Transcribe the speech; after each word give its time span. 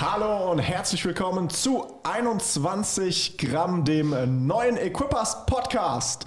Hallo 0.00 0.50
und 0.50 0.60
herzlich 0.60 1.04
willkommen 1.04 1.50
zu 1.50 2.00
21 2.04 3.36
Gramm, 3.36 3.84
dem 3.84 4.46
neuen 4.46 4.78
Equippers 4.78 5.44
Podcast. 5.44 6.24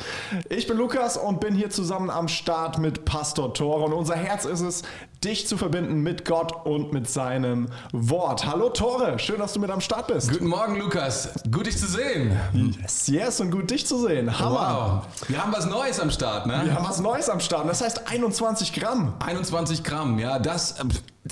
Ich 0.48 0.68
bin 0.68 0.78
Lukas 0.78 1.18
und 1.18 1.40
bin 1.40 1.56
hier 1.56 1.72
zusammen 1.72 2.12
am 2.12 2.28
Start 2.28 2.78
mit 2.78 3.04
Pastor 3.04 3.52
Tore 3.52 3.86
und 3.86 3.94
unser 3.94 4.16
Herz 4.16 4.46
ist 4.46 4.62
es, 4.62 4.84
dich 5.24 5.48
zu 5.48 5.58
verbinden 5.58 6.02
mit 6.02 6.26
Gott 6.26 6.66
und 6.66 6.92
mit 6.92 7.10
seinem 7.10 7.70
Wort. 7.94 8.46
Hallo 8.46 8.70
Tore, 8.70 9.18
schön, 9.20 9.40
dass 9.40 9.54
du 9.54 9.60
mit 9.60 9.70
am 9.70 9.80
Start 9.80 10.08
bist. 10.08 10.32
Guten 10.32 10.48
Morgen, 10.48 10.78
Lukas. 10.78 11.30
Gut, 11.50 11.66
dich 11.66 11.78
zu 11.78 11.88
sehen. 11.88 12.38
Yes, 12.54 13.08
yes 13.08 13.40
und 13.40 13.52
gut, 13.52 13.72
dich 13.72 13.86
zu 13.86 14.06
sehen. 14.06 14.38
Hammer. 14.38 15.04
Wow. 15.20 15.30
Wir 15.30 15.42
haben 15.42 15.54
was 15.54 15.66
Neues 15.66 16.00
am 16.00 16.12
Start, 16.12 16.46
ne? 16.46 16.62
Wir 16.66 16.76
haben 16.76 16.86
was 16.86 17.00
Neues 17.00 17.30
am 17.30 17.40
Start. 17.40 17.70
Das 17.70 17.82
heißt 17.82 18.12
21 18.12 18.74
Gramm. 18.74 19.14
21 19.26 19.84
Gramm, 19.84 20.20
ja, 20.20 20.40
das 20.40 20.74
äh, 20.74 20.84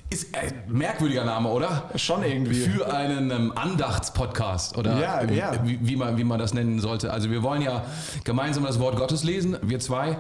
ist 0.10 0.34
ein 0.36 0.54
merkwürdiger 0.68 1.26
Name, 1.26 1.50
oder? 1.50 1.90
Schon 1.96 2.24
irgendwie. 2.24 2.62
Für 2.62 2.94
einen 2.94 3.30
ähm, 3.30 3.54
Andachtspodcast, 3.56 4.78
oder 4.78 4.98
Ja, 5.00 5.30
wie, 5.30 5.34
ja. 5.34 5.52
Wie, 5.64 5.80
wie, 5.82 5.96
man, 5.98 6.18
wie 6.18 6.24
man 6.24 6.40
das 6.40 6.54
nennen 6.54 6.80
sollte. 6.80 7.12
Also 7.12 7.30
wir 7.30 7.44
wollen 7.44 7.62
ja 7.62 7.84
gemeinsam 8.24 8.64
das 8.64 8.80
Wort 8.80 8.96
Gottes 8.96 9.26
lesen, 9.26 9.58
wir 9.62 9.80
zwei, 9.80 10.18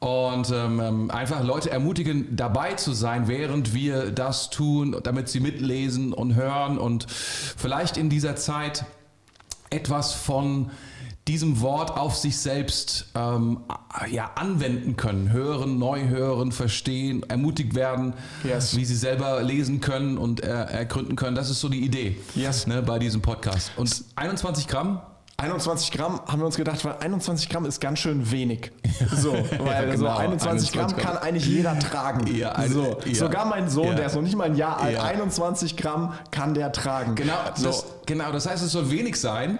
und 0.00 0.50
ähm, 0.50 0.80
ähm, 0.80 1.10
einfach 1.12 1.44
Leute 1.44 1.70
ermutigen, 1.70 2.34
dabei 2.34 2.72
zu 2.74 2.92
sein, 2.92 3.11
während 3.28 3.74
wir 3.74 4.10
das 4.10 4.50
tun, 4.50 4.96
damit 5.02 5.28
sie 5.28 5.40
mitlesen 5.40 6.12
und 6.12 6.34
hören 6.34 6.78
und 6.78 7.06
vielleicht 7.10 7.96
in 7.96 8.08
dieser 8.10 8.36
Zeit 8.36 8.84
etwas 9.70 10.12
von 10.12 10.70
diesem 11.28 11.60
Wort 11.60 11.96
auf 11.96 12.16
sich 12.16 12.36
selbst 12.38 13.06
ähm, 13.14 13.60
ja, 14.10 14.32
anwenden 14.34 14.96
können, 14.96 15.30
hören, 15.30 15.78
neu 15.78 16.08
hören, 16.08 16.50
verstehen, 16.50 17.22
ermutigt 17.28 17.76
werden, 17.76 18.14
Yes. 18.42 18.76
wie 18.76 18.84
sie 18.84 18.96
selber 18.96 19.40
lesen 19.40 19.80
können 19.80 20.18
und 20.18 20.42
äh, 20.42 20.48
ergründen 20.48 21.14
können. 21.14 21.36
Das 21.36 21.48
ist 21.48 21.60
so 21.60 21.68
die 21.68 21.84
Idee 21.84 22.16
Yes. 22.34 22.66
ne, 22.66 22.82
bei 22.82 22.98
diesem 22.98 23.22
Podcast. 23.22 23.70
Und 23.76 24.04
21 24.16 24.66
Gramm, 24.66 25.00
21 25.42 25.90
Gramm 25.92 26.20
haben 26.26 26.40
wir 26.40 26.46
uns 26.46 26.56
gedacht, 26.56 26.84
weil 26.84 26.96
21 27.00 27.48
Gramm 27.48 27.64
ist 27.66 27.80
ganz 27.80 27.98
schön 27.98 28.30
wenig. 28.30 28.70
So, 29.16 29.32
weil 29.32 29.88
Ja, 29.88 29.96
so 29.96 30.04
genau, 30.04 30.16
21 30.16 30.72
Gramm 30.72 30.84
21 30.84 30.96
kann 31.04 31.16
eigentlich 31.18 31.46
jeder 31.46 31.76
tragen. 31.78 32.26
Ja, 32.36 32.52
eine- 32.52 32.72
so, 32.72 32.98
ja. 33.04 33.14
Sogar 33.14 33.46
mein 33.46 33.68
Sohn, 33.68 33.96
der 33.96 34.06
ist 34.06 34.14
noch 34.14 34.22
nicht 34.22 34.36
mal 34.36 34.44
ein 34.44 34.54
Jahr 34.54 34.80
alt, 34.80 34.94
Ja. 34.94 35.02
21 35.02 35.76
Gramm 35.76 36.12
kann 36.30 36.54
der 36.54 36.70
tragen. 36.72 37.14
genau, 37.16 37.34
so. 37.56 37.66
das, 37.66 37.84
genau, 38.06 38.30
das 38.30 38.46
heißt, 38.48 38.62
es 38.62 38.70
soll 38.72 38.90
wenig 38.90 39.18
sein, 39.20 39.58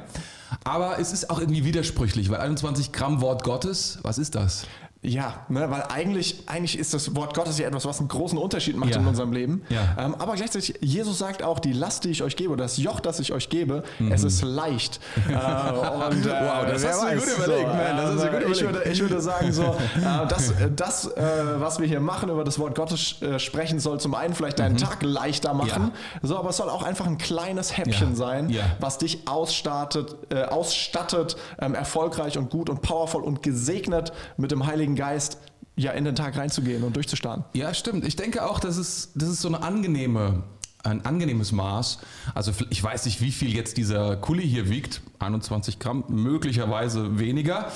aber 0.65 0.99
es 1.01 1.13
ist 1.13 1.29
auch 1.31 1.41
irgendwie 1.41 1.65
widersprüchlich, 1.65 2.31
weil 2.31 2.41
21 2.41 2.93
Gramm 2.93 3.21
Wort 3.21 3.43
Gottes, 3.43 3.99
was 4.03 4.19
ist 4.19 4.35
das? 4.37 4.65
Ja, 5.05 5.45
ne, 5.49 5.69
weil 5.69 5.83
eigentlich, 5.93 6.45
eigentlich 6.47 6.79
ist 6.79 6.95
das 6.95 7.17
Wort 7.17 7.35
Gottes 7.35 7.59
ja 7.59 7.67
etwas, 7.67 7.85
was 7.85 7.99
einen 7.99 8.07
großen 8.07 8.39
Unterschied 8.39 8.77
macht 8.77 8.91
Ja. 8.91 9.01
in 9.01 9.07
unserem 9.09 9.33
Leben. 9.33 9.63
Ja. 9.69 9.97
Ähm, 9.99 10.15
aber 10.17 10.35
gleichzeitig, 10.37 10.77
Jesus 10.81 11.19
sagt 11.19 11.43
auch, 11.43 11.59
die 11.59 11.73
Last, 11.73 12.05
die 12.05 12.11
ich 12.11 12.23
euch 12.23 12.37
gebe, 12.37 12.57
das 12.57 12.77
Joch, 12.77 13.01
das 13.01 13.19
ich 13.19 13.33
euch 13.33 13.49
gebe, 13.49 13.83
es 14.11 14.23
ist 14.23 14.43
leicht. 14.43 15.01
äh, 15.29 15.33
und, 15.33 15.35
äh, 15.35 16.29
Mhm. 16.29 16.47
Wow, 16.47 16.67
das 16.71 16.87
hast 16.87 17.03
du 17.03 17.15
gut 17.17 17.27
überlegt, 17.37 17.69
so, 17.69 17.75
man, 17.75 17.97
das 17.97 18.11
hast 18.13 18.23
du 18.23 18.27
äh, 18.29 18.43
gut 18.45 18.53
ich, 18.57 18.63
würde, 18.63 18.83
ich 18.85 19.01
würde 19.01 19.21
sagen, 19.21 19.53
so, 19.53 19.63
äh, 19.97 20.27
das, 20.29 20.51
äh, 20.53 20.71
das 20.71 21.07
äh, 21.09 21.21
was 21.59 21.81
wir 21.81 21.89
hier 21.89 21.99
machen, 22.01 22.29
über 22.31 22.45
das 22.45 22.61
Wort 22.61 22.77
Gottes 22.77 23.21
äh, 23.23 23.41
sprechen, 23.41 23.81
soll 23.81 23.99
zum 23.99 24.15
einen 24.15 24.35
vielleicht 24.35 24.61
deinen 24.61 24.77
Tag 24.77 25.03
leichter 25.03 25.53
machen, 25.53 25.91
so, 26.23 26.39
aber 26.39 26.51
es 26.51 26.59
soll 26.59 26.71
auch 26.71 26.85
einfach 26.85 27.09
ein 27.09 27.19
kleines 27.19 27.77
Häppchen 27.77 28.11
Ja. 28.11 28.17
sein, 28.17 28.51
Ja. 28.51 28.63
was 28.79 28.99
dich 28.99 29.27
ausstattet, 29.27 30.15
äh, 30.31 30.45
ausstattet 30.45 31.37
ähm, 31.61 31.75
erfolgreich 31.75 32.39
und 32.39 32.51
gut 32.51 32.71
und 32.71 32.83
powervoll 32.83 33.23
und 33.25 33.43
gesegnet 33.43 34.13
mit 34.37 34.53
dem 34.53 34.65
Heiligen 34.65 34.92
Geist 34.97 35.39
ja 35.77 35.93
in 35.93 36.05
den 36.05 36.15
Tag 36.15 36.37
reinzugehen 36.37 36.83
und 36.83 36.97
durchzustarten. 36.97 37.45
Ja, 37.55 37.73
stimmt. 37.75 38.05
Ich 38.07 38.17
denke 38.17 38.45
auch, 38.49 38.61
das 38.61 38.77
ist, 38.77 39.13
das 39.15 39.29
ist 39.29 39.41
so 39.41 39.49
eine 39.49 39.63
angenehme, 39.63 40.45
ein 40.85 41.05
angenehmes 41.05 41.53
Maß. 41.53 41.99
Also 42.35 42.53
ich 42.71 42.83
weiß 42.83 43.07
nicht, 43.07 43.21
wie 43.21 43.33
viel 43.33 43.55
jetzt 43.55 43.77
dieser 43.77 44.17
Kuli 44.17 44.47
hier 44.47 44.69
wiegt. 44.69 45.01
21 45.19 45.79
Gramm, 45.79 46.05
möglicherweise 46.09 47.19
weniger. 47.19 47.71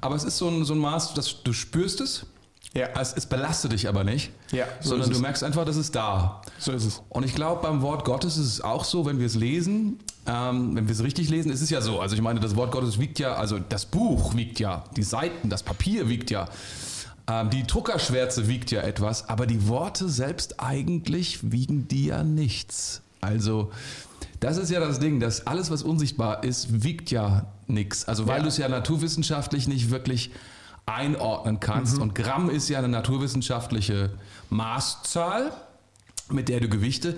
Aber 0.00 0.14
es 0.14 0.24
ist 0.24 0.38
so 0.38 0.48
ein, 0.48 0.64
so 0.64 0.74
ein 0.74 0.78
Maß, 0.78 1.14
dass 1.14 1.42
du 1.42 1.52
spürst 1.52 2.00
es. 2.00 2.26
Ja. 2.74 2.88
Es, 2.98 3.12
es 3.12 3.26
belastet 3.26 3.72
dich 3.72 3.86
aber 3.86 4.02
nicht. 4.02 4.30
Ja, 4.50 4.64
so 4.80 4.90
sondern 4.90 5.10
du 5.10 5.18
merkst 5.18 5.44
einfach, 5.44 5.64
das 5.66 5.76
ist 5.76 5.94
da. 5.94 6.40
So 6.58 6.72
ist 6.72 6.84
es. 6.86 7.02
Und 7.10 7.24
ich 7.24 7.34
glaube, 7.34 7.60
beim 7.62 7.82
Wort 7.82 8.04
Gottes 8.06 8.38
ist 8.38 8.46
es 8.46 8.60
auch 8.62 8.84
so, 8.84 9.04
wenn 9.04 9.18
wir 9.18 9.26
es 9.26 9.34
lesen, 9.34 9.98
ähm, 10.26 10.74
wenn 10.74 10.88
wir 10.88 10.94
es 10.94 11.02
richtig 11.02 11.28
lesen, 11.28 11.52
ist 11.52 11.60
es 11.60 11.68
ja 11.68 11.82
so. 11.82 12.00
Also 12.00 12.14
ich 12.14 12.22
meine, 12.22 12.40
das 12.40 12.56
Wort 12.56 12.72
Gottes 12.72 12.98
wiegt 12.98 13.18
ja, 13.18 13.34
also 13.34 13.58
das 13.58 13.84
Buch 13.84 14.34
wiegt 14.36 14.58
ja, 14.58 14.84
die 14.96 15.02
Seiten, 15.02 15.50
das 15.50 15.62
Papier 15.62 16.08
wiegt 16.08 16.30
ja, 16.30 16.48
ähm, 17.30 17.50
die 17.50 17.66
Druckerschwärze 17.66 18.48
wiegt 18.48 18.70
ja 18.70 18.80
etwas, 18.80 19.28
aber 19.28 19.46
die 19.46 19.68
Worte 19.68 20.08
selbst 20.08 20.58
eigentlich 20.58 21.52
wiegen 21.52 21.88
die 21.88 22.06
ja 22.06 22.22
nichts. 22.24 23.02
Also 23.20 23.70
das 24.40 24.56
ist 24.56 24.70
ja 24.70 24.80
das 24.80 24.98
Ding, 24.98 25.20
dass 25.20 25.46
alles, 25.46 25.70
was 25.70 25.82
unsichtbar 25.82 26.42
ist, 26.42 26.82
wiegt 26.82 27.10
ja 27.10 27.44
nichts. 27.66 28.08
Also 28.08 28.26
weil 28.26 28.38
Ja. 28.38 28.42
du 28.44 28.48
es 28.48 28.56
ja 28.56 28.68
naturwissenschaftlich 28.68 29.68
nicht 29.68 29.90
wirklich 29.90 30.30
einordnen 30.86 31.60
kannst. 31.60 31.98
Und 31.98 32.14
Gramm 32.14 32.50
ist 32.50 32.68
ja 32.68 32.78
eine 32.78 32.88
naturwissenschaftliche 32.88 34.10
Maßzahl 34.50 35.52
mit 36.32 36.48
der 36.48 36.60
du 36.60 36.68
Gewichte 36.68 37.16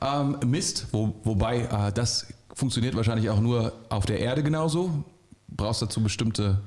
ähm, 0.00 0.38
misst, 0.44 0.88
wo, 0.92 1.14
wobei 1.24 1.60
äh, 1.62 1.92
das 1.92 2.26
funktioniert 2.54 2.96
wahrscheinlich 2.96 3.30
auch 3.30 3.40
nur 3.40 3.72
auf 3.88 4.06
der 4.06 4.20
Erde 4.20 4.42
genauso. 4.42 5.04
Brauchst 5.48 5.82
dazu 5.82 6.02
bestimmte 6.02 6.60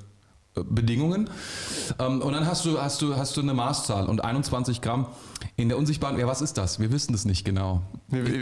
Bedingungen. 0.64 1.30
Ähm, 2.00 2.22
und 2.22 2.34
dann 2.34 2.46
hast 2.46 2.66
du, 2.66 2.80
hast, 2.82 3.02
du, 3.02 3.16
hast 3.16 3.36
du 3.38 3.42
eine 3.42 3.54
Maßzahl 3.54 4.08
und 4.08 4.24
21 4.24 4.82
Gramm 4.82 5.08
in 5.56 5.70
der 5.70 5.78
unsichtbaren, 5.78 6.18
ja, 6.20 6.28
was 6.28 6.42
ist 6.42 6.58
das? 6.58 6.80
Wir 6.80 6.92
wissen 6.92 7.14
es 7.14 7.26
nicht 7.26 7.46
genau. 7.46 7.82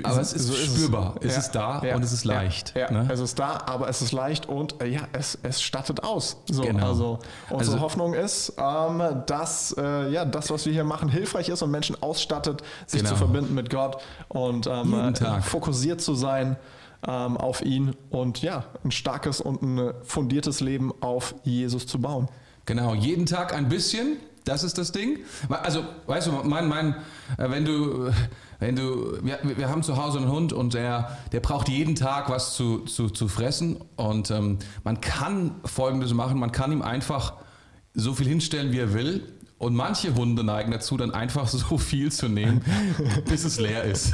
Aber 0.04 0.20
es 0.22 0.34
ist 0.34 0.48
So 0.48 0.54
spürbar, 0.54 1.16
es, 1.22 1.34
Ja, 1.34 1.40
ist 1.40 1.52
da 1.52 1.82
ja, 1.84 1.96
und 1.96 2.04
es 2.04 2.12
ist 2.14 2.24
leicht. 2.26 2.74
Ja, 2.76 2.90
ne? 2.92 3.08
es 3.12 3.20
ist 3.20 3.38
da, 3.40 3.64
aber 3.66 3.90
es 3.90 4.02
ist 4.02 4.12
leicht 4.12 4.48
und 4.48 4.82
äh, 4.82 4.88
ja, 4.88 5.02
es, 5.12 5.38
es 5.44 5.62
stattet 5.62 6.04
aus. 6.04 6.38
So, 6.50 6.62
Genau. 6.64 6.88
Also 6.88 7.20
unsere 7.50 7.76
Also- 7.76 7.80
Hoffnung 7.82 8.14
ist, 8.14 8.54
ähm, 8.58 9.02
dass 9.26 9.76
äh, 9.78 10.10
ja, 10.10 10.24
das, 10.26 10.50
was 10.52 10.66
wir 10.66 10.74
hier 10.74 10.84
machen, 10.84 11.10
hilfreich 11.10 11.50
ist 11.50 11.62
und 11.62 11.72
Menschen 11.72 12.02
ausstattet, 12.02 12.64
sich 12.86 13.00
Genau. 13.02 13.12
zu 13.12 13.18
verbinden 13.18 13.54
mit 13.54 13.70
Gott 13.70 13.98
und 14.30 14.68
ähm, 14.68 14.94
äh, 14.94 15.42
fokussiert 15.42 16.02
zu 16.02 16.16
sein 16.16 16.56
ähm, 17.08 17.38
auf 17.38 17.64
ihn 17.64 17.96
und 18.10 18.42
ja, 18.42 18.66
ein 18.84 18.92
starkes 18.92 19.42
und 19.42 19.62
ein 19.62 19.94
fundiertes 20.04 20.60
Leben 20.60 20.92
auf 21.02 21.36
Jesus 21.44 21.88
zu 21.88 22.00
bauen. 22.00 22.28
Genau, 22.66 22.96
jeden 22.96 23.26
Tag 23.26 23.54
ein 23.54 23.70
bisschen, 23.70 24.18
das 24.44 24.64
ist 24.64 24.78
das 24.78 24.92
Ding. 24.92 25.20
Also, 25.50 25.84
weißt 26.08 26.28
du, 26.28 26.32
mein, 26.44 26.68
mein, 26.68 26.96
äh, 27.38 27.50
wenn 27.50 27.66
du, 27.66 28.12
wenn 28.60 28.76
du, 28.76 29.18
wir, 29.24 29.40
wir 29.44 29.70
haben 29.70 29.84
zu 29.84 29.98
Hause 29.98 30.20
einen 30.20 30.32
Hund 30.32 30.54
und 30.54 30.74
der, 30.74 31.18
der 31.32 31.40
braucht 31.40 31.70
jeden 31.70 31.96
Tag 31.96 32.30
was 32.30 32.56
zu, 32.56 32.80
zu, 32.80 33.10
zu 33.10 33.28
fressen 33.28 33.78
und 33.96 34.32
ähm, 34.32 34.60
man 34.84 35.02
kann 35.02 35.56
Folgendes 35.66 36.14
machen, 36.14 36.40
man 36.40 36.52
kann 36.52 36.72
ihm 36.72 36.82
einfach 36.82 37.34
so 37.94 38.14
viel 38.14 38.28
hinstellen, 38.28 38.72
wie 38.72 38.80
er 38.80 38.94
will. 38.94 39.24
Und 39.58 39.74
manche 39.74 40.14
Hunde 40.14 40.44
neigen 40.44 40.72
dazu, 40.72 40.98
dann 40.98 41.12
einfach 41.12 41.48
so 41.48 41.78
viel 41.78 42.12
zu 42.12 42.28
nehmen, 42.28 42.62
bis 43.30 43.46
es 43.46 43.58
leer 43.58 43.84
ist. 43.84 44.14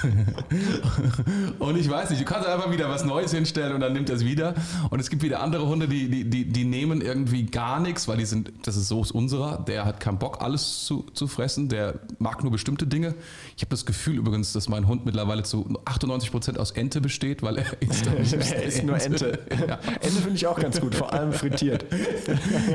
Und 1.60 1.78
ich 1.78 1.90
weiß 1.90 2.12
nicht, 2.12 2.22
du 2.22 2.26
kannst 2.26 2.48
einfach 2.48 2.72
wieder 2.72 2.90
was 2.90 3.04
Neues 3.04 3.32
hinstellen 3.32 3.74
und 3.74 3.82
dann 3.82 3.94
nimmt 3.94 4.10
er 4.10 4.16
es 4.16 4.26
wieder. 4.26 4.54
Und 4.90 5.00
es 5.00 5.10
gibt 5.10 5.24
wieder 5.24 5.42
andere 5.42 5.68
Hunde, 5.68 5.88
die, 5.88 6.10
die, 6.10 6.30
die, 6.30 6.46
die 6.46 6.64
nehmen 6.64 7.02
irgendwie 7.02 7.46
gar 7.46 7.80
nichts, 7.80 8.08
weil 8.08 8.18
die 8.18 8.26
sind, 8.26 8.52
das 8.64 8.76
ist 8.76 8.88
so 8.88 9.02
ist 9.02 9.12
unserer, 9.12 9.64
der 9.68 9.86
hat 9.86 10.00
keinen 10.00 10.20
Bock, 10.20 10.42
alles 10.42 10.86
zu, 10.86 11.06
zu 11.14 11.28
fressen, 11.28 11.70
der 11.70 12.00
mag 12.20 12.44
nur 12.44 12.52
bestimmte 12.52 12.86
Dinge. 12.88 13.16
Ich 13.56 13.64
habe 13.64 13.70
das 13.70 13.86
Gefühl 13.86 14.18
übrigens, 14.18 14.54
dass 14.54 14.70
mein 14.70 14.88
Hund 14.88 15.06
mittlerweile 15.06 15.44
zu 15.44 15.66
98% 15.86 16.58
aus 16.58 16.72
Ente 16.72 17.02
besteht, 17.02 17.44
weil 17.44 17.58
er 17.58 17.66
liebsten 17.82 18.10
Er 18.52 18.64
ist 18.64 18.84
nur 18.84 19.02
Ente. 19.02 19.40
Ja. 19.52 19.80
Ente 20.02 20.22
finde 20.22 20.36
ich 20.36 20.48
auch 20.48 20.60
ganz 20.60 20.80
gut, 20.80 20.96
vor 20.96 21.14
allem 21.14 21.34
frittiert. 21.34 21.86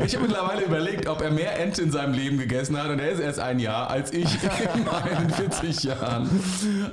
Ich 0.04 0.14
habe 0.14 0.26
mittlerweile 0.26 0.64
überlegt, 0.64 1.08
ob 1.08 1.20
er 1.20 1.30
mehr 1.30 1.58
Ente 1.58 1.82
in 1.82 1.90
seinem 1.90 2.14
Leben 2.14 2.38
gegessen 2.38 2.76
hat 2.76 2.90
und 2.90 2.98
er 2.98 3.10
ist 3.10 3.20
erst 3.20 3.40
ein 3.40 3.58
Jahr 3.58 3.90
als 3.90 4.12
ich 4.12 4.26
in 4.74 4.84
meinen 4.84 5.30
40 5.30 5.82
Jahren. 5.82 6.28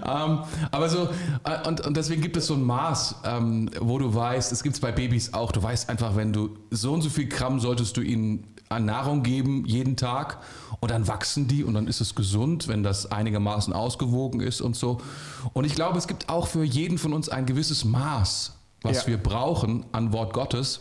Ähm, 0.06 0.40
aber 0.72 0.90
so, 0.90 1.10
äh, 1.44 1.68
und, 1.68 1.86
und 1.86 1.98
deswegen 1.98 2.22
gibt 2.22 2.38
es 2.38 2.48
so 2.48 2.56
ein 2.56 2.64
Maß, 2.64 3.16
ähm, 3.26 3.70
wo 3.80 4.00
du 4.00 4.14
weißt, 4.14 4.52
es 4.52 4.64
gibt 4.64 4.76
es 4.76 4.82
bei 4.82 4.92
Babys 4.92 5.34
auch, 5.34 5.52
du 5.52 5.62
weißt 5.62 5.90
einfach, 5.90 6.16
wenn 6.16 6.34
du 6.34 6.58
so 6.72 6.94
und 6.94 7.02
so 7.02 7.10
viel 7.10 7.28
Gramm 7.28 7.60
solltest 7.60 7.98
du 7.98 8.02
ihnen 8.02 8.48
Nahrung 8.70 9.22
geben 9.24 9.66
jeden 9.66 9.96
Tag 9.98 10.38
und 10.80 10.90
dann 10.90 11.08
wachsen 11.08 11.48
die 11.48 11.64
und 11.64 11.76
dann 11.76 11.88
ist 11.88 12.02
es 12.02 12.16
gesund, 12.16 12.68
wenn 12.68 12.82
das 12.84 13.12
einigermaßen 13.12 13.72
ausgewogen 13.74 14.40
ist 14.42 14.62
und 14.62 14.76
so. 14.76 15.00
Und 15.54 15.66
ich 15.66 15.76
glaube, 15.76 15.98
es 16.00 16.08
gibt 16.08 16.30
auch 16.30 16.48
für 16.48 16.64
jeden 16.64 16.98
von 16.98 17.14
uns 17.14 17.30
ein 17.30 17.46
gewisses 17.46 17.86
Maß, 17.86 18.54
was 18.82 19.02
Ja. 19.02 19.08
wir 19.08 19.18
brauchen 19.18 19.86
an 19.92 20.12
Wort 20.14 20.34
Gottes 20.34 20.80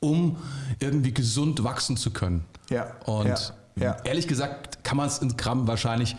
um 0.00 0.36
irgendwie 0.78 1.12
gesund 1.14 1.64
wachsen 1.64 1.96
zu 1.96 2.10
können. 2.10 2.44
Ja, 2.68 2.86
Und 3.06 3.54
ja, 3.76 3.96
ehrlich 4.04 4.28
gesagt 4.28 4.84
kann 4.84 4.96
man 4.98 5.06
es 5.06 5.18
in 5.18 5.36
Gramm 5.38 5.66
wahrscheinlich, 5.66 6.16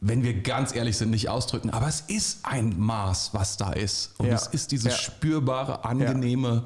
wenn 0.00 0.22
wir 0.22 0.40
ganz 0.42 0.72
ehrlich 0.74 0.96
sind, 0.96 1.10
nicht 1.10 1.28
ausdrücken. 1.28 1.70
Aber 1.70 1.88
es 1.88 2.02
ist 2.02 2.44
ein 2.44 2.78
Maß, 2.78 3.30
was 3.34 3.56
da 3.56 3.72
ist. 3.72 4.14
Und 4.18 4.26
Ja, 4.28 4.34
es 4.34 4.46
ist 4.46 4.70
dieses 4.70 4.92
ja. 4.92 4.98
spürbare, 4.98 5.84
angenehme, 5.84 6.64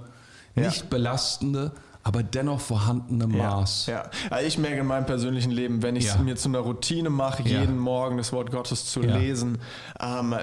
Ja. 0.54 0.66
nicht 0.66 0.90
belastende, 0.90 1.72
aber 2.04 2.22
dennoch 2.22 2.60
vorhandene 2.60 3.26
Maß. 3.26 3.86
Ja, 3.86 4.10
also 4.30 4.46
ich 4.46 4.58
merke 4.58 4.78
in 4.80 4.86
meinem 4.86 5.06
persönlichen 5.06 5.50
Leben, 5.52 5.82
wenn 5.82 5.94
ich 5.96 6.06
es 6.06 6.14
Ja. 6.14 6.20
mir 6.22 6.36
zu 6.36 6.48
einer 6.48 6.58
Routine 6.60 7.10
mache, 7.10 7.42
Ja. 7.44 7.60
jeden 7.60 7.78
Morgen 7.78 8.16
das 8.16 8.32
Wort 8.32 8.50
Gottes 8.50 8.86
zu 8.86 9.00
lesen, 9.00 9.58
ähm, 10.00 10.34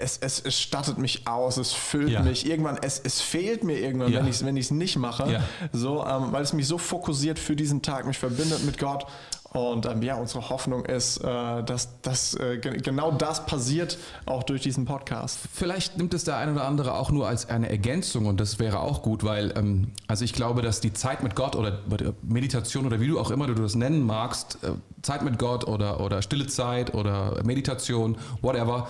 es, 0.00 0.18
es, 0.18 0.40
es 0.40 0.60
stattet 0.60 0.98
mich 0.98 1.26
aus, 1.28 1.56
es 1.56 1.72
füllt 1.72 2.22
mich. 2.24 2.46
Irgendwann, 2.46 2.78
es, 2.82 2.98
es 2.98 3.20
fehlt 3.20 3.62
mir 3.64 3.78
irgendwann, 3.78 4.12
wenn 4.12 4.26
ich 4.26 4.36
es 4.36 4.44
wenn 4.44 4.56
ich's 4.56 4.70
nicht 4.70 4.96
mache, 4.96 5.40
so, 5.72 6.04
ähm, 6.04 6.32
weil 6.32 6.42
es 6.42 6.52
mich 6.52 6.66
so 6.66 6.78
fokussiert 6.78 7.38
für 7.38 7.54
diesen 7.56 7.82
Tag, 7.82 8.06
mich 8.06 8.18
verbindet 8.18 8.64
mit 8.64 8.78
Gott. 8.78 9.06
Und 9.56 9.86
ähm, 9.86 10.02
ja, 10.02 10.16
unsere 10.16 10.48
Hoffnung 10.50 10.84
ist, 10.84 11.18
äh, 11.18 11.62
dass, 11.62 12.00
dass 12.02 12.34
äh, 12.34 12.58
ge- 12.58 12.78
genau 12.78 13.12
das 13.12 13.46
passiert, 13.46 13.98
auch 14.26 14.42
durch 14.42 14.62
diesen 14.62 14.84
Podcast. 14.84 15.38
Vielleicht 15.52 15.96
nimmt 15.96 16.12
es 16.12 16.24
der 16.24 16.38
eine 16.38 16.52
oder 16.54 16.64
andere 16.64 16.94
auch 16.94 17.12
nur 17.12 17.28
als 17.28 17.48
eine 17.48 17.70
Ergänzung 17.70 18.26
und 18.26 18.40
das 18.40 18.58
wäre 18.58 18.80
auch 18.80 19.02
gut, 19.02 19.22
weil 19.22 19.54
ähm, 19.56 19.92
also 20.08 20.24
ich 20.24 20.32
glaube, 20.32 20.60
dass 20.62 20.80
die 20.80 20.92
Zeit 20.92 21.22
mit 21.22 21.36
Gott 21.36 21.54
oder 21.54 21.78
Meditation 22.22 22.84
oder 22.84 22.98
wie 22.98 23.06
du 23.06 23.20
auch 23.20 23.30
immer 23.30 23.46
du 23.46 23.54
das 23.54 23.76
nennen 23.76 24.04
magst, 24.04 24.58
äh, 24.64 24.72
Zeit 25.02 25.22
mit 25.22 25.38
Gott 25.38 25.68
oder, 25.68 26.00
oder 26.00 26.20
stille 26.20 26.48
Zeit 26.48 26.92
oder 26.92 27.40
Meditation, 27.44 28.16
whatever, 28.42 28.88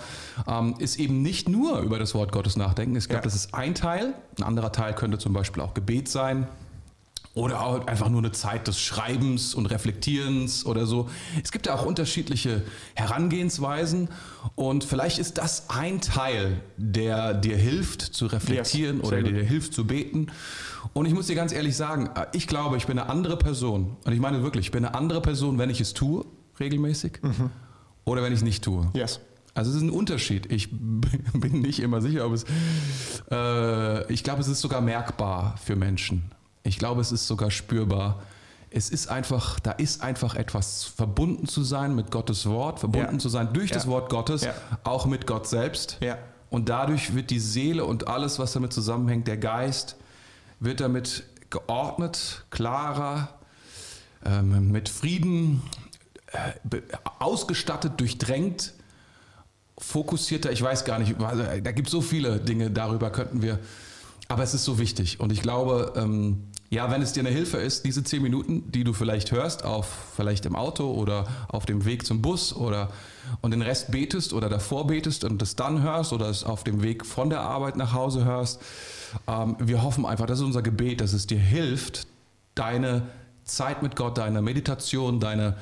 ähm, 0.48 0.76
ist 0.78 0.98
eben 0.98 1.20
nicht 1.20 1.46
nur 1.46 1.80
über 1.80 1.98
das 1.98 2.14
Wort 2.14 2.32
Gottes 2.32 2.56
nachdenken. 2.56 2.96
Ich 2.96 3.04
glaube, 3.08 3.18
Ja. 3.20 3.24
das 3.24 3.34
ist 3.34 3.52
ein 3.52 3.74
Teil. 3.74 4.14
Ein 4.38 4.44
anderer 4.44 4.72
Teil 4.72 4.94
könnte 4.94 5.18
zum 5.18 5.34
Beispiel 5.34 5.62
auch 5.62 5.74
Gebet 5.74 6.08
sein. 6.08 6.48
Oder 7.34 7.60
auch 7.62 7.86
einfach 7.88 8.08
nur 8.08 8.20
eine 8.20 8.30
Zeit 8.30 8.68
des 8.68 8.78
Schreibens 8.78 9.54
und 9.54 9.66
Reflektierens 9.66 10.64
oder 10.66 10.86
so. 10.86 11.08
Es 11.42 11.50
gibt 11.50 11.66
ja 11.66 11.74
auch 11.74 11.84
unterschiedliche 11.84 12.62
Herangehensweisen 12.94 14.08
und 14.54 14.84
vielleicht 14.84 15.18
ist 15.18 15.38
das 15.38 15.68
ein 15.68 16.00
Teil, 16.00 16.60
der 16.76 17.34
dir 17.34 17.56
hilft 17.56 18.02
zu 18.02 18.26
reflektieren 18.26 18.98
Yes, 18.98 19.06
oder 19.06 19.22
der 19.22 19.32
dir 19.32 19.42
hilft 19.42 19.74
zu 19.74 19.84
beten. 19.84 20.28
Und 20.92 21.06
ich 21.06 21.14
muss 21.14 21.26
dir 21.26 21.34
ganz 21.34 21.52
ehrlich 21.52 21.76
sagen, 21.76 22.10
ich 22.32 22.46
glaube, 22.46 22.76
ich 22.76 22.86
bin 22.86 22.98
eine 22.98 23.10
andere 23.10 23.36
Person. 23.36 23.96
Und 24.04 24.12
ich 24.12 24.20
meine 24.20 24.44
wirklich, 24.44 24.66
ich 24.66 24.72
bin 24.72 24.84
eine 24.84 24.94
andere 24.94 25.20
Person, 25.20 25.58
wenn 25.58 25.70
ich 25.70 25.80
es 25.80 25.92
tue, 25.92 26.24
regelmäßig, 26.60 27.18
oder 28.04 28.22
wenn 28.22 28.32
ich 28.32 28.38
es 28.38 28.44
nicht 28.44 28.62
tue. 28.62 28.90
Yes. 28.94 29.20
Also 29.54 29.70
es 29.70 29.76
ist 29.76 29.82
ein 29.82 29.90
Unterschied. 29.90 30.50
Ich 30.52 30.68
bin 31.32 31.60
nicht 31.62 31.80
immer 31.80 32.00
sicher, 32.00 32.26
ob 32.26 32.32
es. 32.32 32.44
Äh, 33.30 34.12
ich 34.12 34.24
glaube, 34.24 34.40
es 34.40 34.48
ist 34.48 34.60
sogar 34.60 34.80
merkbar 34.80 35.56
für 35.64 35.76
Menschen. 35.76 36.30
Ich 36.64 36.78
glaube, 36.78 37.00
es 37.00 37.12
ist 37.12 37.26
sogar 37.26 37.50
spürbar. 37.50 38.22
Es 38.70 38.90
ist 38.90 39.06
einfach, 39.08 39.60
da 39.60 39.70
ist 39.70 40.02
einfach 40.02 40.34
etwas 40.34 40.82
verbunden 40.84 41.46
zu 41.46 41.62
sein 41.62 41.94
mit 41.94 42.10
Gottes 42.10 42.46
Wort, 42.46 42.80
verbunden 42.80 43.12
Ja. 43.14 43.18
zu 43.18 43.28
sein 43.28 43.52
durch 43.52 43.70
das 43.70 43.84
Ja. 43.84 43.90
Wort 43.90 44.10
Gottes, 44.10 44.42
Ja. 44.42 44.54
auch 44.82 45.06
mit 45.06 45.26
Gott 45.28 45.46
selbst. 45.46 45.98
Und 46.50 46.68
dadurch 46.68 47.14
wird 47.14 47.30
die 47.30 47.38
Seele 47.38 47.84
und 47.84 48.08
alles, 48.08 48.38
was 48.38 48.52
damit 48.52 48.72
zusammenhängt, 48.72 49.28
der 49.28 49.36
Geist, 49.36 49.96
wird 50.58 50.80
damit 50.80 51.24
geordnet, 51.50 52.44
klarer, 52.50 53.28
ähm, 54.24 54.72
mit 54.72 54.88
Frieden 54.88 55.62
äh, 56.32 56.80
ausgestattet, 57.20 57.92
durchdrängt, 58.00 58.72
fokussierter. 59.78 60.50
Ich 60.50 60.62
weiß 60.62 60.84
gar 60.84 60.98
nicht, 60.98 61.14
da 61.20 61.72
gibt 61.72 61.88
es 61.88 61.92
so 61.92 62.00
viele 62.00 62.38
Dinge, 62.40 62.70
darüber 62.70 63.10
könnten 63.10 63.42
wir. 63.42 63.58
Aber 64.28 64.42
es 64.42 64.54
ist 64.54 64.64
so 64.64 64.78
wichtig. 64.78 65.20
Und 65.20 65.30
ich 65.32 65.42
glaube, 65.42 65.92
ähm, 65.96 66.48
ja, 66.74 66.90
wenn 66.90 67.02
es 67.02 67.12
dir 67.12 67.20
eine 67.20 67.30
Hilfe 67.30 67.58
ist, 67.58 67.84
diese 67.84 68.02
zehn 68.02 68.20
Minuten, 68.20 68.70
die 68.72 68.82
du 68.82 68.92
vielleicht 68.92 69.30
hörst, 69.30 69.64
auf 69.64 69.86
vielleicht 70.16 70.44
im 70.44 70.56
Auto 70.56 70.90
oder 70.90 71.26
auf 71.48 71.66
dem 71.66 71.84
Weg 71.84 72.04
zum 72.04 72.20
Bus 72.20 72.54
oder 72.54 72.90
und 73.40 73.52
den 73.52 73.62
Rest 73.62 73.92
betest 73.92 74.32
oder 74.32 74.48
davor 74.48 74.86
betest 74.88 75.22
und 75.22 75.40
es 75.40 75.54
dann 75.54 75.82
hörst 75.82 76.12
oder 76.12 76.28
es 76.28 76.42
auf 76.42 76.64
dem 76.64 76.82
Weg 76.82 77.06
von 77.06 77.30
der 77.30 77.40
Arbeit 77.40 77.76
nach 77.76 77.92
Hause 77.92 78.24
hörst. 78.24 78.60
Ähm, 79.28 79.56
wir 79.60 79.82
hoffen 79.82 80.04
einfach, 80.04 80.26
das 80.26 80.40
ist 80.40 80.44
unser 80.44 80.62
Gebet, 80.62 81.00
dass 81.00 81.12
es 81.12 81.28
dir 81.28 81.38
hilft, 81.38 82.08
deine 82.56 83.02
Zeit 83.44 83.82
mit 83.82 83.94
Gott, 83.94 84.18
deine 84.18 84.42
Meditation, 84.42 85.20
deine 85.20 85.56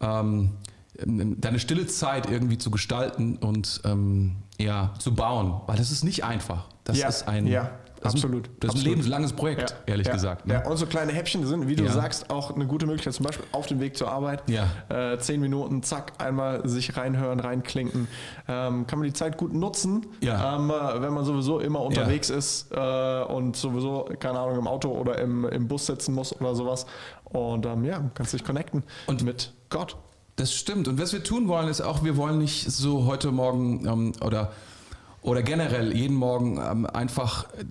ähm, 0.00 0.50
deine 1.06 1.58
stille 1.58 1.86
Zeit 1.86 2.30
irgendwie 2.30 2.58
zu 2.58 2.70
gestalten 2.70 3.36
und 3.36 3.80
ähm, 3.84 4.36
ja, 4.58 4.92
zu 4.98 5.14
bauen. 5.14 5.62
Weil 5.66 5.76
das 5.78 5.90
ist 5.90 6.04
nicht 6.04 6.24
einfach. 6.24 6.66
Das 6.84 6.98
Ja, 6.98 7.08
ist 7.08 7.26
ein, 7.26 7.46
ja, 7.46 7.70
das 8.02 8.12
ein- 8.14 8.16
absolut, 8.18 8.50
Das 8.60 8.74
ist 8.74 8.80
ein 8.80 8.84
lebenslanges 8.84 9.32
Projekt, 9.32 9.74
ehrlich 9.86 10.06
ja, 10.06 10.12
gesagt. 10.12 10.46
ne? 10.46 10.54
Ja, 10.54 10.66
und 10.68 10.76
so 10.76 10.86
kleine 10.86 11.12
Häppchen 11.12 11.46
sind, 11.46 11.68
wie 11.68 11.76
du 11.76 11.84
Ja. 11.84 11.92
sagst, 11.92 12.30
auch 12.30 12.54
eine 12.54 12.66
gute 12.66 12.86
Möglichkeit, 12.86 13.14
zum 13.14 13.26
Beispiel 13.26 13.46
auf 13.52 13.66
dem 13.66 13.80
Weg 13.80 13.96
zur 13.96 14.10
Arbeit. 14.10 14.42
Ja. 14.48 14.66
Äh, 14.88 15.18
zehn 15.18 15.40
Minuten, 15.40 15.82
zack, 15.82 16.12
einmal 16.18 16.68
sich 16.68 16.96
reinhören, 16.96 17.40
reinklinken. 17.40 18.08
Ähm, 18.48 18.86
kann 18.86 18.98
man 18.98 19.06
die 19.06 19.14
Zeit 19.14 19.38
gut 19.38 19.52
nutzen, 19.52 20.06
Ja. 20.20 20.56
ähm, 20.56 20.70
äh, 20.70 21.00
wenn 21.02 21.12
man 21.12 21.24
sowieso 21.24 21.58
immer 21.60 21.80
unterwegs 21.80 22.30
ist 22.30 22.72
äh, 22.72 23.22
und 23.24 23.56
sowieso, 23.56 24.08
keine 24.18 24.38
Ahnung, 24.38 24.58
im 24.58 24.66
Auto 24.66 24.90
oder 24.90 25.18
im, 25.18 25.44
im 25.46 25.68
Bus 25.68 25.86
sitzen 25.86 26.14
muss 26.14 26.38
oder 26.40 26.54
sowas. 26.54 26.86
Und 27.24 27.64
ähm, 27.66 27.84
ja, 27.84 28.10
kannst 28.14 28.32
dich 28.32 28.44
connecten 28.44 28.82
Und- 29.06 29.22
mit 29.22 29.52
Gott. 29.70 29.96
Das 30.36 30.54
stimmt. 30.54 30.88
Und 30.88 30.98
was 31.00 31.12
wir 31.12 31.22
tun 31.22 31.46
wollen, 31.46 31.68
ist 31.68 31.82
auch, 31.82 32.02
wir 32.04 32.16
wollen 32.16 32.38
nicht 32.38 32.70
so 32.70 33.04
heute 33.04 33.30
Morgen 33.32 33.86
ähm, 33.86 34.12
oder, 34.24 34.52
oder 35.22 35.42
generell 35.42 35.96
jeden 35.96 36.16
Morgen 36.16 36.58
ähm, 36.58 36.86
einfach 36.86 37.44
äh, 37.54 37.64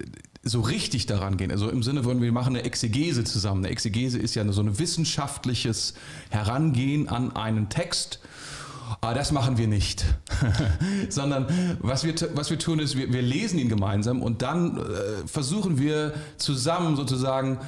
so 0.44 0.62
richtig 0.62 1.06
daran 1.06 1.38
gehen. 1.38 1.52
Also 1.52 1.70
im 1.70 1.84
Sinne 1.84 2.04
von, 2.04 2.22
wir 2.22 2.32
machen 2.32 2.56
eine 2.56 2.66
Exegese 2.66 3.24
zusammen. 3.24 3.64
Eine 3.64 3.72
Exegese 3.72 4.18
ist 4.18 4.34
ja 4.34 4.50
so 4.52 4.62
ein 4.62 4.80
wissenschaftliches 4.80 5.94
Herangehen 6.30 7.10
an 7.10 7.36
einen 7.36 7.70
Text. 7.70 8.20
Aber 9.00 9.14
das 9.14 9.32
machen 9.32 9.58
wir 9.58 9.68
nicht. 9.68 10.04
Sondern 11.10 11.48
was 11.80 12.04
wir, 12.04 12.14
was 12.34 12.50
wir 12.50 12.60
tun 12.60 12.80
ist, 12.80 12.98
wir, 12.98 13.14
wir 13.14 13.22
lesen 13.22 13.60
ihn 13.60 13.70
gemeinsam 13.70 14.22
und 14.22 14.42
dann 14.42 14.78
äh, 14.78 14.82
versuchen 15.26 15.80
wir 15.80 16.14
zusammen 16.38 16.96
sozusagen 16.96 17.60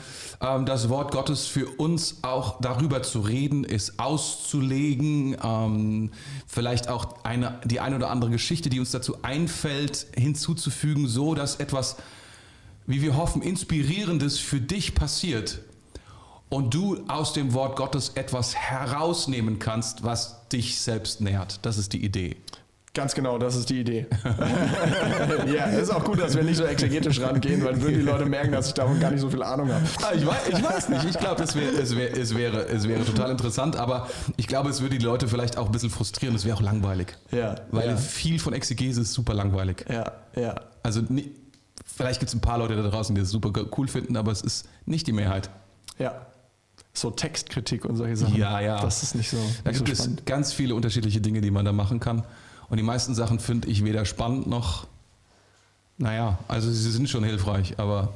ähm, 0.42 0.66
das 0.66 0.90
Wort 0.90 1.12
Gottes 1.12 1.48
für 1.48 1.68
uns 1.68 2.18
auch 2.24 2.60
darüber 2.60 3.02
zu 3.04 3.22
reden, 3.22 3.64
es 3.64 4.00
auszulegen, 4.00 5.38
ähm, 5.42 6.12
vielleicht 6.48 6.90
auch 6.90 7.24
eine, 7.24 7.60
die 7.64 7.80
eine 7.80 7.96
oder 7.96 8.10
andere 8.10 8.32
Geschichte, 8.32 8.70
die 8.70 8.80
uns 8.80 8.92
dazu 8.92 9.18
einfällt, 9.22 10.08
hinzuzufügen, 10.16 11.08
so 11.08 11.36
dass 11.36 11.58
etwas, 11.58 11.96
wie 12.86 13.02
wir 13.02 13.16
hoffen, 13.16 13.42
Inspirierendes 13.42 14.40
für 14.40 14.60
dich 14.60 14.96
passiert 14.96 15.62
und 16.54 16.72
du 16.72 17.04
aus 17.08 17.34
dem 17.34 17.54
Wort 17.54 17.76
Gottes 17.76 18.10
etwas 18.10 18.56
herausnehmen 18.56 19.58
kannst, 19.58 20.04
was 20.04 20.48
dich 20.50 20.80
selbst 20.80 21.20
nährt. 21.20 21.66
Das 21.66 21.80
ist 21.80 21.94
die 21.94 22.06
Idee. 22.06 22.38
Ganz 22.94 23.16
genau, 23.16 23.40
das 23.40 23.56
ist 23.56 23.72
die 23.72 23.80
Idee. 23.80 24.06
ja, 25.52 25.66
ist 25.66 25.90
auch 25.90 26.04
gut, 26.04 26.22
dass 26.22 26.36
wir 26.36 26.44
nicht 26.44 26.58
so 26.58 26.64
exegetisch 26.64 27.20
rangehen, 27.22 27.66
weil 27.66 27.82
würden 27.82 27.96
die 27.96 28.02
Leute 28.06 28.28
merken, 28.28 28.52
dass 28.52 28.68
ich 28.68 28.76
davon 28.76 29.00
gar 29.00 29.10
nicht 29.10 29.22
so 29.22 29.32
viel 29.32 29.42
Ahnung 29.42 29.74
habe. 29.74 29.84
Ah, 30.04 30.12
Ich 30.16 30.24
weiß, 30.24 30.50
ich 30.50 30.64
weiß 30.64 30.90
nicht. 30.90 31.06
Ich 31.06 31.18
glaube, 31.18 31.42
es, 31.42 31.56
wär, 31.56 31.74
es, 31.74 31.96
wär, 31.96 32.16
es, 32.16 32.36
wäre, 32.38 32.68
es 32.68 32.88
wäre 32.88 33.04
total 33.04 33.32
interessant, 33.32 33.76
aber 33.76 34.08
ich 34.38 34.46
glaube, 34.46 34.70
es 34.70 34.80
würde 34.80 35.00
die 35.00 35.04
Leute 35.04 35.28
vielleicht 35.28 35.58
auch 35.58 35.66
ein 35.66 35.72
bisschen 35.72 35.90
frustrieren. 35.90 36.36
Es 36.36 36.46
wäre 36.46 36.56
auch 36.56 36.62
langweilig. 36.62 37.18
Ja, 37.32 37.56
Weil 37.72 37.90
ja. 37.90 37.98
viel 37.98 38.38
von 38.38 38.54
Exegese 38.54 39.02
ist 39.02 39.14
super 39.14 39.34
langweilig. 39.34 39.86
Ja, 39.90 40.12
ja. 40.36 40.54
Also 40.84 41.02
vielleicht 41.84 42.20
gibt 42.20 42.30
es 42.30 42.36
ein 42.36 42.42
paar 42.42 42.60
Leute 42.60 42.76
da 42.76 42.88
draußen, 42.88 43.16
die 43.16 43.22
das 43.22 43.32
super 43.32 43.52
cool 43.76 43.88
finden, 43.88 44.16
aber 44.18 44.32
es 44.32 44.42
ist 44.42 44.70
nicht 44.86 45.08
die 45.08 45.14
Mehrheit. 45.14 45.50
Ja. 45.98 46.28
So 46.96 47.10
Textkritik 47.10 47.86
und 47.86 47.96
solche 47.96 48.16
Sachen. 48.18 48.36
Ja, 48.36 48.60
ja. 48.60 48.80
Das 48.80 49.02
ist 49.02 49.16
nicht 49.16 49.30
so, 49.30 49.38
Da 49.64 49.72
nicht 49.72 49.80
so 49.80 49.84
gibt 49.84 50.00
es 50.00 50.10
ganz 50.26 50.54
viele 50.54 50.76
unterschiedliche 50.76 51.22
Dinge, 51.22 51.42
die 51.42 51.50
man 51.52 51.66
da 51.66 51.72
machen 51.72 52.00
kann. 52.00 52.24
Und 52.70 52.78
die 52.78 52.84
meisten 52.84 53.16
Sachen 53.16 53.40
finde 53.40 53.68
ich 53.68 53.84
weder 53.84 54.06
spannend 54.06 54.48
noch, 54.48 54.88
naja, 55.98 56.38
also 56.48 56.72
sie 56.72 56.92
sind 56.92 57.10
schon 57.10 57.24
hilfreich, 57.24 57.76
aber 57.78 58.14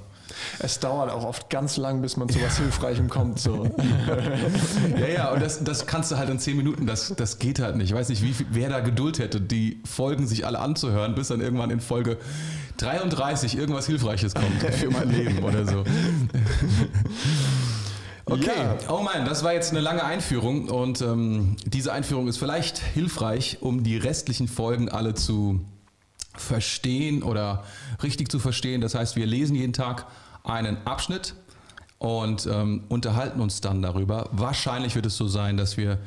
Es 0.60 0.79
dauert 0.79 1.12
auch 1.12 1.24
oft 1.24 1.50
ganz 1.50 1.77
lang, 1.77 2.01
bis 2.01 2.17
man 2.17 2.29
zu 2.29 2.41
was 2.41 2.57
Hilfreichem 2.60 3.10
kommt. 3.10 3.39
So. 3.39 3.65
ja, 5.00 5.07
ja, 5.07 5.31
und 5.31 5.41
das, 5.41 5.63
das 5.63 5.86
kannst 5.88 6.12
du 6.12 6.17
halt 6.17 6.29
in 6.29 6.38
zehn 6.39 6.57
Minuten, 6.57 6.86
das, 6.86 7.13
das 7.15 7.39
geht 7.39 7.60
halt 7.60 7.75
nicht. 7.77 7.89
Ich 7.89 7.96
weiß 7.96 8.10
nicht, 8.10 8.22
wie 8.22 8.36
wer 8.51 8.69
da 8.69 8.79
Geduld 8.79 9.19
hätte, 9.19 9.41
die 9.41 9.81
Folgen 9.86 10.27
sich 10.27 10.46
alle 10.46 10.60
anzuhören, 10.60 11.15
bis 11.15 11.29
dann 11.29 11.41
irgendwann 11.41 11.69
in 11.72 11.79
Folge 11.79 12.17
33 12.77 13.57
irgendwas 13.57 13.88
Hilfreiches 13.88 14.34
kommt 14.36 14.62
für 14.74 14.91
mein 14.91 15.10
Leben 15.10 15.43
oder 15.43 15.65
so. 15.65 15.84
Okay, 18.29 18.51
Ja. 18.57 18.75
oh 18.89 19.01
Mann, 19.01 19.25
das 19.25 19.43
war 19.43 19.53
jetzt 19.53 19.72
eine 19.72 19.79
lange 19.79 20.03
Einführung 20.03 20.69
und 20.69 21.01
ähm, 21.01 21.55
diese 21.65 21.93
Einführung 21.93 22.27
ist 22.27 22.38
vielleicht 22.38 22.77
hilfreich, 22.77 23.57
um 23.62 23.84
die 23.84 23.96
restlichen 23.98 24.48
Folgen 24.48 24.89
alle 24.89 25.13
zu 25.13 25.62
verstehen 26.36 27.24
oder 27.24 27.63
richtig 28.03 28.29
zu 28.29 28.39
verstehen. 28.39 28.81
Das 28.81 28.96
heißt, 28.96 29.15
wir 29.15 29.25
lesen 29.25 29.55
jeden 29.55 29.74
Tag 29.74 30.05
einen 30.43 30.77
Abschnitt 30.86 31.34
und 32.00 32.46
ähm, 32.46 32.84
unterhalten 32.89 33.39
uns 33.39 33.62
dann 33.62 33.81
darüber. 33.81 34.29
Wahrscheinlich 34.31 34.96
wird 34.96 35.05
es 35.05 35.17
so 35.17 35.27
sein, 35.27 35.57
dass 35.57 35.77
wir 35.77 35.98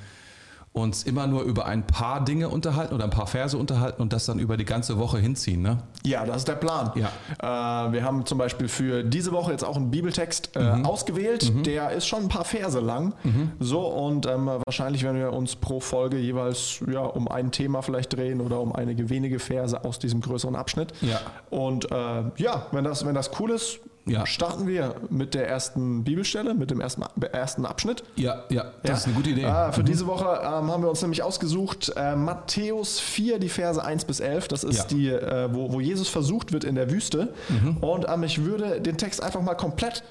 uns 0.72 1.02
immer 1.02 1.26
nur 1.26 1.42
über 1.42 1.66
ein 1.66 1.84
paar 1.84 2.24
Dinge 2.24 2.48
unterhalten 2.48 2.94
oder 2.94 3.02
ein 3.02 3.10
paar 3.10 3.26
Verse 3.26 3.58
unterhalten 3.58 4.00
und 4.00 4.12
das 4.12 4.26
dann 4.26 4.38
über 4.38 4.56
die 4.56 4.64
ganze 4.64 4.98
Woche 4.98 5.18
hinziehen. 5.18 5.62
Ne? 5.62 5.78
Ja, 6.04 6.24
das 6.24 6.38
ist 6.38 6.48
der 6.48 6.54
Plan. 6.54 6.92
Ja. 6.94 7.86
Äh, 7.88 7.92
wir 7.92 8.04
haben 8.04 8.24
zum 8.24 8.38
Beispiel 8.38 8.68
für 8.68 9.02
diese 9.02 9.32
Woche 9.32 9.50
jetzt 9.50 9.64
auch 9.64 9.76
einen 9.76 9.90
Bibeltext 9.90 10.54
äh, 10.56 10.76
Mhm. 10.76 10.86
ausgewählt. 10.86 11.66
Der 11.66 11.90
ist 11.90 12.06
schon 12.06 12.22
ein 12.22 12.28
paar 12.28 12.44
Verse 12.44 12.78
lang. 12.78 13.14
So, 13.58 13.80
und 13.86 14.26
ähm, 14.26 14.46
wahrscheinlich 14.64 15.02
werden 15.02 15.16
wir 15.18 15.32
uns 15.32 15.56
pro 15.56 15.80
Folge 15.80 16.18
jeweils 16.18 16.80
ja, 16.90 17.00
um 17.00 17.26
ein 17.26 17.50
Thema 17.50 17.82
vielleicht 17.82 18.16
drehen 18.16 18.40
oder 18.40 18.60
um 18.60 18.72
einige 18.72 19.10
wenige 19.10 19.40
Verse 19.40 19.84
aus 19.84 19.98
diesem 19.98 20.20
größeren 20.20 20.54
Abschnitt. 20.54 20.92
Ja. 21.00 21.18
Und 21.50 21.90
äh, 21.90 22.22
ja, 22.36 22.66
wenn 22.70 22.84
das, 22.84 23.04
wenn 23.04 23.14
das 23.16 23.32
cool 23.40 23.50
ist, 23.50 23.80
Ja. 24.10 24.26
starten 24.26 24.66
wir 24.66 24.94
mit 25.08 25.34
der 25.34 25.48
ersten 25.48 26.04
Bibelstelle, 26.04 26.54
mit 26.54 26.70
dem 26.70 26.80
ersten, 26.80 27.02
ersten 27.32 27.64
Abschnitt. 27.66 28.02
Ja, 28.16 28.44
ja, 28.50 28.72
das 28.82 29.00
ist 29.00 29.06
eine 29.06 29.14
gute 29.14 29.30
Idee. 29.30 29.44
Ah, 29.46 29.72
für 29.72 29.84
diese 29.84 30.06
Woche 30.06 30.24
ähm, 30.42 30.70
haben 30.70 30.82
wir 30.82 30.90
uns 30.90 31.00
nämlich 31.02 31.22
ausgesucht 31.22 31.92
äh, 31.96 32.16
Matthäus 32.16 33.00
4, 33.00 33.38
die 33.38 33.48
Verse 33.48 33.82
1 33.82 34.04
bis 34.04 34.20
11. 34.20 34.48
Das 34.48 34.64
ist 34.64 34.76
Ja. 34.78 34.84
die, 34.84 35.08
äh, 35.08 35.48
wo, 35.52 35.72
wo 35.72 35.80
Jesus 35.80 36.08
versucht 36.08 36.52
wird 36.52 36.64
in 36.64 36.74
der 36.74 36.90
Wüste. 36.90 37.32
Und 37.80 38.06
ähm, 38.08 38.22
ich 38.24 38.44
würde 38.44 38.80
den 38.80 38.96
Text 38.98 39.22
einfach 39.22 39.40
mal 39.42 39.54
komplett 39.54 40.02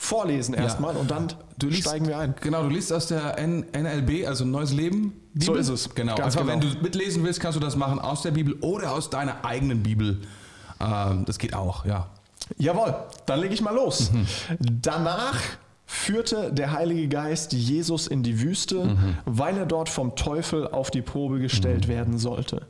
vorlesen 0.00 0.54
erstmal 0.54 0.96
und 0.96 1.10
dann 1.10 1.26
steigen 1.72 2.06
wir 2.06 2.18
ein. 2.18 2.34
Genau, 2.40 2.62
du 2.62 2.68
liest 2.68 2.92
aus 2.92 3.08
der 3.08 3.36
NLB, 3.44 4.28
also 4.28 4.44
Neues 4.44 4.72
Leben. 4.72 5.14
So 5.34 5.46
Bibel. 5.52 5.60
ist 5.60 5.68
es. 5.68 5.94
Genau. 5.94 6.14
Ganz 6.14 6.36
Einfach, 6.36 6.52
genau. 6.52 6.62
wenn 6.64 6.72
du 6.72 6.82
mitlesen 6.82 7.24
willst, 7.24 7.40
kannst 7.40 7.56
du 7.56 7.60
das 7.60 7.74
machen 7.76 7.98
aus 7.98 8.22
der 8.22 8.30
Bibel 8.30 8.54
oder 8.60 8.92
aus 8.92 9.10
deiner 9.10 9.44
eigenen 9.44 9.82
Bibel. 9.82 10.20
Ähm, 10.80 11.24
das 11.24 11.38
geht 11.38 11.52
auch, 11.54 11.84
ja. 11.84 12.06
Jawohl, 12.56 12.94
dann 13.26 13.40
lege 13.40 13.54
ich 13.54 13.60
mal 13.60 13.74
los. 13.74 14.10
Danach 14.58 15.40
führte 15.86 16.52
der 16.52 16.72
Heilige 16.72 17.08
Geist 17.08 17.52
Jesus 17.52 18.06
in 18.06 18.22
die 18.22 18.40
Wüste, 18.40 18.96
weil 19.24 19.56
er 19.56 19.66
dort 19.66 19.88
vom 19.88 20.16
Teufel 20.16 20.66
auf 20.68 20.90
die 20.90 21.02
Probe 21.02 21.38
gestellt 21.38 21.88
werden 21.88 22.18
sollte. 22.18 22.66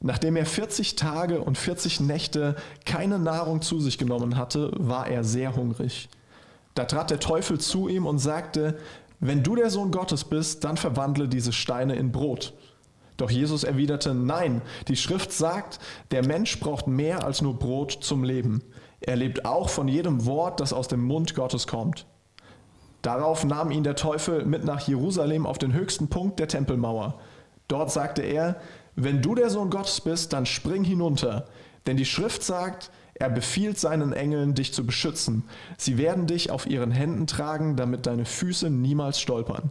Nachdem 0.00 0.36
er 0.36 0.46
40 0.46 0.96
Tage 0.96 1.40
und 1.40 1.56
40 1.56 2.00
Nächte 2.00 2.56
keine 2.84 3.18
Nahrung 3.18 3.62
zu 3.62 3.80
sich 3.80 3.98
genommen 3.98 4.36
hatte, 4.36 4.70
war 4.74 5.08
er 5.08 5.24
sehr 5.24 5.56
hungrig. 5.56 6.08
Da 6.74 6.84
trat 6.84 7.10
der 7.10 7.20
Teufel 7.20 7.58
zu 7.58 7.88
ihm 7.88 8.04
und 8.06 8.18
sagte, 8.18 8.78
wenn 9.20 9.42
du 9.42 9.56
der 9.56 9.70
Sohn 9.70 9.90
Gottes 9.90 10.24
bist, 10.24 10.64
dann 10.64 10.76
verwandle 10.76 11.28
diese 11.28 11.52
Steine 11.52 11.96
in 11.96 12.12
Brot. 12.12 12.52
Doch 13.16 13.30
Jesus 13.30 13.64
erwiderte, 13.64 14.14
nein, 14.14 14.60
die 14.88 14.96
Schrift 14.96 15.32
sagt, 15.32 15.78
der 16.10 16.26
Mensch 16.26 16.60
braucht 16.60 16.86
mehr 16.86 17.24
als 17.24 17.40
nur 17.40 17.58
Brot 17.58 17.92
zum 18.00 18.24
Leben. 18.24 18.62
Er 19.00 19.16
lebt 19.16 19.44
auch 19.44 19.68
von 19.68 19.88
jedem 19.88 20.26
Wort, 20.26 20.60
das 20.60 20.72
aus 20.72 20.88
dem 20.88 21.04
Mund 21.04 21.34
Gottes 21.34 21.66
kommt. 21.66 22.06
Darauf 23.02 23.44
nahm 23.44 23.70
ihn 23.70 23.84
der 23.84 23.94
Teufel 23.94 24.44
mit 24.44 24.64
nach 24.64 24.80
Jerusalem 24.88 25.46
auf 25.46 25.58
den 25.58 25.72
höchsten 25.72 26.08
Punkt 26.08 26.40
der 26.40 26.48
Tempelmauer. 26.48 27.20
Dort 27.68 27.90
sagte 27.90 28.22
er, 28.22 28.56
wenn 28.94 29.22
du 29.22 29.34
der 29.34 29.50
Sohn 29.50 29.70
Gottes 29.70 30.00
bist, 30.00 30.32
dann 30.32 30.46
spring 30.46 30.82
hinunter, 30.82 31.46
denn 31.86 31.96
die 31.96 32.04
Schrift 32.04 32.42
sagt, 32.42 32.90
er 33.14 33.30
befiehlt 33.30 33.78
seinen 33.78 34.12
Engeln, 34.12 34.54
dich 34.54 34.74
zu 34.74 34.84
beschützen. 34.84 35.44
Sie 35.78 35.98
werden 35.98 36.26
dich 36.26 36.50
auf 36.50 36.66
ihren 36.66 36.90
Händen 36.90 37.26
tragen, 37.26 37.76
damit 37.76 38.06
deine 38.06 38.24
Füße 38.24 38.70
niemals 38.70 39.20
stolpern. 39.20 39.70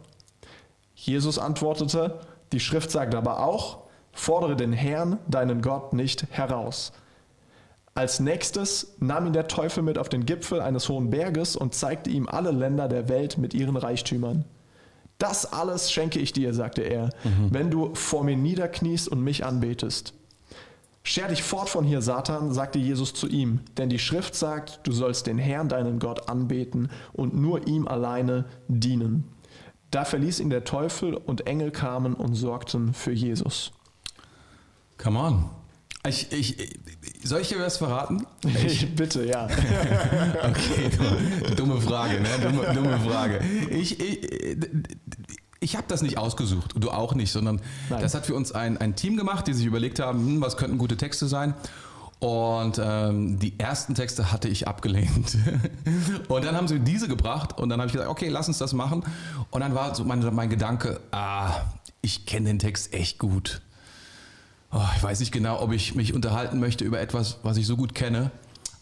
Jesus 0.94 1.38
antwortete, 1.38 2.20
die 2.52 2.60
Schrift 2.60 2.90
sagt 2.90 3.14
aber 3.14 3.44
auch, 3.44 3.84
fordere 4.12 4.56
den 4.56 4.72
Herrn, 4.72 5.18
deinen 5.28 5.60
Gott, 5.62 5.92
nicht 5.92 6.26
heraus. 6.30 6.92
Als 7.96 8.20
nächstes 8.20 8.94
nahm 9.00 9.26
ihn 9.26 9.32
der 9.32 9.48
Teufel 9.48 9.82
mit 9.82 9.96
auf 9.96 10.10
den 10.10 10.26
Gipfel 10.26 10.60
eines 10.60 10.90
hohen 10.90 11.08
Berges 11.08 11.56
und 11.56 11.74
zeigte 11.74 12.10
ihm 12.10 12.28
alle 12.28 12.50
Länder 12.50 12.88
der 12.88 13.08
Welt 13.08 13.38
mit 13.38 13.54
ihren 13.54 13.76
Reichtümern. 13.76 14.44
Das 15.16 15.50
alles 15.50 15.90
schenke 15.90 16.18
ich 16.18 16.34
dir, 16.34 16.52
sagte 16.52 16.82
er, 16.82 17.08
wenn 17.50 17.70
du 17.70 17.94
vor 17.94 18.22
mir 18.22 18.36
niederkniest 18.36 19.08
und 19.08 19.22
mich 19.22 19.46
anbetest. 19.46 20.12
Scher 21.04 21.28
dich 21.28 21.42
fort 21.42 21.70
von 21.70 21.84
hier, 21.84 22.02
Satan, 22.02 22.52
sagte 22.52 22.78
Jesus 22.78 23.14
zu 23.14 23.28
ihm, 23.28 23.60
denn 23.78 23.88
die 23.88 23.98
Schrift 23.98 24.34
sagt, 24.34 24.80
du 24.82 24.92
sollst 24.92 25.26
den 25.26 25.38
Herrn, 25.38 25.70
deinen 25.70 25.98
Gott, 25.98 26.28
anbeten 26.28 26.90
und 27.14 27.34
nur 27.34 27.66
ihm 27.66 27.88
alleine 27.88 28.44
dienen. 28.68 29.24
Da 29.90 30.04
verließ 30.04 30.40
ihn 30.40 30.50
der 30.50 30.64
Teufel 30.64 31.14
und 31.14 31.46
Engel 31.46 31.70
kamen 31.70 32.12
und 32.12 32.34
sorgten 32.34 32.92
für 32.92 33.12
Jesus. 33.12 33.72
Come 34.98 35.18
on. 35.18 35.50
Ich, 36.08 36.32
ich, 36.32 36.78
soll 37.24 37.40
ich 37.40 37.48
dir 37.48 37.58
was 37.58 37.78
verraten? 37.78 38.26
Bitte, 38.96 39.24
ja. 39.24 39.48
Okay, 40.42 40.90
dumme 41.56 41.80
Frage, 41.80 42.20
ne? 42.20 42.28
Dumme, 42.42 42.74
dumme 42.74 43.00
Frage. 43.00 43.40
Ich, 43.70 43.98
ich, 44.00 44.28
ich 45.60 45.76
habe 45.76 45.86
das 45.88 46.02
nicht 46.02 46.18
ausgesucht, 46.18 46.74
du 46.76 46.90
auch 46.90 47.14
nicht, 47.14 47.32
sondern 47.32 47.60
Nein. 47.90 48.00
das 48.00 48.14
hat 48.14 48.26
für 48.26 48.34
uns 48.34 48.52
ein, 48.52 48.78
ein 48.78 48.94
Team 48.94 49.16
gemacht, 49.16 49.46
die 49.46 49.52
sich 49.52 49.66
überlegt 49.66 49.98
haben, 49.98 50.18
hm, 50.18 50.40
was 50.40 50.56
könnten 50.56 50.78
gute 50.78 50.96
Texte 50.96 51.26
sein. 51.26 51.54
Und 52.18 52.80
ähm, 52.82 53.38
die 53.38 53.58
ersten 53.58 53.94
Texte 53.94 54.32
hatte 54.32 54.48
ich 54.48 54.66
abgelehnt. 54.66 55.36
Und 56.28 56.44
dann 56.44 56.56
haben 56.56 56.66
sie 56.66 56.80
diese 56.80 57.08
gebracht 57.08 57.58
und 57.58 57.68
dann 57.68 57.78
habe 57.78 57.88
ich 57.88 57.92
gesagt, 57.92 58.10
okay, 58.10 58.28
lass 58.28 58.48
uns 58.48 58.56
das 58.56 58.72
machen. 58.72 59.04
Und 59.50 59.60
dann 59.60 59.74
war 59.74 59.94
so 59.94 60.02
mein, 60.04 60.20
mein 60.34 60.48
Gedanke, 60.48 61.00
ah, 61.10 61.60
ich 62.00 62.24
kenne 62.24 62.46
den 62.46 62.58
Text 62.58 62.94
echt 62.94 63.18
gut. 63.18 63.60
Oh, 64.72 64.80
ich 64.96 65.02
weiß 65.02 65.20
nicht 65.20 65.32
genau, 65.32 65.60
ob 65.62 65.72
ich 65.72 65.94
mich 65.94 66.14
unterhalten 66.14 66.58
möchte 66.60 66.84
über 66.84 67.00
etwas, 67.00 67.38
was 67.42 67.56
ich 67.56 67.66
so 67.66 67.76
gut 67.76 67.94
kenne. 67.94 68.30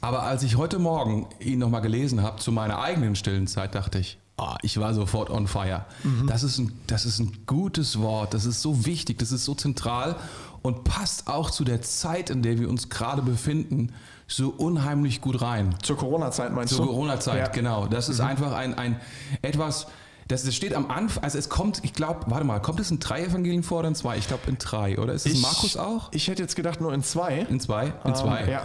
Aber 0.00 0.22
als 0.24 0.42
ich 0.42 0.56
heute 0.56 0.78
Morgen 0.78 1.26
ihn 1.40 1.58
nochmal 1.58 1.80
gelesen 1.80 2.22
habe, 2.22 2.38
zu 2.40 2.52
meiner 2.52 2.78
eigenen 2.80 3.16
stillen 3.16 3.46
Zeit, 3.46 3.74
dachte 3.74 3.98
ich, 3.98 4.18
ah, 4.36 4.56
ich 4.62 4.78
war 4.78 4.92
sofort 4.92 5.30
on 5.30 5.46
fire. 5.46 5.84
Das, 6.26 6.42
ist 6.42 6.58
ein, 6.58 6.72
das 6.86 7.06
ist 7.06 7.20
ein 7.20 7.32
gutes 7.46 8.00
Wort, 8.00 8.34
das 8.34 8.44
ist 8.44 8.60
so 8.60 8.84
wichtig, 8.86 9.18
das 9.18 9.32
ist 9.32 9.44
so 9.44 9.54
zentral 9.54 10.16
und 10.62 10.84
passt 10.84 11.28
auch 11.28 11.50
zu 11.50 11.64
der 11.64 11.80
Zeit, 11.82 12.28
in 12.30 12.42
der 12.42 12.58
wir 12.58 12.68
uns 12.68 12.88
gerade 12.90 13.22
befinden, 13.22 13.92
so 14.26 14.48
unheimlich 14.50 15.20
gut 15.20 15.40
rein. 15.42 15.74
Zur 15.82 15.96
Corona-Zeit 15.98 16.52
meinst 16.52 16.74
Zur 16.74 16.84
du? 16.86 16.90
Corona-Zeit, 16.92 17.38
Ja. 17.38 17.48
genau. 17.48 17.86
Das 17.86 18.08
ist 18.08 18.20
einfach 18.20 18.52
ein, 18.52 18.74
ein 18.74 19.00
etwas, 19.42 19.86
das, 20.28 20.44
das 20.44 20.54
steht 20.54 20.74
am 20.74 20.90
Anfang, 20.90 21.22
also 21.22 21.38
es 21.38 21.48
kommt, 21.48 21.84
ich 21.84 21.92
glaube, 21.92 22.20
warte 22.28 22.44
mal, 22.44 22.60
kommt 22.60 22.80
es 22.80 22.90
in 22.90 22.98
drei 22.98 23.24
Evangelien 23.24 23.62
vor 23.62 23.80
oder 23.80 23.88
in 23.88 23.94
zwei? 23.94 24.16
Ich 24.16 24.26
glaube 24.26 24.42
in 24.48 24.58
drei, 24.58 24.98
oder? 24.98 25.12
Ist 25.12 25.26
es 25.26 25.34
in 25.34 25.40
Markus 25.40 25.76
auch? 25.76 26.10
Ich 26.12 26.28
hätte 26.28 26.42
jetzt 26.42 26.56
gedacht 26.56 26.80
nur 26.80 26.92
in 26.94 27.02
zwei. 27.02 27.40
In 27.50 27.60
zwei? 27.60 27.92
In 28.04 28.14
zwei. 28.14 28.44
ja. 28.50 28.62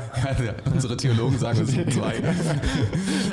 Unsere 0.71 0.97
Theologen 0.97 1.37
sagen, 1.37 1.61
es 1.61 1.69
sind 1.69 1.93
zwei. 1.93 2.21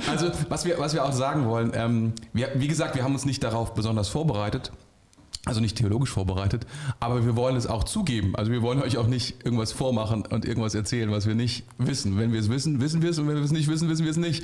Also, 0.09 0.30
was 0.49 0.64
wir, 0.64 0.78
was 0.78 0.95
wir 0.95 1.04
auch 1.04 1.12
sagen 1.12 1.47
wollen, 1.47 1.73
ähm, 1.75 2.12
wir, 2.33 2.50
wie 2.54 2.68
gesagt, 2.68 2.95
wir 2.97 3.04
haben 3.04 3.14
uns 3.14 3.25
nicht 3.25 3.42
darauf 3.45 3.75
besonders 3.75 4.09
vorbereitet. 4.09 4.73
Also 5.47 5.61
nicht 5.61 5.79
theologisch 5.79 6.11
vorbereitet, 6.11 6.67
aber 6.99 7.25
wir 7.25 7.37
wollen 7.37 7.55
es 7.55 7.69
auch 7.69 7.85
zugeben. 7.85 8.35
Also 8.35 8.50
wir 8.50 8.62
wollen 8.62 8.83
euch 8.83 8.99
auch 8.99 9.07
nicht 9.07 9.45
irgendwas 9.45 9.71
vormachen 9.71 10.26
und 10.26 10.45
irgendwas 10.45 10.75
erzählen, 10.75 11.12
was 11.12 11.29
wir 11.29 11.37
nicht 11.37 11.65
wissen. 11.79 12.19
Wenn 12.19 12.33
wir 12.33 12.41
es 12.41 12.50
wissen, 12.50 12.81
wissen 12.81 13.00
wir 13.00 13.11
es 13.11 13.19
und 13.21 13.29
wenn 13.29 13.37
wir 13.37 13.45
es 13.45 13.53
nicht 13.53 13.69
wissen, 13.69 13.88
wissen 13.88 14.03
wir 14.03 14.11
es 14.11 14.17
nicht. 14.17 14.43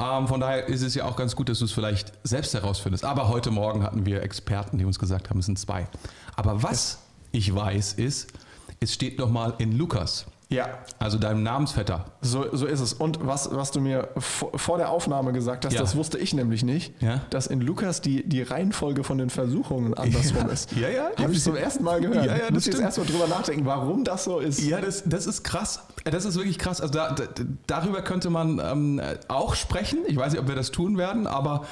Ähm, 0.00 0.26
von 0.26 0.40
daher 0.40 0.66
ist 0.66 0.82
es 0.82 0.96
ja 0.96 1.04
auch 1.04 1.14
ganz 1.14 1.36
gut, 1.36 1.48
dass 1.48 1.60
du 1.60 1.66
es 1.66 1.70
vielleicht 1.70 2.12
selbst 2.24 2.54
herausfindest. 2.54 3.04
Aber 3.04 3.28
heute 3.28 3.52
Morgen 3.52 3.84
hatten 3.84 4.04
wir 4.04 4.20
Experten, 4.24 4.78
die 4.78 4.84
uns 4.84 4.98
gesagt 4.98 5.30
haben, 5.30 5.38
es 5.38 5.46
sind 5.46 5.60
zwei. 5.60 5.86
Aber 6.34 6.64
was 6.64 6.98
ich 7.30 7.54
weiß 7.54 7.92
ist, 7.92 8.32
es 8.80 8.92
steht 8.92 9.20
nochmal 9.20 9.54
in 9.58 9.78
Lukas, 9.78 10.26
Ja, 10.52 10.66
also 10.98 11.18
deinem 11.18 11.42
Namensvetter. 11.42 12.04
so, 12.20 12.44
so 12.52 12.66
ist 12.66 12.80
es. 12.80 12.92
Und 12.92 13.26
was, 13.26 13.48
was 13.52 13.70
du 13.70 13.80
mir 13.80 14.08
vor, 14.18 14.56
vor 14.58 14.78
der 14.78 14.90
Aufnahme 14.90 15.32
gesagt 15.32 15.64
hast, 15.64 15.72
Ja. 15.72 15.80
das 15.80 15.96
wusste 15.96 16.18
ich 16.18 16.34
nämlich 16.34 16.62
nicht, 16.62 16.92
Ja. 17.02 17.22
dass 17.30 17.46
in 17.46 17.60
Lukas 17.60 18.00
die, 18.00 18.28
die 18.28 18.42
Reihenfolge 18.42 19.02
von 19.02 19.18
den 19.18 19.30
Versuchungen 19.30 19.94
andersrum 19.94 20.46
Ja. 20.46 20.52
ist. 20.52 20.72
Ja, 20.72 20.88
ja. 20.88 21.10
Habe 21.18 21.32
ich 21.32 21.42
zum 21.42 21.56
ersten 21.56 21.82
Mal 21.84 22.00
gehört. 22.00 22.26
Ja, 22.26 22.36
ja, 22.36 22.38
das 22.38 22.50
Muss 22.50 22.60
ich 22.60 22.66
jetzt 22.66 22.74
stimmt. 22.76 22.84
erstmal 22.84 23.06
drüber 23.06 23.26
nachdenken, 23.28 23.66
warum 23.66 24.04
das 24.04 24.24
so 24.24 24.38
ist. 24.38 24.60
Ja, 24.62 24.80
das, 24.80 25.02
das 25.06 25.26
ist 25.26 25.42
krass. 25.42 25.80
Das 26.04 26.24
ist 26.24 26.36
wirklich 26.36 26.58
krass. 26.58 26.80
Also 26.80 26.92
da, 26.94 27.12
da, 27.12 27.24
darüber 27.66 28.02
könnte 28.02 28.28
man 28.30 28.60
ähm, 28.62 29.00
auch 29.28 29.54
sprechen. 29.54 30.00
Ich 30.06 30.16
weiß 30.16 30.32
nicht, 30.32 30.40
ob 30.40 30.48
wir 30.48 30.54
das 30.56 30.70
tun 30.70 30.98
werden, 30.98 31.26
aber 31.26 31.64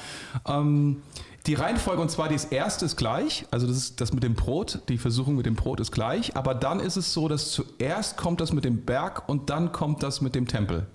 ähm, 0.47 1.01
die 1.47 1.55
Reihenfolge, 1.55 2.01
und 2.01 2.11
zwar 2.11 2.29
das 2.29 2.45
erste 2.45 2.85
ist 2.85 2.97
gleich, 2.97 3.45
also 3.49 3.65
das 3.65 3.77
ist 3.77 4.01
das 4.01 4.13
mit 4.13 4.23
dem 4.23 4.35
Brot, 4.35 4.81
die 4.89 4.97
Versuchung 4.97 5.35
mit 5.35 5.45
dem 5.45 5.55
Brot 5.55 5.79
ist 5.79 5.91
gleich, 5.91 6.35
aber 6.35 6.53
dann 6.53 6.79
ist 6.79 6.97
es 6.97 7.13
so, 7.13 7.27
dass 7.27 7.51
zuerst 7.51 8.15
kommt 8.15 8.41
das 8.41 8.53
mit 8.53 8.63
dem 8.63 8.85
Berg 8.85 9.27
und 9.27 9.49
dann 9.49 9.71
kommt 9.71 10.03
das 10.03 10.21
mit 10.21 10.35
dem 10.35 10.47
Tempel. 10.47 10.85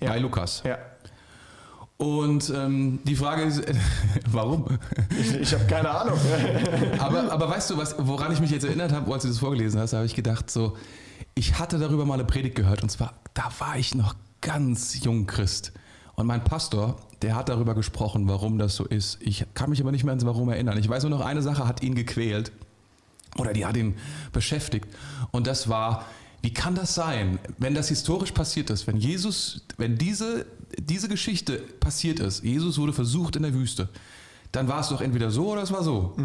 Ja. 0.00 0.10
Bei 0.10 0.18
Lukas. 0.18 0.62
Ja. 0.64 0.78
Und 1.96 2.50
ähm, 2.50 3.00
die 3.04 3.16
Frage 3.16 3.42
ist, 3.42 3.62
warum? 4.30 4.78
Ich, 5.18 5.34
ich 5.34 5.54
habe 5.54 5.64
keine 5.64 5.90
Ahnung. 5.90 6.18
Aber, 6.98 7.32
aber 7.32 7.48
weißt 7.48 7.70
du, 7.70 7.76
was, 7.76 7.96
woran 7.98 8.32
ich 8.32 8.40
mich 8.40 8.50
jetzt 8.50 8.64
erinnert 8.64 8.92
habe, 8.92 9.12
als 9.12 9.22
du 9.22 9.28
das 9.28 9.38
vorgelesen 9.38 9.80
hast, 9.80 9.94
habe 9.94 10.06
ich 10.06 10.14
gedacht, 10.14 10.50
so, 10.50 10.76
ich 11.34 11.58
hatte 11.58 11.78
darüber 11.78 12.04
mal 12.04 12.14
eine 12.14 12.24
Predigt 12.24 12.54
gehört 12.54 12.82
und 12.82 12.90
zwar, 12.90 13.14
da 13.34 13.50
war 13.58 13.76
ich 13.76 13.94
noch 13.94 14.14
ganz 14.40 15.02
jung 15.02 15.26
Christ. 15.26 15.72
Und 16.18 16.26
mein 16.26 16.42
Pastor, 16.42 16.96
der 17.22 17.36
hat 17.36 17.48
darüber 17.48 17.76
gesprochen, 17.76 18.26
warum 18.26 18.58
das 18.58 18.74
so 18.74 18.84
ist. 18.84 19.18
Ich 19.20 19.44
kann 19.54 19.70
mich 19.70 19.80
aber 19.80 19.92
nicht 19.92 20.02
mehr 20.02 20.10
ans 20.10 20.26
Warum 20.26 20.48
erinnern. 20.48 20.76
Ich 20.76 20.88
weiß 20.88 21.04
nur 21.04 21.10
noch, 21.10 21.24
eine 21.24 21.42
Sache 21.42 21.64
hat 21.64 21.80
ihn 21.80 21.94
gequält 21.94 22.50
oder 23.36 23.52
die 23.52 23.64
hat 23.64 23.76
ihn 23.76 23.94
beschäftigt. 24.32 24.88
Und 25.30 25.46
das 25.46 25.68
war, 25.68 26.06
wie 26.42 26.52
kann 26.52 26.74
das 26.74 26.96
sein, 26.96 27.38
wenn 27.58 27.72
das 27.72 27.88
historisch 27.88 28.32
passiert 28.32 28.68
ist, 28.70 28.88
wenn 28.88 28.96
Jesus, 28.96 29.64
wenn 29.76 29.96
diese, 29.96 30.44
diese 30.76 31.08
Geschichte 31.08 31.58
passiert 31.78 32.18
ist, 32.18 32.42
Jesus 32.42 32.78
wurde 32.78 32.92
versucht 32.92 33.36
in 33.36 33.44
der 33.44 33.54
Wüste, 33.54 33.88
dann 34.50 34.66
war 34.66 34.80
es 34.80 34.88
doch 34.88 35.00
entweder 35.00 35.30
so 35.30 35.52
oder 35.52 35.62
es 35.62 35.70
war 35.70 35.84
so. 35.84 36.16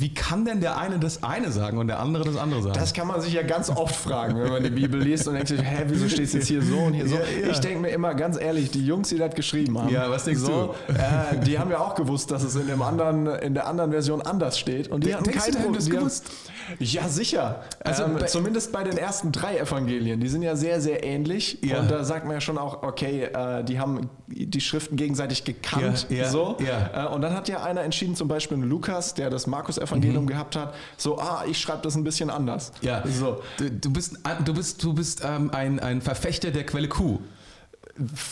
Wie 0.00 0.14
kann 0.14 0.44
denn 0.44 0.60
der 0.60 0.78
eine 0.78 0.98
das 1.00 1.24
eine 1.24 1.50
sagen 1.50 1.78
und 1.78 1.88
der 1.88 1.98
andere 1.98 2.22
das 2.24 2.36
andere 2.36 2.62
sagen? 2.62 2.74
Das 2.78 2.94
kann 2.94 3.08
man 3.08 3.20
sich 3.20 3.32
ja 3.32 3.42
ganz 3.42 3.68
oft 3.68 3.96
fragen, 3.96 4.40
wenn 4.40 4.48
man 4.52 4.62
die 4.62 4.70
Bibel 4.70 5.00
liest 5.02 5.26
und 5.26 5.34
denkt 5.34 5.48
sich, 5.48 5.60
hä, 5.60 5.84
wieso 5.88 6.08
steht 6.08 6.26
es 6.26 6.34
jetzt 6.34 6.46
hier 6.46 6.62
so 6.62 6.78
und 6.78 6.92
hier 6.94 7.08
so? 7.08 7.16
Ja, 7.16 7.20
ja. 7.46 7.50
Ich 7.50 7.58
denke 7.58 7.80
mir 7.80 7.88
immer 7.88 8.14
ganz 8.14 8.40
ehrlich, 8.40 8.70
die 8.70 8.86
Jungs, 8.86 9.08
die 9.08 9.16
das 9.18 9.34
geschrieben 9.34 9.76
haben, 9.76 9.88
Ja, 9.88 10.08
was 10.08 10.24
denkst 10.24 10.40
so, 10.42 10.74
Äh, 10.88 11.38
die 11.44 11.58
haben 11.58 11.70
ja 11.70 11.80
auch 11.80 11.96
gewusst, 11.96 12.30
dass 12.30 12.44
es 12.44 12.54
in, 12.54 12.68
dem 12.68 12.80
anderen, 12.82 13.26
in 13.26 13.54
der 13.54 13.66
anderen 13.66 13.90
Version 13.90 14.22
anders 14.22 14.56
steht. 14.58 14.86
Und 14.88 15.04
die 15.04 15.14
hatten 15.14 15.24
Denkst 15.24 15.42
kein 15.44 15.52
du, 15.52 15.58
die 15.58 15.64
Problem. 15.64 15.74
das 15.74 15.84
die 15.86 15.90
haben- 15.92 15.98
gewusst? 15.98 16.30
Ja, 16.78 17.08
sicher. 17.08 17.62
Also 17.82 18.04
ähm, 18.04 18.16
bei- 18.20 18.26
zumindest 18.26 18.72
bei 18.72 18.84
den 18.84 18.98
ersten 18.98 19.32
drei 19.32 19.58
Evangelien. 19.58 20.20
Die 20.20 20.28
sind 20.28 20.42
ja 20.42 20.54
sehr, 20.54 20.80
sehr 20.80 21.02
ähnlich. 21.02 21.58
Ja. 21.62 21.80
Und 21.80 21.90
da 21.90 22.04
sagt 22.04 22.24
man 22.24 22.34
ja 22.34 22.40
schon 22.40 22.58
auch, 22.58 22.82
okay, 22.82 23.24
äh, 23.24 23.64
die 23.64 23.80
haben 23.80 24.10
die 24.30 24.60
Schriften 24.60 24.96
gegenseitig 24.96 25.44
gekannt. 25.44 26.06
Ja, 26.10 26.16
ja, 26.16 26.28
so. 26.30 26.56
ja. 26.60 27.06
Äh, 27.06 27.14
Und 27.14 27.22
dann 27.22 27.34
hat 27.34 27.48
ja 27.48 27.62
einer 27.62 27.82
entschieden, 27.82 28.14
zum 28.14 28.28
Beispiel 28.28 28.58
Lukas, 28.58 29.14
der 29.14 29.30
das 29.30 29.46
Markus-Evangelium 29.46 30.24
Mhm. 30.24 30.28
gehabt 30.28 30.54
hat, 30.56 30.74
so, 30.96 31.18
ah, 31.18 31.44
ich 31.48 31.58
schreibe 31.58 31.80
das 31.82 31.94
ein 31.96 32.04
bisschen 32.04 32.28
anders. 32.30 32.72
Ja, 32.82 33.02
So. 33.06 33.40
du, 33.56 33.70
du 33.70 33.90
bist, 33.92 34.16
du 34.44 34.54
bist, 34.54 34.82
du 34.84 34.92
bist 34.92 35.22
ähm, 35.24 35.50
ein, 35.52 35.80
ein 35.80 36.02
Verfechter 36.02 36.50
der 36.50 36.64
Quelle 36.66 36.88
Q. 36.88 37.18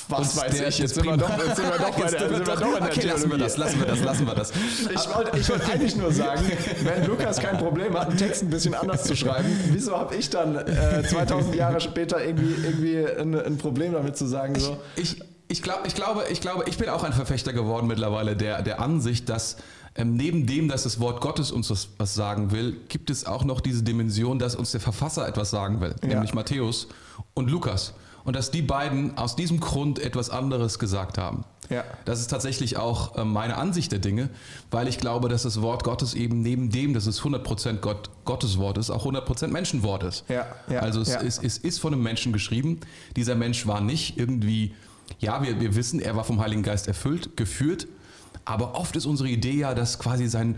Was 0.08 0.34
Und 0.36 0.42
weiß 0.42 0.58
der- 0.58 0.68
ich, 0.68 0.78
jetzt 0.78 0.94
sind 0.94 1.04
wir 1.06 1.16
doch, 1.16 1.28
jetzt 1.44 1.56
sind 1.56 1.64
wir 1.68 1.76
doch 1.78 1.90
bei 1.98 2.08
der, 2.08 2.20
sind 2.20 2.30
wir 2.30 2.38
doch- 2.44 2.60
doch 2.60 2.66
in 2.76 2.84
der 2.84 2.92
okay, 2.92 3.00
lassen 3.06 3.30
wir 3.30 3.36
Theologie. 3.38 3.42
das, 3.42 3.56
lassen 3.56 3.78
wir 3.80 3.86
das, 3.86 4.00
lassen 4.04 4.26
wir 4.26 4.34
das. 4.34 4.52
Ich 4.94 5.14
wollte 5.14 5.38
ich 5.38 5.48
wollte 5.48 5.72
eigentlich 5.72 5.96
nur 5.96 6.12
sagen, 6.12 6.42
wenn 6.84 7.06
Lukas 7.06 7.38
kein 7.40 7.58
Problem 7.58 7.94
hat, 7.98 8.08
einen 8.10 8.16
Text 8.16 8.42
ein 8.44 8.50
bisschen 8.50 8.74
anders 8.74 9.02
zu 9.04 9.16
schreiben, 9.16 9.48
wieso 9.72 9.96
habe 9.98 10.14
ich 10.14 10.30
dann 10.30 10.54
äh, 10.56 11.02
2000 11.02 11.54
Jahre 11.56 11.80
später 11.80 12.24
irgendwie, 12.24 12.54
irgendwie 12.64 13.20
ein, 13.20 13.34
ein 13.34 13.58
Problem 13.58 13.92
damit 13.92 14.16
zu 14.16 14.26
sagen, 14.26 14.54
so, 14.56 14.76
Ich, 14.94 15.16
ich, 15.18 15.22
glaub, 15.48 15.86
ich, 15.86 15.94
glaube, 15.94 16.24
ich 16.30 16.40
glaube, 16.40 16.64
ich 16.66 16.76
bin 16.78 16.88
auch 16.88 17.04
ein 17.04 17.12
Verfechter 17.12 17.52
geworden 17.52 17.86
mittlerweile 17.86 18.36
der, 18.36 18.62
der 18.62 18.80
Ansicht, 18.80 19.28
dass 19.28 19.56
ähm, 19.94 20.16
neben 20.16 20.46
dem, 20.46 20.68
dass 20.68 20.82
das 20.82 21.00
Wort 21.00 21.20
Gottes 21.20 21.50
uns 21.50 21.70
was, 21.70 21.88
was 21.98 22.14
sagen 22.14 22.50
will, 22.50 22.76
gibt 22.88 23.10
es 23.10 23.26
auch 23.26 23.44
noch 23.44 23.60
diese 23.60 23.82
Dimension, 23.82 24.38
dass 24.38 24.54
uns 24.54 24.72
der 24.72 24.80
Verfasser 24.80 25.26
etwas 25.26 25.50
sagen 25.50 25.80
will, 25.80 25.94
Ja. 26.02 26.08
nämlich 26.08 26.34
Matthäus 26.34 26.88
und 27.34 27.50
Lukas. 27.50 27.94
Und 28.24 28.34
dass 28.34 28.50
die 28.50 28.62
beiden 28.62 29.16
aus 29.16 29.36
diesem 29.36 29.60
Grund 29.60 30.00
etwas 30.00 30.30
anderes 30.30 30.80
gesagt 30.80 31.16
haben. 31.16 31.44
Ja. 31.70 31.84
Das 32.04 32.18
ist 32.20 32.26
tatsächlich 32.28 32.76
auch 32.76 33.16
äh, 33.16 33.24
meine 33.24 33.56
Ansicht 33.56 33.92
der 33.92 34.00
Dinge, 34.00 34.30
weil 34.72 34.88
ich 34.88 34.98
glaube, 34.98 35.28
dass 35.28 35.44
das 35.44 35.62
Wort 35.62 35.84
Gottes 35.84 36.14
eben 36.14 36.42
neben 36.42 36.70
dem, 36.70 36.92
dass 36.92 37.06
es 37.06 37.22
100% 37.22 37.76
Gott, 37.78 38.10
Gottes 38.24 38.58
Wort 38.58 38.78
ist, 38.78 38.90
auch 38.90 39.06
100% 39.06 39.46
Menschenwort 39.48 40.02
ist. 40.02 40.24
Ja, 40.28 40.46
ja, 40.68 40.80
also 40.80 41.00
es, 41.00 41.10
ja. 41.10 41.20
ist, 41.20 41.42
es 41.42 41.56
ist 41.58 41.78
von 41.78 41.92
einem 41.92 42.02
Menschen 42.02 42.32
geschrieben. 42.32 42.80
Dieser 43.14 43.36
Mensch 43.36 43.66
war 43.68 43.80
nicht 43.80 44.18
irgendwie, 44.18 44.74
ja, 45.18 45.42
wir, 45.42 45.60
wir 45.60 45.74
wissen, 45.76 46.00
er 46.00 46.16
war 46.16 46.24
vom 46.24 46.40
Heiligen 46.40 46.62
Geist 46.62 46.88
erfüllt, 46.88 47.36
geführt, 47.36 47.86
aber 48.44 48.74
oft 48.74 48.96
ist 48.96 49.06
unsere 49.06 49.28
Idee 49.28 49.52
ja, 49.54 49.74
dass 49.74 49.98
quasi 49.98 50.28
sein, 50.28 50.56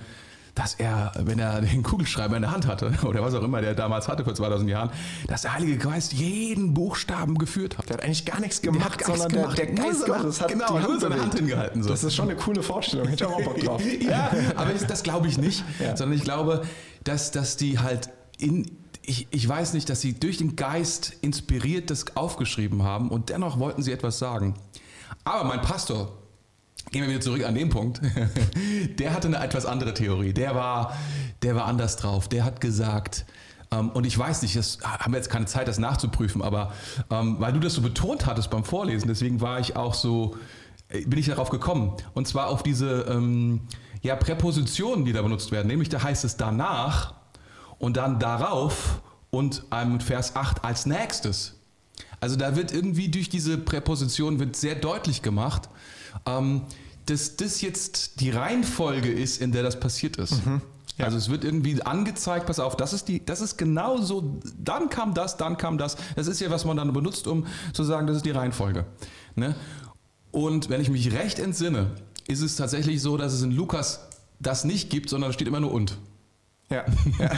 dass 0.55 0.75
er, 0.75 1.12
wenn 1.17 1.38
er 1.38 1.61
den 1.61 1.85
Kugelschreiber 1.85 2.35
in 2.35 2.43
der 2.43 2.50
Hand 2.50 2.67
hatte, 2.67 2.93
oder 3.05 3.23
was 3.23 3.33
auch 3.35 3.43
immer 3.45 3.61
der 3.61 3.75
damals 3.75 4.09
hatte 4.09 4.25
vor 4.25 4.35
2000 4.35 4.69
Jahren, 4.69 4.90
dass 5.28 5.43
der 5.43 5.55
Heilige 5.55 5.78
Geist 5.78 6.12
jeden 6.12 6.75
Buchstaben 6.75 7.38
geführt 7.38 7.78
hat. 7.78 7.88
der 7.88 7.99
hat 7.99 8.05
eigentlich 8.05 8.25
gar 8.25 8.40
nichts 8.40 8.61
Der 8.61 8.73
gemacht, 8.73 8.90
nichts 8.90 9.07
sondern 9.07 9.28
gemacht. 9.28 9.59
Der, 9.59 9.67
der 9.67 9.75
Geist 9.76 10.07
Gottes 10.07 10.40
hat 10.40 10.49
genau, 10.49 10.76
die 10.78 10.85
Hand 10.85 11.00
seine 11.00 11.21
Hand 11.21 11.35
hingehalten, 11.37 11.83
so. 11.83 11.88
Das 11.88 12.02
ist 12.02 12.14
schon 12.14 12.28
eine 12.28 12.37
coole 12.38 12.62
Vorstellung, 12.62 13.07
hätte 13.07 13.25
ich 13.25 13.31
auch 13.31 13.43
Bock 13.43 13.59
drauf. 13.61 13.83
Ja, 14.00 14.31
aber 14.57 14.75
ich, 14.75 14.83
das 14.83 15.02
glaube 15.02 15.28
ich 15.28 15.38
nicht, 15.38 15.62
Ja. 15.78 15.97
sondern 15.97 16.19
ich 16.19 16.25
glaube, 16.25 16.62
dass, 17.05 17.31
dass 17.31 17.57
die 17.57 17.78
halt 17.78 18.11
in, 18.38 18.71
ich, 19.08 19.26
ich 19.30 19.48
weiß 19.48 19.72
nicht, 19.72 19.88
dass 19.88 20.02
sie 20.02 20.20
durch 20.20 20.36
den 20.36 20.54
Geist 20.54 21.14
inspiriert 21.22 21.90
das 21.90 22.14
aufgeschrieben 22.14 22.82
haben 22.82 23.08
und 23.08 23.30
dennoch 23.30 23.58
wollten 23.58 23.82
sie 23.82 23.90
etwas 23.90 24.18
sagen. 24.18 24.54
Aber 25.24 25.44
mein 25.44 25.62
Pastor, 25.62 26.12
gehen 26.90 27.02
wir 27.02 27.08
wieder 27.08 27.20
zurück 27.20 27.42
an 27.44 27.54
den 27.54 27.70
Punkt, 27.70 28.02
der 28.98 29.14
hatte 29.14 29.28
eine 29.28 29.42
etwas 29.42 29.64
andere 29.64 29.94
Theorie. 29.94 30.34
Der 30.34 30.54
war, 30.54 30.94
der 31.42 31.56
war 31.56 31.64
anders 31.64 31.96
drauf. 31.96 32.28
Der 32.28 32.44
hat 32.44 32.60
gesagt, 32.60 33.24
ähm, 33.70 33.88
und 33.90 34.04
ich 34.04 34.16
weiß 34.18 34.42
nicht, 34.42 34.56
das 34.56 34.78
haben 34.82 35.12
wir 35.12 35.18
jetzt 35.18 35.30
keine 35.30 35.46
Zeit, 35.46 35.68
das 35.68 35.78
nachzuprüfen, 35.78 36.42
aber 36.42 36.74
ähm, 37.10 37.36
weil 37.38 37.54
du 37.54 37.60
das 37.60 37.74
so 37.74 37.80
betont 37.80 38.26
hattest 38.26 38.50
beim 38.50 38.64
Vorlesen, 38.64 39.08
deswegen 39.08 39.40
war 39.40 39.58
ich 39.58 39.74
auch 39.74 39.94
so, 39.94 40.36
äh, 40.90 41.00
bin 41.06 41.18
ich 41.18 41.26
darauf 41.26 41.48
gekommen. 41.48 41.94
Und 42.12 42.28
zwar 42.28 42.48
auf 42.48 42.62
diese 42.62 43.06
ähm, 43.08 43.60
ja, 44.02 44.16
Präpositionen, 44.16 45.06
die 45.06 45.14
da 45.14 45.22
benutzt 45.22 45.50
werden. 45.50 45.66
Nämlich 45.66 45.88
da 45.88 46.02
heißt 46.02 46.24
es 46.24 46.36
danach 46.36 47.17
und 47.78 47.97
dann 47.97 48.18
darauf 48.18 49.02
und 49.30 49.64
einem 49.70 50.00
Vers 50.00 50.37
8 50.37 50.64
als 50.64 50.87
nächstes. 50.87 51.54
Also 52.20 52.37
da 52.37 52.56
wird 52.56 52.73
irgendwie 52.73 53.08
durch 53.08 53.28
diese 53.28 53.58
Präposition 53.58 54.40
wird 54.40 54.56
sehr 54.56 54.75
deutlich 54.75 55.23
gemacht, 55.23 55.68
ähm, 56.26 56.62
dass 57.06 57.37
das 57.37 57.61
jetzt 57.61 58.20
die 58.20 58.30
Reihenfolge 58.30 59.11
ist, 59.11 59.40
in 59.40 59.52
der 59.52 59.62
das 59.62 59.78
passiert 59.80 60.16
ist. 60.16 60.43
Ja. 60.97 61.04
Also 61.04 61.17
es 61.17 61.30
wird 61.30 61.45
irgendwie 61.45 61.80
angezeigt, 61.80 62.47
pass 62.47 62.58
auf, 62.58 62.76
das 62.76 62.93
ist, 62.93 63.06
die, 63.06 63.25
das 63.25 63.41
ist 63.41 63.56
genau 63.56 63.99
so, 63.99 64.41
dann 64.58 64.91
kam 64.91 65.14
das, 65.14 65.36
dann 65.36 65.56
kam 65.56 65.78
das. 65.78 65.97
Das 66.17 66.26
ist 66.26 66.41
ja, 66.41 66.50
was 66.50 66.64
man 66.64 66.76
dann 66.76 66.93
benutzt, 66.93 67.28
um 67.28 67.47
zu 67.73 67.84
sagen, 67.84 68.08
das 68.08 68.17
ist 68.17 68.26
die 68.26 68.32
Reihenfolge. 68.32 68.84
Ne? 69.36 69.54
Und 70.32 70.71
wenn 70.71 70.80
ich 70.80 70.91
mich 70.91 71.12
recht 71.12 71.38
entsinne, 71.38 71.93
ist 72.26 72.43
es 72.43 72.56
tatsächlich 72.56 73.00
so, 73.00 73.17
dass 73.17 73.32
es 73.32 73.43
in 73.43 73.52
Lukas 73.52 74.08
das 74.41 74.64
nicht 74.64 74.91
gibt, 74.91 75.08
sondern 75.08 75.30
da 75.30 75.32
steht 75.32 75.49
immer 75.49 75.60
nur 75.60 75.73
und. 75.73 75.99
Ja. 76.71 76.85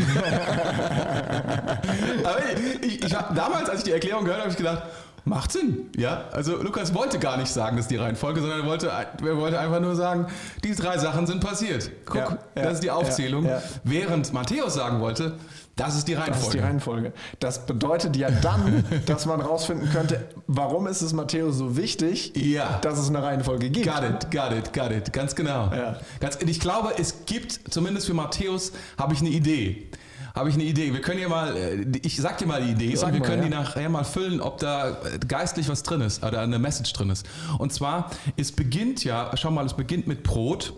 Aber 2.24 2.38
ich, 2.82 2.82
ich, 2.86 3.04
ich 3.04 3.14
hab, 3.14 3.34
damals, 3.34 3.68
als 3.68 3.78
ich 3.80 3.84
die 3.84 3.92
Erklärung 3.92 4.24
gehört 4.24 4.40
habe, 4.40 4.50
habe 4.50 4.52
ich 4.52 4.56
gedacht, 4.56 4.82
macht 5.24 5.52
Sinn. 5.52 5.90
Ja, 5.96 6.24
also 6.32 6.60
Lukas 6.62 6.94
wollte 6.94 7.18
gar 7.18 7.36
nicht 7.36 7.52
sagen, 7.52 7.76
das 7.76 7.84
ist 7.84 7.90
die 7.90 7.96
Reihenfolge, 7.96 8.40
sondern 8.40 8.60
er 8.60 8.66
wollte, 8.66 8.88
er 8.88 9.36
wollte 9.36 9.58
einfach 9.60 9.80
nur 9.80 9.94
sagen, 9.94 10.26
diese 10.64 10.82
drei 10.82 10.98
Sachen 10.98 11.26
sind 11.26 11.40
passiert. 11.40 11.90
Guck, 12.06 12.16
Ja, 12.16 12.38
ja, 12.56 12.62
das 12.62 12.74
ist 12.74 12.82
die 12.82 12.90
Aufzählung. 12.90 13.44
ja, 13.44 13.58
ja. 13.58 13.62
Während 13.84 14.32
Matthäus 14.32 14.74
sagen 14.74 15.00
wollte, 15.00 15.34
das 15.80 15.96
ist 15.96 16.08
die 16.08 16.14
Reihenfolge. 16.14 16.36
Das 16.38 16.46
ist 16.46 16.54
die 16.54 16.58
Reihenfolge. 16.58 17.12
Das 17.38 17.66
bedeutet 17.66 18.16
ja 18.16 18.30
dann, 18.30 18.84
dass 19.06 19.26
man 19.26 19.40
rausfinden 19.40 19.90
könnte, 19.90 20.28
warum 20.46 20.86
ist 20.86 21.00
es 21.00 21.12
Matthäus 21.12 21.56
so 21.56 21.76
wichtig, 21.76 22.32
Ja. 22.36 22.78
dass 22.82 22.98
es 22.98 23.08
eine 23.08 23.22
Reihenfolge 23.22 23.70
gibt. 23.70 23.86
Got 23.86 24.04
it, 24.04 24.30
got 24.30 24.52
it, 24.52 24.72
got 24.72 24.90
it, 24.90 25.12
ganz 25.12 25.34
genau. 25.34 25.70
Ja. 25.72 25.96
Ganz, 26.20 26.38
ich 26.44 26.60
glaube, 26.60 26.92
es 26.98 27.24
gibt, 27.26 27.72
zumindest 27.72 28.06
für 28.06 28.14
Matthäus, 28.14 28.72
habe 28.98 29.14
ich 29.14 29.20
eine 29.20 29.30
Idee. 29.30 29.88
Habe 30.34 30.48
ich 30.48 30.54
eine 30.54 30.64
Idee. 30.64 30.92
Wir 30.92 31.00
können 31.00 31.20
ja 31.20 31.28
mal, 31.28 31.56
äh, 31.56 31.84
ich 32.02 32.16
sag 32.16 32.38
dir 32.38 32.46
mal 32.46 32.62
die 32.62 32.70
Idee 32.70 32.94
Sag 32.94 33.08
und 33.08 33.14
wir 33.14 33.20
mal, 33.20 33.26
können 33.26 33.42
ja. 33.42 33.48
die 33.48 33.54
nachher 33.54 33.88
mal 33.88 34.04
füllen, 34.04 34.40
ob 34.40 34.58
da 34.58 34.90
äh, 34.90 35.18
geistlich 35.26 35.68
was 35.68 35.82
drin 35.82 36.02
ist 36.02 36.22
oder 36.22 36.40
eine 36.40 36.58
Message 36.58 36.92
drin 36.92 37.10
ist. 37.10 37.26
Und 37.58 37.72
zwar, 37.72 38.10
es 38.36 38.52
beginnt 38.52 39.02
ja, 39.02 39.30
schau 39.36 39.50
mal, 39.50 39.66
es 39.66 39.74
beginnt 39.74 40.06
mit 40.06 40.22
Brot. 40.22 40.74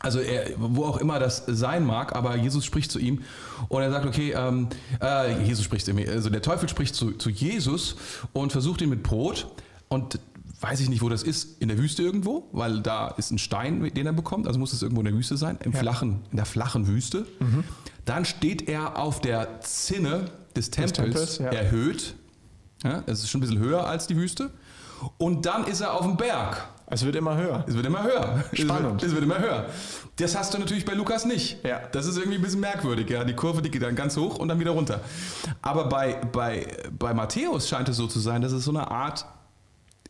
Also 0.00 0.20
er, 0.20 0.52
wo 0.56 0.84
auch 0.84 0.98
immer 0.98 1.18
das 1.18 1.44
sein 1.46 1.84
mag, 1.84 2.14
aber 2.14 2.36
Jesus 2.36 2.64
spricht 2.64 2.92
zu 2.92 2.98
ihm 2.98 3.22
und 3.68 3.82
er 3.82 3.90
sagt, 3.90 4.06
okay, 4.06 4.32
ähm, 4.36 4.68
äh, 5.02 5.42
Jesus 5.42 5.64
spricht 5.64 5.84
zu 5.84 5.90
ihm, 5.90 6.08
also 6.08 6.30
der 6.30 6.42
Teufel 6.42 6.68
spricht 6.68 6.94
zu, 6.94 7.12
zu 7.12 7.30
Jesus 7.30 7.96
und 8.32 8.52
versucht 8.52 8.80
ihn 8.80 8.90
mit 8.90 9.02
Brot 9.02 9.48
und 9.88 10.20
weiß 10.60 10.80
ich 10.80 10.88
nicht, 10.88 11.02
wo 11.02 11.08
das 11.08 11.22
ist, 11.22 11.60
in 11.60 11.68
der 11.68 11.78
Wüste 11.78 12.02
irgendwo, 12.02 12.48
weil 12.52 12.80
da 12.80 13.08
ist 13.08 13.30
ein 13.30 13.38
Stein, 13.38 13.92
den 13.94 14.06
er 14.06 14.12
bekommt, 14.12 14.46
also 14.46 14.58
muss 14.58 14.72
es 14.72 14.82
irgendwo 14.82 15.00
in 15.00 15.06
der 15.06 15.14
Wüste 15.14 15.36
sein, 15.36 15.58
im 15.62 15.72
flachen, 15.72 16.20
in 16.30 16.36
der 16.36 16.46
flachen 16.46 16.86
Wüste. 16.86 17.26
Dann 18.04 18.24
steht 18.24 18.68
er 18.68 18.98
auf 18.98 19.20
der 19.20 19.60
Zinne 19.60 20.30
des 20.56 20.70
Tempels, 20.70 20.96
Tempels, 20.96 21.38
ja. 21.38 21.46
erhöht, 21.46 22.14
ja, 22.84 23.02
es 23.06 23.20
ist 23.20 23.30
schon 23.30 23.40
ein 23.40 23.42
bisschen 23.42 23.58
höher 23.58 23.86
als 23.86 24.06
die 24.06 24.16
Wüste 24.16 24.50
und 25.18 25.46
dann 25.46 25.64
ist 25.64 25.80
er 25.80 25.94
auf 25.94 26.06
dem 26.06 26.16
Berg. 26.16 26.68
Es 26.90 27.04
wird 27.04 27.16
immer 27.16 27.36
höher. 27.36 27.64
Es 27.68 27.74
wird 27.74 27.84
immer 27.86 28.02
höher. 28.02 28.44
Spannend. 28.52 29.02
Es 29.02 29.02
wird, 29.02 29.02
es 29.02 29.12
wird 29.12 29.24
immer 29.24 29.38
höher. 29.38 29.66
Das 30.16 30.36
hast 30.36 30.54
du 30.54 30.58
natürlich 30.58 30.84
bei 30.84 30.94
Lukas 30.94 31.24
nicht. 31.26 31.62
Ja. 31.64 31.80
Das 31.92 32.06
ist 32.06 32.16
irgendwie 32.16 32.38
ein 32.38 32.42
bisschen 32.42 32.60
merkwürdig. 32.60 33.10
Ja. 33.10 33.24
Die 33.24 33.34
Kurve, 33.34 33.60
die 33.62 33.70
geht 33.70 33.82
dann 33.82 33.94
ganz 33.94 34.16
hoch 34.16 34.38
und 34.38 34.48
dann 34.48 34.58
wieder 34.58 34.70
runter. 34.70 35.00
Aber 35.60 35.88
bei, 35.88 36.14
bei, 36.32 36.66
bei 36.98 37.12
Matthäus 37.14 37.68
scheint 37.68 37.88
es 37.88 37.96
so 37.96 38.06
zu 38.06 38.20
sein, 38.20 38.40
dass 38.42 38.52
es 38.52 38.64
so 38.64 38.70
eine 38.70 38.90
Art, 38.90 39.26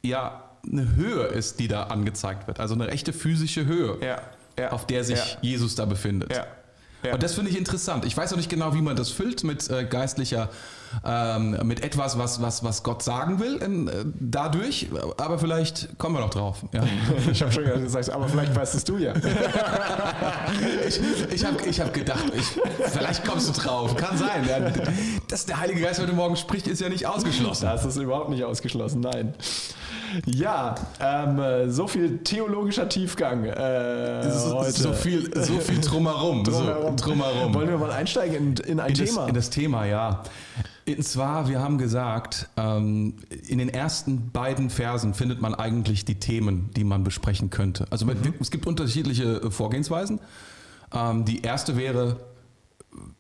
ja, 0.03 0.45
eine 0.71 0.95
Höhe 0.97 1.25
ist, 1.25 1.59
die 1.61 1.69
da 1.69 1.85
angezeigt 1.85 2.47
wird. 2.47 2.61
Also 2.61 2.75
eine 2.75 2.89
echte 2.89 3.13
physische 3.13 3.67
Höhe, 3.67 3.97
Ja. 4.01 4.21
ja. 4.59 4.71
auf 4.73 4.87
der 4.87 5.03
sich 5.05 5.19
Ja. 5.19 5.39
Jesus 5.41 5.75
da 5.75 5.85
befindet. 5.85 6.33
Und 7.13 7.23
das 7.23 7.35
finde 7.35 7.51
ich 7.51 7.57
interessant. 7.59 8.05
Ich 8.05 8.17
weiß 8.17 8.33
auch 8.33 8.37
nicht 8.37 8.51
genau, 8.51 8.75
wie 8.75 8.83
man 8.83 8.97
das 8.97 9.11
füllt 9.11 9.45
mit 9.45 9.71
äh, 9.71 9.85
geistlicher, 9.85 10.49
ähm, 11.05 11.59
mit 11.65 11.83
etwas, 11.83 12.19
was, 12.19 12.41
was, 12.43 12.65
was 12.65 12.83
Gott 12.83 13.03
sagen 13.03 13.41
will, 13.41 13.57
in, 13.57 13.89
äh, 13.89 14.05
dadurch. 14.19 14.89
Aber 15.17 15.39
vielleicht 15.39 15.99
kommen 15.99 16.17
wir 16.17 16.21
noch 16.21 16.31
drauf. 16.31 16.59
Ja. 16.73 16.83
Ich 17.31 17.43
habe 17.43 17.53
schon 17.53 17.65
gesagt, 17.65 18.11
aber 18.11 18.29
vielleicht 18.29 18.55
weißt 18.55 18.75
es 18.75 18.85
du 18.85 18.97
ja. 18.97 19.13
Ich, 20.89 21.01
ich 21.33 21.45
habe 21.45 21.57
ich 21.67 21.81
hab 21.81 21.93
gedacht, 21.93 22.25
ich, 22.35 22.47
vielleicht 22.91 23.25
kommst 23.25 23.49
du 23.49 23.61
drauf. 23.61 23.95
Kann 23.97 24.17
sein. 24.17 24.47
Ja. 24.49 24.71
Dass 25.29 25.47
der 25.47 25.61
Heilige 25.61 25.81
Geist 25.81 26.01
heute 26.01 26.13
Morgen 26.13 26.37
spricht, 26.37 26.67
ist 26.67 26.81
ja 26.81 26.89
nicht 26.89 27.07
ausgeschlossen. 27.07 27.67
Das 27.67 27.85
ist 27.85 27.97
überhaupt 27.97 28.31
nicht 28.31 28.45
ausgeschlossen, 28.45 29.01
nein. 29.01 29.35
Ja, 30.27 30.75
ähm, 31.01 31.39
äh, 31.39 31.71
so 31.71 31.87
viel 31.87 32.19
theologischer 32.19 32.89
Tiefgang 32.89 33.45
äh, 33.45 34.31
So, 34.31 34.59
heute. 34.59 34.73
so, 34.73 34.93
viel, 34.93 35.31
so 35.43 35.59
viel 35.59 35.81
drumherum. 35.81 36.45
Drumherum. 36.45 36.99
So, 36.99 37.05
drumherum. 37.05 37.55
Wollen 37.55 37.69
wir 37.69 37.79
mal 37.79 37.91
einsteigen 37.91 38.37
in, 38.37 38.57
in 38.65 38.81
ein 38.81 38.91
in 38.91 38.95
Thema? 38.95 39.21
Das, 39.21 39.29
in 39.29 39.35
das 39.35 39.51
Thema, 39.51 39.85
ja. 39.85 40.23
Und 40.97 41.03
zwar, 41.03 41.49
wir 41.49 41.61
haben 41.61 41.79
gesagt, 41.79 42.49
ähm, 42.57 43.17
in 43.47 43.59
den 43.59 43.69
ersten 43.69 44.31
beiden 44.31 44.71
Versen 44.71 45.15
findet 45.15 45.41
man 45.41 45.55
eigentlich 45.55 46.05
die 46.05 46.17
Themen, 46.17 46.71
die 46.77 46.85
man 46.85 47.05
besprechen 47.05 47.51
könnte. 47.51 47.87
Also 47.91 48.07
es 48.41 48.51
gibt 48.51 48.67
unterschiedliche 48.67 49.43
äh, 49.43 49.51
Vorgehensweisen. 49.51 50.21
Ähm, 50.93 51.25
die 51.25 51.43
erste 51.43 51.77
wäre 51.77 52.17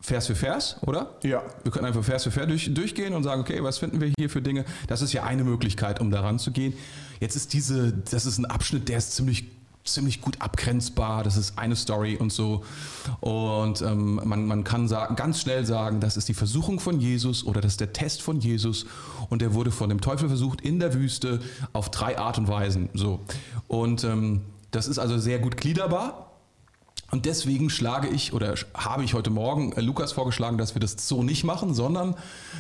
Vers 0.01 0.27
für 0.27 0.35
Vers, 0.35 0.77
oder? 0.87 1.19
ja. 1.23 1.43
Wir 1.63 1.71
können 1.71 1.85
einfach 1.85 2.03
Vers 2.03 2.25
für 2.25 2.31
Vers 2.31 2.49
durch, 2.49 2.73
durchgehen 2.73 3.15
und 3.15 3.23
sagen, 3.23 3.41
okay, 3.41 3.63
was 3.63 3.79
finden 3.79 4.01
wir 4.01 4.13
hier 4.19 4.31
für 4.31 4.43
Dinge? 4.43 4.65
Das 4.87 5.03
ist 5.03 5.13
ja 5.13 5.25
eine 5.25 5.45
Möglichkeit, 5.45 6.01
um 6.01 6.11
daran 6.11 6.39
zu 6.39 6.51
gehen. 6.53 6.73
Jetzt 7.21 7.37
ist 7.37 7.53
diese, 7.53 7.93
das 7.93 8.27
ist 8.27 8.39
ein 8.39 8.47
Abschnitt, 8.47 8.89
der 8.89 8.99
ist 8.99 9.15
ziemlich 9.15 9.58
ziemlich 9.93 10.21
gut 10.21 10.41
abgrenzbar. 10.41 11.23
Das 11.25 11.37
ist 11.37 11.59
eine 11.59 11.77
Story 11.77 12.17
und 12.17 12.33
so. 12.33 12.65
Und 13.21 13.83
ähm, 13.83 14.21
man, 14.25 14.47
man 14.47 14.65
kann 14.65 14.89
sagen, 14.89 15.17
ganz 15.17 15.41
schnell 15.41 15.65
sagen, 15.65 16.01
das 16.01 16.17
ist 16.17 16.29
die 16.29 16.35
Versuchung 16.35 16.81
von 16.81 17.01
Jesus 17.01 17.45
oder 17.45 17.61
das 17.61 17.73
ist 17.73 17.81
der 17.81 17.93
Test 17.93 18.23
von 18.23 18.41
Jesus. 18.41 18.87
Und 19.29 19.43
der 19.43 19.55
wurde 19.55 19.71
von 19.71 19.89
dem 19.89 20.01
Teufel 20.01 20.29
versucht 20.29 20.61
in 20.61 20.79
der 20.79 20.95
Wüste 20.95 21.41
auf 21.73 21.91
drei 21.91 22.19
Art 22.19 22.39
und 22.39 22.49
Weisen. 22.49 22.89
So. 22.95 23.21
Und 23.67 24.05
ähm, 24.05 24.43
das 24.71 24.89
ist 24.89 24.99
also 24.99 25.19
sehr 25.19 25.39
gut 25.39 25.57
gliederbar. 25.57 26.29
Und 27.11 27.25
deswegen 27.25 27.71
schlage 27.71 28.09
ich 28.09 28.35
oder 28.35 28.55
habe 28.75 29.03
ich 29.03 29.15
heute 29.15 29.31
Morgen 29.31 29.73
äh, 29.73 29.81
Lukas 29.81 30.13
vorgeschlagen, 30.13 30.59
dass 30.59 30.75
wir 30.75 30.81
das 30.81 31.09
so 31.09 31.23
nicht 31.23 31.45
machen, 31.45 31.75
sondern 31.75 32.15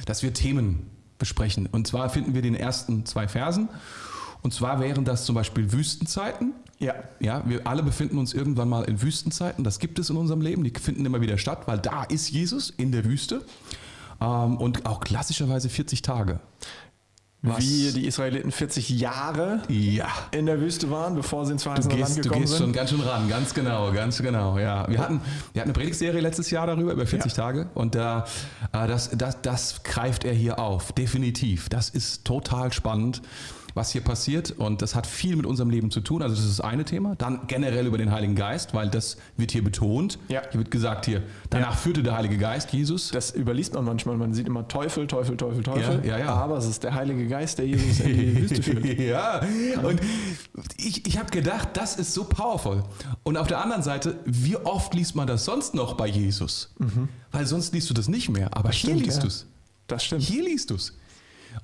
dass 0.06 0.22
wir 0.22 0.32
Themen 0.32 0.90
besprechen. 1.18 1.66
Und 1.66 1.86
zwar 1.86 2.08
finden 2.08 2.34
wir 2.34 2.42
den 2.42 2.54
ersten 2.54 3.04
zwei 3.04 3.28
Versen. 3.28 3.68
Und 4.42 4.55
zwar 4.55 4.81
wären 4.81 5.05
das 5.05 5.24
zum 5.24 5.35
Beispiel 5.35 5.72
Wüstenzeiten. 5.72 6.53
Ja. 6.79 6.94
Ja, 7.20 7.42
wir 7.46 7.66
alle 7.66 7.83
befinden 7.83 8.18
uns 8.18 8.35
irgendwann 8.35 8.68
mal 8.68 8.85
in 8.85 9.03
Wüstenzeiten. 9.03 9.64
Das 9.64 9.79
gibt 9.79 9.98
es 9.98 10.11
in 10.11 10.16
unserem 10.16 10.40
Leben. 10.40 10.62
Die 10.64 10.70
finden 10.70 11.05
immer 11.05 11.20
wieder 11.20 11.38
statt, 11.38 11.62
weil 11.66 11.79
da 11.79 12.05
ist 12.05 12.31
Jesus 12.31 12.70
in 12.70 12.92
der 12.92 13.05
Wüste. 13.05 13.42
Ähm, 14.20 14.57
und 14.57 14.87
auch 14.87 15.01
klassischerweise 15.01 15.68
40 15.68 16.03
Tage. 16.03 16.40
Was? 17.40 17.61
Wie 17.61 17.92
die 17.92 18.07
Israeliten 18.07 18.51
40 18.51 18.88
Jahre 18.88 19.62
ja. 19.68 20.09
in 20.33 20.46
der 20.46 20.61
Wüste 20.61 20.90
waren, 20.90 21.14
bevor 21.14 21.46
sie 21.46 21.53
ins 21.53 21.62
Du 21.62 21.70
verheißene 21.70 21.94
Land 21.94 22.07
gehst, 22.07 22.18
du 22.18 22.22
gekommen 22.22 22.40
gehst 22.42 22.55
sind. 22.55 22.64
schon 22.64 22.72
ganz 22.72 22.90
schön 22.90 23.01
ran, 23.01 23.29
ganz 23.29 23.55
genau, 23.55 23.92
ganz 23.92 24.20
genau. 24.20 24.59
Ja, 24.59 24.88
wir 24.88 24.98
hatten, 24.98 25.20
wir 25.53 25.61
hatten 25.61 25.70
eine 25.70 25.72
Predigtserie 25.72 26.20
letztes 26.20 26.51
Jahr 26.51 26.66
darüber 26.66 26.92
über 26.92 27.07
40 27.07 27.31
Ja. 27.31 27.37
Tage 27.37 27.70
und 27.74 27.94
da 27.94 28.24
äh, 28.72 28.88
das, 28.88 29.11
das, 29.16 29.40
das 29.40 29.85
greift 29.85 30.24
er 30.24 30.33
hier 30.33 30.59
auf, 30.59 30.90
definitiv. 30.90 31.68
Das 31.68 31.90
ist 31.90 32.24
total 32.24 32.72
spannend, 32.72 33.22
was 33.74 33.90
hier 33.92 34.02
passiert 34.02 34.50
und 34.52 34.83
das 34.83 34.94
hat 34.94 35.07
viel 35.07 35.37
mit 35.37 35.46
unserem 35.46 35.70
Leben 35.70 35.90
zu 35.90 36.00
tun. 36.00 36.22
Also 36.22 36.35
das 36.35 36.44
ist 36.44 36.59
das 36.59 36.64
eine 36.64 36.85
Thema. 36.85 37.14
Dann 37.16 37.46
generell 37.46 37.87
über 37.87 37.98
den 37.98 38.11
Heiligen 38.11 38.35
Geist, 38.35 38.74
weil 38.74 38.88
das 38.88 39.16
wird 39.37 39.52
hier 39.52 39.62
betont. 39.62 40.18
Ja. 40.28 40.42
Hier 40.50 40.61
wird 40.61 40.70
gesagt 40.70 41.07
hier, 41.07 41.22
danach 41.50 41.76
führte 41.76 42.02
der 42.02 42.16
Heilige 42.16 42.38
Geist 42.38 42.72
Jesus. 42.72 43.11
Das 43.11 43.35
überliest 43.35 43.74
man 43.74 43.85
manchmal. 43.85 44.16
Man 44.16 44.35
sieht 44.35 44.46
immer 44.46 44.66
Teufel, 44.68 45.07
Teufel, 45.07 45.37
Teufel, 45.37 45.62
Teufel. 45.62 46.00
Ja, 46.04 46.18
ja, 46.18 46.24
ja. 46.24 46.35
Aber 46.35 46.59
es 46.59 46.66
ist 46.66 46.85
der 46.85 46.94
Heilige 46.94 47.26
Geist, 47.26 47.59
der 47.59 47.66
Jesus 47.66 48.00
in 48.00 48.16
die 48.16 48.37
Wüste 48.37 48.62
führt. 48.62 48.85
ja, 48.98 49.40
und 49.83 50.00
ich, 50.76 51.07
ich 51.07 51.18
habe 51.18 51.31
gedacht, 51.31 51.70
das 51.74 51.96
ist 51.96 52.14
so 52.14 52.24
powerful. 52.24 52.83
Und 53.22 53.37
auf 53.37 53.46
der 53.46 53.62
anderen 53.62 53.83
Seite, 53.83 54.18
wie 54.24 54.57
oft 54.57 54.94
liest 54.94 55.14
man 55.14 55.26
das 55.26 55.44
sonst 55.44 55.74
noch 55.74 55.94
bei 55.94 56.07
Jesus? 56.07 56.74
Weil 57.31 57.46
sonst 57.46 57.72
liest 57.74 57.90
du 57.90 57.94
das 57.94 58.09
nicht 58.09 58.28
mehr, 58.28 58.57
aber 58.57 58.70
hier 58.70 58.90
stimmt, 58.90 59.00
liest 59.00 59.18
ja. 59.18 59.22
du 59.22 59.28
es. 59.28 59.46
Das 59.87 60.04
stimmt. 60.04 60.22
Hier 60.22 60.44
liest 60.44 60.70
du 60.70 60.74
es. 60.74 60.94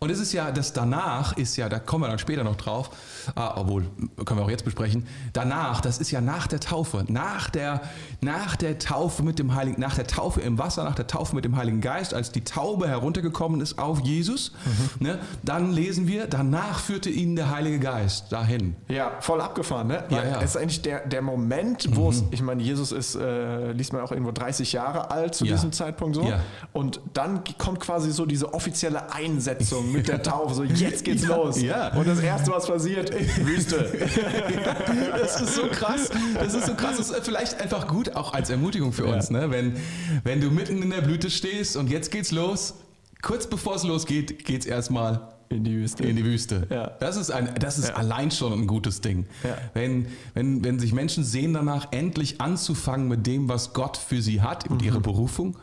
Und 0.01 0.11
es 0.11 0.19
ist 0.21 0.33
ja, 0.33 0.51
das 0.51 0.73
danach 0.73 1.37
ist 1.37 1.57
ja, 1.57 1.69
da 1.69 1.79
kommen 1.79 2.05
wir 2.05 2.09
dann 2.09 2.19
später 2.19 2.45
noch 2.45 2.57
drauf, 2.57 2.91
ah, 3.37 3.55
obwohl, 3.57 3.87
können 4.25 4.41
wir 4.41 4.45
auch 4.45 4.51
jetzt 4.51 4.65
besprechen, 4.65 5.07
danach, 5.33 5.81
das 5.81 5.99
ist 5.99 6.11
ja 6.11 6.21
nach 6.21 6.47
der 6.47 6.61
Taufe, 6.61 7.05
nach 7.09 7.49
der, 7.51 7.81
nach 8.21 8.57
der 8.57 8.79
Taufe 8.79 9.23
mit 9.23 9.39
dem 9.39 9.55
Heiligen, 9.55 9.81
nach 9.81 9.95
der 9.95 10.07
Taufe 10.07 10.41
im 10.41 10.59
Wasser, 10.59 10.85
nach 10.85 10.95
der 10.95 11.07
Taufe 11.07 11.35
mit 11.35 11.45
dem 11.45 11.57
Heiligen 11.57 11.81
Geist, 11.81 12.13
als 12.13 12.33
die 12.33 12.43
Taube 12.45 12.89
heruntergekommen 12.89 13.61
ist 13.61 13.79
auf 13.79 14.01
Jesus, 14.01 14.53
ne, 14.99 15.19
dann 15.43 15.73
lesen 15.73 16.07
wir, 16.09 16.27
danach 16.27 16.81
führte 16.81 17.09
ihn 17.11 17.37
der 17.37 17.51
Heilige 17.51 17.79
Geist 17.79 18.31
dahin. 18.33 18.75
Ja, 18.89 19.13
voll 19.21 19.41
abgefahren, 19.41 19.87
ne? 19.89 20.05
Ja, 20.11 20.25
ja. 20.25 20.41
Es 20.43 20.51
ist 20.51 20.57
eigentlich 20.57 20.83
der, 20.83 21.07
der 21.07 21.23
Moment, 21.23 21.95
wo 21.97 22.11
es, 22.11 22.25
ich 22.31 22.43
meine, 22.43 22.63
Jesus 22.63 22.93
ist, 22.93 23.15
äh, 23.15 23.73
liest 23.73 23.93
man 23.93 24.03
auch 24.03 24.11
irgendwo 24.11 24.33
30 24.33 24.73
Jahre 24.73 25.11
alt 25.11 25.35
zu 25.35 25.45
Ja. 25.47 25.53
diesem 25.53 25.73
Zeitpunkt 25.73 26.17
so. 26.17 26.33
Und 26.73 27.01
dann 27.13 27.43
kommt 27.59 27.81
quasi 27.81 28.11
so 28.13 28.27
diese 28.27 28.53
offizielle 28.55 29.13
Einsetzung 29.13 29.84
mit 29.93 30.09
der 30.09 30.23
Taufe. 30.23 30.55
So, 30.55 30.65
jetzt 30.65 31.05
geht's 31.05 31.25
los. 31.27 31.61
ja. 31.61 31.95
Und 31.95 32.07
das 32.07 32.21
erste, 32.21 32.51
was 32.51 32.67
passiert, 32.67 33.13
Wüste. 33.47 33.91
Das 35.19 35.41
ist 35.41 35.55
so 35.55 35.63
krass. 35.71 36.11
Das 36.35 36.55
ist 36.55 36.67
so 36.67 36.75
krass. 36.75 36.97
Das 36.99 37.11
ist 37.11 37.25
vielleicht 37.25 37.61
einfach 37.61 37.87
gut, 37.89 38.15
auch 38.15 38.33
als 38.35 38.51
Ermutigung 38.51 38.93
für 38.93 39.07
uns, 39.07 39.31
ne? 39.31 39.51
wenn, 39.51 39.77
wenn 40.23 40.41
du 40.41 40.51
mitten 40.51 40.83
in 40.83 40.91
der 40.91 41.01
Blüte 41.01 41.31
stehst 41.31 41.77
und 41.77 41.89
jetzt 41.91 42.11
geht's 42.11 42.31
los. 42.31 42.75
Kurz 43.23 43.47
bevor 43.47 43.77
es 43.77 43.85
losgeht, 43.85 44.45
geht's 44.45 44.67
erstmal 44.67 45.29
In 45.49 45.65
die 45.65 45.73
Wüste. 45.77 46.05
in 46.05 46.15
die 46.17 46.25
Wüste. 46.25 46.67
Ja. 46.71 46.89
Das 47.01 47.17
ist, 47.17 47.31
ein, 47.31 47.49
das 47.59 47.79
ist 47.79 47.89
Ja. 47.89 47.95
allein 47.95 48.31
schon 48.31 48.53
ein 48.53 48.67
gutes 48.67 49.01
Ding. 49.01 49.25
Ja. 49.43 49.57
Wenn, 49.73 50.07
wenn, 50.35 50.63
wenn 50.63 50.79
sich 50.79 50.93
Menschen 50.93 51.25
sehen 51.25 51.55
danach, 51.55 51.89
endlich 51.93 52.41
anzufangen 52.43 53.09
mit 53.09 53.27
dem, 53.27 53.49
was 53.49 53.73
Gott 53.73 53.97
für 53.97 54.21
sie 54.21 54.43
hat, 54.43 54.69
mit 54.69 54.81
Mhm. 54.83 54.87
ihrer 54.87 55.01
Berufung, 55.01 55.57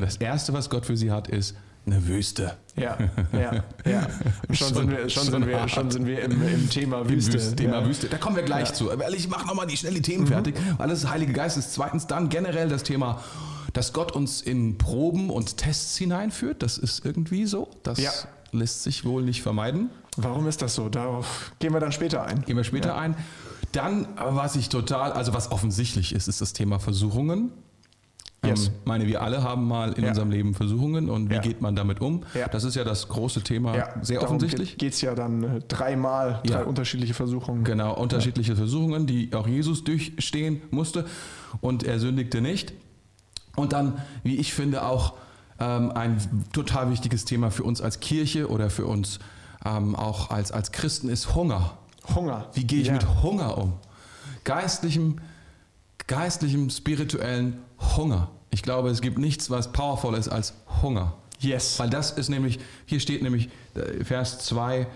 das 0.00 0.16
Erste, 0.16 0.54
was 0.54 0.70
Gott 0.70 0.86
für 0.86 0.96
sie 0.96 1.10
hat, 1.10 1.28
ist 1.28 1.54
eine 1.86 2.06
Wüste. 2.06 2.56
Ja, 2.76 2.96
ja, 3.32 3.62
ja. 3.84 4.06
Schon, 4.50 4.54
Schon- 4.56 4.74
sind 4.74 4.90
wir, 4.90 4.98
schon 5.08 5.10
schon 5.10 5.30
sind 5.32 5.46
wir, 5.46 5.68
schon 5.68 5.90
sind 5.90 6.06
wir 6.06 6.22
im, 6.22 6.42
im 6.46 6.70
Thema 6.70 7.02
Im 7.02 7.08
Wüste. 7.10 7.34
Wüste, 7.34 7.56
Thema 7.56 7.74
ja. 7.76 7.80
Mhm. 7.82 7.88
Wüste. 7.88 8.08
Da 8.08 8.16
kommen 8.18 8.36
wir 8.36 8.42
gleich 8.42 8.72
zu. 8.74 8.86
Weil 8.86 9.14
ich 9.14 9.28
mache 9.28 9.46
nochmal 9.46 9.66
die 9.66 9.76
schnell 9.76 9.94
die 9.94 10.02
Themen 10.02 10.26
fertig. 10.26 10.56
Alles 10.78 11.08
Heilige 11.08 11.32
Geist 11.32 11.56
ist 11.56 11.74
zweitens 11.74 12.06
dann 12.06 12.28
generell 12.30 12.68
das 12.68 12.82
Thema, 12.82 13.22
dass 13.72 13.92
Gott 13.92 14.12
uns 14.12 14.40
in 14.40 14.78
Proben 14.78 15.30
und 15.30 15.56
Tests 15.56 15.96
hineinführt. 15.96 16.62
Das 16.62 16.78
ist 16.78 17.04
irgendwie 17.04 17.46
so. 17.46 17.68
Das 17.82 17.98
Ja. 17.98 18.10
lässt 18.52 18.82
sich 18.82 19.04
wohl 19.04 19.22
nicht 19.22 19.42
vermeiden. 19.42 19.90
Warum 20.16 20.46
ist 20.48 20.62
das 20.62 20.74
so? 20.74 20.88
Darauf 20.88 21.52
gehen 21.58 21.72
wir 21.72 21.80
dann 21.80 21.92
später 21.92 22.24
ein. 22.24 22.42
Gehen 22.44 22.56
wir 22.56 22.64
später 22.64 22.96
ein. 22.96 23.16
Dann, 23.72 24.06
was 24.16 24.54
ich 24.54 24.68
total, 24.68 25.12
also 25.12 25.34
was 25.34 25.50
offensichtlich 25.50 26.14
ist, 26.14 26.28
ist 26.28 26.40
das 26.40 26.52
Thema 26.52 26.78
Versuchungen. 26.78 27.50
Yes. 28.46 28.68
Ähm, 28.68 28.72
meine, 28.84 29.06
wir 29.06 29.22
alle 29.22 29.42
haben 29.42 29.66
mal 29.66 29.92
in 29.92 30.02
Ja. 30.04 30.10
unserem 30.10 30.30
Leben 30.30 30.54
Versuchungen 30.54 31.08
und 31.10 31.30
wie 31.30 31.34
Ja. 31.34 31.40
geht 31.40 31.60
man 31.60 31.74
damit 31.76 32.00
um? 32.00 32.22
Ja. 32.34 32.48
Das 32.48 32.64
ist 32.64 32.74
ja 32.76 32.84
das 32.84 33.08
große 33.08 33.42
Thema, 33.42 33.74
sehr 34.02 34.22
offensichtlich. 34.22 34.78
Geht 34.78 34.92
es 34.94 35.00
ja 35.00 35.14
dann 35.14 35.42
äh, 35.42 35.60
dreimal, 35.68 36.40
drei 36.46 36.64
unterschiedliche 36.64 37.14
Versuchungen. 37.14 37.64
Genau, 37.64 37.94
unterschiedliche 37.94 38.56
Versuchungen, 38.56 39.06
die 39.06 39.32
auch 39.34 39.46
Jesus 39.46 39.84
durchstehen 39.84 40.62
musste 40.70 41.04
und 41.60 41.82
er 41.82 41.98
sündigte 41.98 42.40
nicht. 42.40 42.72
Und 43.56 43.72
dann, 43.72 43.98
wie 44.22 44.36
ich 44.36 44.52
finde, 44.52 44.84
auch 44.84 45.14
ähm, 45.60 45.92
ein 45.92 46.18
total 46.52 46.90
wichtiges 46.90 47.24
Thema 47.24 47.50
für 47.50 47.62
uns 47.62 47.80
als 47.80 48.00
Kirche 48.00 48.48
oder 48.50 48.70
für 48.70 48.86
uns 48.86 49.20
ähm, 49.64 49.94
auch 49.94 50.30
als, 50.30 50.50
als 50.50 50.72
Christen 50.72 51.08
ist 51.08 51.34
Hunger. 51.34 51.78
Hunger. 52.14 52.46
Wie 52.54 52.64
gehe 52.64 52.80
ich 52.82 52.90
mit 52.90 53.22
Hunger 53.22 53.56
um? 53.56 53.74
Geistlichem, 54.42 55.20
geistlichem, 56.06 56.68
spirituellen 56.70 57.58
Hunger. 57.96 58.30
Ich 58.50 58.62
glaube, 58.62 58.90
es 58.90 59.00
gibt 59.00 59.18
nichts, 59.18 59.50
was 59.50 59.72
powerful 59.72 60.14
ist 60.14 60.28
als 60.28 60.54
Hunger. 60.82 61.14
Yes. 61.40 61.78
Weil 61.78 61.90
das 61.90 62.12
ist 62.12 62.28
nämlich, 62.28 62.58
hier 62.86 63.00
steht 63.00 63.22
nämlich 63.22 63.48
äh, 63.74 64.04
Vers 64.04 64.38
2, 64.46 64.86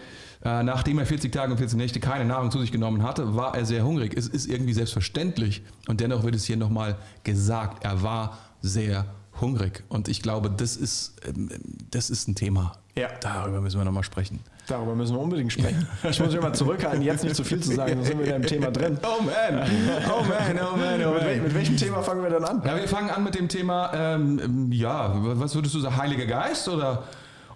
äh, 0.45 0.63
nachdem 0.63 0.99
er 0.99 1.07
40 1.07 1.33
Tage 1.33 1.53
und 1.53 1.59
40 1.59 1.77
Nächte 1.77 2.01
keine 2.01 2.25
Nahrung 2.25 2.51
zu 2.51 2.61
sich 2.61 2.73
genommen 2.73 3.03
hatte, 3.03 3.35
war 3.35 3.57
er 3.57 3.65
sehr 3.65 3.85
hungrig. 3.85 4.15
Es 4.17 4.29
ist 4.29 4.47
irgendwie 4.47 4.73
selbstverständlich 4.73 5.63
und 5.89 6.01
dennoch 6.01 6.23
wird 6.23 6.35
es 6.35 6.45
hier 6.45 6.57
nochmal 6.57 6.97
gesagt, 7.25 7.85
er 7.85 8.03
war 8.03 8.39
sehr 8.63 9.07
hungrig. 9.41 9.85
Und 9.89 10.09
ich 10.09 10.23
glaube, 10.23 10.51
das 10.51 10.77
ist, 10.77 11.17
ähm, 11.27 11.51
das 11.91 12.11
ist 12.11 12.29
ein 12.29 12.35
Thema. 12.35 12.73
Ja. 12.97 13.09
Darüber 13.21 13.61
müssen 13.61 13.79
wir 13.79 13.85
nochmal 13.85 14.05
sprechen. 14.05 14.41
Darüber 14.69 14.95
müssen 14.95 15.15
wir 15.17 15.21
unbedingt 15.21 15.51
sprechen. 15.51 15.89
Ich 16.11 16.21
muss 16.21 16.31
mich 16.31 16.43
mal 16.43 16.53
zurückhalten, 16.53 17.01
jetzt 17.01 17.25
nicht 17.25 17.35
zu 17.35 17.43
viel 17.43 17.59
zu 17.61 17.75
sagen, 17.75 17.95
sonst 17.95 18.09
sind 18.09 18.19
wir 18.19 18.27
wieder 18.27 18.37
im 18.37 18.47
Thema 18.47 18.71
drin. 18.71 18.99
Oh 19.09 19.23
man, 19.23 19.63
oh 20.11 20.23
man, 20.23 20.61
oh 20.61 20.77
man, 20.77 21.05
oh 21.07 21.15
Mit, 21.15 21.25
wel 21.25 21.41
mit 21.41 21.55
welchem 21.55 21.77
Thema 21.77 22.03
fangen 22.03 22.23
wir 22.23 22.31
dann 22.31 22.45
an? 22.45 22.63
Ja, 22.65 22.77
wir 22.77 22.87
fangen 22.87 23.09
an 23.11 23.25
mit 23.25 23.35
dem 23.35 23.49
Thema, 23.49 23.91
ähm, 23.95 24.71
ja, 24.71 25.13
was 25.15 25.55
würdest 25.55 25.75
du 25.75 25.81
sagen, 25.81 25.97
Heiliger 25.97 26.27
Geist 26.27 26.69
oder, 26.69 27.05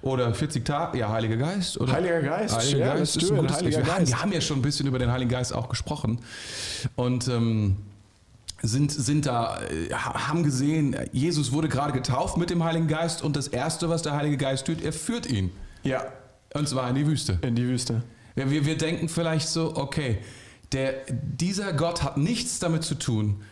oder 0.01 0.33
40 0.33 0.65
Tage? 0.65 0.99
Ja, 0.99 1.11
Heiliger 1.11 1.37
Geist. 1.37 1.79
Oder? 1.79 1.93
Heiliger 1.93 2.23
Geist, 2.23 2.57
Heiliger 2.57 2.79
ja, 2.79 2.95
Geist 2.95 3.17
ist 3.17 3.31
ein 3.31 3.37
gutes 3.37 3.57
Heiliger 3.57 3.79
wir, 3.79 3.87
haben, 3.87 3.99
Geist. 3.99 4.13
wir 4.13 4.23
haben 4.23 4.33
ja 4.33 4.41
schon 4.41 4.59
ein 4.59 4.63
bisschen 4.63 4.87
über 4.87 4.99
den 4.99 5.13
Heiligen 5.13 5.31
Geist 5.31 5.55
auch 5.55 5.69
gesprochen 5.69 6.19
und 6.97 7.29
ähm, 7.29 7.77
sind, 8.63 8.91
sind 8.91 9.27
da, 9.27 9.59
äh, 9.61 9.93
haben 9.93 10.43
gesehen, 10.45 10.97
Jesus 11.13 11.53
wurde 11.53 11.69
gerade 11.69 11.93
getauft 11.93 12.39
mit 12.39 12.49
dem 12.49 12.65
Heiligen 12.65 12.89
Geist 12.89 13.23
und 13.23 13.37
das 13.37 13.49
Erste, 13.49 13.91
was 13.91 14.03
der 14.03 14.17
Heilige 14.17 14.39
Geist 14.39 14.67
tut, 14.67 14.83
er 14.83 14.93
führt 14.93 15.27
ihn. 15.27 15.51
Ja, 15.83 16.05
Und 16.55 16.69
zwar 16.69 16.89
in 16.91 16.95
die 16.97 17.07
Wüste. 17.07 17.39
in 17.43 17.55
die 17.55 17.67
Wüste. 17.67 18.03
Wir, 18.35 18.51
wir, 18.51 18.67
wir 18.67 18.77
denken 18.77 19.09
vielleicht 19.09 19.49
so, 19.49 19.77
okay, 19.77 20.19
der, 20.73 20.95
dieser 21.11 21.73
Gott 21.73 22.03
hat 22.03 22.17
nichts 22.17 22.59
damit 22.59 22.83
zu 22.85 22.95
tun, 22.95 23.43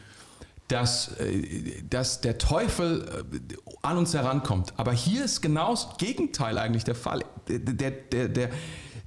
dass, 0.68 1.18
äh, 1.18 1.82
dass 1.88 2.20
der 2.20 2.38
Teufel 2.38 3.24
äh, 3.32 3.56
an 3.82 3.98
uns 3.98 4.14
herankommt. 4.14 4.72
Aber 4.76 4.92
hier 4.92 5.24
ist 5.24 5.40
genau 5.40 5.70
das 5.70 5.88
Gegenteil 5.98 6.58
eigentlich 6.58 6.84
der 6.84 6.94
Fall. 6.94 7.24
Der, 7.48 7.90
der, 7.90 8.28
der, 8.28 8.50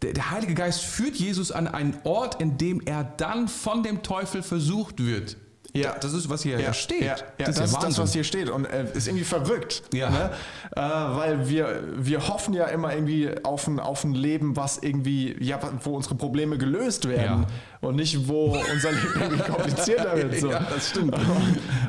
der 0.01 0.31
Heilige 0.31 0.53
Geist 0.53 0.81
führt 0.81 1.15
Jesus 1.15 1.51
an 1.51 1.67
einen 1.67 1.95
Ort, 2.03 2.41
in 2.41 2.57
dem 2.57 2.81
er 2.81 3.03
dann 3.03 3.47
von 3.47 3.83
dem 3.83 4.03
Teufel 4.03 4.43
versucht 4.43 5.03
wird. 5.03 5.37
Ja. 5.75 5.95
Das 5.99 6.13
ist, 6.13 6.29
was 6.29 6.43
hier 6.43 6.71
steht. 6.73 7.01
Ja, 7.01 7.15
ja, 7.39 7.45
das, 7.45 7.57
ist 7.59 7.73
ja 7.73 7.79
das, 7.79 7.97
was 7.97 8.13
hier 8.13 8.23
steht. 8.23 8.49
Und 8.49 8.65
äh, 8.65 8.85
ist 8.93 9.07
irgendwie 9.07 9.25
verrückt. 9.25 9.81
Ja. 9.91 10.09
Ne? 10.11 10.29
Äh, 10.75 10.81
weil 10.81 11.49
wir, 11.49 11.83
wir 11.95 12.27
hoffen 12.27 12.53
ja 12.53 12.65
immer 12.65 12.93
irgendwie 12.93 13.31
auf 13.43 13.65
ein, 13.67 13.79
auf 13.79 14.03
ein 14.03 14.13
Leben, 14.13 14.55
was 14.55 14.77
irgendwie, 14.77 15.35
ja, 15.43 15.59
wo 15.83 15.95
unsere 15.95 16.13
Probleme 16.13 16.59
gelöst 16.59 17.07
werden. 17.09 17.47
Und 17.81 17.95
nicht, 17.95 18.27
wo 18.27 18.55
unser 18.71 18.91
Leben 18.91 19.13
irgendwie 19.19 19.43
komplizierter 19.51 20.15
wird. 20.15 20.39
So. 20.39 20.51
Ja, 20.51 20.59
das 20.59 20.91
stimmt. 20.91 21.15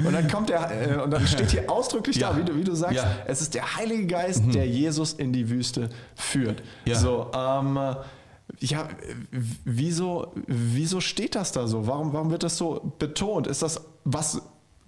Und 0.02 0.12
dann 0.12 0.28
kommt 0.28 0.48
der, 0.48 0.70
äh, 0.70 1.02
und 1.02 1.10
dann 1.10 1.26
steht 1.26 1.50
hier 1.50 1.70
ausdrücklich 1.70 2.16
Ja. 2.16 2.30
da, 2.32 2.38
wie 2.38 2.44
du, 2.44 2.56
wie 2.56 2.64
du 2.64 2.74
sagst, 2.74 2.96
Ja. 2.96 3.04
Mhm. 3.04 3.10
es 3.26 3.42
ist 3.42 3.54
der 3.54 3.76
Heilige 3.76 4.06
Geist, 4.06 4.42
der 4.54 4.66
Jesus 4.66 5.12
in 5.12 5.32
die 5.32 5.50
Wüste 5.50 5.90
führt. 6.14 6.62
Ja. 6.86 6.94
So, 6.94 7.30
ähm, 7.36 7.78
ja, 8.70 8.88
wieso, 9.64 10.32
wieso 10.46 11.00
steht 11.00 11.34
das 11.34 11.52
da 11.52 11.66
so? 11.66 11.86
Warum, 11.86 12.12
warum 12.12 12.30
wird 12.30 12.42
das 12.42 12.56
so 12.56 12.94
betont? 12.98 13.46
Ist 13.46 13.62
das 13.62 13.80
was 14.04 14.42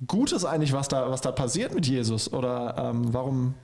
Gutes 0.06 0.44
eigentlich, 0.44 0.72
was 0.72 0.88
da, 0.88 1.10
was 1.10 1.20
da 1.20 1.32
passiert 1.32 1.74
mit 1.74 1.86
Jesus? 1.86 2.32
Oder 2.32 2.74
ähm, 2.78 3.12
warum? 3.12 3.54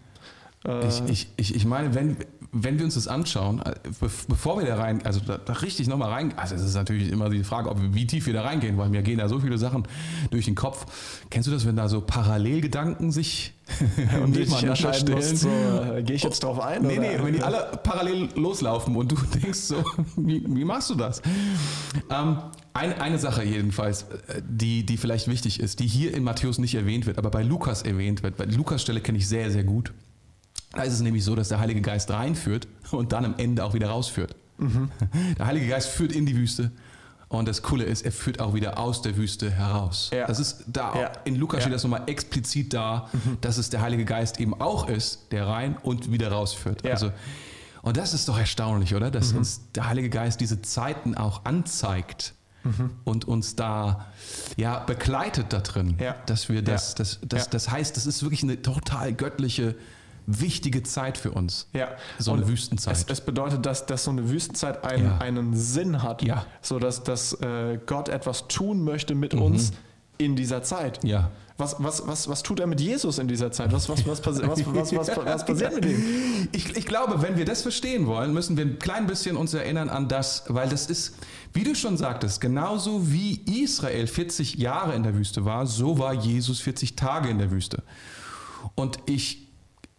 Äh 0.65 0.89
ich, 0.89 1.03
ich, 1.09 1.29
ich, 1.37 1.55
ich 1.57 1.65
meine, 1.65 1.95
wenn, 1.95 2.17
wenn 2.55 2.79
wir 2.79 2.85
uns 2.85 2.95
das 2.95 3.09
anschauen, 3.09 3.63
äh, 3.63 3.75
bevor 4.29 4.59
wir 4.59 4.67
da 4.67 4.77
rein, 4.77 5.05
also 5.07 5.21
da, 5.21 5.39
da 5.39 5.55
richtig 5.55 5.89
nochmal 5.89 6.11
rein, 6.11 6.37
also 6.37 6.55
es 6.55 6.63
ist 6.63 6.75
natürlich 6.75 7.11
immer 7.11 7.31
die 7.31 7.45
Frage, 7.45 7.71
ob, 7.71 7.79
wie 7.81 8.07
tief 8.07 8.27
wir 8.27 8.35
da 8.35 8.43
reingehen, 8.43 8.77
weil 8.77 8.91
mir 8.91 9.03
gehen 9.03 9.19
da 9.19 9.29
so 9.29 9.41
viele 9.41 9.57
Sachen 9.57 9.85
durch 10.31 10.45
den 10.45 10.55
Kopf. 10.55 10.85
Kennst 11.31 11.49
du 11.49 11.53
das, 11.53 11.67
wenn 11.67 11.77
da 11.77 11.89
so 11.89 12.03
Parallelgedanken 12.03 13.11
sich 13.11 13.55
und 14.23 14.37
nebeneinander 14.37 14.93
stellen? 14.93 15.37
So, 15.37 15.49
äh, 15.49 16.03
Gehe 16.03 16.17
ich 16.17 16.23
jetzt 16.25 16.45
drauf 16.45 16.61
ein? 16.61 16.83
Nee, 16.83 16.99
oder? 16.99 17.01
nee, 17.01 17.19
wenn 17.23 17.33
die 17.33 17.43
alle 17.43 17.71
parallel 17.83 18.29
loslaufen 18.35 18.97
und 18.97 19.11
du 19.11 19.17
denkst 19.43 19.59
so, 19.59 19.83
wie, 20.17 20.45
wie 20.47 20.65
machst 20.65 20.91
du 20.91 20.95
das? 20.95 21.23
Ähm, 22.11 22.37
ein, 22.75 23.01
eine 23.01 23.19
Sache 23.19 23.45
jedenfalls, 23.45 24.03
äh, 24.03 24.43
die, 24.47 24.85
die 24.85 24.99
vielleicht 24.99 25.27
wichtig 25.27 25.59
ist, 25.59 25.81
die 25.81 25.87
hier 25.87 26.15
in 26.15 26.23
Matthäus 26.23 26.59
nicht 26.59 26.75
erwähnt 26.75 27.07
wird, 27.07 27.17
aber 27.17 27.31
bei 27.31 27.43
Lukas 27.43 27.81
erwähnt 27.81 28.23
wird. 28.23 28.37
Bei 28.37 28.45
Lukas 28.45 28.83
Stelle 28.83 29.01
kenne 29.01 29.17
ich 29.17 29.27
sehr, 29.27 29.51
sehr 29.51 29.65
gut. 29.65 29.95
Da 30.73 30.83
ist 30.83 30.95
es 30.95 31.01
nämlich 31.01 31.25
so, 31.25 31.35
dass 31.35 31.49
der 31.49 31.61
Heilige 31.61 31.81
Geist 31.81 32.11
reinführt 32.11 32.67
und 32.91 33.13
dann 33.13 33.25
am 33.25 33.35
Ende 33.37 33.65
auch 33.65 33.75
wieder 33.75 33.89
rausführt. 33.89 34.35
Mhm. 34.59 34.91
Der 35.39 35.47
Heilige 35.47 35.69
Geist 35.69 35.89
führt 35.89 36.13
in 36.13 36.27
die 36.27 36.37
Wüste 36.37 36.71
und 37.33 37.49
das 37.49 37.63
Coole 37.63 37.85
ist, 37.85 38.05
er 38.05 38.13
führt 38.13 38.41
auch 38.41 38.53
wieder 38.53 38.79
aus 38.79 39.01
der 39.01 39.17
Wüste 39.17 39.51
heraus. 39.51 40.11
Ja. 40.13 40.27
Das 40.27 40.39
ist 40.39 40.65
da 40.67 40.95
ja. 40.95 41.13
in 41.25 41.37
Lukas 41.37 41.61
ja. 41.61 41.63
steht 41.63 41.75
das 41.75 41.83
nochmal 41.83 42.03
explizit 42.07 42.75
da, 42.75 43.09
mhm. 43.13 43.39
dass 43.41 43.57
es 43.57 43.71
der 43.71 43.81
Heilige 43.81 44.05
Geist 44.05 44.39
eben 44.39 44.61
auch 44.61 44.87
ist, 44.87 45.33
der 45.33 45.47
rein 45.47 45.77
und 45.83 46.13
wieder 46.13 46.31
rausführt. 46.31 46.87
Also 46.87 47.11
und 47.81 47.97
das 47.97 48.15
ist 48.15 48.29
doch 48.29 48.39
erstaunlich, 48.39 48.95
oder? 48.95 49.11
Dass 49.11 49.33
mhm. 49.33 49.39
uns 49.39 49.63
der 49.75 49.89
Heilige 49.89 50.11
Geist 50.11 50.41
diese 50.41 50.63
Zeiten 50.63 51.15
auch 51.15 51.45
anzeigt. 51.45 52.35
Mhm. 52.65 52.91
und 53.03 53.27
uns 53.27 53.57
da 53.57 54.07
ja 54.57 54.79
begleitet 54.79 55.47
da 55.53 55.59
drin, 55.59 55.99
dass 56.27 56.49
wir 56.49 56.63
das, 56.63 56.95
das, 56.95 57.19
das, 57.27 57.51
das 57.51 57.69
heißt, 57.73 57.97
das 57.97 58.07
ist 58.07 58.23
wirklich 58.23 58.45
eine 58.45 58.63
total 58.63 59.13
göttliche 59.13 59.75
wichtige 60.27 60.83
Zeit 60.83 61.19
für 61.19 61.33
uns. 61.33 61.69
Ja. 61.73 61.89
So 62.19 62.33
eine 62.33 62.47
Wüstenzeit. 62.49 62.97
Es, 62.97 63.05
es, 63.09 63.21
bedeutet, 63.21 63.67
dass, 63.67 63.87
dass 63.87 64.05
so 64.05 64.11
eine 64.11 64.31
Wüstenzeit 64.31 64.85
einen, 64.85 65.05
ja. 65.05 65.19
einen 65.19 65.55
Sinn 65.55 66.03
hat. 66.03 66.23
Ja. 66.23 66.47
So 66.61 66.79
dass, 66.79 67.03
dass 67.03 67.35
äh, 67.41 67.79
Gott 67.87 68.09
etwas 68.09 68.49
tun 68.49 68.83
möchte 68.85 69.15
mit 69.15 69.35
mhm. 69.35 69.43
uns 69.43 69.73
in 70.19 70.37
dieser 70.37 70.63
Zeit. 70.63 71.03
Ja. 71.05 71.31
Was, 71.59 71.77
was, 71.79 72.07
was, 72.07 72.29
was 72.29 72.43
tut 72.43 72.61
er 72.61 72.67
mit 72.67 72.81
Jesus 72.81 73.19
in 73.19 73.29
dieser 73.29 73.53
Zeit? 73.53 73.73
Was, 73.73 73.89
was, 73.89 74.07
was, 74.07 74.25
was, 74.25 74.43
was, 74.43 74.67
was, 74.67 75.17
was 75.25 75.45
passiert 75.45 75.75
mit 75.75 75.85
ihm? 75.85 76.49
Ich, 76.53 76.77
ich 76.77 76.87
glaube, 76.87 77.21
wenn 77.23 77.37
wir 77.37 77.45
das 77.45 77.63
verstehen 77.63 78.07
wollen, 78.07 78.33
müssen 78.33 78.57
wir 78.57 78.65
ein 78.65 78.79
klein 78.79 79.07
bisschen 79.07 79.37
uns 79.37 79.53
erinnern 79.53 79.89
an 79.89 80.09
das, 80.09 80.45
weil 80.49 80.69
das 80.69 80.87
ist, 80.87 81.15
wie 81.53 81.63
du 81.63 81.75
schon 81.75 81.97
sagtest, 81.97 82.41
genauso 82.41 83.13
wie 83.13 83.43
Israel 83.63 84.07
40 84.07 84.57
Jahre 84.57 84.95
in 84.95 85.03
der 85.03 85.15
Wüste 85.15 85.45
war, 85.45 85.67
so 85.67 85.99
war 85.99 86.15
Jesus 86.15 86.61
40 86.61 86.97
Tage 86.97 87.29
in 87.29 87.39
der 87.39 87.51
Wüste. 87.51 87.83
Und 88.75 88.99
ich 89.07 89.42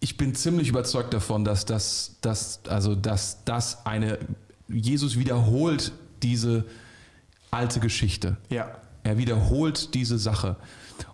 ich 0.03 0.17
bin 0.17 0.35
ziemlich 0.35 0.67
überzeugt 0.67 1.13
davon, 1.13 1.45
dass 1.45 1.63
das, 1.63 2.17
dass, 2.19 2.59
also, 2.67 2.93
dass 2.93 3.45
das 3.45 3.85
eine, 3.85 4.19
Jesus 4.67 5.17
wiederholt 5.17 5.93
diese 6.21 6.65
alte 7.51 7.79
Geschichte. 7.79 8.35
Ja. 8.49 8.79
Er 9.03 9.17
wiederholt 9.17 9.93
diese 9.93 10.19
Sache. 10.19 10.57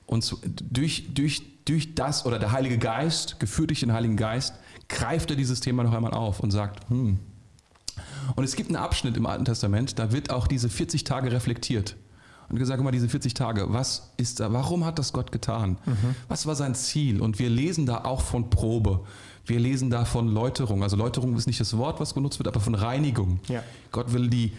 Und 0.08 0.36
durch, 0.72 1.06
durch, 1.14 1.44
durch 1.66 1.94
das, 1.94 2.26
oder 2.26 2.40
der 2.40 2.52
Heilige 2.52 2.80
Geist, 2.80 3.40
geführt 3.40 3.70
durch 3.70 3.82
den 3.82 3.94
Heiligen 3.94 4.18
Geist, 4.18 4.56
greift 4.88 5.30
er 5.30 5.36
dieses 5.36 5.60
Thema 5.60 5.84
noch 5.84 5.94
einmal 5.94 6.14
auf 6.16 6.40
und 6.40 6.50
sagt, 6.50 6.90
hm. 6.90 7.20
Und 8.36 8.44
es 8.44 8.56
gibt 8.56 8.70
einen 8.70 8.78
Abschnitt 8.78 9.18
im 9.18 9.28
Alten 9.28 9.46
Testament, 9.46 10.00
da 10.00 10.12
wird 10.12 10.32
auch 10.32 10.48
diese 10.48 10.68
40 10.68 11.04
Tage 11.04 11.32
reflektiert 11.32 11.96
und 12.50 12.58
gesagt, 12.58 12.82
mal, 12.82 12.92
diese 12.92 13.10
40 13.10 13.34
Tage, 13.34 13.72
was 13.72 14.12
ist 14.18 14.40
da, 14.40 14.52
warum 14.52 14.86
hat 14.86 14.98
das 15.00 15.14
Gott 15.14 15.32
getan? 15.32 15.78
Mhm. 15.86 16.16
Was 16.28 16.46
war 16.46 16.56
sein 16.56 16.74
Ziel? 16.76 17.22
Und 17.22 17.40
wir 17.40 17.50
lesen 17.50 17.86
da 17.86 18.04
auch 18.06 18.22
von 18.22 18.50
Probe. 18.50 19.02
Wir 19.46 19.60
lesen 19.60 19.90
da 19.90 20.06
von 20.06 20.28
Läuterung. 20.28 20.84
Also 20.84 20.96
Läuterung 20.96 21.36
ist 21.36 21.48
nicht 21.48 21.60
das 21.60 21.78
Wort, 21.78 22.00
was 22.00 22.14
genutzt 22.14 22.40
wird, 22.40 22.48
aber 22.48 22.60
von 22.60 22.76
Reinigung. 22.76 23.40
Ja. 23.48 23.64
Gott 23.92 24.14
will 24.14 24.30
die, 24.30 24.54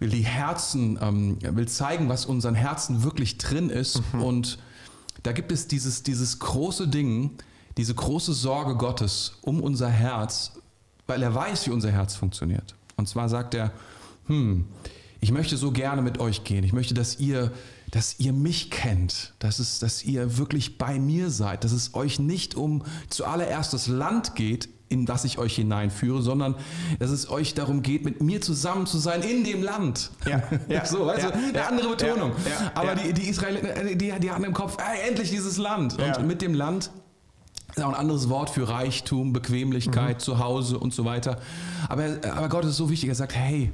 will 0.00 0.10
die 0.10 0.24
Herzen, 0.24 0.98
ähm, 1.00 1.38
will 1.40 1.68
zeigen, 1.68 2.08
was 2.08 2.26
unseren 2.26 2.54
Herzen 2.54 3.04
wirklich 3.04 3.38
drin 3.38 3.70
ist. 3.70 4.02
Mhm. 4.12 4.22
Und 4.22 4.58
da 5.22 5.32
gibt 5.32 5.52
es 5.52 5.68
dieses, 5.68 6.02
dieses 6.02 6.38
große 6.38 6.88
Ding, 6.88 7.30
diese 7.76 7.94
große 7.94 8.32
Sorge 8.32 8.76
Gottes 8.76 9.38
um 9.42 9.60
unser 9.60 9.88
Herz, 9.88 10.52
weil 11.06 11.22
er 11.22 11.34
weiß, 11.34 11.66
wie 11.66 11.70
unser 11.70 11.90
Herz 11.90 12.14
funktioniert. 12.14 12.74
Und 12.96 13.08
zwar 13.08 13.28
sagt 13.28 13.54
er, 13.54 13.72
hm, 14.26 14.66
ich 15.24 15.32
möchte 15.32 15.56
so 15.56 15.72
gerne 15.72 16.02
mit 16.02 16.20
euch 16.20 16.44
gehen. 16.44 16.64
Ich 16.64 16.74
möchte, 16.74 16.92
dass 16.92 17.18
ihr, 17.18 17.50
dass 17.90 18.20
ihr 18.20 18.34
mich 18.34 18.70
kennt, 18.70 19.32
dass, 19.38 19.58
es, 19.58 19.78
dass 19.78 20.04
ihr 20.04 20.36
wirklich 20.36 20.76
bei 20.76 20.98
mir 20.98 21.30
seid, 21.30 21.64
dass 21.64 21.72
es 21.72 21.94
euch 21.94 22.18
nicht 22.18 22.56
um 22.56 22.82
zuallererst 23.08 23.72
das 23.72 23.86
Land 23.86 24.34
geht, 24.34 24.68
in 24.90 25.06
das 25.06 25.24
ich 25.24 25.38
euch 25.38 25.54
hineinführe, 25.54 26.20
sondern 26.20 26.56
dass 26.98 27.08
es 27.08 27.30
euch 27.30 27.54
darum 27.54 27.80
geht, 27.80 28.04
mit 28.04 28.20
mir 28.20 28.42
zusammen 28.42 28.84
zu 28.84 28.98
sein 28.98 29.22
in 29.22 29.44
dem 29.44 29.62
Land. 29.62 30.10
Ja, 30.28 30.42
ja 30.68 30.84
so, 30.84 31.06
weißt 31.06 31.22
ja, 31.22 31.30
du, 31.30 31.38
eine 31.38 31.54
ja, 31.54 31.68
andere 31.68 31.88
Betonung. 31.96 32.32
Ja, 32.44 32.72
Aber 32.74 32.94
Die, 32.94 33.14
die 33.14 33.26
Israeliten, 33.26 33.66
äh, 33.66 33.96
die, 33.96 34.12
die 34.20 34.30
hatten 34.30 34.44
im 34.44 34.52
Kopf, 34.52 34.76
ey, 34.76 35.08
endlich 35.08 35.30
dieses 35.30 35.56
Land. 35.56 35.96
Und 35.98 36.26
mit 36.26 36.42
dem 36.42 36.52
Land 36.52 36.90
ist 37.74 37.82
auch 37.82 37.88
ein 37.88 37.94
anderes 37.94 38.28
Wort 38.28 38.50
für 38.50 38.68
Reichtum, 38.68 39.32
Bequemlichkeit, 39.32 40.16
mhm. 40.16 40.20
Zuhause 40.20 40.78
und 40.78 40.92
so 40.92 41.06
weiter. 41.06 41.38
Aber, 41.88 42.04
aber 42.30 42.50
Gott 42.50 42.66
ist 42.66 42.76
so 42.76 42.90
wichtig, 42.90 43.08
er 43.08 43.14
sagt, 43.14 43.34
hey, 43.34 43.72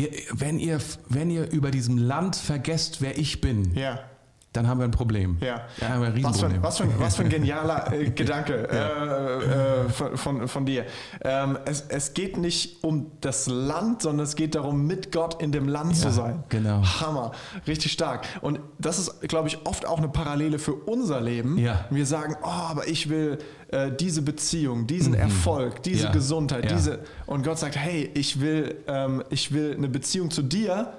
ihr, 0.00 0.10
wenn, 0.32 0.58
ihr, 0.58 0.78
wenn 1.08 1.30
ihr 1.30 1.50
über 1.50 1.70
diesem 1.70 1.98
Land 1.98 2.36
vergesst, 2.36 3.00
wer 3.00 3.18
ich 3.18 3.40
bin, 3.40 3.74
ja 3.74 4.09
dann 4.52 4.66
haben 4.66 4.80
wir 4.80 4.84
ein 4.84 4.90
Problem. 4.90 5.38
Ja. 5.40 5.60
Dann 5.78 5.88
haben 5.90 6.00
wir 6.02 6.08
ein 6.08 6.24
was, 6.24 6.40
für, 6.40 6.62
was, 6.62 6.78
für, 6.78 7.00
was 7.00 7.16
für 7.16 7.22
ein 7.22 7.28
genialer 7.30 7.92
äh, 7.92 8.10
Gedanke 8.10 8.68
ja. 8.72 8.88
äh, 9.06 9.84
äh, 9.84 9.88
von, 9.88 10.16
von, 10.16 10.48
von, 10.48 10.66
dir. 10.66 10.86
Ähm, 11.22 11.56
es, 11.66 11.82
es 11.88 12.14
geht 12.14 12.36
nicht 12.36 12.82
um 12.82 13.12
das 13.20 13.46
Land, 13.46 14.02
sondern 14.02 14.24
es 14.24 14.34
geht 14.34 14.56
darum, 14.56 14.86
mit 14.88 15.12
Gott 15.12 15.40
in 15.40 15.52
dem 15.52 15.68
Land 15.68 15.94
ja, 15.94 16.02
zu 16.02 16.10
sein. 16.10 16.42
Genau. 16.48 16.82
Hammer. 16.82 17.30
Richtig 17.68 17.92
stark. 17.92 18.26
Und 18.40 18.58
das 18.78 18.98
ist, 18.98 19.20
glaube 19.28 19.46
ich, 19.46 19.64
oft 19.66 19.86
auch 19.86 19.98
eine 19.98 20.08
Parallele 20.08 20.58
für 20.58 20.74
unser 20.74 21.20
Leben. 21.20 21.56
Ja. 21.56 21.84
Wir 21.90 22.06
sagen, 22.06 22.34
oh, 22.42 22.46
aber 22.46 22.88
ich 22.88 23.08
will 23.08 23.38
äh, 23.68 23.92
diese 23.92 24.22
Beziehung, 24.22 24.88
diesen 24.88 25.12
mhm. 25.12 25.20
Erfolg, 25.20 25.84
diese 25.84 26.06
ja. 26.06 26.12
Gesundheit, 26.12 26.68
diese. 26.72 27.04
Und 27.26 27.44
Gott 27.44 27.60
sagt, 27.60 27.76
hey, 27.76 28.10
ich 28.14 28.40
will, 28.40 28.82
ähm, 28.88 29.22
ich 29.30 29.52
will 29.52 29.74
eine 29.76 29.88
Beziehung 29.88 30.32
zu 30.32 30.42
dir. 30.42 30.92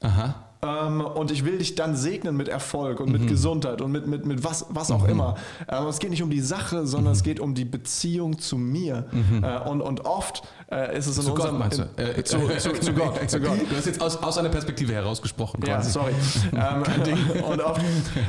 Aha 0.00 0.43
und 0.64 1.30
ich 1.30 1.44
will 1.44 1.58
dich 1.58 1.74
dann 1.74 1.96
segnen 1.96 2.36
mit 2.36 2.48
Erfolg 2.48 3.00
und 3.00 3.06
mhm. 3.06 3.12
mit 3.12 3.28
Gesundheit 3.28 3.80
und 3.80 3.92
mit, 3.92 4.06
mit, 4.06 4.26
mit 4.26 4.44
was, 4.44 4.66
was 4.70 4.90
auch 4.90 5.02
mhm. 5.02 5.10
immer. 5.10 5.34
Ähm, 5.68 5.86
es 5.86 5.98
geht 5.98 6.10
nicht 6.10 6.22
um 6.22 6.30
die 6.30 6.40
Sache, 6.40 6.86
sondern 6.86 7.12
mhm. 7.12 7.16
es 7.16 7.22
geht 7.22 7.40
um 7.40 7.54
die 7.54 7.64
Beziehung 7.64 8.38
zu 8.38 8.56
mir. 8.56 9.06
Mhm. 9.12 9.44
Äh, 9.44 9.58
und, 9.68 9.80
und 9.80 10.04
oft 10.04 10.42
äh, 10.70 10.96
ist 10.96 11.06
es 11.06 11.18
in 11.18 11.24
zu 11.24 11.32
unserem... 11.32 11.50
Gott 11.50 11.58
meinst 11.58 11.78
du? 11.78 12.02
In, 12.02 12.18
äh, 12.18 12.24
zu, 12.24 12.38
zu, 12.58 12.72
zu, 12.80 12.92
Gott, 12.92 13.30
zu 13.30 13.40
Gott. 13.40 13.58
Du 13.68 13.76
hast 13.76 13.86
jetzt 13.86 14.00
aus, 14.00 14.16
aus 14.22 14.38
einer 14.38 14.48
Perspektive 14.48 14.92
herausgesprochen. 14.92 15.62
Ja, 15.66 15.82
sorry. 15.82 16.12
ähm, 16.52 16.82
und, 17.44 17.60
oft, 17.60 17.80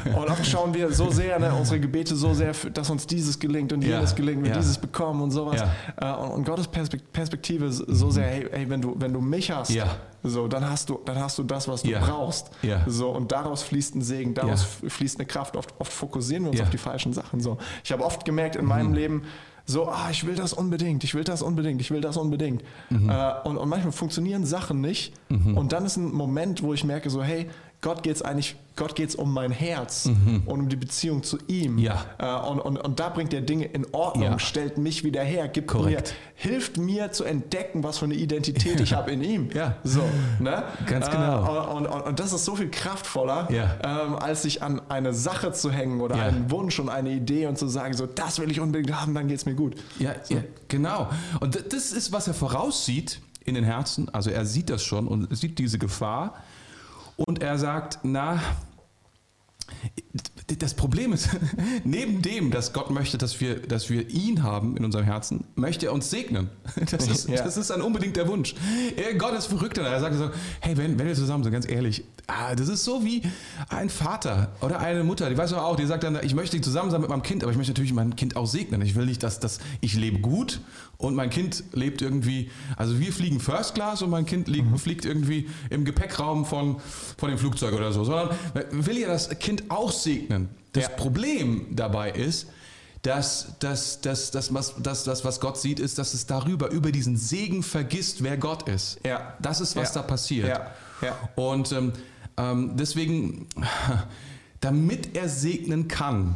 und 0.06 0.30
oft 0.30 0.45
schauen 0.45 0.74
wir 0.74 0.91
so 0.91 1.10
sehr, 1.12 1.39
ne, 1.39 1.54
unsere 1.54 1.80
Gebete 1.80 2.15
so 2.15 2.34
sehr, 2.34 2.54
dass 2.74 2.89
uns 2.89 3.08
dieses 3.08 3.39
gelingt 3.39 3.74
und 3.74 3.82
jenes 3.82 4.12
ja. 4.12 4.15
gelingt, 4.15 4.43
wir 4.43 4.52
ja. 4.52 4.58
dieses 4.58 4.78
bekommen 4.78 5.21
und 5.21 5.32
sowas. 5.32 5.63
Ja. 6.02 6.15
Äh, 6.15 6.24
und, 6.24 6.32
und, 6.32 6.45
Gottes 6.45 6.67
Perspektive 6.67 7.71
so 7.71 8.10
sehr, 8.12 8.26
hey, 8.26 8.48
hey, 8.52 8.69
wenn, 8.69 8.82
du, 8.82 8.95
wenn 8.98 9.13
du 9.13 9.21
mich 9.21 9.52
hast, 9.52 9.71
so, 10.25 10.47
dann 10.47 10.69
hast 10.69 10.89
du, 10.89 10.99
dann 11.05 11.19
hast 11.19 11.38
du 11.38 11.43
das, 11.43 11.67
was 11.67 11.83
du 11.83 11.91
brauchst. 11.91 12.51
So, 12.88 13.09
und 13.09 13.31
daraus 13.31 13.63
fließt 13.63 13.95
ein 13.95 14.01
Segen, 14.01 14.33
daraus 14.33 14.63
fließt 14.63 15.19
eine 15.19 15.25
Kraft. 15.25 15.55
Oft, 15.55 15.73
oft 15.79 15.93
fokussieren 15.93 16.43
wir 16.43 16.51
uns 16.51 16.61
auf 16.61 16.69
die 16.69 16.77
falschen 16.77 17.13
Sachen. 17.13 17.39
So. 17.39 17.57
Ich 17.83 17.91
habe 17.91 18.03
oft 18.03 18.25
gemerkt 18.25 18.55
in 18.55 18.63
mhm. 18.63 18.69
meinem 18.69 18.93
Leben, 18.93 19.23
so, 19.67 19.88
ah, 19.88 20.09
ich 20.11 20.27
will 20.27 20.35
das 20.35 20.53
unbedingt, 20.53 21.03
ich 21.03 21.15
will 21.15 21.23
das 21.23 21.41
unbedingt, 21.41 21.81
ich 21.81 21.89
will 21.89 22.01
das 22.01 22.17
unbedingt. 22.17 22.63
Mhm. 22.91 23.09
Äh, 23.09 23.33
und, 23.45 23.57
und 23.57 23.67
manchmal 23.67 23.91
funktionieren 23.91 24.45
Sachen 24.45 24.79
nicht. 24.79 25.13
Mhm. 25.29 25.57
Und 25.57 25.71
dann 25.73 25.85
ist 25.85 25.97
ein 25.97 26.13
Moment, 26.13 26.61
wo 26.61 26.73
ich 26.73 26.83
merke, 26.83 27.09
so, 27.09 27.23
hey, 27.23 27.49
Gott 27.86 28.02
geht 28.02 28.15
es 28.15 28.24
eigentlich, 28.24 28.56
Gott 28.76 28.95
geht 28.95 29.10
es 29.10 29.15
um 29.15 29.32
mein 29.32 29.52
Herz 29.52 30.06
mhm. 30.06 30.41
und 30.48 30.60
um 30.62 30.69
die 30.69 30.76
Beziehung 30.76 31.21
zu 31.21 31.38
ihm. 31.45 31.78
Ja. 31.78 32.04
Äh, 32.17 32.50
und, 32.50 32.60
und, 32.60 32.78
und 32.78 33.00
da 33.00 33.10
bringt 33.10 33.32
er 33.32 33.41
Dinge 33.41 33.65
in 33.65 33.86
Ordnung, 33.91 34.24
ja. 34.24 34.39
stellt 34.39 34.80
mich 34.80 35.04
wieder 35.04 35.21
her, 35.21 35.48
gibt 35.48 35.67
Korrekt. 35.67 36.15
mir, 36.36 36.50
hilft 36.50 36.78
mir 36.78 37.12
zu 37.12 37.26
entdecken, 37.26 37.84
was 37.84 38.00
für 38.00 38.06
eine 38.06 38.15
Identität 38.15 38.80
ich 38.80 38.93
habe 38.95 39.12
in 39.12 39.21
ihm. 39.21 39.50
Ja. 39.54 39.76
So, 39.84 40.02
ne? 40.39 40.63
Ganz 40.88 41.12
genau. 41.12 41.45
Äh, 41.45 41.76
und, 41.76 41.86
und, 41.86 42.02
und, 42.02 42.19
das 42.19 42.34
ist 42.34 42.43
so 42.45 42.56
viel 42.56 42.71
kraftvoller, 42.71 43.48
ja. 43.52 43.76
ähm, 43.84 44.15
als 44.15 44.41
sich 44.41 44.63
an 44.63 44.82
eine 44.89 45.13
Sache 45.13 45.52
zu 45.52 45.69
hängen 45.69 46.02
oder 46.02 46.15
einen 46.15 46.50
Wunsch 46.50 46.80
und 46.80 46.89
eine 46.89 47.12
Idee 47.12 47.45
und 47.45 47.60
zu 47.60 47.67
sagen, 47.67 47.93
so, 47.93 48.08
das 48.08 48.39
will 48.39 48.50
ich 48.50 48.60
unbedingt 48.60 49.00
haben, 49.00 49.13
dann 49.13 49.28
geht 49.28 49.38
es 49.38 49.45
mir 49.45 49.54
gut. 49.54 49.76
Ja, 50.00 50.15
so. 50.24 50.34
ja, 50.34 50.41
genau. 50.69 51.08
Und 51.39 51.71
das 51.71 51.91
ist, 51.91 52.12
was 52.12 52.28
er 52.28 52.34
voraussieht 52.34 53.21
in 53.43 53.54
den 53.54 53.63
Herzen. 53.63 54.10
Also 54.12 54.32
er 54.32 54.43
sieht 54.43 54.71
das 54.71 54.84
schon 54.84 55.08
und 55.08 55.38
sieht 55.38 55.60
diese 55.60 55.78
Gefahr 55.78 56.34
und 57.17 57.41
er 57.41 57.58
sagt, 57.58 57.99
na, 58.04 58.39
das 60.60 60.75
Problem 60.75 61.12
ist, 61.12 61.30
neben 61.84 62.21
dem, 62.21 62.51
dass 62.51 62.71
Gott 62.71 62.91
möchte, 62.91 63.17
dass 63.17 63.41
wir, 63.41 63.60
dass 63.60 63.89
wir 63.89 64.10
ihn 64.10 64.43
haben 64.43 64.78
in 64.78 64.86
unserem 64.86 65.06
Herzen, 65.06 65.45
möchte 65.56 65.88
er 65.88 65.93
uns 65.93 66.10
segnen. 66.10 66.49
Das 66.91 67.08
ist, 67.08 67.28
Ja. 67.30 67.43
das 67.43 67.58
ist 67.58 67.71
ein 67.71 67.82
unbedingter 67.82 68.28
Wunsch. 68.28 68.54
Er, 68.95 69.15
Gott 69.15 69.34
ist 69.34 69.47
verrückt. 69.47 69.78
Er 69.78 69.99
sagt 69.99 70.15
so, 70.15 70.30
hey, 70.60 70.78
wenn, 70.78 70.99
wenn 70.99 71.08
wir 71.08 71.15
zusammen 71.15 71.43
sind, 71.43 71.51
ganz 71.51 71.67
ehrlich, 71.67 72.04
ah, 72.28 72.54
das 72.56 72.67
ist 72.67 72.84
so 72.84 73.04
wie 73.04 73.23
ein 73.69 73.89
Vater 73.89 74.51
oder 74.62 74.80
eine 74.80 75.04
Mutter, 75.04 75.30
die 75.30 75.38
weiß 75.38 75.49
doch 75.51 75.63
auch, 75.63 75.75
die 75.75 75.86
sagt 75.86 76.04
dann, 76.04 76.19
ich 76.21 76.36
möchte 76.36 76.60
zusammen 76.62 76.91
sein 76.91 77.01
mit 77.01 77.10
meinem 77.10 77.23
Kind, 77.23 77.43
aber 77.43 77.51
ich 77.51 77.58
möchte 77.58 77.71
natürlich 77.71 77.93
mein 77.93 78.15
Kind 78.15 78.36
auch 78.36 78.45
segnen. 78.47 78.82
Ich 78.84 78.93
will 78.95 79.06
nicht, 79.06 79.23
dass, 79.23 79.39
dass 79.39 79.60
ich 79.82 79.95
lebe 79.95 80.19
gut 80.19 80.62
und 80.97 81.15
mein 81.15 81.29
Kind 81.29 81.63
lebt 81.73 82.01
irgendwie, 82.01 82.49
also 82.77 82.99
wir 82.99 83.12
fliegen 83.12 83.39
First 83.39 83.75
Class 83.75 84.01
und 84.01 84.10
mein 84.10 84.25
Kind 84.25 84.47
liegt, 84.47 84.79
fliegt 84.79 85.05
irgendwie 85.05 85.49
im 85.69 85.86
Gepäckraum 85.86 86.45
von, 86.45 86.77
von 87.17 87.29
dem 87.29 87.38
Flugzeug 87.38 87.73
oder 87.73 87.91
so, 87.91 88.03
sondern 88.03 88.29
will 88.71 88.97
ja 88.97 89.08
das 89.08 89.29
Kind 89.39 89.69
auch 89.69 89.91
segnen. 89.91 90.49
Das 90.73 90.84
Ja. 90.84 90.89
Problem 90.89 91.67
dabei 91.71 92.12
ist, 92.12 92.47
dass, 93.01 93.53
dass, 93.60 94.01
dass, 94.01 94.31
dass, 94.31 94.53
was, 94.53 94.75
dass 94.81 95.03
das, 95.03 95.23
was 95.23 95.39
Gott 95.39 95.58
sieht, 95.58 95.79
ist, 95.79 95.97
dass 95.99 96.13
es 96.13 96.25
darüber, 96.25 96.71
über 96.71 96.91
diesen 96.91 97.17
Segen 97.17 97.62
vergisst, 97.62 98.23
wer 98.23 98.36
Gott 98.38 98.67
ist. 98.67 98.99
Ja. 99.05 99.36
Das 99.41 99.62
ist, 99.62 99.75
was 99.75 99.93
Ja. 99.93 100.01
da 100.01 100.08
passiert. 100.08 100.47
Ja. 100.47 100.71
Ja. 101.01 101.29
Und 101.36 101.71
ähm, 101.71 101.91
ähm, 102.38 102.71
deswegen, 102.75 103.47
damit 104.62 105.15
er 105.15 105.29
segnen 105.29 105.88
kann, 105.88 106.36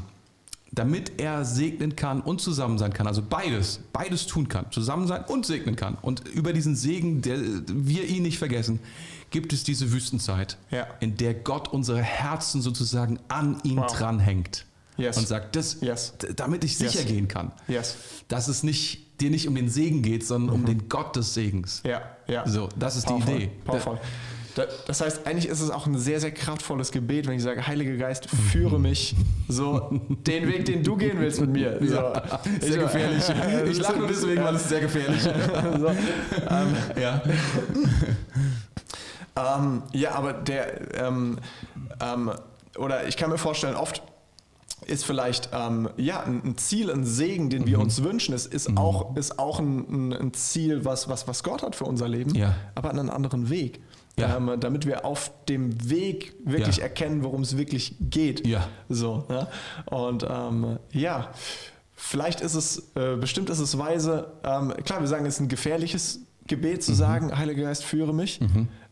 damit 0.71 1.13
er 1.19 1.45
segnen 1.45 1.95
kann 1.95 2.21
und 2.21 2.41
zusammen 2.41 2.77
sein 2.77 2.93
kann, 2.93 3.07
also 3.07 3.21
beides, 3.27 3.79
beides 3.91 4.27
tun 4.27 4.47
kann, 4.49 4.67
zusammen 4.71 5.07
sein 5.07 5.23
und 5.27 5.45
segnen 5.45 5.75
kann. 5.75 5.97
Und 6.01 6.27
über 6.27 6.53
diesen 6.53 6.75
Segen, 6.75 7.21
der 7.21 7.39
wir 7.67 8.05
ihn 8.05 8.23
nicht 8.23 8.37
vergessen, 8.37 8.79
gibt 9.31 9.51
es 9.53 9.63
diese 9.63 9.91
Wüstenzeit, 9.91 10.57
Ja. 10.71 10.87
in 10.99 11.17
der 11.17 11.33
Gott 11.33 11.67
unsere 11.67 12.01
Herzen 12.01 12.61
sozusagen 12.61 13.19
an 13.27 13.59
ihn 13.63 13.77
Wow. 13.77 13.91
dranhängt 13.97 14.65
Yes. 14.97 15.17
und 15.17 15.27
sagt, 15.27 15.55
das, 15.55 15.77
Yes. 15.81 16.13
damit 16.35 16.63
ich 16.63 16.77
sicher 16.77 16.99
Yes. 16.99 17.07
gehen 17.07 17.27
kann, 17.27 17.51
Yes. 17.67 17.95
dass 18.27 18.47
es 18.47 18.63
nicht, 18.63 19.21
dir 19.21 19.29
nicht 19.29 19.47
um 19.47 19.55
den 19.55 19.69
Segen 19.69 20.01
geht, 20.01 20.25
sondern 20.25 20.55
um 20.55 20.65
den 20.65 20.87
Gott 20.89 21.15
des 21.15 21.33
Segens. 21.33 21.81
Ja, 21.83 22.01
ja. 22.27 22.47
So, 22.47 22.69
das 22.77 22.95
ist 22.95 23.05
Powerful, 23.07 23.33
die 23.37 23.43
Idee. 23.45 23.51
Powerful. 23.65 23.99
Da- 24.55 24.65
Das 24.87 25.01
heißt, 25.01 25.25
eigentlich 25.27 25.47
ist 25.47 25.61
es 25.61 25.69
auch 25.69 25.85
ein 25.85 25.97
sehr, 25.97 26.19
sehr 26.19 26.31
kraftvolles 26.31 26.91
Gebet, 26.91 27.27
wenn 27.27 27.35
ich 27.35 27.43
sage, 27.43 27.65
Heiliger 27.67 27.95
Geist, 27.97 28.27
führe 28.51 28.79
mich 28.79 29.15
so 29.47 29.89
den 30.27 30.47
Weg, 30.47 30.65
den 30.65 30.83
du 30.83 30.95
gehen 30.97 31.19
willst 31.19 31.39
mit 31.41 31.51
mir. 31.51 31.77
So. 31.81 31.95
Ja, 31.95 32.23
sehr 32.59 32.77
gefährlich. 32.79 33.23
Ich 33.69 33.79
lache 33.79 33.97
nur 33.99 34.07
deswegen, 34.07 34.43
weil 34.43 34.55
es 34.55 34.67
sehr 34.69 34.81
gefährlich 34.81 35.17
ist. 35.17 35.23
so. 35.79 35.87
ähm, 35.89 36.75
Ja. 36.99 37.21
ähm, 39.35 39.83
ja, 39.93 40.11
aber 40.15 40.33
der, 40.33 40.95
ähm, 41.05 41.37
ähm, 42.01 42.31
oder 42.77 43.07
ich 43.07 43.17
kann 43.17 43.29
mir 43.29 43.37
vorstellen, 43.37 43.75
oft 43.75 44.01
ist 44.85 45.05
vielleicht 45.05 45.49
ähm, 45.53 45.89
ja, 45.97 46.21
ein, 46.23 46.57
Ziel, 46.57 46.89
ein 46.91 47.05
Segen, 47.05 47.49
den 47.49 47.67
wir 47.67 47.77
Mhm. 47.77 47.83
uns 47.83 48.03
wünschen, 48.03 48.33
ist, 48.33 48.51
ist 48.51 48.75
auch, 48.77 49.15
ist 49.15 49.37
auch 49.37 49.59
ein, 49.59 50.13
ein, 50.13 50.33
Ziel, 50.33 50.83
was, 50.85 51.07
was, 51.09 51.27
was 51.27 51.43
Gott 51.43 51.61
hat 51.63 51.75
für 51.75 51.85
unser 51.85 52.07
Leben, 52.07 52.33
Ja. 52.33 52.55
aber 52.75 52.89
an 52.89 52.99
einen 52.99 53.09
anderen 53.09 53.49
Weg. 53.49 53.81
Ja. 54.19 54.37
Ähm, 54.37 54.59
damit 54.59 54.85
wir 54.85 55.05
auf 55.05 55.31
dem 55.47 55.89
Weg 55.89 56.33
wirklich 56.45 56.77
Ja. 56.77 56.83
erkennen, 56.83 57.23
worum 57.23 57.41
es 57.41 57.57
wirklich 57.57 57.95
geht. 57.99 58.45
Ja. 58.47 58.67
So, 58.89 59.25
ja? 59.29 59.47
Und 59.85 60.25
ähm, 60.29 60.77
ja, 60.91 61.29
vielleicht 61.95 62.41
ist 62.41 62.55
es, 62.55 62.91
äh, 62.95 63.15
bestimmt 63.17 63.49
ist 63.49 63.59
es 63.59 63.77
weise, 63.77 64.31
ähm, 64.43 64.73
klar, 64.85 65.01
wir 65.01 65.07
sagen, 65.07 65.25
es 65.25 65.35
ist 65.35 65.39
ein 65.41 65.47
gefährliches 65.49 66.21
Gebet 66.47 66.77
Mhm. 66.77 66.81
zu 66.81 66.93
sagen, 66.93 67.37
Heiliger 67.37 67.63
Geist, 67.63 67.83
führe 67.83 68.13
mich. 68.13 68.39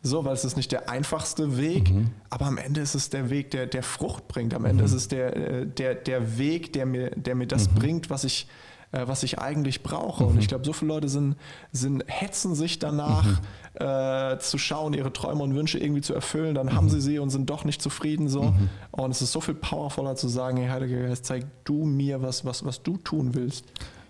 So, 0.00 0.24
weil 0.24 0.32
es 0.34 0.44
ist 0.44 0.56
nicht 0.56 0.70
der 0.70 0.88
einfachste 0.88 1.56
Weg, 1.58 1.90
Mhm. 1.90 2.10
aber 2.30 2.46
am 2.46 2.56
Ende 2.56 2.80
ist 2.80 2.94
es 2.94 3.10
der 3.10 3.30
Weg, 3.30 3.50
der, 3.50 3.66
der 3.66 3.82
Frucht 3.82 4.28
bringt. 4.28 4.54
Am 4.54 4.64
Ende 4.64 4.84
ist 4.84 4.92
es 4.92 5.08
der, 5.08 5.36
äh, 5.36 5.66
der, 5.66 5.96
der 5.96 6.38
Weg, 6.38 6.72
der 6.72 6.86
mir, 6.86 7.10
der 7.10 7.34
mir 7.34 7.44
Mhm. 7.44 7.48
das 7.48 7.66
bringt, 7.68 8.10
was 8.10 8.22
ich, 8.22 8.46
äh, 8.92 9.08
was 9.08 9.24
ich 9.24 9.40
eigentlich 9.40 9.82
brauche. 9.82 10.22
Und 10.24 10.34
Mhm. 10.34 10.38
ich 10.40 10.46
glaube, 10.46 10.64
so 10.64 10.72
viele 10.72 10.90
Leute 10.94 11.08
sind, 11.08 11.34
sind 11.72 12.04
hetzen 12.06 12.54
sich 12.54 12.78
danach, 12.78 13.24
Mhm. 13.24 13.38
Äh, 13.80 14.38
zu 14.38 14.58
schauen, 14.58 14.92
ihre 14.94 15.12
Träume 15.12 15.42
und 15.42 15.54
Wünsche 15.54 15.78
irgendwie 15.78 16.00
zu 16.00 16.14
erfüllen. 16.14 16.54
Dann 16.54 16.66
Mhm. 16.66 16.72
haben 16.74 16.88
sie 16.88 17.00
sie 17.00 17.18
und 17.18 17.30
sind 17.30 17.48
doch 17.48 17.64
nicht 17.64 17.80
zufrieden. 17.80 18.28
So. 18.28 18.54
Und 18.90 19.10
es 19.10 19.22
ist 19.22 19.32
so 19.32 19.40
viel 19.40 19.54
powervoller 19.54 20.16
zu 20.16 20.28
sagen, 20.28 20.56
hey 20.56 20.68
Heiliger 20.68 21.02
Geist, 21.08 21.24
zeig 21.26 21.44
du 21.64 21.84
mir, 21.84 22.20
was, 22.22 22.44
was, 22.44 22.64
was 22.64 22.82
du 22.82 22.96
tun 22.96 23.34
willst 23.34 23.64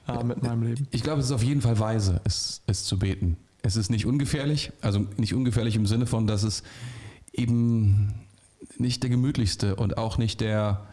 äh, 0.09 0.25
mit 0.25 0.43
meinem 0.43 0.63
Leben. 0.63 0.89
Ich 0.91 1.03
glaube, 1.03 1.21
es 1.21 1.27
ist 1.27 1.33
auf 1.33 1.43
jeden 1.43 1.61
Fall 1.61 1.79
weise, 1.79 2.21
es, 2.25 2.63
es 2.67 2.85
zu 2.85 2.99
beten. 2.99 3.37
Es 3.63 3.77
ist 3.77 3.91
nicht 3.91 4.07
ungefährlich, 4.07 4.73
also 4.81 5.05
nicht 5.17 5.35
ungefährlich 5.35 5.77
im 5.77 5.85
Sinne 5.87 6.07
von, 6.07 6.27
dass 6.27 6.45
es 6.45 6.63
eben 7.33 8.15
nicht 8.79 9.03
der 9.03 9.11
gemütlichste 9.11 9.77
und 9.77 9.99
auch 9.99 10.17
nicht 10.19 10.41
der, 10.41 10.87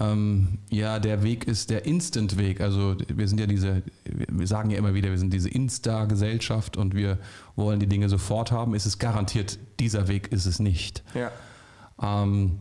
ähm, 0.00 0.58
ja, 0.70 0.98
der 0.98 1.22
Weg 1.22 1.44
ist, 1.46 1.70
der 1.70 1.86
Instant-Weg. 1.86 2.60
Also 2.60 2.96
wir 3.14 3.28
sind 3.28 3.38
ja 3.38 3.46
diese, 3.46 3.82
wir 4.04 4.46
sagen 4.46 4.70
ja 4.70 4.78
immer 4.78 4.94
wieder, 4.94 5.10
wir 5.10 5.18
sind 5.18 5.32
diese 5.32 5.48
Insta-Gesellschaft 5.48 6.76
und 6.76 6.94
wir 6.94 7.18
wollen 7.56 7.80
die 7.80 7.86
Dinge 7.86 8.08
sofort 8.08 8.50
haben. 8.52 8.74
Es 8.74 8.86
ist 8.86 8.98
garantiert, 8.98 9.58
dieser 9.80 10.08
Weg 10.08 10.28
ist 10.32 10.46
es 10.46 10.58
nicht. 10.58 11.02
Ja. 11.14 11.30
Ähm, 12.02 12.58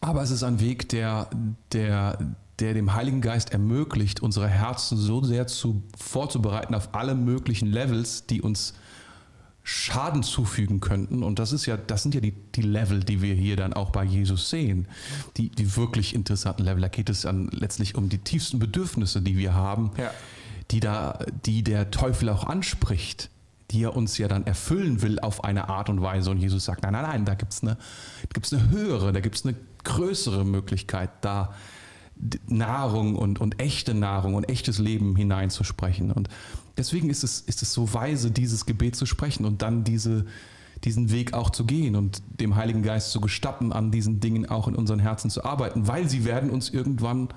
aber 0.00 0.22
es 0.22 0.30
ist 0.30 0.42
ein 0.42 0.60
Weg, 0.60 0.88
der, 0.90 1.28
der, 1.72 2.18
der 2.58 2.74
dem 2.74 2.94
Heiligen 2.94 3.20
Geist 3.20 3.52
ermöglicht, 3.52 4.20
unsere 4.22 4.48
Herzen 4.48 4.96
so 4.96 5.22
sehr 5.24 5.46
zu, 5.46 5.82
vorzubereiten 5.96 6.74
auf 6.74 6.94
alle 6.94 7.14
möglichen 7.14 7.68
Levels, 7.68 8.26
die 8.26 8.40
uns 8.40 8.74
Schaden 9.64 10.22
zufügen 10.22 10.80
könnten. 10.80 11.22
Und 11.22 11.38
das 11.38 11.52
ist 11.52 11.66
ja, 11.66 11.76
das 11.76 12.02
sind 12.02 12.14
ja 12.14 12.22
die, 12.22 12.32
die 12.54 12.62
Level, 12.62 13.00
die 13.00 13.20
wir 13.20 13.34
hier 13.34 13.54
dann 13.56 13.74
auch 13.74 13.90
bei 13.90 14.02
Jesus 14.02 14.48
sehen. 14.48 14.88
Die, 15.36 15.50
die 15.50 15.76
wirklich 15.76 16.14
interessanten 16.14 16.64
Level. 16.64 16.80
Da 16.80 16.88
geht 16.88 17.10
es 17.10 17.22
dann 17.22 17.48
letztlich 17.48 17.94
um 17.94 18.08
die 18.08 18.16
tiefsten 18.18 18.58
Bedürfnisse, 18.60 19.20
die 19.20 19.36
wir 19.36 19.52
haben, 19.52 19.90
Ja. 19.98 20.10
die 20.70 20.80
da, 20.80 21.18
die 21.44 21.62
der 21.62 21.90
Teufel 21.90 22.30
auch 22.30 22.44
anspricht, 22.44 23.28
die 23.70 23.82
er 23.82 23.96
uns 23.96 24.16
ja 24.18 24.28
dann 24.28 24.46
erfüllen 24.46 25.02
will 25.02 25.20
auf 25.20 25.44
eine 25.44 25.68
Art 25.68 25.88
und 25.90 26.00
Weise. 26.00 26.30
Und 26.30 26.38
Jesus 26.38 26.64
sagt, 26.64 26.82
nein, 26.82 26.92
nein, 26.92 27.04
nein, 27.04 27.24
da 27.24 27.34
gibt 27.34 27.52
es 27.52 27.62
eine, 27.62 27.76
gibt's 28.32 28.52
eine 28.52 28.70
höhere, 28.70 29.12
da 29.12 29.20
gibt 29.20 29.36
es 29.36 29.44
eine 29.44 29.56
größere 29.84 30.44
Möglichkeit, 30.44 31.10
da 31.20 31.52
Nahrung 32.46 33.14
und, 33.16 33.40
und 33.40 33.60
echte 33.60 33.94
Nahrung 33.94 34.34
und 34.34 34.48
echtes 34.48 34.78
Leben 34.78 35.14
hineinzusprechen. 35.16 36.10
Und 36.10 36.28
deswegen 36.76 37.10
ist 37.10 37.22
es, 37.22 37.40
ist 37.40 37.62
es 37.62 37.72
so 37.72 37.92
weise, 37.94 38.30
dieses 38.30 38.66
Gebet 38.66 38.96
zu 38.96 39.06
sprechen 39.06 39.44
und 39.44 39.62
dann 39.62 39.84
diese, 39.84 40.26
diesen 40.84 41.10
Weg 41.10 41.32
auch 41.32 41.50
zu 41.50 41.64
gehen 41.64 41.94
und 41.94 42.22
dem 42.40 42.56
Heiligen 42.56 42.82
Geist 42.82 43.12
zu 43.12 43.20
gestatten, 43.20 43.72
an 43.72 43.90
diesen 43.90 44.20
Dingen 44.20 44.48
auch 44.48 44.68
in 44.68 44.74
unseren 44.74 44.98
Herzen 44.98 45.30
zu 45.30 45.44
arbeiten, 45.44 45.86
weil 45.86 46.08
sie 46.08 46.24
werden 46.24 46.50
uns 46.50 46.70
irgendwann 46.70 47.28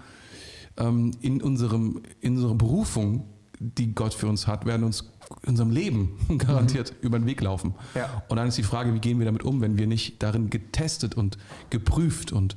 ähm, 0.77 1.11
in, 1.21 1.41
unserem, 1.41 2.01
in 2.19 2.35
unserer 2.35 2.55
Berufung, 2.55 3.25
die 3.59 3.93
Gott 3.93 4.13
für 4.13 4.27
uns 4.27 4.47
hat, 4.47 4.65
werden 4.65 4.83
uns 4.83 5.11
unserem 5.45 5.71
Leben 5.71 6.17
garantiert 6.37 6.93
über 7.01 7.17
den 7.17 7.25
Weg 7.25 7.41
laufen. 7.41 7.75
Ja. 7.95 8.23
Und 8.27 8.37
dann 8.37 8.47
ist 8.47 8.57
die 8.57 8.63
Frage, 8.63 8.93
wie 8.93 8.99
gehen 8.99 9.19
wir 9.19 9.25
damit 9.25 9.43
um, 9.43 9.61
wenn 9.61 9.77
wir 9.77 9.87
nicht 9.87 10.21
darin 10.21 10.49
getestet 10.49 11.15
und 11.15 11.37
geprüft 11.69 12.31
und 12.31 12.55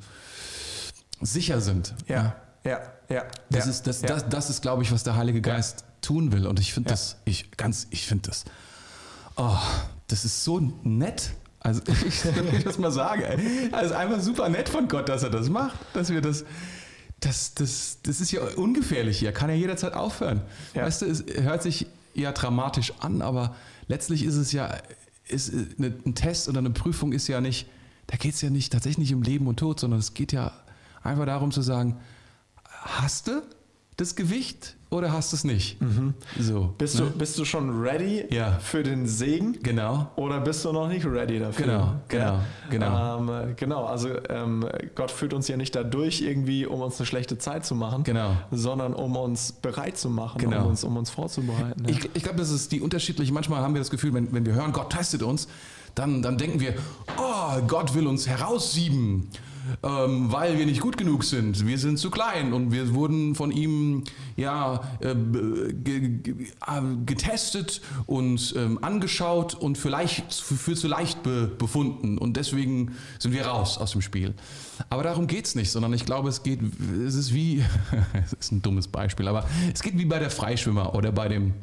sicher 1.21 1.61
sind. 1.61 1.95
Ja. 2.07 2.35
Ja. 2.63 2.79
Ja. 3.09 3.23
Das 3.49 3.65
ja. 3.65 3.71
ist, 3.71 3.87
das, 3.87 4.01
ja. 4.01 4.07
das, 4.07 4.29
das 4.29 4.49
ist, 4.49 4.61
glaube 4.61 4.83
ich, 4.83 4.91
was 4.91 5.03
der 5.03 5.15
Heilige 5.15 5.41
Geist 5.41 5.85
tun 6.01 6.31
will. 6.31 6.47
Und 6.47 6.59
ich 6.59 6.73
finde 6.73 6.89
das, 6.89 7.17
ich 7.25 7.51
ganz, 7.57 7.87
ich 7.89 8.07
finde 8.07 8.29
das, 8.29 8.45
oh, 9.35 9.57
das 10.07 10.25
ist 10.25 10.43
so 10.43 10.59
nett. 10.83 11.31
Also 11.59 11.81
ich, 12.07 12.25
wenn 12.25 12.55
ich 12.55 12.63
das 12.63 12.77
mal 12.77 12.91
sage, 12.91 13.27
ey. 13.27 13.69
Also 13.71 13.95
einfach 13.95 14.19
super 14.19 14.49
nett 14.49 14.69
von 14.69 14.87
Gott, 14.87 15.09
dass 15.09 15.23
er 15.23 15.29
das 15.29 15.49
macht, 15.49 15.77
dass 15.93 16.09
wir 16.09 16.21
das, 16.21 16.45
das, 17.19 17.55
das, 17.55 17.99
das 18.03 18.21
ist 18.21 18.31
ja 18.31 18.41
ungefährlich 18.55 19.19
hier, 19.19 19.31
kann 19.31 19.49
ja 19.49 19.55
jederzeit 19.55 19.93
aufhören. 19.93 20.41
Ja. 20.73 20.83
Weißt 20.83 21.01
du, 21.01 21.05
es 21.05 21.23
hört 21.41 21.63
sich 21.63 21.87
ja 22.15 22.31
dramatisch 22.31 22.93
an, 22.99 23.21
aber 23.21 23.55
letztlich 23.87 24.23
ist 24.23 24.35
es 24.35 24.51
ja, 24.51 24.75
ist 25.27 25.53
eine, 25.53 25.93
ein 26.05 26.15
Test 26.15 26.49
oder 26.49 26.59
eine 26.59 26.71
Prüfung 26.71 27.11
ist 27.11 27.27
ja 27.27 27.41
nicht, 27.41 27.67
da 28.07 28.17
geht 28.17 28.35
es 28.35 28.41
ja 28.41 28.49
nicht 28.49 28.71
tatsächlich 28.71 29.13
um 29.13 29.21
Leben 29.21 29.47
und 29.47 29.57
Tod, 29.57 29.79
sondern 29.79 29.99
es 29.99 30.13
geht 30.13 30.31
ja 30.31 30.51
einfach 31.03 31.25
darum 31.25 31.51
zu 31.51 31.61
sagen, 31.61 31.97
hast 32.63 33.27
du 33.27 33.41
das 33.97 34.15
Gewicht 34.15 34.75
oder 34.89 35.11
hast 35.11 35.31
du 35.31 35.37
es 35.37 35.43
nicht? 35.43 35.77
So. 36.39 36.61
Mhm. 36.61 36.69
Bist, 36.77 36.99
ne? 36.99 37.05
du, 37.05 37.17
bist 37.17 37.37
du 37.39 37.45
schon 37.45 37.81
ready 37.81 38.25
Ja. 38.29 38.59
für 38.59 38.83
den 38.83 39.07
Segen? 39.07 39.57
Genau. 39.63 40.11
Oder 40.15 40.39
bist 40.41 40.63
du 40.65 40.71
noch 40.71 40.87
nicht 40.87 41.05
ready 41.05 41.39
dafür? 41.39 41.65
Genau, 41.65 41.93
genau, 42.07 42.23
ja. 42.25 42.41
genau. 42.69 43.17
Ähm, 43.19 43.29
äh, 43.51 43.53
genau, 43.55 43.85
also 43.85 44.09
ähm, 44.29 44.65
Gott 44.95 45.11
führt 45.11 45.33
uns 45.33 45.47
ja 45.47 45.57
nicht 45.57 45.75
dadurch 45.75 46.21
irgendwie, 46.21 46.65
um 46.65 46.81
uns 46.81 46.97
eine 46.99 47.05
schlechte 47.05 47.37
Zeit 47.37 47.65
zu 47.65 47.73
machen, 47.75 48.03
Genau. 48.03 48.31
sondern 48.51 48.93
um 48.93 49.15
uns 49.15 49.53
bereit 49.53 49.97
zu 49.97 50.09
machen, 50.09 50.39
Genau. 50.39 50.63
um, 50.63 50.67
uns, 50.67 50.83
um 50.83 50.95
uns 50.97 51.09
vorzubereiten. 51.09 51.85
Ja. 51.85 51.91
Ich, 51.91 52.09
ich 52.13 52.23
glaube, 52.23 52.37
das 52.37 52.51
ist 52.51 52.71
die 52.71 52.81
unterschiedliche. 52.81 53.33
Manchmal 53.33 53.61
haben 53.61 53.73
wir 53.73 53.81
das 53.81 53.89
Gefühl, 53.89 54.13
wenn, 54.13 54.31
wenn 54.33 54.45
wir 54.45 54.53
hören, 54.53 54.71
Gott 54.71 54.91
testet 54.91 55.23
uns, 55.23 55.47
dann, 55.95 56.21
dann 56.21 56.37
denken 56.37 56.59
wir, 56.59 56.73
oh, 57.17 57.61
Gott 57.67 57.95
will 57.95 58.07
uns 58.07 58.27
heraussieben. 58.27 59.29
Ähm, 59.83 60.31
weil 60.31 60.57
wir 60.57 60.65
nicht 60.65 60.81
gut 60.81 60.97
genug 60.97 61.23
sind. 61.23 61.65
Wir 61.65 61.77
sind 61.77 61.97
zu 61.97 62.09
klein 62.09 62.53
und 62.53 62.71
wir 62.71 62.93
wurden 62.93 63.35
von 63.35 63.51
ihm 63.51 64.03
ja 64.35 64.81
äh, 64.99 65.11
äh, 65.11 66.09
getestet 67.05 67.81
und 68.05 68.53
ähm, 68.57 68.79
angeschaut 68.81 69.55
und 69.55 69.77
für, 69.77 69.89
leicht, 69.89 70.33
für 70.33 70.75
zu 70.75 70.87
leicht 70.87 71.23
be, 71.23 71.51
befunden 71.57 72.17
und 72.17 72.37
deswegen 72.37 72.95
sind 73.19 73.33
wir 73.33 73.45
raus 73.45 73.77
aus 73.77 73.91
dem 73.91 74.01
Spiel. 74.01 74.33
Aber 74.89 75.03
darum 75.03 75.27
geht 75.27 75.45
es 75.45 75.55
nicht, 75.55 75.71
sondern 75.71 75.93
ich 75.93 76.05
glaube, 76.05 76.29
es 76.29 76.43
geht, 76.43 76.59
es 77.05 77.15
ist 77.15 77.33
wie, 77.33 77.63
es 78.23 78.33
ist 78.33 78.51
ein 78.51 78.61
dummes 78.61 78.87
Beispiel, 78.87 79.27
aber 79.27 79.45
es 79.73 79.81
geht 79.81 79.97
wie 79.97 80.05
bei 80.05 80.19
der 80.19 80.29
Freischwimmer 80.29 80.95
oder 80.95 81.11
bei 81.11 81.27
dem 81.27 81.53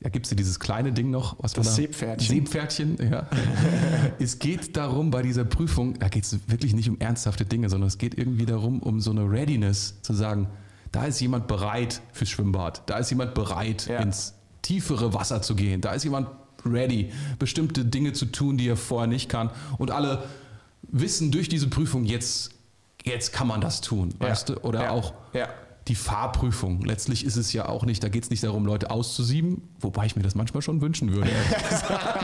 da 0.00 0.08
gibt 0.08 0.26
es 0.26 0.30
ja 0.30 0.36
dieses 0.36 0.58
kleine 0.58 0.92
Ding 0.92 1.10
noch, 1.10 1.36
was 1.40 1.52
das 1.52 1.66
da, 1.66 1.72
Seepferdchen. 1.72 2.36
Seepferdchen, 2.36 3.10
ja. 3.10 3.28
es 4.18 4.38
geht 4.38 4.76
darum, 4.76 5.10
bei 5.10 5.22
dieser 5.22 5.44
Prüfung, 5.44 5.98
da 5.98 6.08
geht 6.08 6.24
es 6.24 6.38
wirklich 6.48 6.74
nicht 6.74 6.88
um 6.88 6.98
ernsthafte 6.98 7.44
Dinge, 7.44 7.68
sondern 7.68 7.88
es 7.88 7.98
geht 7.98 8.16
irgendwie 8.16 8.46
darum, 8.46 8.80
um 8.80 9.00
so 9.00 9.10
eine 9.10 9.30
Readiness 9.30 10.00
zu 10.00 10.14
sagen, 10.14 10.48
da 10.90 11.04
ist 11.04 11.20
jemand 11.20 11.46
bereit 11.48 12.00
fürs 12.12 12.30
Schwimmbad, 12.30 12.82
da 12.86 12.98
ist 12.98 13.10
jemand 13.10 13.34
bereit, 13.34 13.86
ja. 13.86 14.00
ins 14.00 14.34
tiefere 14.62 15.12
Wasser 15.12 15.42
zu 15.42 15.54
gehen, 15.54 15.80
da 15.80 15.92
ist 15.92 16.04
jemand 16.04 16.28
ready, 16.64 17.12
bestimmte 17.38 17.84
Dinge 17.84 18.12
zu 18.12 18.26
tun, 18.26 18.56
die 18.56 18.68
er 18.68 18.76
vorher 18.76 19.06
nicht 19.06 19.28
kann. 19.28 19.50
Und 19.78 19.90
alle 19.90 20.24
wissen 20.82 21.30
durch 21.30 21.48
diese 21.48 21.68
Prüfung, 21.68 22.04
jetzt, 22.04 22.52
jetzt 23.04 23.32
kann 23.32 23.46
man 23.46 23.60
das 23.60 23.80
tun, 23.80 24.14
ja. 24.20 24.28
weißt 24.28 24.48
du? 24.48 24.54
Oder 24.62 24.84
ja. 24.84 24.90
auch 24.90 25.14
die 25.88 25.94
Fahrprüfung. 25.94 26.82
Letztlich 26.84 27.24
ist 27.24 27.36
es 27.36 27.52
ja 27.52 27.68
auch 27.68 27.84
nicht, 27.84 28.04
da 28.04 28.08
geht 28.08 28.24
es 28.24 28.30
nicht 28.30 28.44
darum, 28.44 28.66
Leute 28.66 28.90
auszusieben, 28.90 29.62
wobei 29.80 30.06
ich 30.06 30.14
mir 30.14 30.22
das 30.22 30.34
manchmal 30.34 30.62
schon 30.62 30.80
wünschen 30.80 31.12
würde. 31.12 31.30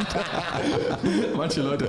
Manche 1.37 1.63
Leute, 1.63 1.89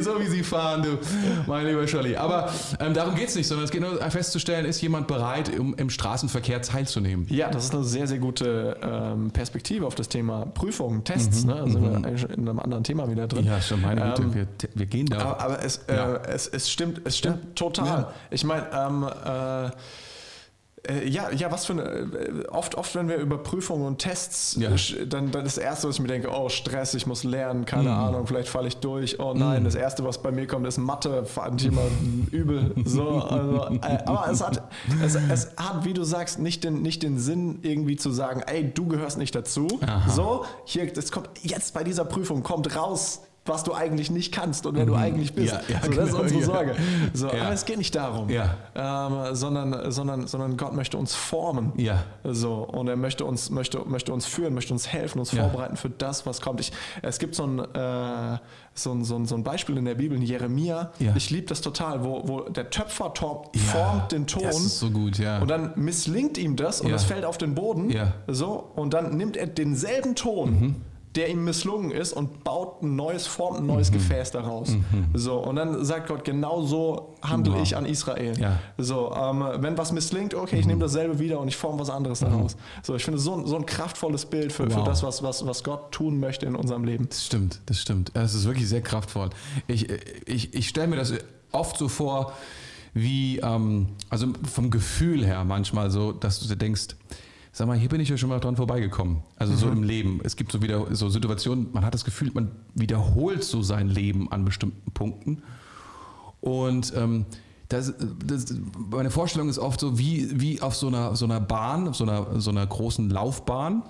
so 0.00 0.20
wie 0.20 0.26
sie 0.26 0.42
fahren, 0.42 0.82
du, 0.82 0.98
mein 1.46 1.66
lieber 1.66 1.86
Scholli. 1.88 2.16
Aber 2.16 2.52
ähm, 2.78 2.94
darum 2.94 3.14
geht 3.14 3.28
es 3.28 3.34
nicht, 3.34 3.46
sondern 3.46 3.64
es 3.64 3.70
geht 3.70 3.80
nur 3.80 3.98
festzustellen, 4.10 4.66
ist 4.66 4.80
jemand 4.80 5.06
bereit, 5.06 5.58
um 5.58 5.74
im 5.74 5.90
Straßenverkehr 5.90 6.62
teilzunehmen. 6.62 7.26
Ja, 7.30 7.50
das 7.50 7.64
ist 7.64 7.74
eine 7.74 7.84
sehr, 7.84 8.06
sehr 8.06 8.18
gute 8.18 8.76
ähm, 8.82 9.30
Perspektive 9.30 9.86
auf 9.86 9.94
das 9.94 10.08
Thema 10.08 10.46
Prüfungen, 10.46 11.04
Tests. 11.04 11.44
Mhm, 11.44 11.50
ne? 11.50 11.54
Also 11.62 11.78
mhm. 11.78 12.04
in 12.04 12.48
einem 12.48 12.58
anderen 12.58 12.84
Thema 12.84 13.10
wieder 13.10 13.26
drin. 13.26 13.44
Ja, 13.44 13.60
schon 13.60 13.80
meine 13.80 14.02
Güte, 14.02 14.22
ähm, 14.22 14.34
wir, 14.34 14.46
wir, 14.74 14.86
gehen 14.86 15.06
da. 15.06 15.20
Aber, 15.20 15.40
aber 15.40 15.64
es, 15.64 15.80
ja. 15.88 16.16
äh, 16.16 16.28
es, 16.28 16.46
es, 16.48 16.70
stimmt, 16.70 17.00
es 17.04 17.16
stimmt 17.16 17.42
ja. 17.42 17.50
total. 17.54 17.86
Ja. 17.86 18.12
Ich 18.30 18.44
meine, 18.44 18.66
ähm, 18.72 19.04
äh, 19.04 19.70
äh, 20.86 21.08
ja, 21.08 21.30
ja, 21.32 21.50
was 21.50 21.66
für 21.66 21.72
eine. 21.72 21.82
Äh, 21.82 22.46
oft, 22.48 22.76
oft, 22.76 22.94
wenn 22.94 23.08
wir 23.08 23.16
über 23.16 23.38
Prüfungen 23.38 23.86
und 23.86 23.98
Tests, 23.98 24.56
ja. 24.60 24.70
dann, 25.06 25.30
dann 25.30 25.44
das 25.44 25.58
Erste, 25.58 25.88
was 25.88 25.96
ich 25.96 26.02
mir 26.02 26.08
denke, 26.08 26.28
oh, 26.30 26.48
Stress, 26.48 26.94
ich 26.94 27.06
muss 27.06 27.24
lernen, 27.24 27.64
keine 27.64 27.90
mm. 27.90 27.92
Ahnung, 27.92 28.26
vielleicht 28.26 28.48
falle 28.48 28.68
ich 28.68 28.76
durch. 28.76 29.18
Oh 29.18 29.34
nein, 29.34 29.62
mm. 29.62 29.64
das 29.64 29.74
Erste, 29.74 30.04
was 30.04 30.22
bei 30.22 30.30
mir 30.30 30.46
kommt, 30.46 30.66
ist 30.66 30.78
Mathe, 30.78 31.24
fand 31.24 31.60
ich 31.62 31.68
immer 31.68 31.82
übel. 32.30 32.74
So, 32.84 33.08
also, 33.22 33.78
äh, 33.82 33.98
aber 34.06 34.28
es 34.30 34.42
hat, 34.42 34.62
es, 35.04 35.14
es, 35.14 35.48
hat, 35.56 35.84
wie 35.84 35.94
du 35.94 36.04
sagst, 36.04 36.38
nicht 36.38 36.64
den, 36.64 36.82
nicht 36.82 37.02
den 37.02 37.18
Sinn, 37.18 37.58
irgendwie 37.62 37.96
zu 37.96 38.10
sagen, 38.10 38.42
ey, 38.46 38.72
du 38.72 38.86
gehörst 38.86 39.18
nicht 39.18 39.34
dazu. 39.34 39.66
Aha. 39.80 40.10
So, 40.10 40.44
hier, 40.64 40.92
das 40.92 41.12
kommt 41.12 41.30
jetzt 41.42 41.74
bei 41.74 41.84
dieser 41.84 42.04
Prüfung, 42.04 42.42
kommt 42.42 42.74
raus, 42.76 43.22
was 43.48 43.64
du 43.64 43.74
eigentlich 43.74 44.10
nicht 44.10 44.32
kannst 44.32 44.66
und 44.66 44.76
wer 44.76 44.84
mhm. 44.84 44.90
du 44.90 44.94
eigentlich 44.94 45.34
bist. 45.34 45.52
Ja, 45.52 45.60
ja, 45.68 45.80
so, 45.82 45.90
das 45.90 45.90
genau, 45.90 46.04
ist 46.04 46.14
unsere 46.14 46.42
Sorge. 46.42 46.76
So. 47.14 47.28
Aber 47.28 47.52
es 47.52 47.64
geht 47.64 47.78
nicht 47.78 47.94
darum, 47.94 48.28
ähm, 48.28 49.34
sondern, 49.34 49.90
sondern, 49.90 50.26
sondern 50.26 50.56
Gott 50.56 50.74
möchte 50.74 50.96
uns 50.96 51.14
formen. 51.14 51.72
So, 52.24 52.54
und 52.54 52.88
er 52.88 52.96
möchte 52.96 53.24
uns, 53.24 53.50
möchte, 53.50 53.80
möchte 53.86 54.12
uns 54.12 54.26
führen, 54.26 54.54
möchte 54.54 54.72
uns 54.72 54.88
helfen, 54.88 55.18
uns 55.18 55.30
vorbereiten 55.30 55.76
für 55.76 55.90
das, 55.90 56.26
was 56.26 56.40
kommt. 56.40 56.60
Ich, 56.60 56.72
es 57.02 57.18
gibt 57.18 57.34
so 57.34 57.44
ein, 57.44 57.58
äh, 57.58 58.38
so, 58.74 58.92
ein, 58.92 59.04
so, 59.04 59.16
ein, 59.16 59.26
so 59.26 59.34
ein 59.34 59.42
Beispiel 59.42 59.76
in 59.76 59.84
der 59.84 59.94
Bibel, 59.94 60.16
in 60.16 60.22
Jeremia. 60.22 60.92
Ich 61.14 61.30
liebe 61.30 61.46
das 61.46 61.60
total, 61.60 62.04
wo, 62.04 62.22
wo 62.26 62.40
der 62.42 62.70
Töpfer 62.70 63.12
formt 63.14 64.12
den 64.12 64.26
Ton. 64.26 64.42
Das 64.42 64.60
ist 64.60 64.78
so 64.78 64.90
gut, 64.90 65.18
ja. 65.18 65.40
Und 65.40 65.48
dann 65.48 65.72
misslingt 65.76 66.38
ihm 66.38 66.56
das 66.56 66.80
und 66.80 66.92
es 66.92 67.04
fällt 67.04 67.24
auf 67.24 67.38
den 67.38 67.54
Boden. 67.54 67.94
So, 68.26 68.70
und 68.76 68.94
dann 68.94 69.16
nimmt 69.16 69.36
er 69.36 69.46
denselben 69.46 70.14
Ton. 70.14 70.50
Mhm 70.50 70.76
der 71.14 71.30
ihm 71.30 71.44
misslungen 71.44 71.90
ist 71.90 72.12
und 72.12 72.44
baut 72.44 72.82
ein 72.82 72.96
neues, 72.96 73.26
formt 73.26 73.58
ein 73.58 73.66
neues 73.66 73.90
mhm. 73.90 73.94
Gefäß 73.94 74.30
daraus. 74.30 74.70
Mhm. 74.70 75.06
So, 75.14 75.38
und 75.38 75.56
dann 75.56 75.84
sagt 75.84 76.08
Gott, 76.08 76.24
genau 76.24 76.62
so 76.62 77.14
handle 77.22 77.54
wow. 77.54 77.62
ich 77.62 77.76
an 77.76 77.86
Israel. 77.86 78.38
Ja. 78.38 78.58
So, 78.76 79.12
ähm, 79.14 79.44
wenn 79.56 79.78
was 79.78 79.92
misslingt, 79.92 80.34
okay, 80.34 80.56
ich 80.56 80.64
mhm. 80.64 80.72
nehme 80.72 80.80
dasselbe 80.82 81.18
wieder 81.18 81.40
und 81.40 81.48
ich 81.48 81.56
forme 81.56 81.80
was 81.80 81.90
anderes 81.90 82.20
mhm. 82.20 82.26
daraus. 82.26 82.56
So, 82.82 82.94
ich 82.94 83.04
finde 83.04 83.18
so, 83.18 83.46
so 83.46 83.56
ein 83.56 83.66
kraftvolles 83.66 84.26
Bild 84.26 84.52
für, 84.52 84.70
wow. 84.70 84.78
für 84.78 84.84
das, 84.84 85.02
was, 85.02 85.22
was, 85.22 85.46
was 85.46 85.64
Gott 85.64 85.92
tun 85.92 86.20
möchte 86.20 86.46
in 86.46 86.54
unserem 86.54 86.84
Leben. 86.84 87.08
Das 87.08 87.24
stimmt, 87.24 87.60
das 87.66 87.80
stimmt. 87.80 88.12
Es 88.14 88.34
ist 88.34 88.44
wirklich 88.44 88.68
sehr 88.68 88.82
kraftvoll. 88.82 89.30
Ich, 89.66 89.88
ich, 90.26 90.54
ich 90.54 90.68
stelle 90.68 90.88
mir 90.88 90.96
das 90.96 91.14
oft 91.52 91.78
so 91.78 91.88
vor, 91.88 92.32
wie, 92.94 93.38
ähm, 93.38 93.88
also 94.10 94.28
vom 94.50 94.70
Gefühl 94.70 95.24
her 95.24 95.44
manchmal 95.44 95.90
so, 95.90 96.12
dass 96.12 96.40
du 96.40 96.48
dir 96.48 96.56
denkst, 96.56 96.88
sag 97.52 97.66
mal, 97.66 97.76
hier 97.76 97.88
bin 97.88 98.00
ich 98.00 98.08
ja 98.08 98.16
schon 98.16 98.28
mal 98.28 98.40
dran 98.40 98.56
vorbeigekommen. 98.56 99.22
Also 99.36 99.52
mhm. 99.52 99.58
so 99.58 99.68
im 99.70 99.82
Leben. 99.82 100.20
Es 100.24 100.36
gibt 100.36 100.52
so 100.52 100.62
wieder 100.62 100.94
so 100.94 101.08
Situationen, 101.08 101.68
man 101.72 101.84
hat 101.84 101.94
das 101.94 102.04
Gefühl, 102.04 102.30
man 102.34 102.50
wiederholt 102.74 103.44
so 103.44 103.62
sein 103.62 103.88
Leben 103.88 104.30
an 104.30 104.44
bestimmten 104.44 104.90
Punkten. 104.92 105.42
Und 106.40 106.92
ähm, 106.96 107.26
das, 107.68 107.92
das, 108.24 108.54
meine 108.90 109.10
Vorstellung 109.10 109.48
ist 109.48 109.58
oft 109.58 109.80
so 109.80 109.98
wie, 109.98 110.40
wie 110.40 110.62
auf 110.62 110.74
so 110.74 110.88
einer, 110.88 111.16
so 111.16 111.26
einer 111.26 111.40
Bahn, 111.40 111.92
so 111.92 112.04
einer, 112.04 112.40
so 112.40 112.50
einer 112.50 112.66
großen 112.66 113.10
Laufbahn. 113.10 113.82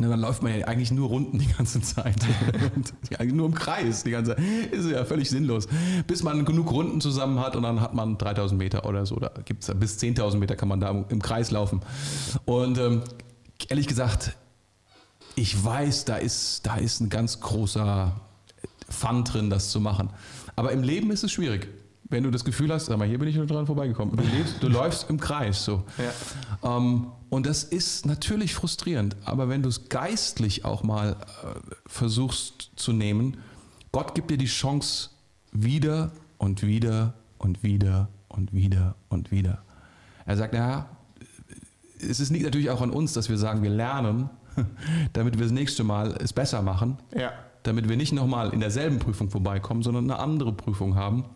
Ne, 0.00 0.08
dann 0.08 0.20
läuft 0.20 0.42
man 0.42 0.58
ja 0.58 0.66
eigentlich 0.66 0.90
nur 0.90 1.08
Runden 1.08 1.38
die 1.38 1.46
ganze 1.46 1.82
Zeit. 1.82 2.16
nur 3.32 3.46
im 3.46 3.54
Kreis 3.54 4.02
die 4.02 4.10
ganze 4.10 4.34
Zeit. 4.34 4.44
Ist 4.72 4.88
ja 4.88 5.04
völlig 5.04 5.28
sinnlos. 5.28 5.68
Bis 6.06 6.22
man 6.22 6.46
genug 6.46 6.72
Runden 6.72 7.02
zusammen 7.02 7.38
hat 7.38 7.54
und 7.54 7.64
dann 7.64 7.82
hat 7.82 7.92
man 7.92 8.16
3000 8.16 8.58
Meter 8.58 8.86
oder 8.86 9.04
so. 9.04 9.16
Da 9.16 9.30
gibt 9.44 9.62
es 9.62 9.74
bis 9.78 9.98
10.000 9.98 10.38
Meter 10.38 10.56
kann 10.56 10.68
man 10.68 10.80
da 10.80 11.04
im 11.10 11.20
Kreis 11.20 11.50
laufen. 11.50 11.80
Und 12.46 12.78
ähm, 12.78 13.02
ehrlich 13.68 13.88
gesagt, 13.88 14.32
ich 15.36 15.62
weiß, 15.62 16.06
da 16.06 16.16
ist, 16.16 16.64
da 16.64 16.76
ist 16.76 17.00
ein 17.00 17.10
ganz 17.10 17.40
großer 17.40 18.18
Fun 18.88 19.24
drin, 19.24 19.50
das 19.50 19.70
zu 19.70 19.80
machen. 19.80 20.08
Aber 20.56 20.72
im 20.72 20.82
Leben 20.82 21.10
ist 21.10 21.24
es 21.24 21.30
schwierig 21.30 21.68
wenn 22.10 22.24
du 22.24 22.30
das 22.30 22.44
Gefühl 22.44 22.72
hast, 22.72 22.86
sag 22.86 22.98
mal, 22.98 23.06
hier 23.06 23.18
bin 23.18 23.28
ich 23.28 23.36
nur 23.36 23.46
dran 23.46 23.66
vorbeigekommen. 23.66 24.16
Du, 24.16 24.22
lebst, 24.24 24.56
du 24.60 24.68
läufst 24.68 25.08
im 25.08 25.18
Kreis 25.18 25.64
so. 25.64 25.84
Ja. 25.96 26.76
Ähm, 26.76 27.06
und 27.30 27.46
das 27.46 27.62
ist 27.62 28.04
natürlich 28.04 28.54
frustrierend, 28.54 29.16
aber 29.24 29.48
wenn 29.48 29.62
du 29.62 29.68
es 29.68 29.88
geistlich 29.88 30.64
auch 30.64 30.82
mal 30.82 31.12
äh, 31.12 31.60
versuchst 31.86 32.72
zu 32.74 32.92
nehmen, 32.92 33.38
Gott 33.92 34.14
gibt 34.14 34.30
dir 34.30 34.38
die 34.38 34.46
Chance 34.46 35.10
wieder 35.52 36.10
und 36.38 36.62
wieder 36.64 37.14
und 37.38 37.62
wieder 37.62 38.08
und 38.28 38.52
wieder 38.52 38.96
und 39.08 39.30
wieder. 39.30 39.62
Er 40.26 40.36
sagt, 40.36 40.54
ja, 40.54 40.90
es 42.00 42.18
ist 42.18 42.30
nicht 42.30 42.42
natürlich 42.42 42.70
auch 42.70 42.82
an 42.82 42.90
uns, 42.90 43.12
dass 43.12 43.28
wir 43.28 43.38
sagen, 43.38 43.62
wir 43.62 43.70
lernen, 43.70 44.30
damit 45.12 45.38
wir 45.38 45.44
das 45.44 45.52
nächste 45.52 45.84
Mal 45.84 46.16
es 46.20 46.32
besser 46.32 46.62
machen. 46.62 46.98
Ja. 47.16 47.32
Damit 47.62 47.88
wir 47.88 47.96
nicht 47.96 48.12
nochmal 48.12 48.50
in 48.50 48.60
derselben 48.60 48.98
Prüfung 48.98 49.30
vorbeikommen, 49.30 49.82
sondern 49.82 50.10
eine 50.10 50.18
andere 50.18 50.52
Prüfung 50.52 50.96
haben 50.96 51.26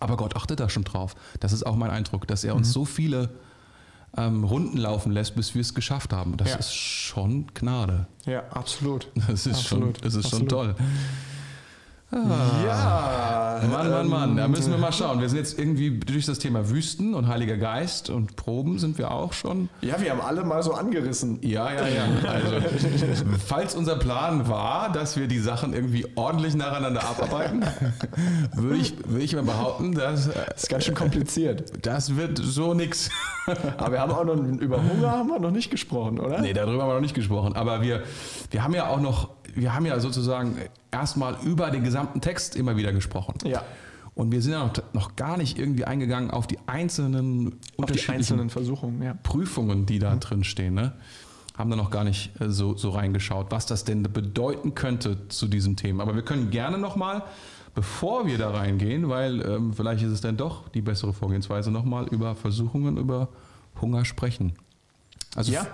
aber 0.00 0.16
Gott 0.16 0.36
achtet 0.36 0.60
da 0.60 0.68
schon 0.68 0.84
drauf. 0.84 1.14
Das 1.40 1.52
ist 1.52 1.64
auch 1.64 1.76
mein 1.76 1.90
Eindruck, 1.90 2.26
dass 2.26 2.44
er 2.44 2.54
uns 2.54 2.68
mhm. 2.68 2.72
so 2.72 2.84
viele 2.84 3.30
ähm, 4.16 4.44
Runden 4.44 4.76
laufen 4.76 5.12
lässt, 5.12 5.34
bis 5.34 5.54
wir 5.54 5.60
es 5.60 5.74
geschafft 5.74 6.12
haben. 6.12 6.36
Das 6.36 6.50
ja. 6.50 6.56
ist 6.56 6.74
schon 6.74 7.46
Gnade. 7.54 8.06
Ja, 8.26 8.44
absolut. 8.50 9.08
Das 9.14 9.46
ist, 9.46 9.58
absolut. 9.58 9.98
Schon, 9.98 10.04
das 10.04 10.14
ist 10.14 10.30
schon 10.30 10.48
toll. 10.48 10.74
Ah. 12.12 12.62
Ja. 12.66 13.68
Mann, 13.68 13.90
Mann, 13.90 14.08
Mann, 14.08 14.36
da 14.36 14.48
müssen 14.48 14.70
wir 14.70 14.78
mal 14.78 14.92
schauen. 14.92 15.20
Wir 15.20 15.28
sind 15.28 15.38
jetzt 15.38 15.58
irgendwie 15.58 15.98
durch 15.98 16.26
das 16.26 16.38
Thema 16.38 16.68
Wüsten 16.68 17.14
und 17.14 17.26
Heiliger 17.28 17.56
Geist 17.56 18.10
und 18.10 18.36
Proben 18.36 18.78
sind 18.78 18.98
wir 18.98 19.10
auch 19.10 19.32
schon. 19.32 19.70
Ja, 19.80 20.00
wir 20.00 20.10
haben 20.10 20.20
alle 20.20 20.44
mal 20.44 20.62
so 20.62 20.74
angerissen. 20.74 21.38
Ja, 21.42 21.72
ja, 21.72 21.88
ja. 21.88 22.04
Also, 22.28 22.56
falls 23.46 23.74
unser 23.74 23.96
Plan 23.96 24.48
war, 24.48 24.92
dass 24.92 25.16
wir 25.16 25.26
die 25.26 25.38
Sachen 25.38 25.72
irgendwie 25.72 26.06
ordentlich 26.14 26.54
nacheinander 26.54 27.02
abarbeiten, 27.02 27.64
würde 28.54 28.78
ich, 28.78 28.94
würde 29.06 29.24
ich 29.24 29.34
mal 29.34 29.44
behaupten, 29.44 29.94
dass. 29.94 30.28
Das 30.32 30.64
ist 30.64 30.68
ganz 30.68 30.84
schön 30.84 30.94
kompliziert. 30.94 31.72
Das 31.86 32.16
wird 32.16 32.38
so 32.38 32.74
nix. 32.74 33.08
Aber 33.78 33.92
wir 33.92 34.00
haben 34.00 34.12
auch 34.12 34.24
noch 34.24 34.36
über 34.36 34.82
Hunger 34.82 35.10
haben 35.12 35.28
wir 35.28 35.38
noch 35.38 35.50
nicht 35.50 35.70
gesprochen, 35.70 36.20
oder? 36.20 36.40
Nee, 36.40 36.52
darüber 36.52 36.82
haben 36.82 36.90
wir 36.90 36.94
noch 36.94 37.00
nicht 37.00 37.14
gesprochen. 37.14 37.56
Aber 37.56 37.80
wir, 37.82 38.02
wir 38.50 38.62
haben 38.62 38.74
ja 38.74 38.88
auch 38.88 39.00
noch 39.00 39.30
wir 39.54 39.74
haben 39.74 39.86
ja 39.86 39.98
sozusagen 40.00 40.56
erstmal 40.90 41.36
über 41.42 41.70
den 41.70 41.84
gesamten 41.84 42.20
Text 42.20 42.56
immer 42.56 42.76
wieder 42.76 42.92
gesprochen. 42.92 43.34
Ja. 43.44 43.62
Und 44.14 44.30
wir 44.30 44.42
sind 44.42 44.52
ja 44.52 44.64
noch, 44.66 44.72
noch 44.92 45.16
gar 45.16 45.36
nicht 45.36 45.58
irgendwie 45.58 45.84
eingegangen 45.84 46.30
auf 46.30 46.46
die 46.46 46.58
einzelnen 46.66 47.58
auf 47.78 47.90
die 47.90 48.08
einzelnen 48.08 48.50
Versuchungen, 48.50 49.02
ja. 49.02 49.14
Prüfungen, 49.14 49.86
die 49.86 49.98
da 49.98 50.14
mhm. 50.14 50.20
drin 50.20 50.44
stehen. 50.44 50.74
Ne? 50.74 50.92
Haben 51.56 51.70
da 51.70 51.76
noch 51.76 51.90
gar 51.90 52.04
nicht 52.04 52.38
äh, 52.40 52.50
so, 52.50 52.76
so 52.76 52.90
reingeschaut, 52.90 53.46
was 53.50 53.66
das 53.66 53.84
denn 53.84 54.02
bedeuten 54.02 54.74
könnte 54.74 55.28
zu 55.28 55.46
diesem 55.46 55.76
Thema. 55.76 56.02
Aber 56.02 56.14
wir 56.14 56.22
können 56.22 56.50
gerne 56.50 56.76
nochmal, 56.76 57.22
bevor 57.74 58.26
wir 58.26 58.36
da 58.36 58.50
reingehen, 58.50 59.08
weil 59.08 59.40
ähm, 59.40 59.72
vielleicht 59.72 60.02
ist 60.02 60.12
es 60.12 60.20
dann 60.20 60.36
doch 60.36 60.68
die 60.68 60.82
bessere 60.82 61.14
Vorgehensweise, 61.14 61.70
nochmal 61.70 62.06
über 62.08 62.34
Versuchungen, 62.34 62.98
über 62.98 63.28
Hunger 63.80 64.04
sprechen. 64.04 64.52
Also 65.34 65.52
ja. 65.52 65.66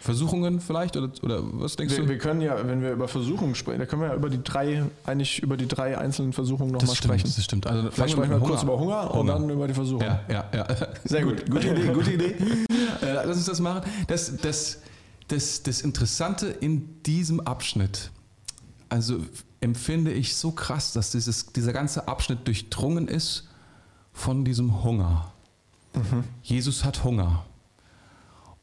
Versuchungen 0.00 0.60
vielleicht? 0.60 0.96
Oder, 0.96 1.10
oder 1.22 1.40
was 1.42 1.76
denkst 1.76 1.94
Wir, 1.96 2.04
du? 2.04 2.08
wir 2.08 2.18
können 2.18 2.40
ja, 2.40 2.56
wenn 2.66 2.82
wir 2.82 2.92
über 2.92 3.08
Versuchungen 3.08 3.54
sprechen, 3.54 3.78
da 3.78 3.86
können 3.86 4.02
wir 4.02 4.08
ja 4.08 4.14
über 4.14 4.30
die 4.30 4.42
drei, 4.42 4.82
eigentlich 5.04 5.42
über 5.42 5.56
die 5.56 5.66
drei 5.66 5.98
einzelnen 5.98 6.32
Versuchungen 6.32 6.72
nochmal 6.72 6.94
sprechen. 6.94 7.32
das 7.34 7.44
stimmt. 7.44 7.66
Also 7.66 7.90
Vielleicht 7.90 8.12
sprechen 8.12 8.30
wir 8.30 8.40
kurz 8.40 8.62
über 8.62 8.78
Hunger, 8.78 9.14
und 9.14 9.26
dann 9.26 9.48
über 9.48 9.66
die 9.68 9.74
Versuchung. 9.74 10.06
Ja, 10.06 10.20
ja, 10.28 10.44
ja. 10.54 10.66
Sehr 11.04 11.22
gut, 11.22 11.50
gute 11.50 11.68
Idee, 11.68 11.92
gute 11.92 12.12
Idee. 12.12 12.34
Äh, 13.02 13.12
lass 13.12 13.36
uns 13.36 13.46
das 13.46 13.60
machen. 13.60 13.82
Das, 14.06 14.36
das, 14.36 14.82
das, 15.28 15.62
das 15.62 15.80
Interessante 15.82 16.46
in 16.48 17.02
diesem 17.02 17.40
Abschnitt, 17.40 18.10
also 18.88 19.18
empfinde 19.60 20.12
ich 20.12 20.36
so 20.36 20.52
krass, 20.52 20.92
dass 20.92 21.10
dieses, 21.10 21.46
dieser 21.46 21.72
ganze 21.72 22.06
Abschnitt 22.08 22.46
durchdrungen 22.46 23.08
ist 23.08 23.48
von 24.12 24.44
diesem 24.44 24.84
Hunger. 24.84 25.32
Jesus 26.42 26.84
hat 26.84 27.04
Hunger. 27.04 27.44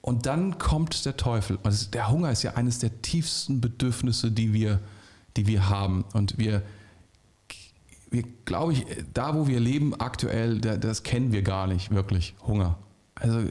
Und 0.02 0.26
dann 0.26 0.58
kommt 0.58 1.06
der 1.06 1.16
Teufel. 1.16 1.60
Also 1.64 1.90
der 1.92 2.10
Hunger 2.10 2.32
ist 2.32 2.42
ja 2.44 2.56
eines 2.56 2.80
der 2.80 3.02
tiefsten 3.02 3.62
Bedürfnisse, 3.62 4.32
die 4.32 4.52
wir, 4.54 4.80
die 5.38 5.46
wir 5.46 5.70
haben. 5.70 6.06
Und 6.14 6.38
wir, 6.40 6.64
wir 8.10 8.24
glaube 8.46 8.74
ich, 8.74 8.86
da 9.14 9.36
wo 9.36 9.48
wir 9.48 9.60
leben 9.60 9.94
aktuell, 10.00 10.60
da, 10.60 10.78
das 10.78 11.04
kennen 11.04 11.32
wir 11.32 11.44
gar 11.44 11.68
nicht 11.68 11.92
wirklich, 11.92 12.34
Hunger. 12.46 12.78
Also 13.16 13.44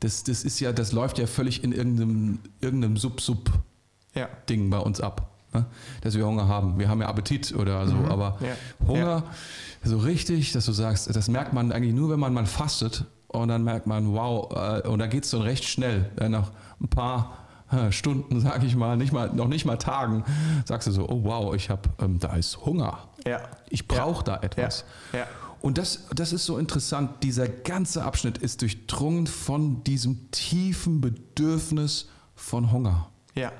das, 0.00 0.24
das 0.24 0.44
ist 0.44 0.60
ja, 0.60 0.72
das 0.72 0.92
läuft 0.92 1.18
ja 1.18 1.26
völlig 1.26 1.62
in 1.62 1.72
irgendeinem, 1.72 2.38
irgendeinem 2.60 2.96
Sub-Sub-Ding 2.96 4.64
Ja. 4.64 4.78
bei 4.78 4.78
uns 4.78 5.00
ab. 5.00 5.30
Ne? 5.52 5.66
Dass 6.00 6.14
wir 6.14 6.26
Hunger 6.26 6.48
haben. 6.48 6.78
Wir 6.78 6.88
haben 6.88 7.00
ja 7.00 7.08
Appetit 7.08 7.54
oder 7.54 7.86
so, 7.86 7.96
aber 7.96 8.38
Ja. 8.40 8.56
Hunger, 8.86 9.24
so 9.84 9.98
richtig, 9.98 10.52
dass 10.52 10.64
du 10.64 10.72
sagst, 10.72 11.14
das 11.14 11.28
merkt 11.28 11.52
man 11.52 11.70
eigentlich 11.70 11.94
nur, 11.94 12.10
wenn 12.10 12.18
man 12.18 12.32
mal 12.32 12.46
fastet 12.46 13.04
und 13.34 13.48
dann 13.48 13.64
merkt 13.64 13.86
man, 13.86 14.12
wow, 14.14 14.50
äh, 14.84 14.88
und 14.88 14.98
da 14.98 15.06
geht 15.06 15.24
es 15.24 15.30
dann 15.30 15.42
recht 15.42 15.64
schnell. 15.64 16.10
Äh, 16.20 16.28
nach 16.28 16.50
ein 16.80 16.88
paar 16.88 17.38
äh, 17.70 17.90
Stunden, 17.92 18.40
sage 18.48 18.66
ich 18.66 18.76
mal, 18.76 18.96
nicht 18.96 19.12
mal, 19.12 19.30
noch 19.32 19.48
nicht 19.48 19.64
mal 19.64 19.76
Tagen, 19.76 20.24
sagst 20.64 20.88
du 20.88 20.92
so, 20.92 21.08
oh 21.08 21.20
wow, 21.24 21.54
ich 21.54 21.70
habe, 21.70 21.82
ähm, 22.00 22.18
da 22.18 22.34
ist 22.36 22.64
Hunger. 22.64 22.98
Ja. 23.26 23.40
Ich 23.68 23.88
brauche 23.88 24.24
da 24.24 24.34
Ja. 24.34 24.42
etwas. 24.42 24.84
Ja. 25.12 25.26
Und 25.60 25.78
das, 25.78 26.04
das 26.14 26.34
ist 26.34 26.44
so 26.44 26.58
interessant. 26.58 27.22
Dieser 27.22 27.48
ganze 27.48 28.04
Abschnitt 28.04 28.36
ist 28.36 28.60
durchdrungen 28.60 29.26
von 29.26 29.82
diesem 29.82 30.30
tiefen 30.30 31.00
Bedürfnis 31.00 32.08
von 32.34 32.70
Hunger. 32.70 33.08
Ja. 33.34 33.50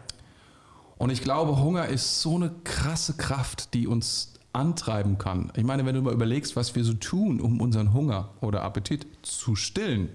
Und 0.98 1.10
ich 1.10 1.22
glaube, 1.22 1.58
Hunger 1.58 1.86
ist 1.86 2.20
so 2.20 2.36
eine 2.36 2.50
krasse 2.62 3.14
Kraft, 3.14 3.72
die 3.74 3.86
uns 3.86 4.33
antreiben 4.54 5.18
kann. 5.18 5.52
Ich 5.56 5.64
meine, 5.64 5.84
wenn 5.84 5.94
du 5.94 6.02
mal 6.02 6.12
überlegst, 6.12 6.56
was 6.56 6.74
wir 6.74 6.84
so 6.84 6.94
tun, 6.94 7.40
um 7.40 7.60
unseren 7.60 7.92
Hunger 7.92 8.30
oder 8.40 8.62
Appetit 8.62 9.06
zu 9.22 9.56
stillen, 9.56 10.08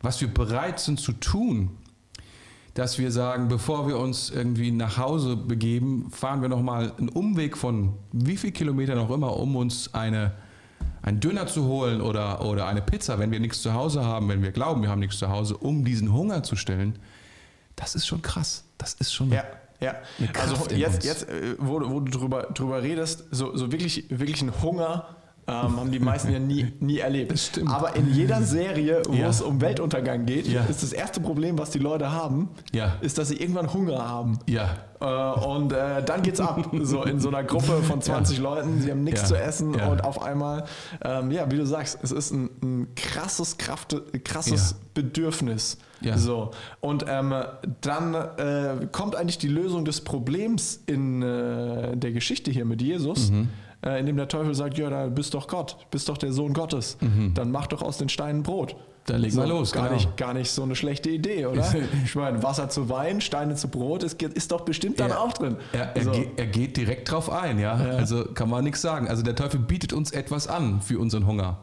was 0.00 0.20
wir 0.20 0.28
bereit 0.28 0.80
sind 0.80 0.98
zu 1.00 1.12
tun, 1.12 1.70
dass 2.74 2.98
wir 2.98 3.12
sagen, 3.12 3.48
bevor 3.48 3.86
wir 3.86 3.98
uns 3.98 4.30
irgendwie 4.30 4.70
nach 4.70 4.96
Hause 4.96 5.36
begeben, 5.36 6.10
fahren 6.10 6.40
wir 6.40 6.48
nochmal 6.48 6.92
einen 6.98 7.10
Umweg 7.10 7.56
von 7.56 7.94
wie 8.12 8.36
viel 8.36 8.50
Kilometern 8.52 8.98
auch 8.98 9.10
immer, 9.10 9.36
um 9.36 9.56
uns 9.56 9.92
eine, 9.94 10.32
einen 11.02 11.20
Döner 11.20 11.46
zu 11.46 11.66
holen 11.66 12.00
oder, 12.00 12.44
oder 12.44 12.66
eine 12.66 12.80
Pizza, 12.80 13.18
wenn 13.18 13.30
wir 13.30 13.40
nichts 13.40 13.60
zu 13.60 13.74
Hause 13.74 14.04
haben, 14.04 14.28
wenn 14.28 14.42
wir 14.42 14.52
glauben, 14.52 14.82
wir 14.82 14.88
haben 14.88 15.00
nichts 15.00 15.18
zu 15.18 15.28
Hause, 15.28 15.56
um 15.56 15.84
diesen 15.84 16.12
Hunger 16.12 16.42
zu 16.42 16.56
stillen. 16.56 16.98
Das 17.76 17.94
ist 17.94 18.06
schon 18.06 18.22
krass. 18.22 18.64
Das 18.78 18.94
ist 18.94 19.12
schon 19.12 19.30
Ja, 19.30 19.44
ja. 19.82 19.94
Also 20.40 20.54
jetzt, 20.76 21.04
jetzt 21.04 21.28
äh, 21.28 21.56
wo, 21.58 21.78
du- 21.78 21.90
wo 21.90 22.00
du 22.00 22.10
drüber, 22.18 22.42
drüber 22.54 22.82
redest, 22.82 23.24
so, 23.30 23.56
so 23.56 23.70
wirklich, 23.72 24.06
wirklich 24.10 24.40
einen 24.42 24.62
Hunger 24.62 25.16
ähm, 25.48 25.76
haben 25.76 25.90
die 25.90 25.98
meisten 25.98 26.32
ja 26.32 26.38
nie, 26.38 26.72
nie 26.78 26.98
erlebt. 26.98 27.60
Aber 27.66 27.96
in 27.96 28.12
jeder 28.14 28.42
Serie, 28.42 29.02
wo 29.08 29.12
Ja. 29.14 29.28
es 29.28 29.42
um 29.42 29.60
Weltuntergang 29.60 30.24
geht, 30.24 30.46
Ja. 30.46 30.62
ist 30.64 30.82
das 30.84 30.92
erste 30.92 31.20
Problem, 31.20 31.58
was 31.58 31.70
die 31.70 31.80
Leute 31.80 32.12
haben, 32.12 32.48
Ja. 32.72 32.94
ist, 33.00 33.18
dass 33.18 33.28
sie 33.28 33.36
irgendwann 33.36 33.72
Hunger 33.72 34.06
haben. 34.08 34.38
Ja, 34.48 34.70
Äh, 35.00 35.04
und 35.44 35.72
äh, 35.72 36.00
dann 36.04 36.22
geht's 36.22 36.38
ab. 36.38 36.70
So 36.82 37.02
in 37.02 37.18
so 37.18 37.28
einer 37.28 37.42
Gruppe 37.42 37.82
von 37.82 38.00
20 38.00 38.38
Leuten, 38.38 38.80
sie 38.80 38.88
haben 38.92 39.02
nichts 39.02 39.26
zu 39.26 39.34
essen 39.36 39.74
und 39.74 40.04
auf 40.04 40.22
einmal, 40.22 40.62
ähm, 41.04 41.32
ja, 41.32 41.50
wie 41.50 41.56
du 41.56 41.66
sagst, 41.66 41.98
es 42.02 42.12
ist 42.12 42.30
ein, 42.30 42.48
ein 42.62 42.86
krasses, 42.94 43.58
Kraft, 43.58 43.96
krasses. 44.24 44.76
Bedürfnis. 44.94 45.78
Ja. 46.02 46.18
So. 46.18 46.50
Und 46.80 47.04
ähm, 47.08 47.34
dann 47.80 48.14
äh, 48.14 48.86
kommt 48.92 49.16
eigentlich 49.16 49.38
die 49.38 49.48
Lösung 49.48 49.84
des 49.84 50.02
Problems 50.02 50.80
in 50.86 51.22
äh, 51.22 51.96
der 51.96 52.12
Geschichte 52.12 52.50
hier 52.52 52.64
mit 52.64 52.80
Jesus. 52.82 53.30
Mhm. 53.32 53.48
Äh, 53.84 53.98
indem 54.00 54.16
der 54.16 54.28
Teufel 54.28 54.54
sagt, 54.54 54.78
ja, 54.78 54.88
da 54.90 55.06
bist 55.08 55.34
doch 55.34 55.48
Gott, 55.48 55.76
bist 55.90 56.08
doch 56.08 56.16
der 56.16 56.32
Sohn 56.32 56.52
Gottes. 56.54 56.96
Dann 57.34 57.50
mach 57.50 57.66
doch 57.66 57.82
aus 57.82 57.98
den 57.98 58.08
Steinen 58.08 58.42
Brot. 58.44 58.74
Mhm. 58.74 58.80
Dann 59.06 59.20
legen 59.20 59.36
wir 59.36 59.46
los, 59.48 59.72
Gar, 59.72 59.84
genau. 59.88 59.94
nicht, 59.96 60.16
gar 60.16 60.32
nicht 60.32 60.48
so 60.52 60.62
eine 60.62 60.76
schlechte 60.76 61.10
Idee, 61.10 61.46
oder? 61.46 61.66
ich 62.04 62.14
meine, 62.14 62.40
Wasser 62.44 62.68
zu 62.68 62.88
Wein, 62.88 63.20
Steine 63.20 63.56
zu 63.56 63.66
Brot, 63.66 64.04
ist, 64.04 64.22
ist 64.22 64.52
doch 64.52 64.60
bestimmt 64.60 65.00
dann 65.00 65.10
Ja. 65.10 65.18
auch 65.18 65.32
drin. 65.32 65.56
Er, 65.72 65.96
er, 65.96 66.04
So. 66.04 66.12
ge- 66.12 66.28
er 66.36 66.46
geht 66.46 66.76
direkt 66.76 67.10
drauf 67.10 67.28
ein, 67.28 67.58
ja? 67.58 67.72
Also 67.72 68.24
kann 68.26 68.48
man 68.48 68.62
nichts 68.62 68.80
sagen. 68.80 69.08
Also 69.08 69.24
der 69.24 69.34
Teufel 69.34 69.58
bietet 69.58 69.92
uns 69.92 70.12
etwas 70.12 70.46
an 70.46 70.80
für 70.80 71.00
unseren 71.00 71.26
Hunger. 71.26 71.58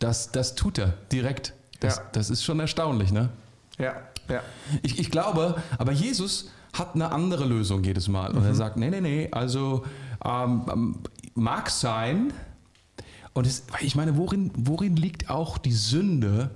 Das, 0.00 0.32
das 0.32 0.56
tut 0.56 0.78
er 0.78 0.94
direkt. 1.12 1.52
Das, 1.78 1.98
Ja. 1.98 2.02
das 2.10 2.30
ist 2.30 2.42
schon 2.42 2.58
erstaunlich, 2.58 3.12
ne? 3.12 3.28
Ja, 3.78 3.92
ja. 4.28 4.40
Ich, 4.82 4.98
ich 4.98 5.12
glaube, 5.12 5.54
aber 5.78 5.92
Jesus 5.92 6.50
hat 6.72 6.96
eine 6.96 7.12
andere 7.12 7.44
Lösung 7.44 7.84
jedes 7.84 8.08
Mal. 8.08 8.32
Und 8.36 8.44
er 8.44 8.54
sagt, 8.56 8.76
nee, 8.78 8.90
nee, 8.90 9.00
nee, 9.00 9.28
also 9.30 9.84
ähm, 10.24 10.62
ähm, 10.72 10.98
mag 11.34 11.70
sein. 11.70 12.32
Und 13.32 13.46
es, 13.46 13.64
ich 13.80 13.96
meine, 13.96 14.16
worin, 14.16 14.50
worin 14.56 14.96
liegt 14.96 15.28
auch 15.30 15.58
die 15.58 15.72
Sünde 15.72 16.50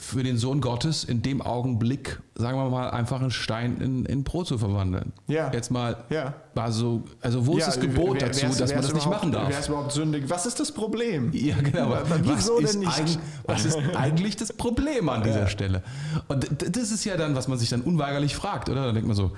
für 0.00 0.22
den 0.22 0.38
Sohn 0.38 0.60
Gottes 0.60 1.02
in 1.02 1.22
dem 1.22 1.42
Augenblick, 1.42 2.20
sagen 2.36 2.56
wir 2.56 2.70
mal, 2.70 2.90
einfach 2.90 3.20
einen 3.20 3.32
Stein 3.32 3.80
in, 3.80 4.04
in 4.04 4.22
Brot 4.22 4.46
zu 4.46 4.56
verwandeln? 4.56 5.12
Ja. 5.26 5.50
Jetzt 5.52 5.72
mal, 5.72 6.04
Ja. 6.08 6.34
also, 6.54 7.02
also 7.20 7.44
wo 7.48 7.58
ist 7.58 7.66
das 7.66 7.80
Gebot 7.80 8.20
wer- 8.20 8.28
dazu, 8.28 8.46
dass 8.46 8.72
man 8.72 8.82
das 8.82 8.94
nicht 8.94 9.06
machen 9.10 9.32
darf? 9.32 9.48
Wer 9.48 9.58
ist 9.58 9.66
überhaupt 9.68 9.90
sündig? 9.90 10.30
Was 10.30 10.46
ist 10.46 10.60
das 10.60 10.70
Problem? 10.70 11.32
Ja, 11.32 11.56
genau. 11.60 11.90
Was, 12.08 12.20
wieso 12.22 12.58
ist 12.58 12.74
denn 12.74 12.80
nicht? 12.82 12.92
eig- 12.92 13.18
was 13.44 13.64
ist 13.64 13.76
eigentlich 13.96 14.36
das 14.36 14.52
Problem 14.52 15.08
an 15.08 15.24
dieser 15.24 15.40
Ja. 15.40 15.46
Stelle? 15.48 15.82
Und 16.28 16.46
das 16.76 16.92
ist 16.92 17.04
ja 17.04 17.16
dann, 17.16 17.34
was 17.34 17.48
man 17.48 17.58
sich 17.58 17.70
dann 17.70 17.80
unweigerlich 17.80 18.36
fragt, 18.36 18.68
oder? 18.68 18.84
Dann 18.86 18.94
denkt 18.94 19.08
man 19.08 19.16
so, 19.16 19.32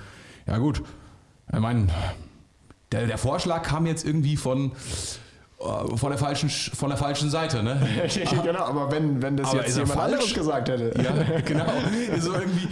ja 0.45 0.59
gut, 0.59 0.83
ich 1.51 1.59
meine, 1.59 1.87
der, 2.91 3.07
der 3.07 3.17
Vorschlag 3.17 3.63
kam 3.63 3.85
jetzt 3.85 4.05
irgendwie 4.05 4.37
von, 4.37 4.71
äh, 5.59 5.97
von, 5.97 6.09
der, 6.09 6.17
falschen, 6.17 6.49
Sch- 6.49 6.75
von 6.75 6.89
der 6.89 6.97
falschen 6.97 7.29
Seite, 7.29 7.63
ne? 7.63 7.79
genau, 8.43 8.63
aber 8.65 8.91
wenn, 8.91 9.21
wenn 9.21 9.37
das 9.37 9.47
Aber 9.49 9.63
jetzt 9.65 9.77
jemand 9.77 9.93
falsch? 9.93 10.13
anderes 10.13 10.33
gesagt 10.33 10.69
hätte. 10.69 10.93
Ja, 11.01 11.39
genau. 11.41 11.65
So 12.19 12.33
irgendwie, 12.33 12.67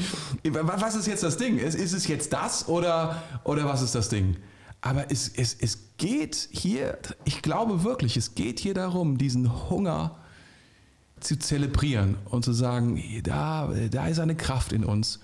was 0.54 0.96
ist 0.96 1.08
jetzt 1.08 1.24
das 1.24 1.38
Ding? 1.38 1.58
Ist, 1.58 1.76
ist 1.76 1.94
es 1.94 2.08
jetzt 2.08 2.34
das 2.34 2.68
oder, 2.68 3.22
oder 3.44 3.66
was 3.66 3.82
ist 3.82 3.96
das 3.96 4.10
Ding? 4.10 4.38
Aber 4.82 5.12
es, 5.12 5.28
es, 5.36 5.56
es 5.60 5.78
geht 5.98 6.48
hier, 6.52 6.98
ich 7.26 7.42
glaube 7.42 7.84
wirklich, 7.84 8.16
es 8.16 8.36
geht 8.36 8.60
hier 8.60 8.74
darum, 8.74 9.18
diesen 9.18 9.70
Hunger 9.70 10.16
zu 11.20 11.38
zelebrieren 11.38 12.16
und 12.30 12.46
zu 12.46 12.54
sagen, 12.54 13.04
da, 13.24 13.70
da 13.92 14.08
ist 14.08 14.20
eine 14.20 14.36
Kraft 14.36 14.72
in 14.72 14.86
uns. 14.86 15.20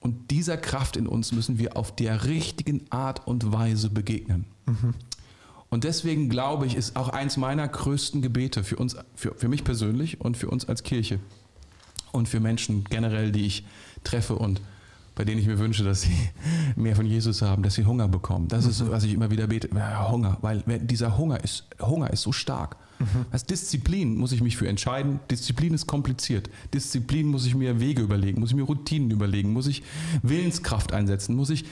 Und 0.00 0.30
dieser 0.30 0.56
Kraft 0.56 0.96
in 0.96 1.06
uns 1.06 1.32
müssen 1.32 1.58
wir 1.58 1.76
auf 1.76 1.94
der 1.94 2.24
richtigen 2.24 2.84
Art 2.90 3.26
und 3.26 3.52
Weise 3.52 3.90
begegnen. 3.90 4.44
Und 5.70 5.84
deswegen 5.84 6.28
glaube 6.28 6.66
ich, 6.66 6.76
ist 6.76 6.96
auch 6.96 7.08
eins 7.08 7.36
meiner 7.36 7.66
größten 7.66 8.22
Gebete 8.22 8.64
für 8.64 8.76
uns, 8.76 8.96
für, 9.14 9.34
für 9.34 9.48
mich 9.48 9.64
persönlich 9.64 10.20
und 10.20 10.36
für 10.36 10.48
uns 10.48 10.66
als 10.66 10.82
Kirche 10.82 11.18
und 12.12 12.28
für 12.28 12.40
Menschen 12.40 12.84
generell, 12.84 13.32
die 13.32 13.46
ich 13.46 13.66
treffe 14.04 14.36
und 14.36 14.60
bei 15.14 15.24
denen 15.24 15.40
ich 15.40 15.48
mir 15.48 15.58
wünsche, 15.58 15.82
dass 15.82 16.02
sie 16.02 16.16
mehr 16.76 16.94
von 16.94 17.04
Jesus 17.04 17.42
haben, 17.42 17.62
dass 17.64 17.74
sie 17.74 17.84
Hunger 17.84 18.06
bekommen. 18.06 18.48
Das 18.48 18.64
ist, 18.64 18.88
was 18.88 19.02
ich 19.02 19.12
immer 19.12 19.30
wieder 19.30 19.48
bete. 19.48 19.68
Ja, 19.74 20.10
Hunger, 20.10 20.38
weil 20.42 20.62
dieser 20.80 21.18
Hunger 21.18 21.42
ist, 21.42 21.64
Hunger 21.80 22.10
ist 22.10 22.22
so 22.22 22.32
stark. 22.32 22.76
Als 23.30 23.44
Disziplin 23.44 24.16
muss 24.16 24.32
ich 24.32 24.40
mich 24.42 24.56
für 24.56 24.68
entscheiden. 24.68 25.20
Disziplin 25.30 25.74
ist 25.74 25.86
kompliziert. 25.86 26.50
Disziplin 26.74 27.26
muss 27.28 27.46
ich 27.46 27.54
mir 27.54 27.80
Wege 27.80 28.02
überlegen, 28.02 28.40
muss 28.40 28.50
ich 28.50 28.56
mir 28.56 28.62
Routinen 28.64 29.10
überlegen, 29.10 29.52
muss 29.52 29.66
ich 29.66 29.82
Willenskraft 30.22 30.92
einsetzen, 30.92 31.36
muss 31.36 31.50
ich 31.50 31.64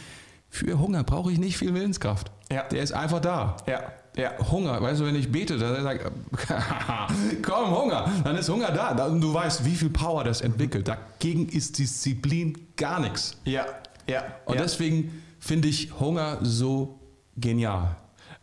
für 0.49 0.79
Hunger 0.79 1.03
brauche 1.05 1.33
ich 1.33 1.39
nicht 1.39 1.59
viel 1.59 1.75
Willenskraft. 1.75 2.31
Ja. 2.51 2.63
Der 2.69 2.83
ist 2.83 2.93
einfach 2.93 3.21
da. 3.21 3.57
Ja, 3.67 3.81
ja. 4.17 4.31
Hunger, 4.51 4.81
weißt 4.81 5.01
du, 5.01 5.05
wenn 5.05 5.17
ich 5.17 5.31
bete, 5.31 5.59
dann 5.59 5.83
sage 5.83 6.01
ich, 6.33 7.43
komm, 7.43 7.71
Hunger, 7.77 8.09
dann 8.25 8.37
ist 8.37 8.49
Hunger 8.49 8.71
da. 8.71 8.95
Da- 8.95 9.07
Und 9.07 9.21
du 9.21 9.35
weißt, 9.35 9.65
wie 9.65 9.75
viel 9.75 9.91
Power 9.91 10.25
das 10.25 10.41
entwickelt. 10.41 10.89
Dagegen 10.89 11.49
ist 11.49 11.79
Disziplin 11.79 12.57
gar 12.77 13.01
nichts. 13.01 13.37
Ja, 13.45 13.67
ja. 14.09 14.23
Und 14.47 14.55
ja. 14.55 14.63
deswegen 14.63 15.21
finde 15.41 15.69
ich 15.69 15.99
Hunger 15.99 16.39
so 16.43 17.01
genial. 17.37 17.97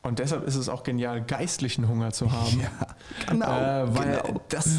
Und 0.04 0.20
deshalb 0.20 0.46
ist 0.46 0.56
es 0.56 0.68
auch 0.68 0.84
genial, 0.84 1.22
geistlichen 1.22 1.88
Hunger 1.88 2.12
zu 2.12 2.30
haben. 2.32 2.62
genau. 3.30 3.46
Äh, 3.48 3.96
weil 3.96 4.22
genau. 4.22 4.42
das 4.50 4.70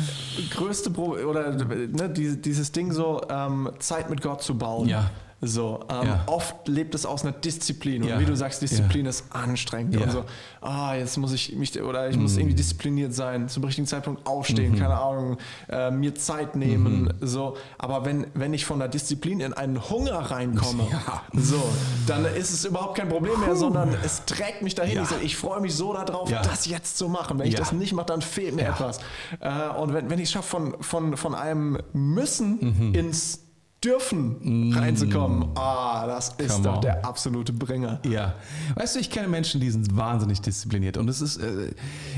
größte 0.51 0.91
Problem, 0.91 1.27
oder 1.29 1.53
ne, 1.53 2.11
die- 2.11 2.41
dieses 2.41 2.72
Ding 2.72 2.93
so, 2.93 3.22
ähm, 3.31 3.70
Zeit 3.79 4.11
mit 4.11 4.20
Gott 4.20 4.43
zu 4.43 4.57
bauen. 4.59 4.87
Ja. 4.87 5.11
So, 5.47 5.80
ähm, 5.90 6.07
Ja. 6.07 6.22
oft 6.26 6.66
lebt 6.68 6.95
es 6.95 7.05
aus 7.07 7.22
einer 7.22 7.32
Disziplin. 7.32 8.03
Und 8.03 8.09
Ja. 8.09 8.18
wie 8.20 8.24
du 8.24 8.34
sagst, 8.36 8.62
Disziplin 8.62 9.05
Ja. 9.05 9.11
ist 9.11 9.24
anstrengend. 9.30 9.97
Und 9.97 10.11
so, 10.11 10.24
ah, 10.61 10.95
jetzt 10.95 11.16
muss 11.16 11.32
ich 11.32 11.55
mich, 11.57 11.80
oder 11.82 12.09
ich 12.09 12.16
muss 12.16 12.36
irgendwie 12.36 12.55
diszipliniert 12.55 13.12
sein, 13.14 13.49
zum 13.49 13.64
richtigen 13.64 13.86
Zeitpunkt 13.86 14.26
aufstehen, 14.26 14.78
keine 14.78 14.99
Ahnung, 14.99 15.38
äh, 15.68 15.90
mir 15.90 16.14
Zeit 16.14 16.57
nehmen. 16.57 17.12
So, 17.20 17.57
aber 17.78 18.05
wenn, 18.05 18.26
wenn 18.34 18.55
ich 18.55 18.64
von 18.64 18.78
der 18.78 18.88
Disziplin 18.88 19.40
in 19.40 19.53
einen 19.53 19.88
Hunger 19.90 20.18
reinkomme, 20.30 20.84
so, 21.34 21.62
dann 22.07 22.24
ist 22.24 22.51
es 22.53 22.64
überhaupt 22.64 22.97
kein 22.97 23.09
Problem 23.09 23.38
mehr, 23.40 23.57
sondern 23.57 23.95
es 24.05 24.24
trägt 24.24 24.62
mich 24.62 24.74
dahin. 24.74 25.03
Ich, 25.03 25.24
ich 25.24 25.36
freue 25.36 25.61
mich 25.61 25.74
so 25.74 25.92
darauf, 25.92 26.30
das 26.30 26.66
jetzt 26.66 26.97
zu 26.99 27.09
machen. 27.09 27.38
Wenn 27.38 27.47
ich 27.49 27.55
das 27.55 27.72
nicht 27.72 27.92
mache, 27.92 28.07
dann 28.07 28.22
fehlt 28.22 28.55
mir 28.55 28.68
etwas. 28.68 28.99
Äh, 29.40 29.68
und 29.78 29.92
wenn, 29.92 30.09
wenn 30.11 30.18
ich 30.18 30.24
es 30.24 30.32
schaffe, 30.32 30.49
von, 30.49 30.76
von, 30.82 31.16
von 31.16 31.34
einem 31.34 31.78
Müssen 31.92 32.59
Mhm. 32.61 32.95
ins 32.95 33.40
Dürfen 33.85 34.72
reinzukommen, 34.74 35.51
ah, 35.57 36.07
das 36.07 36.30
ist 36.39 36.51
Come 36.51 36.62
doch 36.64 36.76
on. 36.76 36.80
der 36.80 37.05
absolute 37.05 37.53
Bringer. 37.53 38.01
Ja. 38.07 38.35
Weißt 38.74 38.97
du, 38.97 39.01
ich 39.01 39.11
kenne 39.11 39.28
Menschen, 39.28 39.61
die 39.61 39.70
sind 39.70 39.97
wahnsinnig 39.97 40.41
diszipliniert. 40.41 40.97
Und 40.97 41.09
es, 41.09 41.20
ist, 41.20 41.37
äh, 41.37 41.74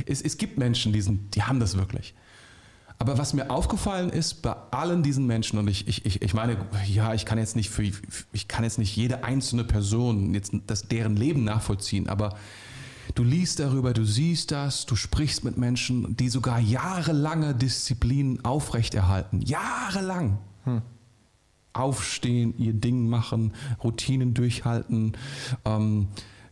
es, 0.07 0.23
es 0.23 0.37
gibt 0.37 0.59
Menschen, 0.59 0.93
die, 0.93 1.01
sind, 1.01 1.35
die 1.35 1.43
haben 1.43 1.61
das 1.61 1.77
wirklich. 1.77 2.15
Aber 2.99 3.19
was 3.19 3.35
mir 3.35 3.51
aufgefallen 3.51 4.09
ist 4.11 4.43
bei 4.43 4.55
allen 4.71 5.03
diesen 5.03 5.27
Menschen, 5.27 5.59
und 5.59 5.69
ich, 5.69 5.87
ich, 5.87 6.07
ich, 6.07 6.23
ich 6.23 6.35
meine, 6.35 6.57
ja, 6.87 7.13
ich 7.13 7.27
kann 7.27 7.39
jetzt 7.39 7.57
nicht 7.57 7.69
für, 7.69 7.83
ich 8.33 8.49
kann 8.49 8.65
jetzt 8.65 8.79
nicht 8.79 8.97
jede 8.97 9.23
einzelne 9.23 9.65
Person 9.65 10.33
jetzt 10.35 10.53
das, 10.67 10.89
deren 10.89 11.17
Leben 11.17 11.45
nachvollziehen, 11.45 12.09
aber 12.09 12.37
du 13.15 13.23
liest 13.23 13.61
darüber, 13.61 13.93
du 13.93 14.05
siehst 14.05 14.51
das, 14.51 14.87
du 14.87 14.97
sprichst 14.97 15.45
mit 15.45 15.59
Menschen, 15.59 16.17
die 16.17 16.31
sogar 16.31 16.59
jahrelange 16.59 17.55
Disziplin 17.55 18.43
aufrechterhalten. 18.45 19.43
Jahrelang 19.43 20.39
aufstehen, 21.79 22.55
ihr 22.59 22.73
Ding 22.73 23.09
machen, 23.09 23.53
Routinen 23.83 24.35
durchhalten, 24.35 25.13
ähm, 25.65 26.09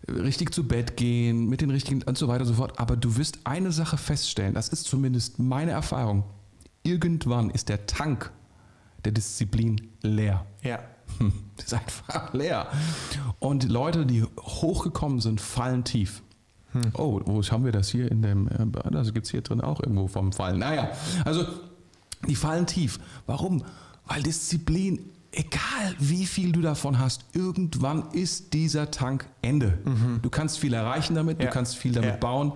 richtig 0.09 0.53
zu 0.53 0.66
Bett 0.66 0.97
gehen, 0.97 1.49
mit 1.49 1.61
den 1.61 1.70
richtigen 1.70 2.03
und 2.03 2.18
so 2.18 2.29
weiter 2.29 2.43
und 2.43 2.49
so 2.49 2.55
fort. 2.55 2.79
Aber 2.79 2.97
du 2.97 3.16
wirst 3.16 3.41
eine 3.45 3.72
Sache 3.72 3.97
feststellen, 3.97 4.55
das 4.55 4.68
ist 4.68 4.85
zumindest 4.85 5.39
meine 5.39 5.70
Erfahrung. 5.70 6.25
Irgendwann 6.83 7.51
ist 7.51 7.68
der 7.68 7.87
Tank 7.87 8.31
der 9.05 9.12
Disziplin 9.12 9.81
leer. 10.03 10.47
Ja. 10.62 10.81
Hm, 11.18 11.33
ist 11.59 11.75
einfach 11.75 12.33
leer. 12.35 12.68
Und 13.39 13.68
Leute, 13.68 14.07
die 14.07 14.25
hochgekommen 14.41 15.20
sind, 15.20 15.41
fallen 15.41 15.85
tief. 15.85 16.22
Oh, 16.95 17.20
wo 17.25 17.41
haben 17.43 17.64
wir 17.64 17.72
das 17.72 17.89
hier 17.89 18.11
in 18.11 18.22
dem, 18.22 18.49
äh, 18.49 18.91
das 18.91 19.14
gibt 19.14 19.27
es 19.27 19.31
hier 19.31 19.43
drin 19.43 19.61
auch 19.61 19.81
irgendwo 19.81 20.09
vom 20.09 20.33
Fallen. 20.33 20.59
Naja, 20.59 20.91
also 21.25 21.47
die 22.27 22.35
fallen 22.35 22.66
tief. 22.66 22.99
Warum? 23.27 23.64
Weil 24.07 24.22
Disziplin, 24.22 25.11
egal 25.35 25.95
wie 25.99 26.26
viel 26.26 26.53
du 26.53 26.61
davon 26.61 26.99
hast, 26.99 27.24
irgendwann 27.32 28.11
ist 28.12 28.53
dieser 28.53 28.91
Tank 28.91 29.26
Ende. 29.43 29.78
Du 30.22 30.30
kannst 30.30 30.59
viel 30.59 30.74
erreichen 30.74 31.14
damit, 31.14 31.39
Ja. 31.41 31.47
du 31.47 31.53
kannst 31.53 31.76
viel 31.76 31.93
damit 31.93 32.11
Ja. 32.11 32.16
bauen, 32.16 32.53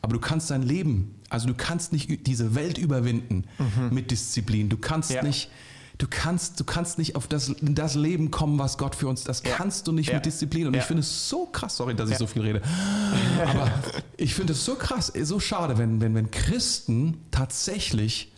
aber 0.00 0.14
du 0.14 0.20
kannst 0.20 0.50
dein 0.50 0.62
Leben, 0.62 1.14
also 1.28 1.46
du 1.46 1.54
kannst 1.54 1.92
nicht 1.92 2.26
diese 2.26 2.54
Welt 2.54 2.78
überwinden 2.78 3.44
mit 3.90 4.10
Disziplin. 4.10 4.68
Du 4.68 4.76
kannst 4.76 5.10
Ja. 5.10 5.22
nicht 5.22 5.50
Du 5.98 6.06
kannst, 6.10 6.58
du 6.58 6.64
kannst 6.64 6.98
nicht 6.98 7.14
auf 7.14 7.28
das, 7.28 7.54
das 7.60 7.94
Leben 7.94 8.32
kommen, 8.32 8.58
was 8.58 8.76
Gott 8.76 8.96
für 8.96 9.06
uns, 9.06 9.22
das 9.22 9.42
Ja. 9.44 9.54
kannst 9.54 9.86
du 9.86 9.92
nicht 9.92 10.08
Ja. 10.08 10.14
mit 10.16 10.26
Disziplin. 10.26 10.66
Und 10.66 10.74
Ja. 10.74 10.80
ich 10.80 10.86
finde 10.86 11.00
es 11.02 11.28
so 11.28 11.46
krass, 11.46 11.76
sorry, 11.76 11.94
dass 11.94 12.10
ich 12.10 12.16
so 12.16 12.26
viel 12.26 12.42
rede, 12.42 12.60
aber 13.46 13.70
ich 14.16 14.34
finde 14.34 14.54
es 14.54 14.64
so 14.64 14.74
krass, 14.74 15.12
so 15.22 15.38
schade, 15.38 15.78
wenn, 15.78 16.00
wenn, 16.00 16.14
wenn 16.16 16.30
Christen 16.32 17.18
tatsächlich 17.30 18.31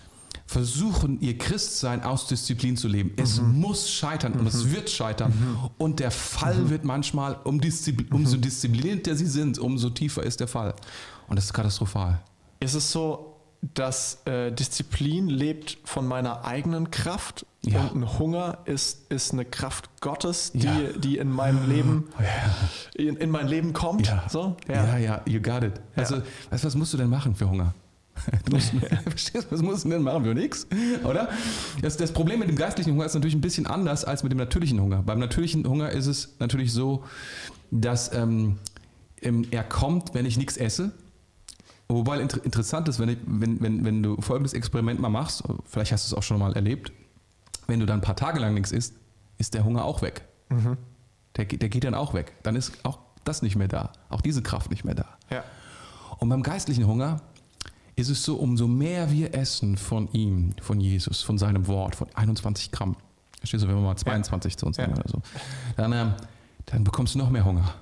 versuchen, 0.46 1.20
ihr 1.20 1.38
Christsein 1.38 2.02
aus 2.02 2.26
Disziplin 2.26 2.76
zu 2.76 2.86
leben. 2.88 3.12
Es 3.16 3.40
Mhm. 3.40 3.60
muss 3.60 3.90
scheitern 3.90 4.34
und 4.34 4.46
es 4.46 4.70
wird 4.70 4.90
scheitern. 4.90 5.32
Und 5.78 6.00
der 6.00 6.10
Fall 6.10 6.54
Mhm. 6.56 6.70
wird 6.70 6.84
manchmal, 6.84 7.36
um 7.44 7.60
Disziplin, 7.60 8.08
umso 8.12 8.36
disziplinierter 8.36 9.16
sie 9.16 9.26
sind, 9.26 9.58
umso 9.58 9.90
tiefer 9.90 10.22
ist 10.22 10.40
der 10.40 10.48
Fall. 10.48 10.74
Und 11.28 11.36
das 11.36 11.46
ist 11.46 11.52
katastrophal. 11.54 12.20
Ist 12.60 12.74
es 12.74 12.92
so, 12.92 13.30
dass 13.72 14.18
äh, 14.26 14.52
Disziplin 14.52 15.28
lebt 15.28 15.78
von 15.84 16.06
meiner 16.06 16.44
eigenen 16.44 16.90
Kraft 16.90 17.46
Ja. 17.62 17.80
und 17.86 18.02
ein 18.02 18.18
Hunger 18.18 18.58
ist, 18.66 19.10
ist 19.10 19.32
eine 19.32 19.46
Kraft 19.46 19.88
Gottes, 20.02 20.52
die, 20.52 20.66
Ja. 20.66 20.74
die 20.98 21.16
in 21.16 21.30
meinem 21.30 21.66
Leben 21.70 22.08
in, 22.94 23.16
in 23.16 23.30
mein 23.30 23.48
Leben 23.48 23.72
kommt? 23.72 24.06
Ja. 24.06 24.24
So? 24.28 24.56
Ja, 24.68 24.98
ja, 24.98 25.22
you 25.24 25.40
got 25.40 25.62
it. 25.64 25.72
Also, 25.96 26.16
weißt 26.50 26.64
was 26.66 26.74
musst 26.74 26.92
du 26.92 26.98
denn 26.98 27.08
machen 27.08 27.34
für 27.34 27.48
Hunger? 27.48 27.72
Du 28.46 28.52
musst, 28.54 28.70
verstehst, 29.08 29.46
du, 29.48 29.52
was 29.52 29.62
musst 29.62 29.84
du 29.84 29.88
denn 29.90 30.02
machen 30.02 30.24
für 30.24 30.34
nichts? 30.34 30.66
Oder? 31.04 31.28
Das, 31.82 31.96
das 31.96 32.12
Problem 32.12 32.38
mit 32.40 32.48
dem 32.48 32.56
geistlichen 32.56 32.92
Hunger 32.92 33.04
ist 33.04 33.14
natürlich 33.14 33.34
ein 33.34 33.40
bisschen 33.40 33.66
anders 33.66 34.04
als 34.04 34.22
mit 34.22 34.32
dem 34.32 34.38
natürlichen 34.38 34.80
Hunger. 34.80 35.02
Beim 35.02 35.18
natürlichen 35.18 35.66
Hunger 35.66 35.90
ist 35.90 36.06
es 36.06 36.34
natürlich 36.38 36.72
so, 36.72 37.04
dass 37.70 38.12
ähm, 38.14 38.58
ähm, 39.20 39.46
er 39.50 39.64
kommt, 39.64 40.14
wenn 40.14 40.26
ich 40.26 40.36
nichts 40.36 40.56
esse. 40.56 40.92
Wobei 41.88 42.20
inter 42.20 42.42
interessant 42.44 42.88
ist, 42.88 42.98
wenn, 42.98 43.10
ich, 43.10 43.18
wenn, 43.26 43.60
wenn, 43.60 43.84
wenn 43.84 44.02
du 44.02 44.20
folgendes 44.20 44.54
Experiment 44.54 45.00
mal 45.00 45.10
machst, 45.10 45.42
vielleicht 45.66 45.92
hast 45.92 46.10
du 46.10 46.14
es 46.14 46.18
auch 46.18 46.22
schon 46.22 46.38
mal 46.38 46.54
erlebt, 46.54 46.92
wenn 47.66 47.80
du 47.80 47.86
dann 47.86 47.98
ein 47.98 48.02
paar 48.02 48.16
Tage 48.16 48.38
lang 48.40 48.54
nichts 48.54 48.72
isst, 48.72 48.94
ist 49.38 49.52
der 49.54 49.64
Hunger 49.64 49.84
auch 49.84 50.00
weg. 50.02 50.24
Der, 51.36 51.44
geht- 51.44 51.60
der 51.62 51.68
geht 51.68 51.84
dann 51.84 51.94
auch 51.94 52.14
weg. 52.14 52.32
Dann 52.42 52.56
ist 52.56 52.72
auch 52.84 53.00
das 53.24 53.42
nicht 53.42 53.56
mehr 53.56 53.68
da. 53.68 53.92
Auch 54.08 54.20
diese 54.22 54.40
Kraft 54.42 54.70
nicht 54.70 54.84
mehr 54.84 54.94
da. 54.94 55.06
Ja. 55.30 55.42
Und 56.18 56.28
beim 56.28 56.42
geistlichen 56.42 56.86
Hunger 56.86 57.20
ist 57.96 58.08
es 58.08 58.24
so, 58.24 58.36
umso 58.36 58.66
mehr 58.66 59.10
wir 59.10 59.34
essen 59.34 59.76
von 59.76 60.08
ihm, 60.12 60.54
von 60.60 60.80
Jesus, 60.80 61.22
von 61.22 61.38
seinem 61.38 61.66
Wort, 61.66 61.94
von 61.94 62.08
21 62.14 62.70
Gramm, 62.72 62.96
verstehst 63.38 63.62
du, 63.64 63.68
wenn 63.68 63.76
wir 63.76 63.82
mal 63.82 63.96
22 63.96 64.56
zu 64.56 64.66
uns 64.66 64.76
Ja. 64.76 64.86
nehmen 64.86 64.98
oder 64.98 65.08
so, 65.08 65.22
dann, 65.76 65.92
ähm, 65.92 66.14
dann 66.66 66.82
bekommst 66.84 67.14
du 67.14 67.18
noch 67.18 67.30
mehr 67.30 67.44
Hunger. 67.44 67.74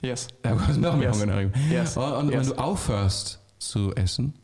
Yes. 0.00 0.28
Da 0.42 0.54
bekommst 0.54 0.76
du 0.76 0.80
noch 0.80 0.96
mehr 0.96 1.08
Yes. 1.08 1.16
Hunger. 1.16 1.26
der 1.26 1.36
Regel. 1.36 1.52
Yes. 1.70 1.96
Und, 1.96 2.04
und 2.12 2.30
Yes. 2.30 2.48
wenn 2.50 2.56
du 2.56 2.62
aufhörst 2.62 3.40
zu 3.58 3.94
essen, 3.94 4.34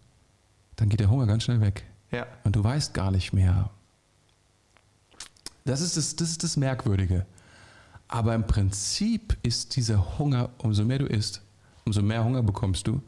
dann 0.77 0.89
geht 0.89 1.01
der 1.01 1.11
Hunger 1.11 1.27
ganz 1.27 1.45
schnell 1.45 1.61
weg. 1.61 1.85
Ja. 2.11 2.27
Und 2.45 2.55
du 2.57 2.63
weißt 2.63 2.95
gar 2.95 3.11
nicht 3.11 3.33
mehr. 3.33 3.71
Das 5.65 5.81
ist 5.81 5.97
das, 5.97 6.17
das 6.17 6.31
ist 6.31 6.43
das 6.43 6.57
Merkwürdige. 6.57 7.27
Aber 8.09 8.35
im 8.35 8.47
Prinzip 8.47 9.37
ist 9.43 9.77
dieser 9.77 10.19
Hunger, 10.19 10.49
umso 10.59 10.85
mehr 10.85 10.99
du 10.99 11.07
isst, 11.07 11.43
umso 11.85 12.01
mehr 12.03 12.25
Hunger 12.25 12.43
bekommst 12.43 12.87
du. 12.87 13.03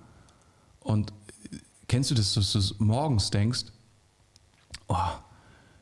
Und 0.81 1.11
äh, 1.11 1.15
kennst 1.91 2.09
du 2.13 2.15
das, 2.15 2.35
dass 2.35 2.53
du 2.53 2.85
morgens 2.85 3.31
denkst, 3.31 3.65
oh, 4.87 4.95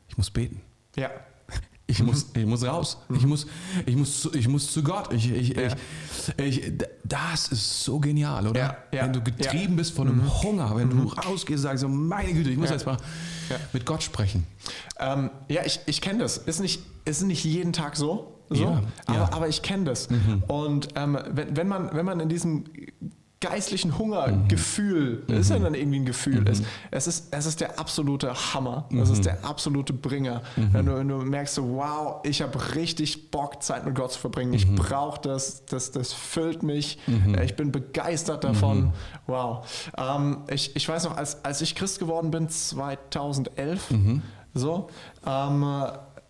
ich 0.07 0.17
muss 0.17 0.29
beten. 0.29 0.61
Ja. 0.95 1.09
Ich 1.91 2.03
muss, 2.03 2.27
ich 2.35 2.45
muss 2.45 2.63
raus. 2.63 2.97
Ich 3.15 3.25
muss, 3.25 3.47
ich 3.87 3.95
muss, 3.95 4.21
zu, 4.21 4.31
ich 4.35 4.47
muss 4.47 4.71
zu 4.71 4.83
Gott. 4.83 5.11
Ich, 5.11 5.31
ich, 5.31 5.57
Ja. 5.57 5.75
ich, 6.37 6.63
ich, 6.63 6.73
das 7.03 7.47
ist 7.47 7.83
so 7.83 7.99
genial, 7.99 8.45
oder? 8.45 8.59
Ja, 8.59 8.77
ja, 8.91 9.05
wenn 9.05 9.13
du 9.13 9.23
getrieben 9.23 9.75
bist 9.75 9.95
von 9.95 10.07
einem 10.07 10.43
Hunger, 10.43 10.75
wenn 10.75 10.91
du 10.91 11.07
rausgehst, 11.07 11.63
sagst 11.63 11.81
so, 11.81 11.87
meine 11.87 12.31
Güte, 12.31 12.51
ich 12.51 12.57
muss 12.57 12.69
jetzt 12.69 12.85
mal 12.85 12.97
mit 13.73 13.87
Gott 13.87 14.03
sprechen. 14.03 14.45
Ähm, 14.99 15.31
ja, 15.47 15.65
ich, 15.65 15.79
ich 15.87 15.99
kenne 15.99 16.19
das. 16.19 16.37
Ist 16.37 16.59
nicht, 16.59 16.83
ist 17.05 17.23
nicht 17.23 17.43
jeden 17.43 17.73
Tag 17.73 17.97
so. 17.97 18.39
so 18.49 18.65
Ja, 18.65 18.83
aber, 19.07 19.33
aber 19.33 19.47
ich 19.47 19.63
kenne 19.63 19.85
das. 19.85 20.09
Und 20.47 20.89
ähm, 20.93 21.17
wenn, 21.31 21.57
wenn, 21.57 21.67
man, 21.67 21.89
wenn 21.91 22.05
man 22.05 22.19
in 22.19 22.29
diesem 22.29 22.65
geistlichen 23.41 23.97
Hungergefühl, 23.97 25.23
das 25.27 25.39
ist 25.39 25.49
ja 25.51 25.59
dann 25.59 25.73
irgendwie 25.73 25.99
ein 25.99 26.05
Gefühl, 26.05 26.47
ist, 26.49 26.63
es, 26.91 27.07
ist, 27.07 27.27
es 27.33 27.45
ist 27.45 27.61
der 27.61 27.79
absolute 27.79 28.33
Hammer. 28.53 28.85
Es 29.01 29.09
ist 29.09 29.25
der 29.25 29.45
absolute 29.45 29.93
Bringer. 29.93 30.41
Wenn, 30.55 30.85
du, 30.85 30.95
wenn 30.97 31.07
du 31.07 31.17
merkst, 31.17 31.55
so, 31.55 31.75
wow, 31.75 32.17
ich 32.23 32.41
habe 32.41 32.75
richtig 32.75 33.31
Bock, 33.31 33.63
Zeit 33.63 33.85
mit 33.85 33.95
Gott 33.95 34.11
zu 34.11 34.19
verbringen. 34.19 34.53
Ich 34.53 34.73
brauche 34.75 35.21
das, 35.21 35.65
das, 35.65 35.91
das 35.91 36.11
füllt 36.13 36.63
mich. 36.63 36.99
Äh, 37.07 37.45
Ich 37.45 37.55
bin 37.55 37.71
begeistert 37.71 38.43
davon. 38.43 38.91
Wow. 39.27 39.65
Ähm, 39.97 40.39
ich, 40.49 40.75
ich 40.75 40.87
weiß 40.89 41.05
noch, 41.05 41.15
als, 41.17 41.43
als 41.45 41.61
ich 41.61 41.75
Christ 41.75 41.99
geworden 41.99 42.31
bin, 42.31 42.49
2011, 42.49 43.93
so, 44.53 44.87
ähm, 45.25 45.63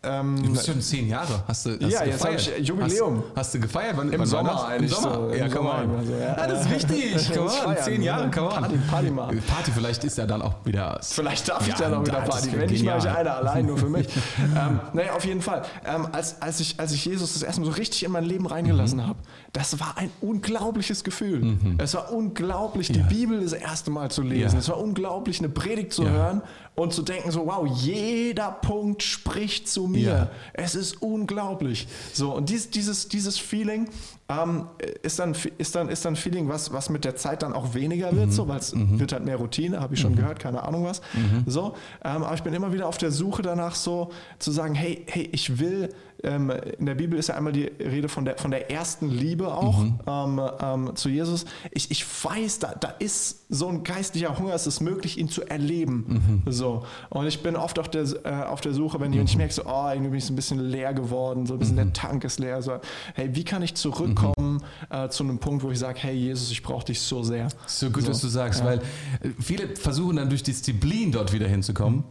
ähm, 0.01 0.41
Du 0.43 0.51
bist 0.53 0.65
schon 0.65 0.79
zehn 0.81 1.07
Jahre. 1.09 1.43
Hast 1.47 1.65
du, 1.65 1.71
hast 1.71 1.81
Ja, 1.81 1.99
du 2.03 2.09
jetzt 2.09 2.23
hab 2.23 2.31
gefeiert? 2.31 2.59
ich 2.59 2.67
Jubiläum. 2.67 3.23
Hast, 3.31 3.37
hast 3.37 3.53
du 3.55 3.59
gefeiert? 3.59 3.97
Wann, 3.97 4.11
Im 4.13 4.19
wann 4.21 4.27
Sommer 4.27 4.49
war 4.49 4.53
das? 4.55 4.63
Im 4.63 4.69
eigentlich 4.69 4.91
Sommer. 4.91 5.13
so, 5.15 5.33
ja, 5.35 5.47
come 5.49 5.53
Sommer 5.55 5.73
on. 5.77 5.83
immer 5.83 6.03
so, 6.05 6.13
ja. 6.13 6.19
ja, 6.37 6.47
das 6.47 6.61
ist 6.61 6.71
wichtig. 6.71 7.29
Das 7.39 7.65
on. 7.65 7.77
Zehn 7.83 8.01
Jahre, 8.01 8.25
ne? 8.25 8.31
come 8.31 8.47
on. 8.47 8.53
Party, 8.53 8.77
Party 8.89 9.09
machen. 9.11 9.43
Party, 9.47 9.71
vielleicht 9.71 10.03
ist 10.05 10.17
ja 10.17 10.25
dann 10.25 10.41
auch 10.41 10.53
wieder. 10.63 10.99
Vielleicht 11.01 11.49
darf 11.49 11.61
ich 11.67 11.73
Ja, 11.73 11.79
dann 11.89 11.93
auch 11.95 12.01
wieder 12.05 12.21
Party. 12.21 12.49
Wenn 12.53 12.69
nicht, 12.69 12.85
mache 12.85 12.97
ich 12.99 13.09
eine 13.09 13.31
allein 13.33 13.65
nur 13.65 13.77
für 13.77 13.89
mich. 13.89 14.07
ähm, 14.39 14.79
naja, 14.93 15.13
auf 15.15 15.25
jeden 15.25 15.41
Fall. 15.41 15.63
Ähm, 15.85 16.07
als, 16.11 16.41
als, 16.41 16.59
ich, 16.61 16.79
als 16.79 16.91
ich 16.93 17.03
Jesus 17.05 17.33
das 17.33 17.43
erste 17.43 17.61
Mal 17.61 17.67
so 17.67 17.73
richtig 17.73 18.03
in 18.03 18.11
mein 18.11 18.23
Leben 18.25 18.45
reingelassen 18.45 18.99
Mhm. 18.99 19.07
habe, 19.07 19.19
das 19.53 19.79
war 19.79 19.97
ein 19.97 20.09
unglaubliches 20.21 21.03
Gefühl. 21.03 21.57
Es 21.77 21.93
war 21.95 22.11
unglaublich, 22.13 22.87
die 22.87 22.99
Ja. 22.99 23.05
Bibel 23.05 23.41
das 23.41 23.53
erste 23.53 23.91
Mal 23.91 24.09
zu 24.11 24.21
lesen. 24.21 24.53
Ja. 24.53 24.59
Es 24.59 24.69
war 24.69 24.77
unglaublich, 24.79 25.39
eine 25.39 25.49
Predigt 25.49 25.91
zu 25.93 26.03
Ja. 26.03 26.09
hören 26.09 26.41
und 26.75 26.93
zu 26.93 27.01
denken, 27.01 27.31
so, 27.31 27.45
wow, 27.45 27.67
jeder 27.67 28.51
Punkt 28.51 29.03
spricht 29.03 29.67
zu 29.67 29.87
mir. 29.87 30.09
Ja. 30.09 30.31
Es 30.53 30.75
ist 30.75 31.01
unglaublich. 31.01 31.87
So, 32.13 32.33
und 32.33 32.49
dies, 32.49 32.69
dieses, 32.69 33.07
dieses 33.07 33.37
Feeling, 33.37 33.89
ähm, 34.29 34.65
ist, 35.01 35.19
dann, 35.19 35.35
ist, 35.57 35.75
dann, 35.75 35.89
ist 35.89 36.05
dann 36.05 36.15
Feeling, 36.15 36.47
was, 36.49 36.71
was 36.71 36.89
mit 36.89 37.03
der 37.03 37.15
Zeit 37.15 37.41
dann 37.43 37.53
auch 37.53 37.73
weniger 37.73 38.15
wird, 38.15 38.31
so, 38.31 38.47
weil 38.47 38.59
es 38.59 38.73
wird 38.75 39.11
halt 39.11 39.25
mehr 39.25 39.37
Routine, 39.37 39.79
habe 39.79 39.95
ich 39.95 39.99
schon 39.99 40.15
gehört, 40.15 40.39
keine 40.39 40.63
Ahnung 40.63 40.85
was. 40.85 41.01
So, 41.45 41.73
ähm, 42.03 42.23
aber 42.23 42.35
ich 42.35 42.43
bin 42.43 42.53
immer 42.53 42.71
wieder 42.71 42.87
auf 42.87 42.97
der 42.97 43.11
Suche 43.11 43.41
danach, 43.41 43.75
so 43.75 44.11
zu 44.37 44.51
sagen, 44.51 44.75
hey, 44.75 45.03
hey, 45.07 45.27
ich 45.31 45.59
will 45.59 45.89
ähm, 46.21 46.51
in 46.77 46.85
der 46.85 46.95
Bibel 46.95 47.17
ist 47.17 47.29
ja 47.29 47.35
einmal 47.35 47.53
die 47.53 47.63
Rede 47.63 48.09
von 48.09 48.25
der, 48.25 48.37
von 48.37 48.51
der 48.51 48.69
ersten 48.69 49.09
Liebe 49.09 49.53
auch 49.53 49.79
Mhm. 49.79 49.99
ähm, 50.05 50.41
ähm, 50.61 50.95
zu 50.95 51.07
Jesus. 51.07 51.45
Ich, 51.71 51.91
ich 51.91 52.05
weiß, 52.05 52.59
da, 52.59 52.75
da 52.77 52.89
ist 52.99 53.45
so 53.47 53.67
ein 53.69 53.83
geistlicher 53.85 54.37
Hunger, 54.37 54.53
es 54.53 54.67
ist 54.67 54.81
möglich, 54.81 55.17
ihn 55.17 55.29
zu 55.29 55.43
erleben. 55.49 56.41
Mhm. 56.45 56.51
So. 56.51 56.83
Und 57.09 57.25
ich 57.27 57.41
bin 57.41 57.55
oft 57.55 57.79
auf 57.79 57.87
der, 57.87 58.03
äh, 58.25 58.43
auf 58.47 58.59
der 58.59 58.73
Suche, 58.73 58.99
wenn 58.99 59.13
ich, 59.13 59.19
wenn 59.19 59.25
ich 59.27 59.37
merke, 59.37 59.53
so, 59.53 59.61
oh, 59.65 59.87
irgendwie 59.89 60.09
bin 60.09 60.17
ich 60.17 60.25
so 60.25 60.33
ein 60.33 60.35
bisschen 60.35 60.59
leer 60.59 60.93
geworden, 60.93 61.45
so 61.45 61.53
ein 61.53 61.59
bisschen 61.59 61.77
der 61.77 61.93
Tank 61.93 62.25
ist 62.25 62.37
leer. 62.39 62.61
So, 62.61 62.79
hey, 63.13 63.29
wie 63.33 63.45
kann 63.45 63.61
ich 63.61 63.75
zurückkommen 64.19 64.63
äh, 64.89 65.09
zu 65.09 65.23
einem 65.23 65.39
Punkt, 65.39 65.63
wo 65.63 65.71
ich 65.71 65.79
sage, 65.79 65.99
hey 65.99 66.15
Jesus, 66.15 66.51
ich 66.51 66.63
brauche 66.63 66.85
dich 66.85 67.01
so 67.01 67.23
sehr. 67.23 67.47
So 67.65 67.89
gut, 67.89 68.03
So, 68.03 68.09
dass 68.09 68.21
du 68.21 68.27
sagst, 68.27 68.59
ja. 68.59 68.65
weil 68.65 68.79
äh, 68.79 69.29
viele 69.39 69.75
versuchen 69.75 70.17
dann 70.17 70.29
durch 70.29 70.43
Disziplin 70.43 71.11
dort 71.11 71.33
wieder 71.33 71.47
hinzukommen. 71.47 72.03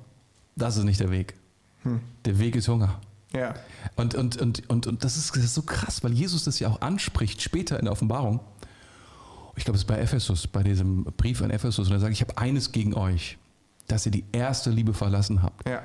Das 0.56 0.76
ist 0.76 0.84
nicht 0.84 1.00
der 1.00 1.10
Weg. 1.10 1.34
Der 2.24 2.38
Weg 2.38 2.56
ist 2.56 2.68
Hunger. 2.68 3.00
Ja. 3.32 3.54
Und, 3.96 4.14
und, 4.14 4.40
und, 4.40 4.68
und, 4.68 4.86
und 4.86 5.04
das, 5.04 5.16
ist, 5.16 5.34
das 5.36 5.44
ist 5.44 5.54
so 5.54 5.62
krass, 5.62 6.02
weil 6.02 6.12
Jesus 6.12 6.44
das 6.44 6.58
ja 6.58 6.68
auch 6.68 6.80
anspricht 6.80 7.42
später 7.42 7.78
in 7.78 7.84
der 7.84 7.92
Offenbarung. 7.92 8.40
Ich 9.56 9.64
glaube, 9.64 9.76
es 9.76 9.82
ist 9.82 9.88
bei 9.88 9.98
Ephesus, 9.98 10.46
bei 10.46 10.62
diesem 10.62 11.04
Brief 11.04 11.42
an 11.42 11.50
Ephesus. 11.50 11.88
Und 11.88 11.94
er 11.94 12.00
sagt, 12.00 12.12
ich 12.12 12.20
habe 12.20 12.36
eines 12.38 12.72
gegen 12.72 12.94
euch, 12.94 13.38
dass 13.86 14.06
ihr 14.06 14.12
die 14.12 14.24
erste 14.32 14.70
Liebe 14.70 14.94
verlassen 14.94 15.42
habt. 15.42 15.68
Ja. 15.68 15.82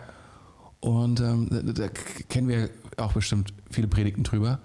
Und 0.79 1.19
ähm, 1.21 1.47
da, 1.49 1.61
da 1.61 1.87
kennen 2.29 2.47
wir 2.47 2.69
auch 2.97 3.13
bestimmt 3.13 3.53
viele 3.71 3.87
Predigten 3.87 4.23
drüber. 4.23 4.59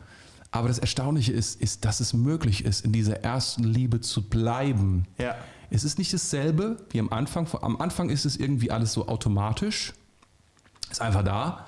Aber 0.51 0.69
das 0.69 0.79
Erstaunliche 0.79 1.33
ist, 1.33 1.61
ist, 1.61 1.85
dass 1.85 2.01
es 2.01 2.15
möglich 2.15 2.65
ist, 2.65 2.85
in 2.85 2.93
dieser 2.93 3.23
ersten 3.23 3.65
Liebe 3.65 4.01
zu 4.01 4.29
bleiben. 4.29 5.07
Ja. 5.19 5.37
Es 5.71 5.85
ist 5.85 5.99
nicht 5.99 6.13
dasselbe 6.13 6.79
wie 6.91 7.01
am 7.01 7.11
Anfang. 7.11 7.47
Am 7.61 7.81
Anfang 7.81 8.09
ist 8.09 8.25
es 8.25 8.37
irgendwie 8.37 8.71
alles 8.71 8.95
so 8.95 9.09
automatisch. 9.09 9.93
Ist 10.91 11.03
einfach 11.03 11.23
da. 11.23 11.67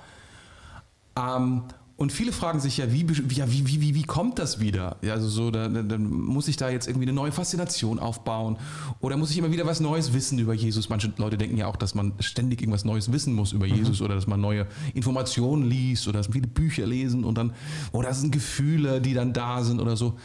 Ähm, 1.15 1.63
und 2.01 2.11
viele 2.11 2.31
fragen 2.31 2.59
sich 2.59 2.77
ja, 2.77 2.91
wie, 2.91 3.05
ja, 3.29 3.51
wie, 3.51 3.67
wie, 3.67 3.79
wie, 3.79 3.93
wie 3.93 4.01
kommt 4.01 4.39
das 4.39 4.59
wieder? 4.59 4.97
Ja, 5.03 5.13
also 5.13 5.29
so, 5.29 5.51
da, 5.51 5.67
da, 5.69 5.83
dann 5.83 6.09
muss 6.09 6.47
ich 6.47 6.57
da 6.57 6.67
jetzt 6.69 6.87
irgendwie 6.87 7.05
eine 7.05 7.13
neue 7.13 7.31
Faszination 7.31 7.99
aufbauen 7.99 8.57
oder 9.01 9.17
muss 9.17 9.29
ich 9.29 9.37
immer 9.37 9.51
wieder 9.51 9.67
was 9.67 9.79
Neues 9.79 10.11
wissen 10.11 10.39
über 10.39 10.55
Jesus? 10.55 10.89
Manche 10.89 11.13
Leute 11.17 11.37
denken 11.37 11.57
ja 11.57 11.67
auch, 11.67 11.75
dass 11.75 11.93
man 11.93 12.13
ständig 12.19 12.61
irgendwas 12.61 12.85
Neues 12.85 13.11
wissen 13.11 13.35
muss 13.35 13.51
über 13.53 13.67
Jesus 13.67 14.01
oder 14.01 14.15
dass 14.15 14.25
man 14.25 14.41
neue 14.41 14.65
Informationen 14.95 15.69
liest 15.69 16.07
oder 16.07 16.17
dass 16.17 16.27
man 16.29 16.33
viele 16.33 16.47
Bücher 16.47 16.87
lesen 16.87 17.23
und 17.23 17.37
dann, 17.37 17.53
oder 17.91 18.09
es 18.09 18.19
sind 18.19 18.31
Gefühle, 18.31 18.99
die 18.99 19.13
dann 19.13 19.31
da 19.31 19.63
sind 19.63 19.79
oder 19.79 19.95
so. 19.95 20.17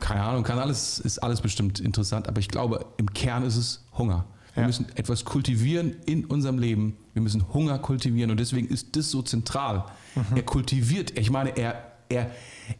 Keine 0.00 0.22
Ahnung, 0.22 0.42
kann 0.42 0.58
alles, 0.58 0.98
ist 1.00 1.18
alles 1.18 1.42
bestimmt 1.42 1.80
interessant, 1.80 2.28
aber 2.28 2.40
ich 2.40 2.48
glaube, 2.48 2.86
im 2.96 3.12
Kern 3.12 3.42
ist 3.44 3.56
es 3.56 3.84
Hunger. 3.98 4.24
Wir 4.54 4.62
Ja. 4.62 4.66
müssen 4.68 4.86
etwas 4.94 5.24
kultivieren 5.26 5.96
in 6.06 6.24
unserem 6.24 6.58
Leben. 6.58 6.96
Wir 7.14 7.22
müssen 7.22 7.52
Hunger 7.54 7.78
kultivieren 7.78 8.30
und 8.30 8.38
deswegen 8.40 8.66
ist 8.68 8.96
das 8.96 9.10
so 9.10 9.22
zentral. 9.22 9.84
Er 10.34 10.42
kultiviert, 10.42 11.16
ich 11.18 11.30
meine, 11.30 11.56
er, 11.56 11.92
er, 12.08 12.30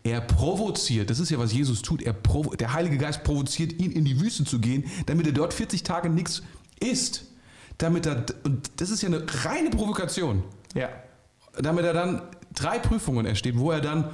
er 0.03 0.21
provoziert, 0.21 1.09
das 1.11 1.19
ist 1.21 1.31
ja, 1.31 1.39
was 1.39 1.53
Jesus 1.53 1.83
tut. 1.83 2.03
Er 2.03 2.13
provo 2.13 2.55
der 2.55 2.73
Heilige 2.75 2.99
Geist 2.99 3.25
provoziert 3.25 3.73
ihn, 3.81 3.93
in 3.93 4.05
die 4.05 4.21
Wüste 4.21 4.45
zu 4.45 4.59
gehen, 4.59 4.85
damit 5.07 5.27
er 5.27 5.33
dort 5.33 5.55
40 5.55 5.83
Tage 5.85 6.11
nichts 6.11 6.43
isst. 6.81 7.25
Damit 7.79 8.07
er, 8.07 8.25
und 8.45 8.71
das 8.77 8.91
ist 8.91 9.03
ja 9.03 9.09
eine 9.09 9.25
reine 9.45 9.71
Provokation 9.71 10.43
Ja. 10.75 10.89
damit 11.59 11.85
er 11.85 11.93
dann 11.93 12.23
drei 12.55 12.79
Prüfungen 12.79 13.27
ersteht, 13.27 13.59
wo 13.59 13.71
er 13.73 13.81
dann, 13.81 14.11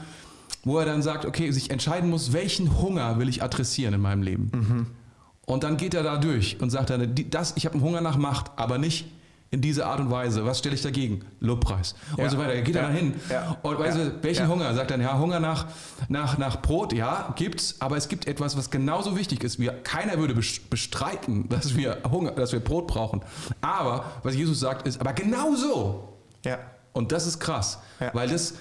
wo 0.65 0.79
er 0.79 0.87
dann 0.87 1.03
sagt, 1.03 1.25
okay, 1.27 1.51
sich 1.51 1.71
entscheiden 1.71 2.09
muss, 2.09 2.33
welchen 2.33 2.81
Hunger 2.81 3.19
will 3.19 3.29
ich 3.29 3.43
adressieren 3.43 3.93
in 3.95 4.01
meinem 4.01 4.23
Leben. 4.23 4.87
Und 5.47 5.63
dann 5.65 5.77
geht 5.77 5.93
er 5.95 6.03
da 6.03 6.17
durch 6.17 6.59
und 6.61 6.71
sagt 6.71 6.89
dann, 6.91 7.15
das, 7.31 7.55
ich 7.57 7.67
habe 7.67 7.75
einen 7.75 7.83
Hunger 7.85 8.01
nach 8.01 8.17
Macht, 8.17 8.51
aber 8.57 8.79
nicht 8.79 9.07
in 9.53 9.61
dieser 9.61 9.87
Art 9.87 9.99
und 9.99 10.11
Weise. 10.11 10.45
Was 10.47 10.61
stelle 10.61 10.77
ich 10.77 10.83
dagegen? 10.83 11.25
Lobpreis. 11.41 11.95
Ja. 12.17 12.23
Und 12.25 12.31
so 12.31 12.39
weiter. 12.39 12.53
Er 12.55 12.63
geht 12.63 12.77
Ja. 12.77 12.83
dann 12.83 12.95
hin. 12.95 13.15
Ja. 13.29 13.57
Und 13.63 13.79
weißt 13.81 13.99
Ja. 13.99 14.05
du, 14.05 14.23
welchen 14.23 14.43
Ja. 14.45 14.49
Hunger? 14.49 14.73
Sagt 14.75 14.91
dann, 14.93 15.01
ja, 15.01 15.19
Hunger 15.19 15.41
nach, 15.41 15.67
nach, 16.09 16.39
nach 16.39 16.63
Brot, 16.63 16.93
ja, 16.93 17.33
gibt's, 17.37 17.75
aber 17.81 17.97
es 17.97 18.07
gibt 18.09 18.27
etwas, 18.29 18.57
was 18.57 18.71
genauso 18.71 19.17
wichtig 19.17 19.43
ist. 19.43 19.59
Wir, 19.59 19.73
keiner 19.73 20.19
würde 20.19 20.35
bes- 20.35 20.61
bestreiten, 20.71 21.49
dass 21.49 21.77
wir 21.77 21.99
Hunger, 22.09 22.31
dass 22.33 22.53
wir 22.53 22.61
Brot 22.61 22.87
brauchen. 22.87 23.23
Aber, 23.61 24.05
was 24.23 24.37
Jesus 24.37 24.61
sagt, 24.61 24.87
ist, 24.87 25.01
aber 25.01 25.13
genauso 25.15 26.17
Ja. 26.45 26.59
und 26.93 27.11
das 27.11 27.27
ist 27.27 27.41
krass, 27.41 27.79
Ja. 27.99 28.11
weil 28.15 28.29
das, 28.29 28.55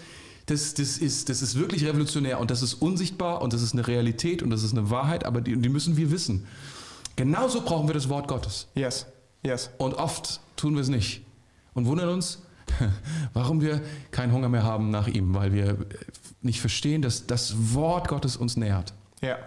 das, 0.47 0.73
das, 0.73 0.97
ist, 0.97 1.29
das 1.29 1.43
ist 1.43 1.59
wirklich 1.59 1.85
revolutionär 1.85 2.39
und 2.39 2.49
das 2.49 2.63
ist 2.63 2.73
unsichtbar 2.73 3.43
und 3.43 3.53
das 3.53 3.61
ist 3.61 3.73
eine 3.73 3.85
Realität 3.85 4.41
und 4.41 4.49
das 4.49 4.63
ist 4.63 4.71
eine 4.75 4.89
Wahrheit, 4.89 5.23
aber 5.23 5.41
die, 5.41 5.55
die 5.55 5.69
müssen 5.69 5.97
wir 5.97 6.09
wissen. 6.09 6.47
Genauso 7.15 7.61
brauchen 7.61 7.87
wir 7.87 7.93
das 7.93 8.09
Wort 8.09 8.27
Gottes. 8.27 8.67
Yes. 8.73 9.05
Yes. 9.45 9.69
Und 9.77 9.93
oft 9.93 10.39
tun 10.59 10.73
wir 10.75 10.81
es 10.81 10.89
nicht 10.89 11.25
und 11.73 11.85
wundern 11.85 12.09
uns, 12.09 12.43
warum 13.33 13.61
wir 13.61 13.81
keinen 14.11 14.31
Hunger 14.33 14.49
mehr 14.49 14.63
haben 14.63 14.89
nach 14.91 15.07
ihm, 15.07 15.33
weil 15.33 15.53
wir 15.53 15.77
nicht 16.41 16.61
verstehen, 16.61 17.01
dass 17.01 17.25
das 17.27 17.73
Wort 17.73 18.07
Gottes 18.07 18.37
uns 18.37 18.57
nährt, 18.57 18.93
Ja. 19.21 19.37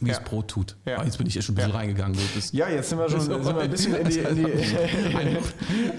wie 0.00 0.08
ja. 0.08 0.14
es 0.16 0.20
Brot 0.24 0.48
tut. 0.48 0.76
Ja. 0.86 0.98
Ah, 0.98 1.04
Jetzt 1.04 1.18
bin 1.18 1.26
ich 1.26 1.36
echt 1.36 1.44
schon 1.46 1.54
ein 1.54 1.56
bisschen 1.56 1.70
Ja. 1.72 1.76
reingegangen. 1.76 2.18
Ja, 2.52 2.68
jetzt 2.68 2.88
sind 2.88 2.98
wir 2.98 3.08
schon 3.10 3.20
sind 3.20 3.44
wir 3.44 3.60
ein 3.60 3.70
bisschen 3.70 3.94
in 3.94 4.08
die, 4.08 4.18
in 4.18 4.34
die, 4.36 4.42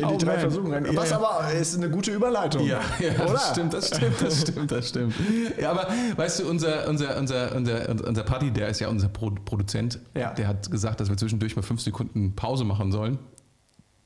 in 0.02 0.08
die 0.10 0.18
drei 0.18 0.32
man. 0.34 0.40
Versuchungen 0.40 0.74
rein. 0.74 0.86
Ja, 0.86 0.96
Was 0.96 1.12
ja. 1.12 1.18
aber 1.18 1.52
ist 1.54 1.76
eine 1.76 1.90
gute 1.90 2.12
Überleitung. 2.12 2.66
Ja, 2.66 2.80
ja 3.00 3.24
oder? 3.24 3.34
das 3.34 3.50
stimmt, 3.52 3.74
das 3.74 3.88
stimmt, 3.88 4.22
das 4.22 4.42
stimmt, 4.42 4.72
das 4.72 4.90
stimmt. 4.90 5.14
Ja, 5.60 5.72
aber 5.72 5.88
weißt 6.16 6.40
du, 6.40 6.50
unser, 6.50 6.88
unser, 6.90 7.18
unser, 7.18 7.56
unser, 7.56 7.90
unser 8.08 8.24
Party, 8.24 8.50
der 8.52 8.70
ist 8.70 8.80
ja 8.80 8.88
unser 8.90 9.08
Pro 9.10 9.30
Produzent, 9.46 10.00
Ja. 10.16 10.34
der 10.34 10.48
hat 10.48 10.72
gesagt, 10.72 11.00
dass 11.00 11.10
wir 11.10 11.18
zwischendurch 11.18 11.56
mal 11.56 11.62
fünf 11.62 11.82
Sekunden 11.82 12.34
Pause 12.36 12.64
machen 12.66 12.92
sollen, 12.92 13.20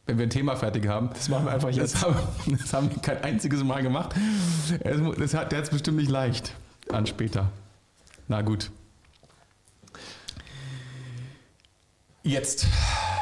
wenn 0.05 0.17
wir 0.17 0.25
ein 0.27 0.29
Thema 0.29 0.55
fertig 0.55 0.87
haben. 0.87 1.09
Das 1.13 1.29
machen 1.29 1.45
wir 1.45 1.51
einfach 1.53 1.69
jetzt. 1.71 1.95
Das 1.95 2.03
haben, 2.03 2.15
das 2.59 2.73
haben 2.73 2.89
wir 2.91 2.97
kein 3.01 3.23
einziges 3.23 3.63
Mal 3.63 3.81
gemacht. 3.81 4.13
Das 5.17 5.33
hat, 5.33 5.51
der 5.51 5.57
hat 5.59 5.65
es 5.65 5.69
bestimmt 5.71 5.97
nicht 5.97 6.09
leicht 6.11 6.53
an 6.91 7.05
später. 7.07 7.49
Na 8.27 8.41
gut. 8.41 8.71
Jetzt 12.23 12.65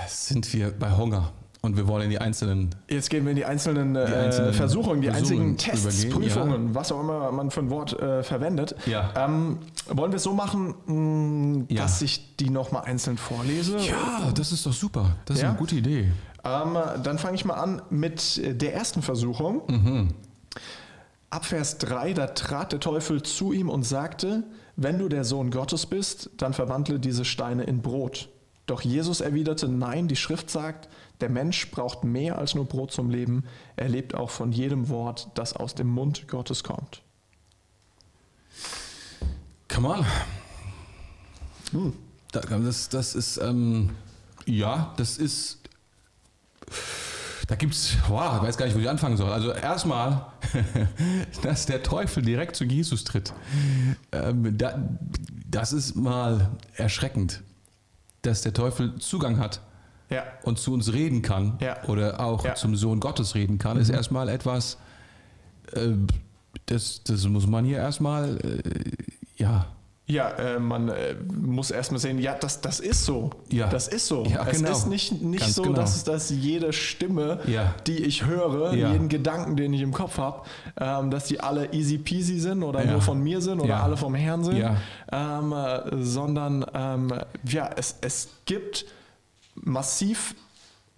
sind 0.07 0.51
wir 0.53 0.71
bei 0.71 0.91
Hunger 0.95 1.33
und 1.61 1.75
wir 1.75 1.87
wollen 1.87 2.03
in 2.05 2.09
die 2.09 2.19
einzelnen 2.19 2.73
Jetzt 2.89 3.09
gehen 3.09 3.25
wir 3.25 3.31
in 3.31 3.35
die 3.35 3.43
einzelnen, 3.45 3.95
äh, 3.97 3.99
einzelnen 3.99 4.53
Versuchungen, 4.53 5.01
die 5.01 5.09
einzigen 5.09 5.57
Tests, 5.57 6.03
übergehen, 6.05 6.13
Prüfungen, 6.33 6.75
was 6.75 6.91
auch 6.93 7.01
immer 7.01 7.31
man 7.33 7.51
für 7.51 7.59
ein 7.61 7.69
Wort 7.69 7.99
äh, 7.99 8.23
verwendet. 8.23 8.75
Ja. 8.85 9.11
Ähm, 9.17 9.59
wollen 9.89 10.11
wir 10.13 10.17
es 10.17 10.23
so 10.23 10.33
machen, 10.33 10.73
mh, 10.85 11.65
Ja. 11.69 11.81
dass 11.83 12.01
ich 12.01 12.35
die 12.37 12.49
nochmal 12.49 12.83
einzeln 12.85 13.17
vorlese? 13.17 13.77
Ja, 13.79 14.31
das 14.33 14.53
ist 14.53 14.65
doch 14.65 14.73
super. 14.73 15.17
Das 15.25 15.35
ist 15.37 15.43
Ja? 15.43 15.49
eine 15.49 15.57
gute 15.57 15.75
Idee. 15.75 16.11
Ähm, 16.45 16.77
dann 17.03 17.17
fange 17.19 17.35
ich 17.35 17.45
mal 17.45 17.53
an 17.55 17.81
mit 17.89 18.37
äh, 18.37 18.53
der 18.53 18.73
ersten 18.73 19.01
Versuchung. 19.01 19.61
Mhm. 19.67 20.07
Ab 21.29 21.45
Vers 21.45 21.77
3, 21.79 22.13
da 22.13 22.27
trat 22.27 22.73
der 22.73 22.79
Teufel 22.79 23.23
zu 23.23 23.53
ihm 23.53 23.69
und 23.69 23.83
sagte, 23.83 24.43
wenn 24.75 24.99
du 24.99 25.07
der 25.09 25.23
Sohn 25.23 25.51
Gottes 25.51 25.85
bist, 25.85 26.29
dann 26.37 26.53
verwandle 26.53 26.99
diese 26.99 27.25
Steine 27.25 27.63
in 27.63 27.81
Brot. 27.81 28.29
Doch 28.65 28.81
Jesus 28.81 29.19
erwiderte, 29.21 29.67
nein, 29.67 30.07
die 30.07 30.15
Schrift 30.15 30.49
sagt, 30.49 30.89
der 31.21 31.29
Mensch 31.29 31.69
braucht 31.71 32.03
mehr 32.03 32.37
als 32.37 32.55
nur 32.55 32.65
Brot 32.65 32.91
zum 32.91 33.09
Leben, 33.09 33.45
er 33.75 33.89
lebt 33.89 34.15
auch 34.15 34.29
von 34.29 34.51
jedem 34.51 34.89
Wort, 34.89 35.29
das 35.35 35.53
aus 35.53 35.75
dem 35.75 35.87
Mund 35.87 36.27
Gottes 36.27 36.63
kommt. 36.63 37.01
Come 39.69 40.05
on. 41.73 41.93
Da- 42.31 42.41
Das, 42.41 42.89
das 42.89 43.15
ist, 43.15 43.37
ähm, 43.37 43.91
ja, 44.45 44.93
das 44.97 45.17
ist, 45.17 45.59
da 47.47 47.55
gibt's, 47.55 47.97
wow, 48.07 48.37
ich 48.37 48.43
weiß 48.47 48.57
gar 48.57 48.65
nicht, 48.65 48.75
wo 48.75 48.79
ich 48.79 48.89
anfangen 48.89 49.17
soll. 49.17 49.31
Also 49.31 49.51
erstmal, 49.51 50.25
dass 51.43 51.65
der 51.65 51.83
Teufel 51.83 52.23
direkt 52.23 52.55
zu 52.55 52.63
Jesus 52.63 53.03
tritt. 53.03 53.33
Ähm, 54.11 54.57
da, 54.57 54.79
das 55.49 55.73
ist 55.73 55.95
mal 55.95 56.49
erschreckend, 56.75 57.41
dass 58.21 58.41
der 58.41 58.53
Teufel 58.53 58.95
Zugang 58.99 59.37
hat 59.39 59.59
Ja, 60.09 60.23
und 60.43 60.57
zu 60.57 60.73
uns 60.73 60.93
reden 60.93 61.21
kann 61.21 61.57
Ja. 61.59 61.83
oder 61.85 62.19
auch 62.19 62.45
Ja. 62.45 62.51
Mhm. 62.51 62.55
zum 62.55 62.75
Sohn 62.75 62.99
Gottes 62.99 63.35
reden 63.35 63.57
kann, 63.57 63.77
ist 63.77 63.89
erstmal 63.89 64.29
etwas, 64.29 64.77
äh, 65.73 65.89
das, 66.67 67.01
das 67.03 67.25
muss 67.27 67.45
man 67.47 67.65
hier 67.65 67.77
erstmal, 67.77 68.37
äh, 68.37 68.61
ja, 69.35 69.65
ja 70.05 70.29
äh, 70.31 70.59
man 70.59 70.89
äh, 70.89 71.15
muss 71.33 71.71
erstmal 71.71 71.99
sehen, 71.99 72.19
ja, 72.19 72.35
das, 72.35 72.59
das 72.61 72.79
ist 72.81 73.05
so. 73.05 73.29
Ja. 73.49 73.67
Das 73.67 73.87
ist 73.87 74.07
so. 74.07 74.23
Ja, 74.25 74.45
es 74.47 74.57
genau. 74.57 74.71
ist 74.71 74.87
nicht, 74.87 75.21
nicht 75.21 75.39
Ganz 75.41 75.55
so, 75.55 75.61
genau. 75.63 75.75
dass, 75.75 76.03
dass 76.03 76.29
jede 76.29 76.73
Stimme, 76.73 77.39
Ja. 77.45 77.73
die 77.87 78.03
ich 78.03 78.25
höre, 78.25 78.73
Ja. 78.73 78.91
jeden 78.91 79.07
Gedanken, 79.07 79.55
den 79.55 79.73
ich 79.73 79.81
im 79.81 79.93
Kopf 79.93 80.17
habe, 80.17 80.41
ähm, 80.77 81.09
dass 81.09 81.25
die 81.25 81.39
alle 81.39 81.71
easy 81.73 81.97
peasy 81.97 82.39
sind 82.39 82.63
oder 82.63 82.83
nur 82.83 83.01
von 83.01 83.21
mir 83.21 83.39
sind 83.41 83.61
oder 83.61 83.81
alle 83.83 83.95
vom 83.95 84.13
Herrn 84.13 84.43
sind, 84.43 84.57
Ja. 84.57 84.75
ähm, 85.11 85.53
äh, 85.53 86.03
sondern 86.03 86.65
ähm, 86.73 87.13
ja, 87.45 87.69
es, 87.75 87.95
es 88.01 88.27
gibt 88.45 88.85
massiv 89.55 90.35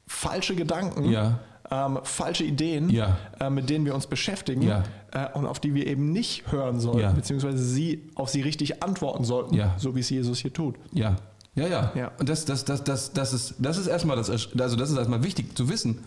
falsche 0.08 0.56
Gedanken, 0.56 1.06
Ja. 1.12 1.40
Ähm, 1.76 2.00
falsche 2.04 2.44
Ideen, 2.44 2.90
Ja. 2.90 3.18
äh, 3.40 3.50
mit 3.50 3.70
denen 3.70 3.86
wir 3.86 3.96
uns 3.96 4.08
beschäftigen 4.08 4.62
Ja. 4.62 4.84
äh, 5.12 5.28
und 5.38 5.46
auf 5.46 5.60
die 5.60 5.74
wir 5.74 5.88
eben 5.88 6.12
nicht 6.12 6.52
hören 6.52 6.80
sollten, 6.80 7.00
Ja. 7.02 7.12
beziehungsweise 7.12 7.64
sie 7.64 8.04
auf 8.16 8.30
sie 8.30 8.42
richtig 8.42 8.84
antworten 8.84 9.24
sollten, 9.24 9.60
so 9.78 9.96
wie 9.96 10.00
es 10.02 10.10
Jesus 10.10 10.40
hier 10.40 10.54
tut. 10.54 10.76
Ja. 10.94 11.16
Ja, 11.56 11.68
ja. 11.68 11.92
Ja. 11.96 12.12
Und 12.20 12.28
das, 12.30 12.44
das, 12.46 12.66
das, 12.66 12.84
das, 12.84 13.14
das, 13.14 13.32
ist, 13.34 13.56
das 13.60 13.78
ist 13.78 13.88
erstmal 13.88 14.18
das, 14.18 14.30
also 14.30 14.76
das 14.76 14.90
ist 14.92 14.98
erstmal 14.98 15.24
wichtig 15.24 15.56
zu 15.58 15.70
wissen. 15.70 16.00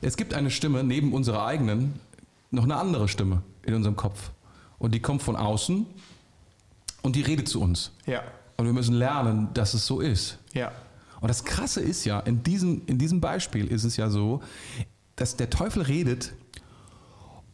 Es 0.00 0.16
gibt 0.16 0.34
eine 0.34 0.50
Stimme 0.50 0.82
neben 0.84 1.12
unserer 1.12 1.46
eigenen, 1.46 1.94
noch 2.50 2.64
eine 2.64 2.76
andere 2.76 3.06
Stimme 3.08 3.42
in 3.64 3.74
unserem 3.74 3.94
Kopf. 3.96 4.30
Und 4.80 4.92
die 4.94 5.00
kommt 5.00 5.22
von 5.22 5.36
außen 5.36 5.86
und 7.02 7.16
die 7.16 7.22
redet 7.22 7.48
zu 7.48 7.60
uns. 7.60 7.92
Ja, 8.06 8.22
Und 8.56 8.66
wir 8.66 8.72
müssen 8.72 8.94
lernen, 8.94 9.48
dass 9.54 9.74
es 9.74 9.86
so 9.86 10.00
ist. 10.00 10.38
ja, 10.52 10.72
Und 11.20 11.28
das 11.28 11.44
Krasse 11.44 11.80
ist 11.80 12.04
ja, 12.04 12.18
in 12.18 12.42
diesem, 12.42 12.82
in 12.86 12.98
diesem 12.98 13.20
Beispiel 13.20 13.68
ist 13.68 13.84
es 13.84 13.96
ja 13.96 14.10
so, 14.10 14.42
dass 15.22 15.36
der 15.36 15.50
Teufel 15.50 15.82
redet 15.82 16.32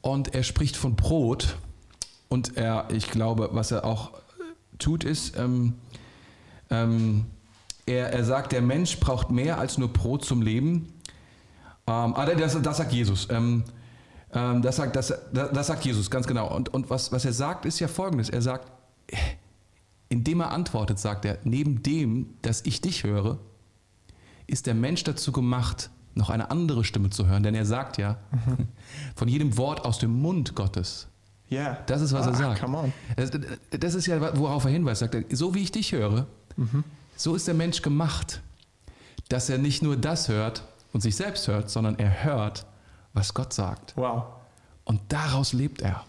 und 0.01 0.35
er 0.35 0.43
spricht 0.43 0.75
von 0.75 0.97
Brot 0.97 1.59
und 2.31 2.57
er, 2.57 2.89
ich 2.91 3.11
glaube, 3.11 3.51
was 3.53 3.73
er 3.73 3.85
auch 3.85 4.13
tut, 4.79 5.05
ist, 5.05 5.37
ähm, 5.37 5.75
ähm, 6.71 7.27
er, 7.85 8.11
er 8.15 8.25
sagt, 8.25 8.53
der 8.53 8.63
Mensch 8.63 8.99
braucht 9.01 9.31
mehr 9.31 9.59
als 9.59 9.77
nur 9.77 9.93
Brot 9.93 10.25
zum 10.25 10.41
Leben. 10.41 10.95
Ähm, 11.87 12.15
ah, 12.15 12.25
das, 12.25 12.59
das 12.63 12.79
sagt 12.79 12.95
Jesus. 12.95 13.29
Ähm, 13.29 13.65
ähm, 14.33 14.63
das, 14.63 14.77
sagt, 14.77 14.97
das, 14.97 15.13
das, 15.31 15.67
sagt 15.67 15.85
Jesus, 15.85 16.11
ganz 16.11 16.27
genau. 16.27 16.51
Und, 16.51 16.73
und 16.73 16.89
was, 16.89 17.13
was 17.13 17.27
er 17.27 17.35
sagt, 17.35 17.67
ist 17.67 17.81
ja 17.81 17.89
folgendes. 17.89 18.31
Er 18.31 18.41
sagt, 18.41 18.73
indem 20.09 20.41
er 20.41 20.53
antwortet, 20.53 20.99
sagt 20.99 21.27
er, 21.27 21.37
neben 21.45 21.83
dem, 21.83 22.31
dass 22.41 22.65
ich 22.65 22.81
dich 22.81 23.05
höre, 23.05 23.39
ist 24.47 24.65
der 24.65 24.75
Mensch 24.75 25.05
dazu 25.05 25.33
gemacht, 25.33 25.91
noch 26.19 26.29
eine 26.31 26.51
andere 26.51 26.85
Stimme 26.85 27.09
zu 27.11 27.27
hören. 27.27 27.43
Denn 27.43 27.55
er 27.55 27.65
sagt 27.65 27.97
ja, 27.97 28.19
von 29.17 29.29
jedem 29.29 29.57
Wort 29.57 29.85
aus 29.85 29.99
dem 29.99 30.21
Mund 30.21 30.55
Gottes. 30.55 31.07
ja. 31.49 31.79
Das 31.87 32.03
ist, 32.03 32.13
was 32.13 32.27
er 32.27 32.33
Ah, 32.33 32.37
sagt. 32.37 32.61
Come 32.61 32.77
on. 32.79 32.93
Das, 33.17 33.31
das 33.71 33.95
ist 33.95 34.07
ja, 34.07 34.37
worauf 34.39 34.65
er 34.65 34.71
hinweist. 34.71 35.01
Sagt 35.01 35.15
er, 35.15 35.25
so 35.35 35.55
wie 35.55 35.63
ich 35.63 35.73
dich 35.73 35.93
höre, 35.93 36.27
Mhm. 36.57 36.83
so 37.17 37.35
ist 37.37 37.47
der 37.47 37.55
Mensch 37.55 37.83
gemacht, 37.83 38.43
dass 39.29 39.49
er 39.49 39.59
nicht 39.59 39.81
nur 39.83 39.97
das 39.97 40.29
hört 40.29 40.65
und 40.93 41.01
sich 41.03 41.15
selbst 41.15 41.47
hört, 41.47 41.71
sondern 41.71 41.97
er 41.99 42.25
hört, 42.25 42.67
was 43.13 43.33
Gott 43.33 43.53
sagt. 43.53 43.93
Wow, 43.97 44.25
Und 44.85 45.01
daraus 45.09 45.53
lebt 45.53 45.81
er. 45.83 46.05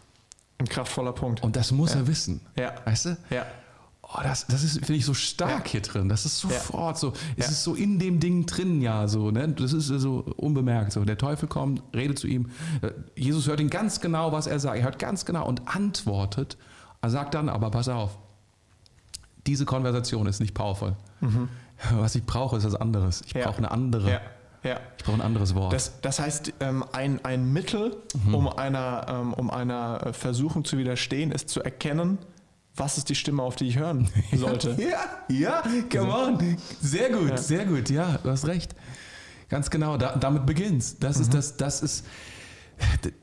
ein 0.58 0.68
kraftvoller 0.68 1.12
Punkt. 1.14 1.44
Und 1.44 1.56
das 1.56 1.72
muss 1.72 1.94
er 1.94 2.08
wissen. 2.08 2.42
Ja. 2.58 2.74
Weißt 2.86 3.06
du? 3.06 3.18
ja, 3.30 3.46
Oh, 4.12 4.22
das, 4.24 4.48
das 4.48 4.64
ist, 4.64 4.74
finde 4.78 4.96
ich, 4.96 5.06
so 5.06 5.14
stark 5.14 5.66
Ja. 5.66 5.72
hier 5.72 5.82
drin. 5.82 6.10
Das 6.10 6.26
ist 6.26 6.40
sofort 6.40 6.98
so. 6.98 7.14
Es 7.38 7.46
Ja. 7.46 7.52
ist 7.52 7.64
so 7.64 7.76
in 7.76 8.00
dem 8.00 8.20
Ding 8.20 8.48
drin, 8.48 8.82
ja, 8.82 9.08
so. 9.08 9.30
Ne? 9.30 9.48
Das 9.50 9.72
ist 9.72 9.86
so 9.88 10.22
unbemerkt. 10.36 10.92
So. 10.94 11.06
Der 11.06 11.18
Teufel 11.18 11.48
kommt, 11.48 11.84
redet 11.94 12.18
zu 12.18 12.26
ihm. 12.26 12.50
Äh, 12.82 12.90
Jesus 13.16 13.48
hört 13.48 13.60
ihn 13.60 13.70
ganz 13.70 14.02
genau, 14.02 14.32
was 14.32 14.48
er 14.48 14.60
sagt. 14.60 14.78
Er 14.78 14.84
hört 14.86 14.98
ganz 14.98 15.26
genau 15.26 15.46
und 15.48 15.62
antwortet. 15.68 16.58
Er 17.02 17.12
sagt 17.12 17.36
dann, 17.36 17.50
aber 17.50 17.70
pass 17.70 17.88
auf, 17.88 18.18
diese 19.48 19.66
Konversation 19.66 20.26
ist 20.28 20.40
nicht 20.40 20.54
powerful. 20.54 20.96
Was 21.92 22.16
ich 22.16 22.26
brauche, 22.26 22.58
ist 22.58 22.66
was 22.66 22.76
anderes. 22.76 23.22
Ich 23.26 23.34
Mhm. 23.36 23.40
Ja. 23.42 23.46
brauche 23.48 23.58
eine 23.60 23.72
andere. 23.72 24.10
ja, 24.12 24.22
ja. 24.64 24.80
Ich 24.98 25.04
brauche 25.04 25.18
ein 25.18 25.22
anderes 25.22 25.54
Wort. 25.56 25.72
Das, 25.72 26.02
das 26.02 26.20
heißt, 26.20 26.54
ähm, 26.60 26.84
ein, 26.92 27.24
ein 27.24 27.54
Mittel, 27.54 27.96
Mhm. 28.26 28.34
um, 28.36 28.48
einer, 28.50 29.06
ähm, 29.08 29.34
um 29.34 29.50
einer 29.52 30.08
äh, 30.08 30.14
Versuchung 30.14 30.66
zu 30.66 30.78
widerstehen, 30.78 31.32
ist 31.32 31.50
zu 31.50 31.62
erkennen, 31.62 32.18
was 32.80 32.98
ist 32.98 33.10
die 33.10 33.16
Stimme, 33.16 33.44
auf 33.44 33.56
die 33.56 33.68
ich 33.68 33.78
hören 33.78 34.10
sollte. 34.36 34.76
Ja, 34.80 35.26
ja, 35.30 35.64
come 35.92 36.12
on. 36.14 36.58
Sehr 36.82 37.10
gut, 37.10 37.30
Ja. 37.30 37.38
sehr 37.38 37.66
gut, 37.66 37.90
ja, 37.90 38.18
du 38.24 38.30
hast 38.30 38.46
recht. 38.48 38.76
Ganz 39.50 39.70
genau, 39.70 39.98
da, 39.98 40.16
damit 40.16 40.46
beginnt's. 40.46 40.98
Das 41.00 41.18
Mhm. 41.18 41.22
ist 41.24 41.34
das, 41.34 41.58
das 41.58 41.82
ist. 41.82 42.06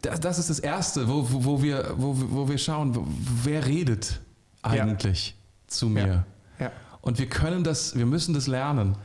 Das, 0.03 0.21
das 0.21 0.39
ist 0.39 0.51
das 0.51 0.59
Erste, 0.59 1.09
wo, 1.09 1.27
wo, 1.33 1.45
wo, 1.45 1.63
wir, 1.63 1.95
wo, 1.97 2.15
wo 2.17 2.49
wir 2.49 2.59
schauen, 2.59 2.95
wer 3.43 3.65
redet 3.67 4.21
eigentlich 4.63 5.35
zu 5.67 5.89
mir. 5.89 6.27
Ja. 6.61 6.73
Und 7.01 7.19
wir 7.19 7.27
können 7.29 7.65
das, 7.65 7.97
wir 7.97 8.05
müssen 8.05 8.35
das 8.35 8.49
lernen. 8.49 8.97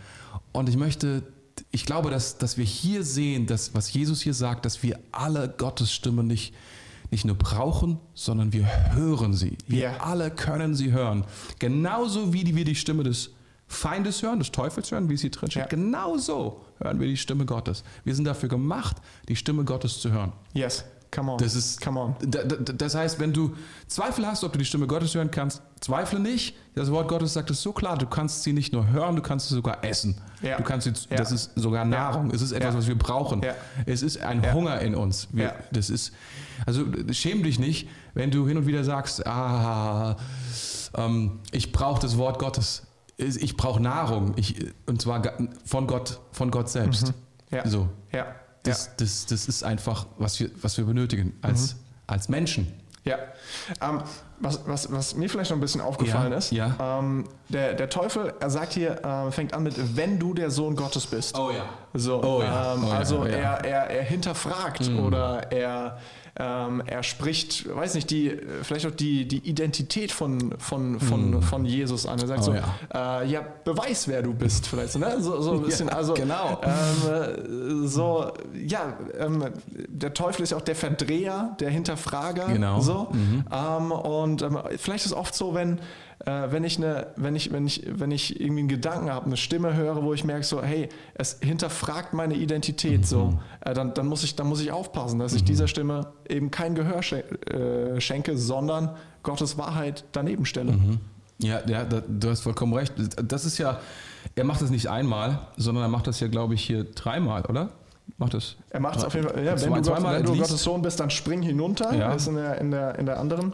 Und 0.52 0.68
ich 0.68 0.76
möchte, 0.76 1.24
ich 1.72 1.86
glaube, 1.86 2.10
dass, 2.10 2.38
dass 2.38 2.58
wir 2.58 2.66
hier 2.66 3.04
sehen, 3.06 3.45
dass, 3.47 3.74
was 3.76 3.93
Jesus 3.93 4.22
hier 4.22 4.34
sagt, 4.34 4.66
dass 4.66 4.84
wir 4.84 4.99
alle 5.14 5.54
Gottes 5.58 5.93
Stimme 5.93 6.24
nicht, 6.24 6.54
nicht 7.12 7.26
nur 7.26 7.36
brauchen, 7.36 7.99
sondern 8.14 8.53
wir 8.53 8.66
hören 8.95 9.34
sie. 9.34 9.57
Wir 9.68 9.80
Ja. 9.82 9.97
alle 9.99 10.32
können 10.32 10.74
sie 10.76 10.91
hören. 10.91 11.26
Genauso 11.59 12.34
wie 12.34 12.43
die, 12.43 12.55
wir 12.55 12.66
die 12.66 12.76
Stimme 12.76 13.03
des 13.03 13.32
Feindes 13.68 14.22
hören, 14.24 14.39
des 14.39 14.51
Teufels 14.51 14.91
hören, 14.91 15.09
wie 15.09 15.14
es 15.14 15.22
hier 15.22 15.32
drin 15.32 15.49
steht. 15.51 15.64
Ja. 15.64 15.68
Genauso 15.70 16.62
hören 16.80 16.99
wir 16.99 17.07
die 17.07 17.16
Stimme 17.18 17.45
Gottes. 17.45 17.84
Wir 18.03 18.16
sind 18.16 18.26
dafür 18.26 18.49
gemacht, 18.49 18.97
die 19.30 19.36
Stimme 19.36 19.64
Gottes 19.64 19.99
zu 20.01 20.12
hören. 20.12 20.34
Yes, 20.53 20.84
come 21.12 21.32
on. 21.34 21.38
Das 21.38 21.55
ist, 21.55 21.82
come 21.82 21.99
on. 21.99 22.16
Da- 22.22 22.43
da- 22.43 22.74
Das 22.74 22.95
heißt, 22.95 23.20
wenn 23.20 23.34
du 23.34 23.53
Zweifel 23.88 24.26
hast, 24.26 24.43
ob 24.43 24.53
du 24.53 24.59
die 24.59 24.66
Stimme 24.66 24.88
Gottes 24.88 25.14
hören 25.14 25.30
kannst, 25.32 25.62
zweifle 25.82 26.20
nicht. 26.20 26.55
Das 26.74 26.89
Wort 26.89 27.07
Gottes 27.09 27.34
sagt 27.34 27.49
es 27.51 27.62
so 27.62 27.74
klar, 27.74 27.97
du 27.97 28.05
kannst 28.07 28.43
sie 28.43 28.53
nicht 28.53 28.72
nur 28.72 28.88
hören, 28.88 29.16
du 29.18 29.22
kannst 29.22 29.49
sie 29.49 29.55
sogar 29.55 29.84
essen. 29.84 30.20
Ja. 30.41 30.57
Du 30.57 30.64
kannst 30.64 30.86
sie, 30.86 30.93
Ja. 31.09 31.18
Das 31.18 31.32
ist 31.32 31.51
sogar 31.55 31.84
Nahrung. 31.86 32.32
Es 32.32 32.41
ist 32.41 32.51
etwas, 32.53 32.74
Ja. 32.74 32.78
was 32.80 32.88
wir 32.88 32.97
brauchen. 32.97 33.41
Ja. 33.43 33.53
Es 33.86 34.01
ist 34.01 34.22
ein 34.22 34.41
Ja. 34.43 34.53
Hunger 34.53 34.80
in 34.82 34.95
uns. 34.95 35.28
Wir, 35.32 35.45
Ja. 35.45 35.53
Das 35.72 35.89
ist, 35.89 36.14
also 36.66 36.86
schäm 37.12 37.43
dich 37.43 37.59
nicht, 37.59 37.89
wenn 38.14 38.32
du 38.32 38.47
hin 38.47 38.57
und 38.57 38.66
wieder 38.68 38.84
sagst, 38.84 39.26
ah, 39.28 40.16
ähm, 40.95 41.39
ich 41.51 41.72
brauche 41.72 42.01
das 42.01 42.18
Wort 42.18 42.39
Gottes. 42.39 42.84
Ich 43.18 43.55
brauche 43.57 43.80
Nahrung. 43.80 44.34
Ich, 44.38 44.55
und 44.88 45.01
zwar 45.01 45.22
von 45.66 45.86
Gott, 45.88 46.20
von 46.32 46.49
Gott 46.51 46.70
selbst. 46.70 47.07
Mhm. 47.07 47.14
Ja. 47.57 47.68
So. 47.68 47.89
Ja. 48.12 48.28
Das, 48.64 48.95
das, 48.97 49.26
das 49.26 49.47
ist 49.47 49.64
einfach, 49.64 50.05
was 50.18 50.39
wir, 50.39 50.51
was 50.62 50.78
wir 50.78 50.86
benötigen 50.86 51.38
als, 51.41 51.76
als 52.07 52.30
Menschen. 52.30 52.72
Ja. 53.03 53.18
Ähm, 53.82 54.03
was, 54.39 54.59
was, 54.68 54.91
was 54.91 55.16
mir 55.16 55.30
vielleicht 55.30 55.49
noch 55.49 55.57
ein 55.57 55.62
bisschen 55.62 55.82
aufgefallen 55.82 56.32
Ja, 56.32 56.38
ist, 56.38 56.51
ja. 56.51 56.76
Ähm, 56.80 57.28
der, 57.49 57.74
der 57.74 57.89
Teufel, 57.89 58.34
er 58.39 58.49
sagt 58.49 58.74
hier, 58.74 59.03
äh, 59.03 59.32
fängt 59.32 59.53
an 59.53 59.64
mit, 59.64 59.97
wenn 59.97 60.20
du 60.20 60.34
der 60.34 60.51
Sohn 60.51 60.76
Gottes 60.76 61.07
bist. 61.07 61.38
Oh 61.38 61.49
ja. 61.51 61.66
So, 61.93 62.22
Oh 62.24 62.41
ja, 62.41 62.74
ähm, 62.74 62.84
oh 62.84 62.88
ja, 62.88 62.93
also 62.93 63.26
ja. 63.26 63.38
Mhm. 63.38 63.43
Er, 63.43 63.66
er, 63.66 63.89
er 63.89 64.03
hinterfragt 64.03 64.88
oder 64.89 65.51
er, 65.51 65.97
ähm, 66.38 66.82
er 66.86 67.04
spricht, 67.04 67.68
weiß 67.74 67.96
nicht, 67.96 68.10
die, 68.10 68.38
vielleicht 68.64 68.86
auch 68.86 68.92
die, 68.92 69.28
die 69.28 69.40
Identität 69.40 70.12
von, 70.12 70.54
von, 70.58 71.00
von, 71.00 71.42
von 71.42 71.66
Jesus 71.66 72.06
an. 72.06 72.20
Er 72.20 72.28
sagt 72.28 72.42
Oh 72.42 72.46
so, 72.46 72.54
ja. 72.54 73.22
äh, 73.22 73.28
ja, 73.28 73.46
beweis, 73.64 74.08
wer 74.08 74.22
du 74.22 74.34
bist, 74.34 74.68
vielleicht 74.68 74.94
so, 74.94 75.00
ne? 75.00 75.18
so, 75.20 75.42
so 75.42 75.54
ein 75.54 75.62
bisschen. 75.66 75.88
Ja, 75.90 75.96
also, 75.96 76.14
genau. 76.14 76.62
Ähm, 76.64 77.84
äh, 77.84 77.88
so, 77.88 78.32
ja, 78.54 78.98
ähm, 79.20 79.46
der 79.88 80.14
Teufel 80.14 80.44
ist 80.44 80.52
ja 80.52 80.58
auch 80.58 80.62
der 80.62 80.76
Verdreher, 80.76 81.56
der 81.60 81.70
Hinterfrager. 81.70 82.48
Genau. 82.48 82.80
So. 82.80 83.10
Mhm. 83.12 83.46
Ähm, 83.52 83.92
und 83.92 84.42
ähm, 84.42 84.58
vielleicht 84.78 85.06
ist 85.06 85.12
es 85.12 85.18
oft 85.18 85.36
so, 85.36 85.54
wenn, 85.54 85.80
äh, 86.26 86.51
wenn, 86.51 86.63
ich 86.63 86.78
eine, 86.78 87.07
wenn, 87.15 87.36
ich, 87.36 87.51
wenn, 87.51 87.65
ich, 87.65 87.84
wenn 87.88 88.11
ich 88.11 88.39
irgendwie 88.39 88.61
einen 88.61 88.67
Gedanken 88.67 89.09
habe, 89.09 89.26
eine 89.26 89.38
Stimme 89.38 89.76
höre, 89.76 90.03
wo 90.03 90.13
ich 90.13 90.24
merke, 90.24 90.43
so, 90.43 90.61
hey, 90.61 90.89
es 91.15 91.38
hinterfragt 91.41 92.13
meine 92.13 92.36
Identität, 92.36 93.07
so, 93.07 93.39
äh, 93.61 93.74
dann, 93.74 93.93
dann, 93.93 94.07
muss 94.07 94.24
ich, 94.24 94.36
dann 94.36 94.47
muss 94.47 94.61
ich 94.61 94.72
aufpassen, 94.72 95.19
dass 95.19 95.34
ich 95.34 95.43
dieser 95.43 95.67
Stimme 95.67 96.07
eben 96.30 96.51
kein 96.51 96.76
Gehör 96.76 96.99
äh, 96.99 97.99
schenke, 97.99 98.38
sondern 98.38 98.95
Gottes 99.24 99.57
Wahrheit 99.57 100.03
daneben 100.11 100.45
stelle. 100.45 100.74
Ja, 101.39 101.61
ja 101.67 101.84
da, 101.86 102.01
du 102.07 102.30
hast 102.30 102.41
vollkommen 102.41 102.74
recht. 102.74 102.93
Das 103.24 103.45
ist 103.45 103.57
ja, 103.57 103.80
er 104.36 104.43
macht 104.43 104.61
das 104.61 104.69
nicht 104.69 104.88
einmal, 104.88 105.47
sondern 105.57 105.84
er 105.84 105.89
macht 105.89 106.07
das 106.07 106.19
ja, 106.19 106.28
glaube 106.28 106.53
ich, 106.53 106.61
hier 106.63 106.84
dreimal, 106.84 107.45
oder? 107.45 107.69
Macht 108.17 108.34
das? 108.34 108.57
Er 108.69 108.80
macht 108.80 108.97
es 108.97 109.05
auf 109.05 109.15
jeden 109.15 109.28
Fall. 109.28 109.43
Ja, 109.43 109.59
wenn 109.59 109.74
du, 109.74 109.89
Gott, 109.89 110.03
wenn 110.03 110.24
du. 110.24 110.38
Gottes 110.38 110.63
Sohn 110.63 110.82
bist, 110.82 110.99
dann 110.99 111.09
spring 111.09 111.41
hinunter. 111.41 111.93
Ja. 111.95 112.13
Das 112.13 112.24
ist 112.24 112.28
in 112.28 112.36
der, 112.36 112.57
in 112.59 112.72
der, 112.72 112.99
in 112.99 113.05
der 113.05 113.19
anderen. 113.19 113.53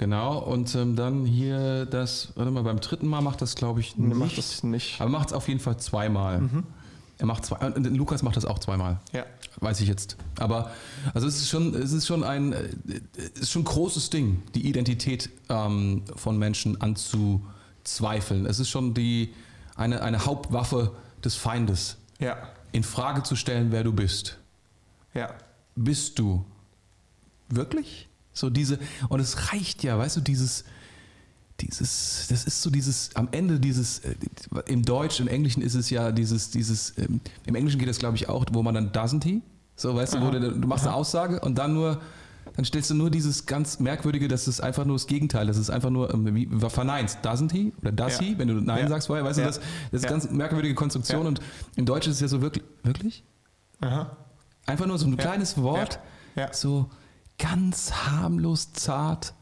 Genau, 0.00 0.38
und 0.38 0.74
ähm, 0.76 0.96
dann 0.96 1.26
hier 1.26 1.84
das, 1.84 2.32
warte 2.34 2.50
mal, 2.50 2.62
beim 2.62 2.80
dritten 2.80 3.06
Mal 3.06 3.20
macht 3.20 3.42
das, 3.42 3.54
glaube 3.54 3.80
ich, 3.80 3.98
nicht. 3.98 4.16
macht 4.16 4.38
das 4.38 4.62
nicht. 4.62 4.98
Aber 4.98 5.10
macht 5.10 5.28
es 5.28 5.34
auf 5.34 5.46
jeden 5.46 5.60
Fall 5.60 5.76
zweimal. 5.76 6.40
Er 7.18 7.26
macht 7.26 7.44
zwei, 7.44 7.58
und 7.66 7.84
Lukas 7.94 8.22
macht 8.22 8.38
das 8.38 8.46
auch 8.46 8.58
zweimal. 8.60 8.98
Ja. 9.12 9.26
Weiß 9.56 9.78
ich 9.82 9.88
jetzt. 9.88 10.16
Aber 10.38 10.70
also 11.12 11.26
es 11.28 11.36
ist 11.36 11.50
schon, 11.50 11.74
es 11.74 11.92
ist 11.92 12.06
schon 12.06 12.24
ein, 12.24 12.54
es 13.34 13.40
ist 13.42 13.50
schon 13.50 13.60
ein 13.60 13.66
großes 13.66 14.08
Ding, 14.08 14.42
die 14.54 14.66
Identität 14.66 15.28
ähm, 15.50 16.02
von 16.16 16.38
Menschen 16.38 16.80
anzuzweifeln. 16.80 18.46
Es 18.46 18.58
ist 18.58 18.70
schon 18.70 18.94
die, 18.94 19.34
eine, 19.76 20.02
eine 20.02 20.24
Hauptwaffe 20.24 20.92
des 21.22 21.34
Feindes, 21.34 21.98
Ja. 22.20 22.38
in 22.72 22.84
Frage 22.84 23.22
zu 23.22 23.36
stellen, 23.36 23.70
wer 23.70 23.84
du 23.84 23.92
bist. 23.92 24.38
Ja. 25.12 25.34
Bist 25.76 26.18
du 26.18 26.42
wirklich? 27.50 28.08
So 28.40 28.48
diese, 28.50 28.78
und 29.10 29.20
es 29.20 29.52
reicht 29.52 29.84
ja, 29.84 29.98
weißt 29.98 30.16
du, 30.16 30.20
dieses, 30.22 30.64
dieses, 31.60 32.26
das 32.30 32.44
ist 32.44 32.62
so 32.62 32.70
dieses, 32.70 33.14
am 33.14 33.28
Ende 33.32 33.60
dieses, 33.60 33.98
äh, 34.00 34.14
im 34.66 34.82
Deutsch, 34.82 35.20
im 35.20 35.28
Englischen 35.28 35.62
ist 35.62 35.74
es 35.74 35.90
ja 35.90 36.10
dieses, 36.10 36.50
dieses, 36.50 36.94
ähm, 36.96 37.20
im 37.44 37.54
Englischen 37.54 37.78
geht 37.78 37.88
das 37.88 37.98
glaube 37.98 38.16
ich 38.16 38.28
auch, 38.30 38.46
wo 38.52 38.62
man 38.62 38.74
dann 38.74 38.92
doesn't 38.92 39.22
he, 39.24 39.42
so 39.76 39.94
weißt 39.94 40.14
du, 40.14 40.22
wo 40.22 40.30
du, 40.30 40.40
du 40.40 40.66
machst 40.66 40.86
eine 40.86 40.94
Aussage 40.94 41.38
und 41.40 41.58
dann 41.58 41.74
nur, 41.74 42.00
dann 42.56 42.64
stellst 42.64 42.88
du 42.90 42.94
nur 42.94 43.10
dieses 43.10 43.44
ganz 43.44 43.78
merkwürdige, 43.78 44.26
das 44.26 44.48
ist 44.48 44.60
einfach 44.62 44.86
nur 44.86 44.96
das 44.96 45.06
Gegenteil, 45.06 45.46
das 45.46 45.58
ist 45.58 45.68
einfach 45.68 45.90
nur, 45.90 46.12
ähm, 46.14 46.34
wie, 46.34 46.48
verneinst, 46.70 47.18
doesn't 47.22 47.52
he 47.52 47.74
oder 47.82 47.92
does 47.92 48.14
Ja. 48.14 48.20
he, 48.24 48.38
wenn 48.38 48.48
du 48.48 48.54
Nein 48.54 48.84
Ja. 48.84 48.88
sagst 48.88 49.08
vorher, 49.08 49.24
weißt 49.24 49.36
du, 49.38 49.42
Ja. 49.42 49.48
das, 49.48 49.60
das 49.92 50.02
ist 50.02 50.08
ganz 50.08 50.30
merkwürdige 50.30 50.74
Konstruktion 50.74 51.26
und 51.26 51.40
im 51.76 51.84
Deutschen 51.84 52.10
ist 52.10 52.16
es 52.16 52.22
ja 52.22 52.28
so 52.28 52.40
wirklich, 52.40 52.64
wirklich? 52.84 53.22
Aha. 53.82 54.16
Einfach 54.64 54.86
nur 54.86 54.98
so 54.98 55.06
ein 55.06 55.16
kleines 55.18 55.58
Wort, 55.58 55.98
so 56.52 56.88
ganz 57.40 57.92
harmlos 57.92 58.72
zart. 58.72 59.34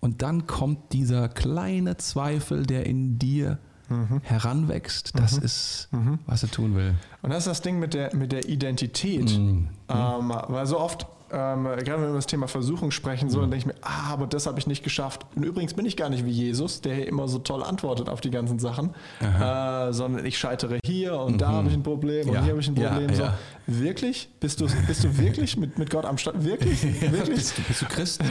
Und 0.00 0.22
dann 0.22 0.46
kommt 0.46 0.92
dieser 0.92 1.28
kleine 1.28 1.96
Zweifel, 1.98 2.64
der 2.66 2.86
in 2.86 3.18
dir 3.18 3.58
Mhm. 3.90 4.20
heranwächst. 4.22 5.18
Das 5.18 5.36
ist, 5.36 5.88
was 6.24 6.44
er 6.44 6.50
tun 6.52 6.76
will. 6.76 6.94
Und 7.22 7.30
das 7.30 7.38
ist 7.40 7.46
das 7.48 7.60
Ding 7.60 7.80
mit 7.80 7.92
der, 7.92 8.14
mit 8.14 8.30
der 8.30 8.48
Identität. 8.48 9.36
Mhm. 9.36 9.66
Ähm, 9.88 10.32
weil 10.46 10.64
so 10.66 10.78
oft, 10.78 11.06
ähm, 11.32 11.64
gerade 11.64 11.92
wenn 11.92 12.00
wir 12.02 12.08
über 12.08 12.16
das 12.18 12.26
Thema 12.26 12.48
Versuchung 12.48 12.90
sprechen, 12.90 13.26
Mhm. 13.26 13.30
so, 13.30 13.40
dann 13.40 13.50
denke 13.50 13.66
ich 13.68 13.74
mir, 13.74 13.80
ah, 13.82 14.12
aber 14.12 14.26
das 14.26 14.46
habe 14.46 14.58
ich 14.58 14.66
nicht 14.66 14.82
geschafft. 14.84 15.26
Und 15.36 15.44
übrigens 15.44 15.74
bin 15.74 15.86
ich 15.86 15.96
gar 15.96 16.08
nicht 16.10 16.24
wie 16.24 16.30
Jesus, 16.30 16.80
der 16.80 16.94
hier 16.94 17.06
immer 17.08 17.28
so 17.28 17.38
toll 17.38 17.62
antwortet 17.62 18.08
auf 18.08 18.20
die 18.20 18.30
ganzen 18.30 18.58
Sachen, 18.58 18.90
äh, 19.20 19.92
sondern 19.92 20.24
ich 20.26 20.38
scheitere 20.38 20.78
hier 20.84 21.18
und 21.18 21.40
da 21.40 21.48
habe 21.48 21.68
ich 21.68 21.74
ein 21.74 21.82
Problem 21.82 22.22
und 22.28 22.28
Mhm. 22.30 22.34
Ja. 22.34 22.42
hier 22.42 22.50
habe 22.50 22.60
ich 22.60 22.68
ein 22.68 22.76
Ja, 22.76 22.90
Problem. 22.90 23.14
So, 23.14 23.22
ja. 23.24 23.34
wirklich? 23.66 24.28
Bist 24.40 24.60
du, 24.60 24.66
bist 24.86 25.04
du 25.04 25.18
wirklich 25.18 25.56
mit, 25.56 25.78
mit 25.78 25.90
Gott 25.90 26.04
am 26.04 26.18
Start? 26.18 26.42
Wirklich? 26.44 26.82
wirklich? 27.12 27.36
Bist, 27.36 27.58
du- 27.58 27.62
bist 27.62 27.82
du 27.82 27.86
Christ? 27.86 28.20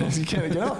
Genau. 0.49 0.77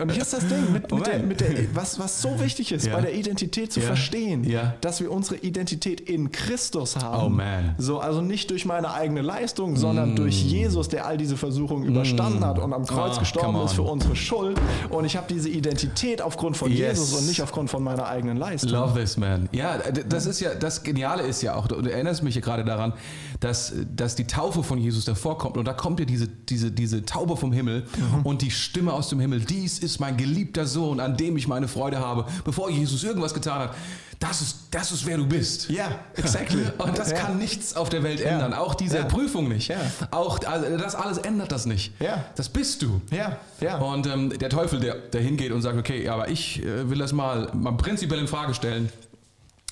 Und 0.00 0.12
hier 0.12 0.22
ist 0.22 0.32
das 0.32 0.46
Ding, 0.46 0.72
mit, 0.72 0.90
mit 0.92 1.06
der, 1.06 1.18
mit 1.20 1.40
der, 1.40 1.74
was, 1.74 1.98
was 1.98 2.20
so 2.20 2.40
wichtig 2.40 2.72
ist, 2.72 2.86
Ja. 2.86 2.94
bei 2.96 3.02
der 3.02 3.14
Identität 3.14 3.72
zu 3.72 3.80
Ja. 3.80 3.86
verstehen, 3.86 4.44
Ja. 4.44 4.74
dass 4.80 5.00
wir 5.00 5.10
unsere 5.10 5.36
Identität 5.36 6.00
in 6.00 6.30
Christus 6.32 6.96
haben. 6.96 7.26
Oh, 7.26 7.28
man. 7.28 7.74
So, 7.78 7.98
also 8.00 8.20
nicht 8.20 8.50
durch 8.50 8.64
meine 8.64 8.92
eigene 8.92 9.22
Leistung, 9.22 9.76
sondern 9.76 10.16
durch 10.16 10.42
Jesus, 10.42 10.88
der 10.88 11.06
all 11.06 11.16
diese 11.16 11.36
Versuchungen 11.62 11.84
überstanden 11.88 12.44
hat 12.44 12.58
und 12.58 12.72
am 12.72 12.84
Kreuz 12.86 13.16
Ah, 13.16 13.20
gestorben 13.20 13.60
ist 13.64 13.74
für 13.74 13.82
unsere 13.82 14.16
Schuld. 14.16 14.60
Und 14.90 15.04
ich 15.04 15.16
habe 15.16 15.26
diese 15.28 15.48
Identität 15.48 16.20
aufgrund 16.22 16.56
von 16.56 16.70
Yes. 16.70 16.98
Jesus 16.98 17.20
und 17.20 17.26
nicht 17.28 17.42
aufgrund 17.42 17.70
von 17.70 17.82
meiner 17.82 18.06
eigenen 18.06 18.36
Leistung. 18.36 18.70
Love 18.70 18.98
this, 18.98 19.16
man. 19.16 19.48
Ja, 19.52 19.78
das 19.78 20.26
ist 20.26 20.40
ja, 20.40 20.54
das 20.54 20.82
Geniale 20.82 21.22
ist 21.22 21.42
ja 21.42 21.54
auch, 21.54 21.68
du 21.68 21.76
erinnerst 21.76 22.22
mich 22.22 22.34
ja 22.34 22.40
gerade 22.40 22.64
daran, 22.64 22.92
dass, 23.40 23.72
dass 23.94 24.14
die 24.16 24.26
Taufe 24.26 24.62
von 24.62 24.78
Jesus 24.78 25.04
davor 25.04 25.38
kommt 25.38 25.56
und 25.56 25.66
da 25.66 25.72
kommt 25.72 26.00
ja 26.00 26.06
diese, 26.06 26.26
diese, 26.28 26.70
diese 26.70 27.04
Taube 27.04 27.36
vom 27.36 27.52
Himmel 27.52 27.82
Mhm. 27.92 28.22
und 28.26 28.42
die 28.42 28.50
Stimme 28.50 28.92
aus 28.92 29.08
dem 29.08 29.20
Himmel, 29.20 29.40
dies 29.40 29.78
ist 29.78 30.00
mein 30.00 30.16
geliebter 30.16 30.66
Sohn, 30.66 30.98
an 31.00 31.16
dem 31.16 31.36
ich 31.36 31.46
meine 31.48 31.68
Freude 31.68 31.98
habe, 32.00 32.24
bevor 32.44 32.70
Jesus 32.70 33.04
irgendwas 33.04 33.34
getan 33.34 33.60
hat. 33.60 33.74
Das 34.22 34.40
ist, 34.40 34.56
das 34.70 34.92
ist 34.92 35.04
wer 35.04 35.16
du 35.16 35.26
bist. 35.26 35.68
Ja, 35.68 35.98
exactly. 36.14 36.62
Und 36.78 36.96
das 36.96 37.10
Ja. 37.10 37.18
kann 37.18 37.38
nichts 37.38 37.74
auf 37.74 37.88
der 37.88 38.04
Welt 38.04 38.20
ändern, 38.20 38.54
auch 38.54 38.76
diese 38.76 38.98
Ja. 38.98 39.04
Prüfung 39.04 39.48
nicht. 39.48 39.66
Ja. 39.68 39.78
Auch 40.12 40.38
also 40.44 40.76
das 40.78 40.94
alles 40.94 41.18
ändert 41.18 41.50
das 41.50 41.66
nicht. 41.66 41.92
Ja. 42.00 42.24
Das 42.36 42.48
bist 42.48 42.82
du. 42.82 43.00
Ja, 43.10 43.38
ja. 43.60 43.78
Und 43.78 44.06
ähm, 44.06 44.38
der 44.38 44.48
Teufel, 44.48 44.78
der, 44.78 44.94
der 44.94 45.20
hingeht 45.22 45.50
und 45.50 45.60
sagt, 45.62 45.76
okay, 45.76 46.08
aber 46.08 46.28
ich 46.28 46.62
äh, 46.62 46.88
will 46.88 46.98
das 46.98 47.12
mal, 47.12 47.50
mal 47.52 47.72
prinzipiell 47.72 48.20
in 48.20 48.28
Frage 48.28 48.54
stellen, 48.54 48.90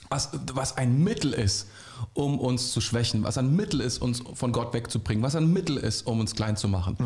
was, 0.09 0.31
was 0.53 0.77
ein 0.77 1.05
Mittel 1.05 1.33
ist, 1.33 1.69
um 2.15 2.41
uns 2.41 2.73
zu 2.73 2.81
schwächen, 2.81 3.23
was 3.23 3.39
ein 3.39 3.55
Mittel 3.55 3.81
ist, 3.81 4.03
uns 4.03 4.21
von 4.35 4.51
Gott 4.51 4.75
wegzubringen, 4.75 5.23
was 5.23 5.37
ein 5.37 5.53
Mittel 5.53 5.77
ist, 5.77 6.09
um 6.09 6.19
uns 6.19 6.35
klein 6.35 6.57
zu 6.57 6.67
machen. 6.67 6.97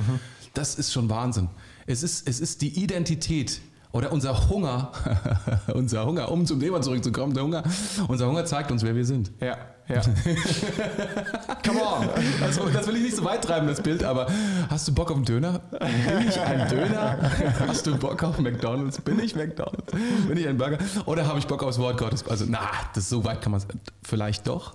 Das 0.55 0.77
ist 0.77 0.93
schon 0.95 1.11
Wahnsinn. 1.11 1.49
Es 1.87 2.03
ist, 2.03 2.27
es 2.27 2.41
ist 2.41 2.63
die 2.63 2.83
Identität 2.83 3.61
oder 3.95 4.13
unser 4.13 4.49
Hunger, 4.49 4.91
unser 5.73 6.05
Hunger, 6.05 6.31
um 6.31 6.45
zum 6.45 6.59
Thema 6.59 6.83
zurückzukommen, 6.83 7.33
der 7.33 7.45
Hunger, 7.45 7.63
unser 8.09 8.27
Hunger 8.27 8.45
zeigt 8.45 8.73
uns, 8.73 8.83
wer 8.83 8.95
wir 8.95 9.05
sind. 9.05 9.31
ja, 9.41 9.57
ja. 9.87 10.01
Come 11.65 11.81
on. 11.81 12.09
Also, 12.43 12.69
das 12.71 12.87
will 12.87 12.97
ich 12.97 13.03
nicht 13.03 13.17
so 13.17 13.25
weit 13.25 13.45
treiben, 13.45 13.69
das 13.69 13.83
Bild, 13.83 14.03
aber 14.03 14.27
hast 14.69 14.89
du 14.89 14.95
Bock 14.95 15.11
auf 15.11 15.17
einen 15.17 15.27
Döner? 15.27 15.61
Bin 15.79 16.29
ich 16.29 16.41
ein 16.41 16.69
Döner? 16.69 17.19
Hast 17.67 17.87
du 17.87 17.97
Bock 17.97 18.23
auf 18.25 18.39
McDonalds? 18.39 19.01
Bin 19.03 19.21
ich 19.21 19.37
McDonalds? 19.37 19.93
Bin 20.27 20.39
ich 20.39 20.49
ein 20.49 20.57
Burger? 20.57 20.79
Oder 21.05 21.27
habe 21.27 21.39
ich 21.39 21.47
Bock 21.47 21.63
aufs 21.63 21.79
Wort 21.79 21.99
Gottes? 21.99 22.27
Also, 22.27 22.47
na, 22.49 22.71
das 22.95 23.09
so 23.11 23.25
weit 23.25 23.43
kann 23.43 23.53
man 23.53 23.63
vielleicht 24.03 24.49
doch. 24.49 24.75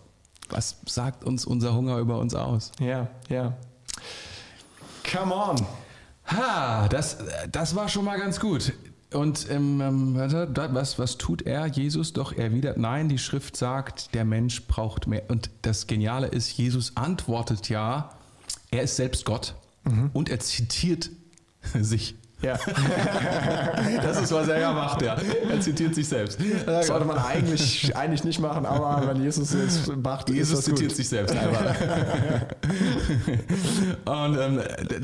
Was 0.49 0.77
sagt 0.85 1.25
uns 1.25 1.43
unser 1.43 1.73
Hunger 1.73 1.97
über 1.97 2.19
uns 2.19 2.35
aus? 2.35 2.71
Ja, 2.79 3.07
ja. 3.29 3.53
Come 5.11 5.33
on. 5.33 5.65
Ha, 6.27 6.87
das, 6.87 7.17
das 7.51 7.75
war 7.75 7.89
schon 7.89 8.05
mal 8.05 8.19
ganz 8.19 8.39
gut. 8.39 8.73
Und 9.11 9.49
ähm, 9.49 9.81
ähm, 9.81 10.15
was, 10.15 10.99
was 10.99 11.17
tut 11.17 11.41
er, 11.41 11.65
Jesus? 11.65 12.13
Doch 12.13 12.31
erwidert, 12.31 12.77
nein, 12.77 13.09
die 13.09 13.17
Schrift 13.17 13.57
sagt, 13.57 14.13
der 14.13 14.23
Mensch 14.23 14.67
braucht 14.67 15.07
mehr. 15.07 15.23
Und 15.29 15.49
das 15.63 15.87
Geniale 15.87 16.27
ist, 16.27 16.55
Jesus 16.57 16.95
antwortet 16.95 17.69
ja, 17.69 18.11
er 18.69 18.83
ist 18.83 18.97
selbst 18.97 19.25
Gott 19.25 19.55
und 20.13 20.29
er 20.29 20.39
zitiert 20.39 21.09
sich. 21.73 22.15
Ja. 22.41 22.57
Das 24.01 24.21
ist, 24.21 24.31
was 24.31 24.47
er 24.47 24.59
ja 24.59 24.71
macht, 24.73 25.01
ja. 25.01 25.15
Er 25.49 25.59
zitiert 25.59 25.93
sich 25.95 26.07
selbst. 26.07 26.39
Das 26.65 26.87
sollte 26.87 27.05
man 27.05 27.17
eigentlich, 27.17 27.95
eigentlich 27.95 28.23
nicht 28.23 28.39
machen, 28.39 28.65
aber 28.65 29.07
wenn 29.07 29.21
Jesus 29.21 29.53
es 29.53 29.87
macht, 29.95 30.29
Jesus 30.29 30.61
zitiert 30.61 30.89
gut. 30.89 30.97
sich 30.97 31.09
selbst 31.09 31.35
einmal. 31.35 31.75
Und 34.05 34.37
ähm, 34.39 34.61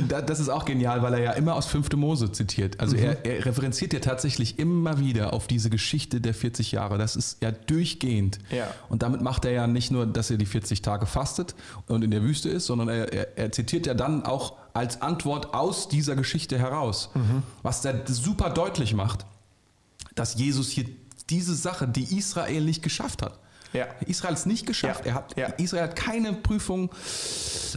da- 0.07 0.21
das 0.21 0.39
ist 0.39 0.49
auch 0.49 0.65
genial, 0.65 1.01
weil 1.01 1.13
er 1.13 1.19
ja 1.21 1.31
immer 1.31 1.55
aus 1.55 1.65
5. 1.67 1.91
Mose 1.95 2.31
zitiert. 2.31 2.79
Also 2.79 2.95
er, 2.95 3.25
er 3.25 3.45
referenziert 3.45 3.93
ja 3.93 3.99
tatsächlich 3.99 4.59
immer 4.59 4.99
wieder 4.99 5.33
auf 5.33 5.47
diese 5.47 5.69
Geschichte 5.69 6.21
der 6.21 6.33
40 6.33 6.71
Jahre. 6.71 6.97
Das 6.97 7.15
ist 7.15 7.41
ja 7.41 7.51
durchgehend. 7.51 8.39
Ja. 8.51 8.67
Und 8.89 9.03
damit 9.03 9.21
macht 9.21 9.45
er 9.45 9.51
ja 9.51 9.67
nicht 9.67 9.91
nur, 9.91 10.05
dass 10.05 10.31
er 10.31 10.37
die 10.37 10.45
40 10.45 10.81
Tage 10.81 11.05
fastet 11.05 11.55
und 11.87 12.03
in 12.03 12.11
der 12.11 12.21
Wüste 12.21 12.49
ist, 12.49 12.65
sondern 12.65 12.89
er, 12.89 13.11
er, 13.13 13.37
er 13.37 13.51
zitiert 13.51 13.85
ja 13.87 13.93
dann 13.93 14.23
auch 14.25 14.53
als 14.75 15.01
Antwort 15.01 15.53
aus 15.53 15.87
dieser 15.87 16.15
Geschichte 16.15 16.59
heraus, 16.59 17.09
was 17.63 17.81
der 17.81 18.01
super 18.05 18.49
deutlich 18.49 18.93
macht, 18.93 19.25
dass 20.15 20.35
Jesus 20.35 20.69
hier 20.69 20.85
diese 21.29 21.55
Sache, 21.55 21.87
die 21.87 22.17
Israel 22.17 22.61
nicht 22.61 22.83
geschafft 22.83 23.21
hat, 23.23 23.39
Ja. 23.73 23.85
Israel 24.05 24.33
es 24.33 24.45
nicht 24.45 24.65
geschafft. 24.65 25.05
Ja, 25.05 25.11
Er 25.11 25.15
hat, 25.15 25.37
ja. 25.37 25.47
Israel 25.57 25.83
hat 25.83 25.95
keine 25.95 26.31
Prüfung, 26.33 26.89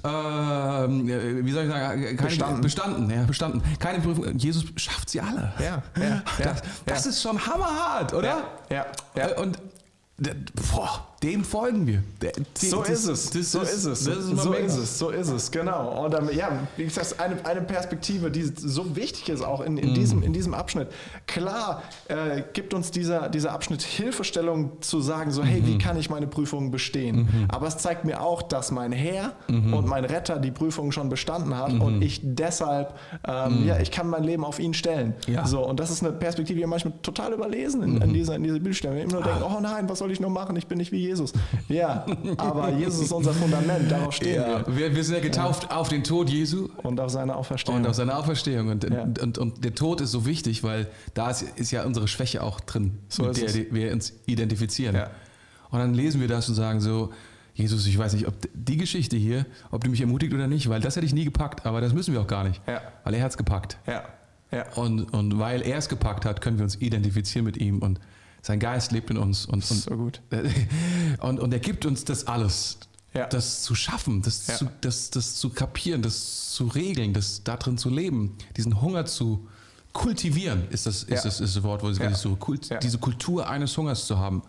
ähm, 0.05 1.07
wie 1.45 1.53
soll 1.53 1.65
ich 1.65 1.71
sagen, 1.71 2.17
Bestanden. 2.17 2.61
bestanden. 2.61 3.11
Ja, 3.11 3.23
bestanden. 3.25 3.63
Keine 3.79 4.01
Prüfung. 4.01 4.37
Jesus 4.39 4.65
schafft 4.77 5.11
sie 5.11 5.21
alle. 5.21 5.53
Ja, 5.59 5.83
Das, 6.43 6.63
das 6.87 7.07
ist 7.07 7.23
schon 7.23 7.45
hammerhart, 7.45 8.13
oder? 8.15 8.45
Ja, 8.71 8.87
ja. 9.17 9.29
Äh, 9.29 9.41
Und 9.41 9.59
boah, 10.73 11.08
dem 11.23 11.43
folgen 11.45 11.87
wir. 11.87 12.03
Der- 12.23 12.33
die- 12.61 12.67
So 12.67 12.81
das- 12.81 12.91
ist 12.91 13.07
es. 13.09 13.31
das 13.31 13.53
so 13.53 13.61
ist 13.61 13.85
es. 13.85 14.05
Das 14.05 14.17
ist 14.19 14.37
so 14.37 14.51
mega. 14.51 14.65
ist 14.65 14.77
es. 14.77 14.99
So 14.99 15.11
ist 15.11 15.29
es. 15.31 15.51
Genau. 15.51 16.05
Und 16.05 16.15
ähm, 16.15 16.31
ja, 16.33 16.51
wie 16.77 16.85
gesagt, 16.85 17.19
eine, 17.19 17.45
eine 17.45 17.61
Perspektive, 17.63 18.31
die 18.31 18.45
so 18.45 18.95
wichtig 18.95 19.29
ist 19.29 19.43
auch 19.43 19.61
in, 19.61 19.75
Mm. 19.75 19.79
in, 19.79 19.95
diesem, 19.95 20.23
in 20.23 20.33
diesem 20.33 20.55
Abschnitt. 20.55 20.89
Klar 21.27 21.83
äh, 22.09 22.43
gibt 22.53 22.73
uns 22.73 22.91
dieser, 22.93 23.29
dieser 23.29 23.53
Abschnitt 23.53 23.83
Hilfestellung 23.83 24.81
zu 24.81 25.01
sagen, 25.01 25.31
so 25.31 25.43
hey, 25.43 25.61
Mhm. 25.61 25.67
wie 25.67 25.79
kann 25.79 25.99
ich 25.99 26.09
meine 26.09 26.27
Prüfungen 26.27 26.71
bestehen? 26.71 27.47
Aber 27.49 27.67
es 27.67 27.79
zeigt 27.79 28.05
mir 28.05 28.21
auch, 28.21 28.43
dass 28.43 28.71
mein 28.71 28.93
Herr 28.93 29.33
Mhm. 29.49 29.75
und 29.75 29.87
mein 29.87 30.05
Retter 30.05 30.39
die 30.39 30.51
Prüfungen 30.53 30.93
schon 30.93 31.09
bestanden 31.09 31.57
hat 31.57 31.73
und 31.73 32.01
ich 32.03 32.21
deshalb, 32.23 32.95
ähm, 33.27 33.67
ja, 33.67 33.79
ich 33.81 33.91
kann 33.91 34.09
mein 34.09 34.23
Leben 34.25 34.45
auf 34.45 34.59
ihn 34.59 34.73
stellen. 34.75 35.15
Mhm. 35.27 35.35
Ja. 35.35 35.43
Mhm. 35.43 35.47
So, 35.47 35.67
und 35.67 35.81
das 35.81 35.91
ist 35.91 36.03
eine 36.03 36.13
Perspektive, 36.13 36.55
die 36.57 36.61
wir 36.61 36.69
manchmal 36.69 36.95
total 37.03 37.33
überlesen 37.33 37.83
in, 37.83 38.01
in 38.01 38.13
dieser, 38.13 38.37
in 38.37 38.43
dieser 38.45 38.57
Bibelstelle. 38.57 38.95
Wir 38.97 39.03
immer 39.03 39.15
nur 39.15 39.23
denken, 39.23 39.43
oh 39.43 39.61
nein, 39.61 39.89
was 39.89 39.99
soll 39.99 40.11
ich 40.13 40.21
nur 40.21 40.31
machen? 40.31 40.55
Ich 40.57 40.67
bin 40.67 40.79
nicht 40.79 40.93
wie 40.93 41.08
Jesus. 41.09 41.33
Ja, 41.69 42.05
aber 42.37 42.71
Jesus 42.73 43.05
ist 43.07 43.13
unser 43.13 43.33
Fundament, 43.33 43.91
darauf 43.91 44.13
stehen 44.15 44.37
Ja, 44.37 44.67
wir. 44.67 44.77
wir, 44.77 44.95
wir 44.97 45.05
sind 45.05 45.17
ja 45.17 45.21
getauft 45.21 45.71
auf 45.71 45.89
den 45.89 46.05
Tod 46.05 46.29
Jesu 46.31 46.69
Und 46.83 47.01
auf 47.01 47.11
seine 47.11 47.35
Auferstehung. 47.37 47.79
und 47.81 47.87
auf 47.87 47.95
seine 47.95 48.17
Auferstehung. 48.17 48.69
Und, 48.69 48.85
Ja. 48.85 49.03
und, 49.03 49.19
und, 49.19 49.39
und 49.39 49.65
der 49.65 49.75
Tod 49.75 50.01
ist 50.01 50.11
so 50.13 50.25
wichtig, 50.27 50.63
weil 50.63 50.87
da 51.15 51.31
ist, 51.31 51.43
ist 51.43 51.71
ja 51.71 51.85
unsere 51.85 52.09
Schwäche 52.09 52.43
auch 52.43 52.61
drin, 52.61 52.99
So 53.09 53.25
mit 53.25 53.37
der 53.37 53.47
es. 53.47 53.57
wir 53.73 53.93
uns 53.93 54.13
identifizieren. 54.27 54.95
Ja. 54.97 55.11
Und 55.71 55.79
dann 55.81 55.95
lesen 55.95 56.21
wir 56.21 56.29
das 56.29 56.49
und 56.49 56.55
sagen 56.55 56.81
so, 56.81 57.13
Jesus, 57.55 57.87
ich 57.87 57.99
weiß 57.99 58.13
nicht, 58.15 58.27
ob 58.29 58.35
die 58.55 58.77
Geschichte 58.77 59.17
hier, 59.17 59.45
ob 59.71 59.83
die 59.83 59.91
mich 59.91 60.01
ermutigt 60.01 60.33
oder 60.33 60.47
nicht, 60.47 60.69
weil 60.69 60.81
das 60.81 60.95
hätte 60.97 61.05
ich 61.07 61.13
nie 61.13 61.25
gepackt, 61.25 61.67
aber 61.67 61.81
das 61.81 61.93
müssen 61.93 62.15
wir 62.15 62.21
auch 62.21 62.27
gar 62.29 62.45
nicht. 62.45 62.61
Ja. 62.67 62.81
Weil 63.05 63.15
er 63.15 63.23
hat 63.25 63.33
es 63.33 63.37
gepackt. 63.37 63.79
ja, 63.87 64.05
ja. 64.53 64.65
Und, 64.77 65.13
und 65.13 65.39
weil 65.39 65.61
er 65.63 65.77
es 65.77 65.89
gepackt 65.89 66.25
hat, 66.25 66.41
können 66.41 66.57
wir 66.59 66.65
uns 66.65 66.77
identifizieren 66.77 67.45
mit 67.45 67.57
ihm 67.59 67.81
und 67.81 67.99
sein 68.49 68.59
Geist 68.61 68.93
lebt 68.93 69.11
in 69.11 69.19
uns. 69.19 69.45
Und, 69.45 69.71
und, 69.71 69.79
So 69.79 69.95
gut. 69.95 70.23
und, 71.21 71.39
und 71.39 71.53
er 71.53 71.59
gibt 71.61 71.85
uns 71.85 72.05
das 72.05 72.27
alles. 72.27 72.79
Ja. 73.15 73.27
Das 73.27 73.63
zu 73.63 73.75
schaffen, 73.75 74.23
das, 74.23 74.47
Ja. 74.47 74.57
zu, 74.57 74.69
das, 74.81 75.11
das 75.11 75.35
zu 75.37 75.51
kapieren, 75.51 76.01
das 76.03 76.53
zu 76.53 76.67
regeln, 76.67 77.13
das 77.13 77.43
da 77.45 77.57
drin 77.57 77.77
zu 77.79 77.91
leben, 77.91 78.37
diesen 78.57 78.81
Hunger 78.81 79.05
zu 79.07 79.47
kultivieren, 79.93 80.67
ist 80.71 80.87
das, 80.87 81.03
ist 81.03 81.11
Ja. 81.11 81.23
das, 81.23 81.41
ist 81.41 81.57
das 81.57 81.63
Wort, 81.63 81.83
wo 81.83 81.91
ich 81.91 81.99
Ja. 81.99 82.15
so 82.15 82.37
Kult, 82.37 82.71
diese 82.83 82.99
Kultur 82.99 83.49
eines 83.49 83.77
Hungers 83.77 84.07
zu 84.07 84.19
haben. 84.19 84.43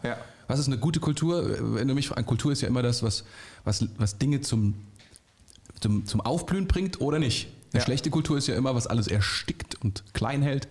Was 0.48 0.60
ist 0.60 0.68
eine 0.68 0.78
gute 0.78 1.00
Kultur? 1.00 1.76
Wenn 1.76 1.88
du 1.88 1.94
mich 1.94 2.08
fragst, 2.08 2.26
Kultur 2.26 2.52
ist 2.54 2.62
ja 2.62 2.68
immer 2.70 2.82
das, 2.82 3.04
was, 3.04 3.24
was, 3.66 3.86
was 3.98 4.18
Dinge 4.18 4.42
zum, 4.42 4.76
zum, 5.82 6.06
zum 6.06 6.22
Aufblühen 6.22 6.68
bringt 6.68 7.02
oder 7.02 7.20
nicht. 7.20 7.48
Eine 7.74 7.84
schlechte 7.84 8.10
Kultur 8.10 8.38
ist 8.38 8.48
ja 8.48 8.56
immer, 8.56 8.74
was 8.76 8.88
alles 8.88 9.08
erstickt 9.08 9.76
und 9.84 10.04
klein 10.14 10.42
hält. 10.42 10.68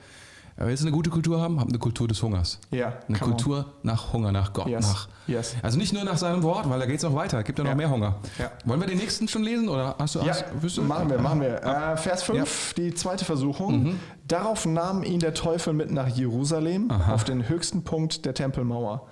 Aber 0.58 0.66
willst 0.68 0.82
du 0.82 0.88
eine 0.88 0.94
gute 0.96 1.08
Kultur 1.08 1.40
haben? 1.40 1.60
Hab 1.60 1.68
eine 1.68 1.78
Kultur 1.78 2.08
des 2.08 2.20
Hungers. 2.20 2.58
Ja, 2.72 2.92
Eine 3.08 3.16
come 3.18 3.30
on. 3.32 3.36
Kultur 3.38 3.66
nach 3.84 4.12
Hunger, 4.12 4.32
nach 4.32 4.52
Gott, 4.52 4.66
Yes. 4.66 4.86
nach. 4.86 5.08
Yes. 5.28 5.54
Also 5.62 5.78
nicht 5.78 5.92
nur 5.92 6.02
nach 6.04 6.18
seinem 6.18 6.42
Wort, 6.42 6.68
weil 6.68 6.80
da 6.80 6.86
geht 6.86 6.96
es 6.96 7.04
noch 7.04 7.14
weiter. 7.14 7.42
Gibt 7.44 7.58
ja 7.58 7.64
noch 7.64 7.70
Ja. 7.70 7.76
mehr 7.76 7.90
Hunger. 7.90 8.16
Ja. 8.38 8.50
Wollen 8.64 8.80
wir 8.80 8.88
den 8.88 8.98
nächsten 8.98 9.28
schon 9.28 9.44
lesen 9.44 9.68
oder 9.68 9.94
hast 9.98 10.16
du 10.16 10.18
Ja, 10.20 10.34
hast, 10.34 10.78
machen 10.82 11.10
wir, 11.10 11.18
machen 11.18 11.40
wir. 11.42 11.62
Äh, 11.62 11.96
Vers 11.96 12.24
5, 12.24 12.74
die 12.74 12.92
zweite 12.92 13.24
Versuchung. 13.24 13.84
Mhm. 13.84 14.00
Darauf 14.26 14.66
nahm 14.66 15.04
ihn 15.04 15.20
der 15.20 15.32
Teufel 15.34 15.72
mit 15.74 15.92
nach 15.92 16.08
Jerusalem, 16.08 16.90
auf 16.90 17.22
den 17.24 17.48
höchsten 17.48 17.84
Punkt 17.84 18.24
der 18.26 18.34
Tempelmauer. 18.34 19.06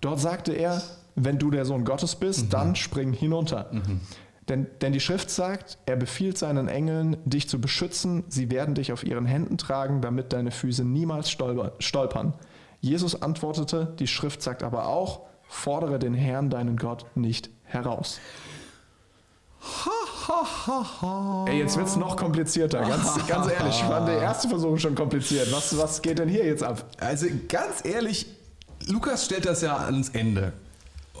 Dort 0.00 0.18
sagte 0.20 0.52
er, 0.54 0.80
wenn 1.14 1.38
du 1.38 1.50
der 1.50 1.64
Sohn 1.66 1.84
Gottes 1.84 2.16
bist, 2.16 2.44
Mhm. 2.46 2.50
dann 2.50 2.74
spring 2.76 3.12
hinunter. 3.12 3.70
Denn, 4.48 4.66
denn 4.80 4.92
die 4.92 5.00
Schrift 5.00 5.28
sagt, 5.28 5.78
er 5.86 5.96
befiehlt 5.96 6.38
seinen 6.38 6.68
Engeln, 6.68 7.16
dich 7.24 7.48
zu 7.48 7.60
beschützen. 7.60 8.24
Sie 8.28 8.50
werden 8.50 8.74
dich 8.74 8.92
auf 8.92 9.04
ihren 9.04 9.26
Händen 9.26 9.58
tragen, 9.58 10.00
damit 10.00 10.32
deine 10.32 10.52
Füße 10.52 10.84
niemals 10.84 11.30
stolper, 11.30 11.72
stolpern. 11.80 12.34
Jesus 12.80 13.20
antwortete, 13.20 13.94
die 13.98 14.06
Schrift 14.06 14.42
sagt 14.42 14.62
aber 14.62 14.86
auch, 14.86 15.22
fordere 15.48 15.98
den 15.98 16.14
Herrn, 16.14 16.50
deinen 16.50 16.76
Gott, 16.76 17.06
nicht 17.16 17.50
heraus. 17.64 18.20
Ey, 21.46 21.58
jetzt 21.58 21.76
wird 21.76 21.88
es 21.88 21.96
noch 21.96 22.16
komplizierter, 22.16 22.80
ganz, 22.80 23.14
ganz 23.26 23.50
ehrlich. 23.50 23.74
Ich 23.74 23.82
fand 23.82 24.08
die 24.08 24.12
erste 24.12 24.48
Versuchung 24.48 24.78
schon 24.78 24.94
kompliziert. 24.94 25.50
Was, 25.52 25.76
was 25.76 26.02
geht 26.02 26.18
denn 26.20 26.28
hier 26.28 26.44
jetzt 26.44 26.62
ab? 26.62 26.84
Also 27.00 27.26
ganz 27.48 27.84
ehrlich, 27.84 28.26
Lukas 28.86 29.24
stellt 29.24 29.46
das 29.46 29.62
ja 29.62 29.76
ans 29.76 30.10
Ende. 30.10 30.52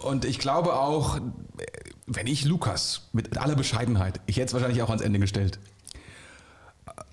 Und 0.02 0.24
ich 0.24 0.38
glaube 0.38 0.74
auch, 0.74 1.18
wenn 2.06 2.26
ich 2.26 2.44
Lukas 2.44 3.02
mit 3.12 3.38
aller 3.38 3.56
Bescheidenheit, 3.56 4.20
ich 4.26 4.36
hätte 4.36 4.46
es 4.46 4.52
wahrscheinlich 4.54 4.82
auch 4.82 4.90
ans 4.90 5.02
Ende 5.02 5.18
gestellt. 5.18 5.58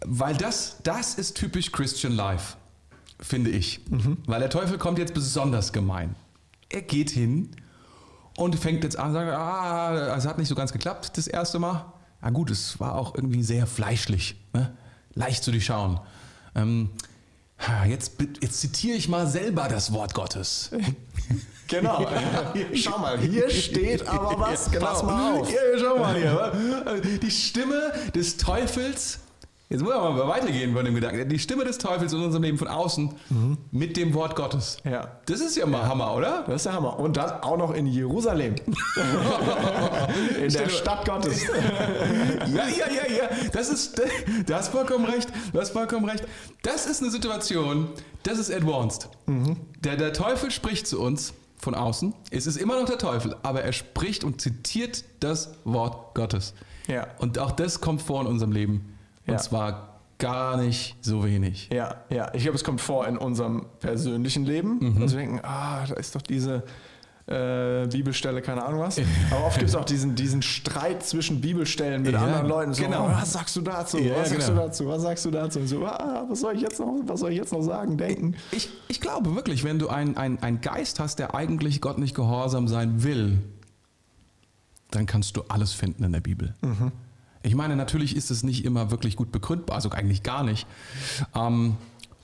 Weil 0.06 0.36
das, 0.36 0.78
das 0.84 1.16
ist 1.16 1.36
typisch 1.38 1.72
Christian 1.72 2.14
Life, 2.14 2.58
finde 3.20 3.50
ich. 3.50 3.82
Mhm. 3.90 4.18
Weil 4.26 4.40
der 4.40 4.50
Teufel 4.50 4.78
kommt 4.78 5.00
jetzt 5.00 5.14
besonders 5.14 5.74
gemein. 5.74 6.16
Er 6.70 6.82
geht 6.82 7.10
hin 7.10 7.56
und 8.38 8.56
fängt 8.58 8.84
jetzt 8.84 8.98
an, 8.98 9.14
sagt, 9.14 9.32
ah, 9.32 10.16
es 10.16 10.26
hat 10.26 10.38
nicht 10.38 10.48
so 10.48 10.56
ganz 10.56 10.72
geklappt 10.72 11.18
das 11.18 11.28
erste 11.28 11.60
Mal. 11.60 11.86
Na 12.22 12.30
gut, 12.30 12.52
es 12.52 12.80
war 12.80 12.96
auch 12.96 13.16
irgendwie 13.16 13.44
sehr 13.44 13.68
fleischlich, 13.68 14.38
ne? 14.54 14.76
leicht 15.14 15.44
zu 15.44 15.52
durchschauen. 15.52 16.00
Ähm, 16.56 16.90
jetzt, 17.88 18.14
jetzt 18.42 18.60
zitiere 18.60 18.98
ich 18.98 19.10
mal 19.10 19.28
selber 19.28 19.68
das 19.68 19.92
Wort 19.92 20.14
Gottes. 20.14 20.72
Genau. 21.80 22.06
schau 22.74 22.98
mal, 23.00 23.18
hier 23.20 23.50
steht 23.50 24.08
aber 24.08 24.40
was. 24.40 24.72
Genau. 24.72 24.86
Pass 24.86 25.04
mal 25.04 25.40
auf. 25.40 25.50
Hier, 25.50 25.60
schau 25.80 25.98
mal 25.98 26.16
hier. 26.16 27.02
Die 27.22 27.32
Stimme 27.32 27.92
des 28.14 28.38
Teufels 28.38 29.20
Jetzt 29.74 29.84
wollen 29.84 30.00
wir 30.00 30.12
mal 30.12 30.28
weitergehen 30.28 30.72
bei 30.76 30.84
dem 30.84 30.94
Gedanken. 30.94 31.28
Die 31.28 31.40
Stimme 31.40 31.64
des 31.64 31.80
Teufels 31.80 32.14
in 32.14 32.22
unserem 32.22 32.44
Leben 32.44 32.60
von 32.60 32.68
außen 32.68 33.12
mhm. 33.30 33.58
mit 33.72 33.98
dem 33.98 34.14
Wort 34.14 34.36
Gottes. 34.36 34.78
Ja. 34.84 35.08
Das 35.26 35.40
ist 35.40 35.58
ja 35.58 35.66
mal 35.66 35.80
ja. 35.80 35.88
Hammer, 35.88 36.14
oder? 36.14 36.44
Das 36.46 36.58
ist 36.58 36.66
der 36.68 36.74
Hammer. 36.74 37.00
Und 37.00 37.18
dann 37.18 37.42
auch 37.42 37.58
noch 37.58 37.74
in 37.74 37.88
Jerusalem. 37.88 38.54
in 40.40 40.54
der 40.54 40.70
Stadt 40.70 41.06
Gottes. 41.06 41.48
ja, 41.48 42.68
ja, 42.68 42.86
ja, 42.88 43.16
ja. 43.18 43.30
Das 43.52 43.70
ist, 43.70 44.00
du 44.46 44.54
hast 44.54 44.68
vollkommen 44.68 45.06
recht. 45.06 45.30
Du 45.52 45.60
hast 45.60 45.72
vollkommen 45.72 46.08
recht. 46.08 46.24
Das 46.62 46.86
ist 46.86 47.02
eine 47.02 47.10
Situation, 47.10 47.88
das 48.22 48.38
ist 48.38 48.54
advanced. 48.54 49.10
Mhm. 49.26 49.58
Der, 49.80 49.96
der 49.96 50.14
Teufel 50.14 50.52
spricht 50.52 50.86
zu 50.86 51.02
uns 51.02 51.34
von 51.64 51.76
außen. 51.76 52.14
Es 52.30 52.46
ist 52.46 52.58
immer 52.58 52.80
noch 52.80 52.88
der 52.88 52.98
Teufel, 52.98 53.36
aber 53.42 53.64
er 53.64 53.74
spricht 53.74 54.24
und 54.24 54.42
zitiert 54.42 55.04
das 55.20 55.56
Wort 55.64 56.14
Gottes. 56.14 56.54
Ja. 56.88 57.08
Und 57.20 57.40
auch 57.40 57.52
das 57.52 57.82
kommt 57.82 58.02
vor 58.02 58.22
in 58.22 58.28
unserem 58.28 58.52
Leben. 58.52 58.96
Und 59.26 59.34
ja. 59.34 59.38
zwar 59.40 60.00
gar 60.20 60.58
nicht 60.58 60.96
so 61.02 61.24
wenig. 61.26 61.70
Ja, 61.72 61.96
ja. 62.10 62.32
Ich 62.34 62.44
glaube, 62.44 62.56
es 62.56 62.64
kommt 62.64 62.82
vor 62.82 63.08
in 63.08 63.18
unserem 63.18 63.66
persönlichen 63.80 64.46
Leben. 64.46 64.80
Mhm. 64.80 65.02
Also 65.02 65.18
wir 65.18 65.26
denken, 65.26 65.40
ah, 65.44 65.86
da 65.88 65.96
ist 65.96 66.16
doch 66.16 66.22
diese 66.22 66.64
äh, 67.26 67.88
Bibelstelle, 67.88 68.42
keine 68.42 68.64
Ahnung 68.66 68.82
was. 68.82 69.00
Aber 69.32 69.46
oft 69.46 69.58
gibt 69.58 69.70
es 69.70 69.76
auch 69.76 69.86
diesen, 69.86 70.16
diesen 70.16 70.42
Streit 70.42 71.04
zwischen 71.04 71.40
Bibelstellen 71.40 72.02
mit 72.02 72.14
ja, 72.14 72.22
anderen 72.22 72.48
Leuten. 72.48 72.74
So, 72.74 72.84
genau. 72.84 73.06
Oh, 73.06 73.12
was 73.12 73.32
sagst 73.32 73.56
du 73.56 73.62
dazu? 73.62 73.98
Ja, 73.98 74.18
was 74.18 74.30
sagst 74.30 74.48
genau. 74.48 74.62
du 74.62 74.68
dazu? 74.68 74.88
Was 74.88 75.02
sagst 75.02 75.26
du 75.26 75.32
dazu? 75.32 75.60
Und 75.60 75.68
so, 75.68 75.86
ah, 75.86 76.26
was 76.28 76.42
soll 76.42 76.56
ich 76.56 76.62
jetzt 76.62 76.80
noch, 76.80 76.94
was 77.06 77.22
soll 77.22 77.32
ich 77.32 77.38
jetzt 77.38 77.54
noch 77.54 77.62
sagen, 77.62 77.98
denken? 77.98 78.36
Ich, 78.52 78.70
ich 78.90 79.00
glaube 79.00 79.36
wirklich, 79.36 79.64
wenn 79.64 79.80
du 79.80 79.88
einen 79.88 80.18
ein 80.18 80.62
Geist 80.62 81.00
hast, 81.00 81.20
der 81.20 81.34
eigentlich 81.34 81.80
Gott 81.80 81.98
nicht 81.98 82.16
gehorsam 82.16 82.68
sein 82.68 83.04
will, 83.04 83.40
dann 84.92 85.06
kannst 85.06 85.38
du 85.38 85.44
alles 85.48 85.74
finden 85.74 86.04
in 86.04 86.12
der 86.12 86.22
Bibel. 86.22 86.54
Mhm. 86.62 86.92
Ich 87.42 87.56
meine, 87.56 87.76
natürlich 87.76 88.16
ist 88.16 88.32
es 88.32 88.44
nicht 88.44 88.64
immer 88.64 88.90
wirklich 88.92 89.18
gut 89.18 89.32
begründbar, 89.32 89.76
also 89.76 89.90
eigentlich 89.92 90.24
gar 90.24 90.44
nicht. 90.44 90.66
Ähm, 91.36 91.76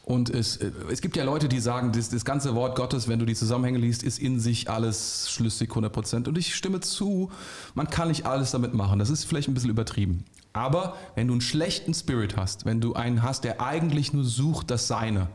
und 0.09 0.31
es, 0.31 0.57
äh, 0.57 0.71
es 0.91 1.01
gibt 1.01 1.17
ja 1.17 1.23
Leute, 1.23 1.47
die 1.47 1.59
sagen, 1.59 1.91
das, 1.91 2.09
das 2.09 2.25
ganze 2.25 2.55
Wort 2.55 2.75
Gottes, 2.75 3.07
wenn 3.07 3.19
du 3.19 3.27
die 3.27 3.35
Zusammenhänge 3.35 3.77
liest, 3.77 4.01
ist 4.01 4.17
in 4.17 4.39
sich 4.39 4.67
alles 4.67 5.29
schlüssig 5.29 5.69
100 5.69 5.93
Prozent. 5.93 6.27
Und 6.27 6.35
ich 6.35 6.55
stimme 6.55 6.79
zu, 6.79 7.29
man 7.75 7.91
kann 7.91 8.07
nicht 8.07 8.25
alles 8.25 8.49
damit 8.49 8.73
machen. 8.73 8.97
Das 8.97 9.11
ist 9.11 9.25
vielleicht 9.25 9.49
ein 9.49 9.53
bisschen 9.53 9.69
übertrieben. 9.69 10.25
Aber 10.51 10.97
wenn 11.13 11.27
du 11.27 11.35
einen 11.35 11.41
schlechten 11.41 11.93
Spirit 11.93 12.37
hast, 12.37 12.65
wenn 12.65 12.81
du 12.81 12.95
einen 12.95 13.21
hast, 13.21 13.43
der 13.43 13.61
eigentlich 13.61 14.11
nur 14.11 14.23
sucht 14.23 14.71
das 14.71 14.87
Seine, 14.87 15.29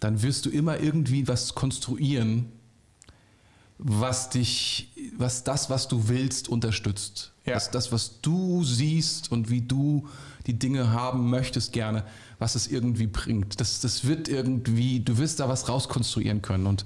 dann 0.00 0.20
wirst 0.20 0.46
du 0.46 0.50
immer 0.50 0.80
irgendwie 0.80 1.28
was 1.28 1.54
konstruieren, 1.54 2.50
was 3.78 4.30
dich, 4.30 4.92
was 5.16 5.44
das, 5.44 5.70
was 5.70 5.86
du 5.86 6.08
willst, 6.08 6.48
unterstützt. 6.48 7.32
Ja. 7.44 7.54
Das, 7.54 7.70
das, 7.70 7.92
was 7.92 8.20
du 8.20 8.64
siehst 8.64 9.30
und 9.30 9.48
wie 9.48 9.60
du 9.60 10.08
die 10.46 10.58
Dinge 10.58 10.90
haben 10.90 11.30
möchtest 11.30 11.72
gerne, 11.72 12.04
was 12.42 12.56
es 12.56 12.66
irgendwie 12.66 13.06
bringt. 13.06 13.60
Das, 13.60 13.78
das 13.80 14.04
wird 14.04 14.28
irgendwie, 14.28 14.98
du 14.98 15.16
wirst 15.16 15.38
da 15.38 15.48
was 15.48 15.68
rauskonstruieren 15.68 16.42
können. 16.42 16.66
Und 16.66 16.84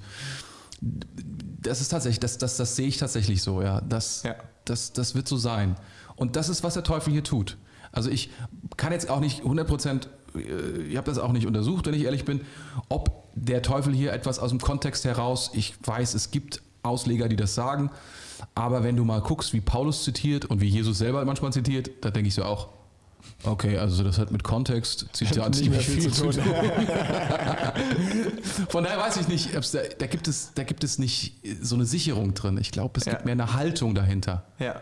das 0.79 1.81
ist 1.81 1.89
tatsächlich, 1.89 2.19
das, 2.19 2.37
das, 2.37 2.57
das 2.57 2.75
sehe 2.75 2.87
ich 2.87 2.97
tatsächlich 2.97 3.41
so, 3.41 3.63
ja. 3.63 3.81
Das, 3.81 4.21
ja. 4.21 4.35
Das, 4.65 4.93
das 4.93 5.15
wird 5.15 5.27
so 5.27 5.35
sein. 5.35 5.75
Und 6.15 6.35
das 6.35 6.47
ist, 6.49 6.63
was 6.63 6.75
der 6.75 6.83
Teufel 6.83 7.11
hier 7.11 7.23
tut. 7.23 7.57
Also 7.91 8.11
ich 8.11 8.29
kann 8.77 8.91
jetzt 8.91 9.09
auch 9.09 9.19
nicht 9.19 9.39
100 9.39 9.67
Prozent, 9.67 10.09
äh, 10.35 10.83
ich 10.83 10.95
habe 10.95 11.09
das 11.09 11.17
auch 11.17 11.31
nicht 11.31 11.47
untersucht, 11.47 11.87
wenn 11.87 11.95
ich 11.95 12.03
ehrlich 12.03 12.23
bin, 12.23 12.41
ob 12.87 13.27
der 13.33 13.63
Teufel 13.63 13.95
hier 13.95 14.13
etwas 14.13 14.37
aus 14.37 14.51
dem 14.51 14.59
Kontext 14.59 15.05
heraus, 15.05 15.49
ich 15.53 15.73
weiß, 15.83 16.13
es 16.13 16.29
gibt 16.29 16.61
Ausleger, 16.83 17.29
die 17.29 17.35
das 17.35 17.55
sagen. 17.55 17.89
Aber 18.53 18.83
wenn 18.83 18.95
du 18.95 19.03
mal 19.03 19.21
guckst, 19.21 19.53
wie 19.53 19.61
Paulus 19.61 20.03
zitiert 20.03 20.45
und 20.45 20.61
wie 20.61 20.67
Jesus 20.67 20.99
selber 20.99 21.25
manchmal 21.25 21.51
zitiert, 21.51 21.89
da 22.01 22.11
denke 22.11 22.27
ich 22.27 22.35
so 22.35 22.43
auch, 22.43 22.76
okay, 23.43 23.77
also 23.77 24.03
das 24.03 24.17
hat 24.17 24.31
mit 24.31 24.43
Kontext, 24.43 25.07
Zitat 25.13 25.55
nicht 25.55 25.69
mehr 25.69 25.79
viel, 25.79 26.11
zu 26.11 26.23
tun. 26.23 26.33
Von 28.69 28.83
daher 28.83 28.97
weiß 28.99 29.17
ich 29.17 29.27
nicht, 29.27 29.53
da, 29.53 29.61
da, 29.97 30.07
gibt 30.07 30.27
es, 30.27 30.53
da 30.55 30.63
gibt 30.63 30.83
es 30.83 30.97
nicht 30.99 31.41
so 31.61 31.75
eine 31.75 31.85
Sicherung 31.85 32.33
drin. 32.33 32.57
Ich 32.57 32.71
glaube, 32.71 32.99
es 32.99 33.05
ja. 33.05 33.13
gibt 33.13 33.25
mehr 33.25 33.33
eine 33.33 33.53
Haltung 33.53 33.95
dahinter. 33.95 34.45
Ja. 34.59 34.81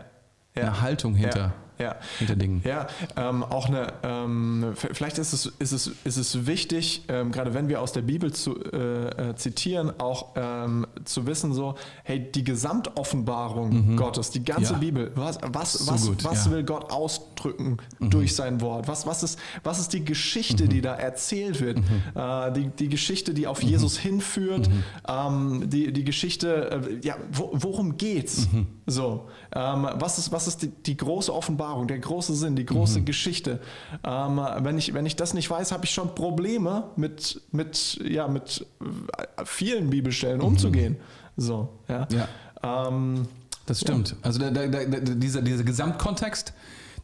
ja. 0.54 0.62
Eine 0.62 0.80
Haltung 0.80 1.14
hinter. 1.14 1.38
Ja 1.38 1.54
ja. 1.78 1.96
hinter 2.18 2.36
Dingen. 2.36 2.62
Ja, 2.64 2.86
ähm, 3.16 3.42
auch 3.42 3.68
eine, 3.68 3.92
ähm, 4.02 4.72
vielleicht 4.74 5.18
ist 5.18 5.32
es, 5.32 5.46
ist 5.58 5.72
es, 5.72 5.90
ist 6.04 6.16
es 6.16 6.46
wichtig, 6.46 7.04
ähm, 7.08 7.32
gerade 7.32 7.54
wenn 7.54 7.68
wir 7.68 7.80
aus 7.80 7.92
der 7.92 8.02
Bibel 8.02 8.32
zu, 8.32 8.56
äh, 8.64 9.30
äh, 9.30 9.36
zitieren, 9.36 9.92
auch 10.00 10.34
ähm, 10.36 10.86
zu 11.04 11.26
wissen, 11.26 11.52
so, 11.52 11.74
hey, 12.04 12.30
die 12.32 12.44
Gesamtoffenbarung 12.44 13.92
mhm. 13.92 13.96
Gottes, 13.96 14.30
die 14.30 14.44
ganze 14.44 14.74
ja. 14.74 14.78
Bibel, 14.78 15.12
was, 15.14 15.38
was, 15.42 15.72
so 15.74 15.92
was, 15.92 16.06
gut, 16.06 16.24
was 16.24 16.46
ja. 16.46 16.52
will 16.52 16.64
Gott 16.64 16.90
ausdrücken 16.90 17.78
mhm. 17.98 18.10
durch 18.10 18.34
sein 18.34 18.60
Wort? 18.60 18.88
Was, 18.88 19.06
was, 19.06 19.22
ist, 19.22 19.38
was 19.62 19.78
ist 19.78 19.92
die 19.92 20.04
Geschichte, 20.04 20.64
mhm. 20.64 20.68
die 20.68 20.80
da 20.80 20.94
erzählt 20.94 21.60
wird? 21.60 21.78
Mhm. 21.78 22.02
Äh, 22.14 22.52
die, 22.52 22.68
die 22.68 22.88
Geschichte, 22.88 23.34
die 23.34 23.46
auf 23.46 23.62
mhm. 23.62 23.68
Jesus 23.68 23.98
hinführt, 23.98 24.68
mhm. 24.68 24.82
ähm, 25.08 25.70
die, 25.70 25.92
die 25.92 26.04
Geschichte, 26.04 26.70
äh, 27.02 27.06
ja, 27.06 27.16
wo, 27.32 27.50
worum 27.52 27.96
geht's? 27.96 28.48
So, 28.86 29.28
ähm, 29.52 29.88
was 29.94 30.18
ist, 30.18 30.30
was 30.30 30.46
ist 30.46 30.62
die, 30.62 30.68
die 30.68 30.96
große 30.96 31.34
Offenbarung? 31.34 31.65
Offenbarung, 31.66 31.88
der 31.88 31.98
große 31.98 32.34
Sinn, 32.34 32.56
die 32.56 32.64
große 32.64 33.00
mhm. 33.00 33.04
Geschichte. 33.04 33.60
Ähm, 34.04 34.40
wenn, 34.60 34.78
ich, 34.78 34.94
wenn 34.94 35.06
ich 35.06 35.16
das 35.16 35.34
nicht 35.34 35.50
weiß, 35.50 35.72
habe 35.72 35.84
ich 35.84 35.90
schon 35.90 36.14
Probleme 36.14 36.84
mit, 36.96 37.40
mit, 37.52 38.00
ja, 38.04 38.28
mit 38.28 38.64
äh, 38.80 39.44
vielen 39.44 39.90
Bibelstellen 39.90 40.38
mhm. 40.38 40.46
umzugehen. 40.46 40.96
So, 41.36 41.68
ja. 41.88 42.06
ja. 42.10 42.88
Ähm, 42.88 43.28
das 43.66 43.80
stimmt. 43.80 44.10
Ja. 44.10 44.16
Also 44.22 44.38
der, 44.38 44.50
der, 44.50 44.86
der, 44.86 45.00
dieser, 45.00 45.42
dieser 45.42 45.64
Gesamtkontext, 45.64 46.52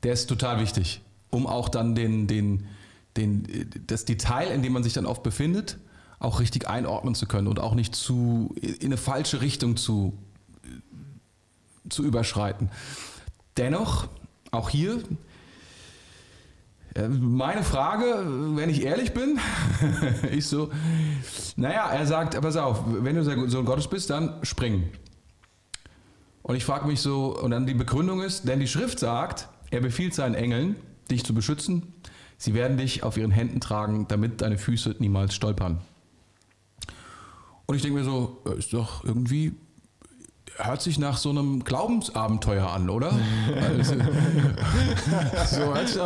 der 0.02 0.12
ist 0.12 0.26
total 0.28 0.60
wichtig, 0.60 1.00
um 1.30 1.46
auch 1.46 1.68
dann 1.68 1.94
den, 1.94 2.26
den, 2.26 2.66
den, 3.16 3.46
das 3.86 4.04
Detail, 4.04 4.46
in 4.52 4.62
dem 4.62 4.72
man 4.72 4.82
sich 4.82 4.92
dann 4.92 5.06
oft 5.06 5.22
befindet, 5.22 5.78
auch 6.20 6.38
richtig 6.38 6.68
einordnen 6.68 7.16
zu 7.16 7.26
können 7.26 7.48
und 7.48 7.58
auch 7.58 7.74
nicht 7.74 7.96
zu 7.96 8.54
in 8.62 8.86
eine 8.86 8.96
falsche 8.96 9.40
Richtung 9.40 9.76
zu, 9.76 10.12
zu 11.88 12.04
überschreiten. 12.04 12.70
Dennoch 13.56 14.08
auch 14.52 14.68
hier 14.68 15.02
äh, 16.94 17.08
meine 17.08 17.62
Frage, 17.62 18.24
wenn 18.54 18.68
ich 18.68 18.84
ehrlich 18.84 19.12
bin, 19.12 19.40
ist 20.30 20.50
so, 20.50 20.70
naja, 21.56 21.90
er 21.90 22.06
sagt, 22.06 22.40
pass 22.40 22.56
auf, 22.56 22.82
wenn 22.86 23.16
du 23.16 23.48
Sohn 23.48 23.64
Gottes 23.64 23.88
bist, 23.88 24.10
dann 24.10 24.34
spring. 24.42 24.90
Und 26.42 26.56
ich 26.56 26.64
frage 26.64 26.86
mich 26.86 27.00
so, 27.00 27.38
und 27.38 27.52
dann 27.52 27.66
die 27.66 27.74
Begründung 27.74 28.20
ist, 28.20 28.46
denn 28.46 28.60
die 28.60 28.66
Schrift 28.66 28.98
sagt, 28.98 29.48
er 29.70 29.80
befiehlt 29.80 30.14
seinen 30.14 30.34
Engeln, 30.34 30.76
dich 31.10 31.24
zu 31.24 31.34
beschützen, 31.34 31.94
sie 32.36 32.52
werden 32.52 32.76
dich 32.76 33.02
auf 33.02 33.16
ihren 33.16 33.30
Händen 33.30 33.60
tragen, 33.60 34.06
damit 34.08 34.42
deine 34.42 34.58
Füße 34.58 34.96
niemals 34.98 35.34
stolpern. 35.34 35.80
Und 37.64 37.76
ich 37.76 37.82
denke 37.82 38.00
mir 38.00 38.04
so, 38.04 38.42
ist 38.58 38.74
doch 38.74 39.02
irgendwie 39.04 39.54
hört 40.64 40.82
sich 40.82 40.98
nach 40.98 41.16
so 41.16 41.30
einem 41.30 41.64
Glaubensabenteuer 41.64 42.68
an, 42.68 42.88
oder? 42.90 43.12
also, 43.78 43.94
so, 45.50 45.72
also, 45.72 46.00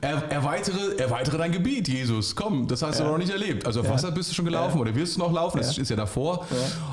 er, 0.00 0.30
erweitere, 0.30 0.96
erweitere 0.98 1.38
dein 1.38 1.52
Gebiet, 1.52 1.88
Jesus. 1.88 2.34
Komm, 2.34 2.66
das 2.66 2.82
hast 2.82 2.98
ja. 2.98 3.04
du 3.04 3.12
noch 3.12 3.18
nicht 3.18 3.30
erlebt. 3.30 3.66
Also 3.66 3.80
auf 3.80 3.86
ja. 3.86 3.92
Wasser 3.92 4.10
bist 4.10 4.30
du 4.30 4.34
schon 4.34 4.44
gelaufen 4.44 4.80
oder 4.80 4.94
wirst 4.94 5.16
du 5.16 5.20
noch 5.20 5.32
laufen, 5.32 5.58
das 5.58 5.78
ist 5.78 5.88
ja 5.88 5.96
davor. 5.96 6.46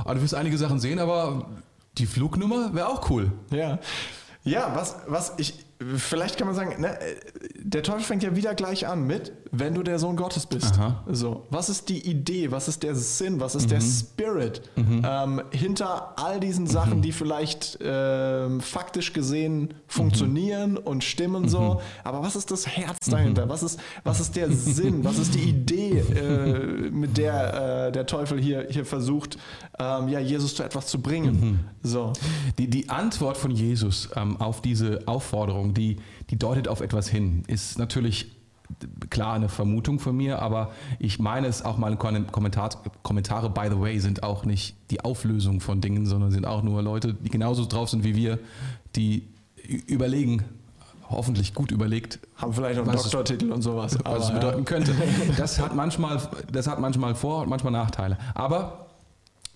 Aber 0.04 0.16
du 0.16 0.22
wirst 0.22 0.36
einige 0.36 0.58
Sachen 0.58 0.80
sehen, 0.80 1.00
aber 1.00 1.46
die 1.98 2.06
Flugnummer 2.06 2.74
wäre 2.74 2.90
auch 2.90 3.10
cool. 3.10 3.32
Ja. 3.52 3.80
Ja, 4.44 4.74
was, 4.76 4.98
was 5.08 5.34
ich, 5.38 5.66
vielleicht 5.98 6.38
kann 6.38 6.46
man 6.46 6.56
sagen, 6.56 6.80
ne, 6.80 6.98
der 7.56 7.82
Teufel 7.82 8.04
fängt 8.04 8.22
ja 8.22 8.36
wieder 8.36 8.54
gleich 8.54 8.88
an 8.88 9.08
mit, 9.08 9.32
wenn 9.60 9.74
du 9.74 9.84
der 9.84 10.00
Sohn 10.00 10.16
Gottes 10.16 10.46
bist. 10.46 10.74
Aha. 10.78 11.04
So, 11.10 11.46
was 11.50 11.70
ist 11.70 11.90
die 11.90 12.08
Idee, 12.08 12.52
was 12.52 12.68
ist 12.68 12.84
der 12.84 12.96
Sinn, 12.96 13.40
was 13.40 13.56
ist 13.56 13.72
der 13.72 13.82
Spirit 13.82 14.62
ähm, 14.76 15.42
hinter 15.52 16.18
all 16.18 16.40
diesen 16.40 16.68
Sachen, 16.68 17.02
die 17.02 17.12
vielleicht 17.12 17.78
ähm, 17.82 18.62
faktisch 18.62 19.14
gesehen 19.14 19.74
funktionieren 19.88 20.78
und 20.78 21.04
stimmen 21.04 21.48
so, 21.48 21.82
aber 22.04 22.22
was 22.22 22.36
ist 22.36 22.52
das 22.52 22.68
Herz 22.68 23.10
dahinter? 23.10 23.50
Was 23.50 23.64
ist, 23.64 23.80
was 24.04 24.20
ist 24.20 24.36
der 24.36 24.52
Sinn? 24.52 25.04
Was 25.04 25.20
ist 25.20 25.36
die 25.36 25.50
Idee, 25.50 26.00
äh, 26.00 26.90
mit 26.90 27.18
der 27.18 27.88
äh, 27.88 27.92
der 27.92 28.06
Teufel 28.06 28.40
hier, 28.40 28.68
hier 28.70 28.86
versucht, 28.86 29.38
ähm, 29.80 30.08
ja, 30.10 30.20
Jesus 30.20 30.56
zu 30.56 30.64
etwas 30.64 30.88
zu 30.88 31.02
bringen? 31.02 31.60
So. 31.84 32.14
Die, 32.58 32.70
die 32.70 32.90
Antwort 32.90 33.38
von 33.38 33.52
Jesus 33.52 34.10
ähm, 34.16 34.38
auf 34.38 34.62
diese 34.62 35.02
Aufforderung, 35.06 35.74
die, 35.74 35.98
die 36.30 36.38
deutet 36.38 36.68
auf 36.68 36.82
etwas 36.82 37.08
hin, 37.08 37.44
ist 37.48 37.78
natürlich 37.78 38.32
klar 39.10 39.34
eine 39.34 39.50
Vermutung 39.50 40.00
von 40.00 40.16
mir, 40.16 40.42
aber 40.42 40.72
ich 41.00 41.20
meine 41.20 41.48
es 41.48 41.64
auch 41.64 41.78
mal 41.78 41.92
in 41.92 41.98
Kommentar, 42.32 42.70
Kommentare, 43.04 43.50
by 43.50 43.68
the 43.70 43.80
way, 43.80 44.00
sind 44.00 44.24
auch 44.24 44.46
nicht 44.46 44.76
die 44.92 45.02
Auflösung 45.02 45.62
von 45.62 45.82
Dingen, 45.82 46.06
sondern 46.06 46.32
sind 46.32 46.46
auch 46.46 46.64
nur 46.64 46.82
Leute, 46.82 47.14
die 47.14 47.30
genauso 47.30 47.66
drauf 47.66 47.90
sind 47.90 48.04
wie 48.04 48.16
wir, 48.16 48.40
die 48.96 49.28
überlegen, 49.88 50.44
hoffentlich 51.10 51.54
gut 51.54 51.72
überlegt, 51.72 52.20
Haben 52.36 52.54
vielleicht 52.54 52.80
noch 52.80 52.88
einen 52.88 52.98
Doktortitel 52.98 53.52
und 53.52 53.62
sowas. 53.62 53.98
was 54.04 54.26
es 54.26 54.32
bedeuten 54.32 54.66
könnte. 54.66 54.94
Das 55.38 55.60
hat 55.60 55.76
manchmal, 55.76 56.20
das 56.52 56.68
hat 56.68 56.80
manchmal 56.80 57.16
Vor- 57.16 57.44
und 57.44 57.50
manchmal 57.50 57.74
Nachteile. 57.74 58.18
Aber 58.34 58.86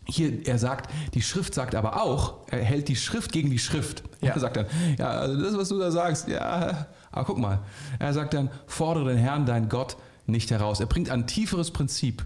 hier, 0.06 0.46
er 0.48 0.58
sagt, 0.58 0.90
die 1.14 1.22
Schrift 1.22 1.54
sagt 1.54 1.76
aber 1.76 2.02
auch, 2.02 2.36
er 2.48 2.64
hält 2.64 2.88
die 2.88 2.96
Schrift 2.96 3.32
gegen 3.32 3.50
die 3.50 3.60
Schrift. 3.60 4.04
Ja. 4.22 4.34
Er 4.34 4.40
sagt 4.40 4.58
dann, 4.58 4.66
ja, 4.98 5.10
also 5.10 5.42
das, 5.42 5.58
was 5.58 5.70
du 5.70 5.78
da 5.78 5.92
sagst, 5.92 6.28
ja, 6.28 6.88
aber 7.11 7.26
guck 7.26 7.38
mal. 7.38 7.60
Er 7.99 8.14
sagt 8.14 8.34
dann, 8.34 8.49
fordere 8.68 9.10
den 9.10 9.18
Herrn, 9.18 9.45
dein 9.45 9.69
Gott, 9.69 9.98
nicht 10.26 10.52
heraus. 10.52 10.80
Er 10.80 10.86
bringt 10.86 11.10
ein 11.10 11.26
tieferes 11.27 11.72
Prinzip 11.72 12.26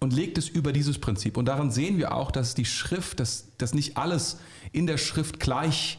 und 0.00 0.12
legt 0.12 0.38
es 0.38 0.48
über 0.48 0.72
dieses 0.72 0.98
Prinzip. 0.98 1.36
Und 1.36 1.46
daran 1.46 1.70
sehen 1.70 1.96
wir 1.98 2.14
auch, 2.14 2.30
dass 2.30 2.54
die 2.54 2.64
Schrift, 2.66 3.20
dass, 3.20 3.48
dass 3.58 3.74
nicht 3.74 3.96
alles 3.96 4.38
in 4.72 4.86
der 4.86 4.98
Schrift 4.98 5.40
gleich 5.40 5.98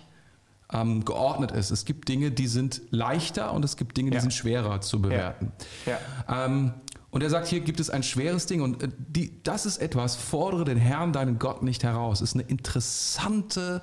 ähm, 0.71 1.03
geordnet 1.05 1.51
ist. 1.51 1.71
Es 1.71 1.85
gibt 1.85 2.07
Dinge, 2.07 2.31
die 2.31 2.47
sind 2.47 2.81
leichter 2.91 3.51
und 3.53 3.65
es 3.65 3.75
gibt 3.77 3.97
Dinge, 3.97 4.11
die 4.11 4.15
Ja. 4.15 4.21
sind 4.21 4.33
schwerer 4.33 4.79
zu 4.81 5.01
bewerten. 5.01 5.51
Ja. 5.85 6.45
Ähm, 6.45 6.73
und 7.09 7.23
er 7.23 7.29
sagt, 7.29 7.47
hier 7.47 7.59
gibt 7.59 7.79
es 7.81 7.89
ein 7.89 8.03
schweres 8.03 8.45
Ding 8.45 8.61
und 8.61 8.81
äh, 8.83 8.89
die, 8.97 9.41
das 9.43 9.65
ist 9.65 9.79
etwas, 9.79 10.15
fordere 10.15 10.63
den 10.63 10.77
Herrn, 10.77 11.11
deinen 11.13 11.39
Gott 11.39 11.61
nicht 11.61 11.83
heraus. 11.83 12.21
Ist 12.21 12.35
eine 12.35 12.43
interessante, 12.43 13.81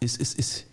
ist, 0.00 0.16
ist, 0.18 0.38
ist, 0.38 0.64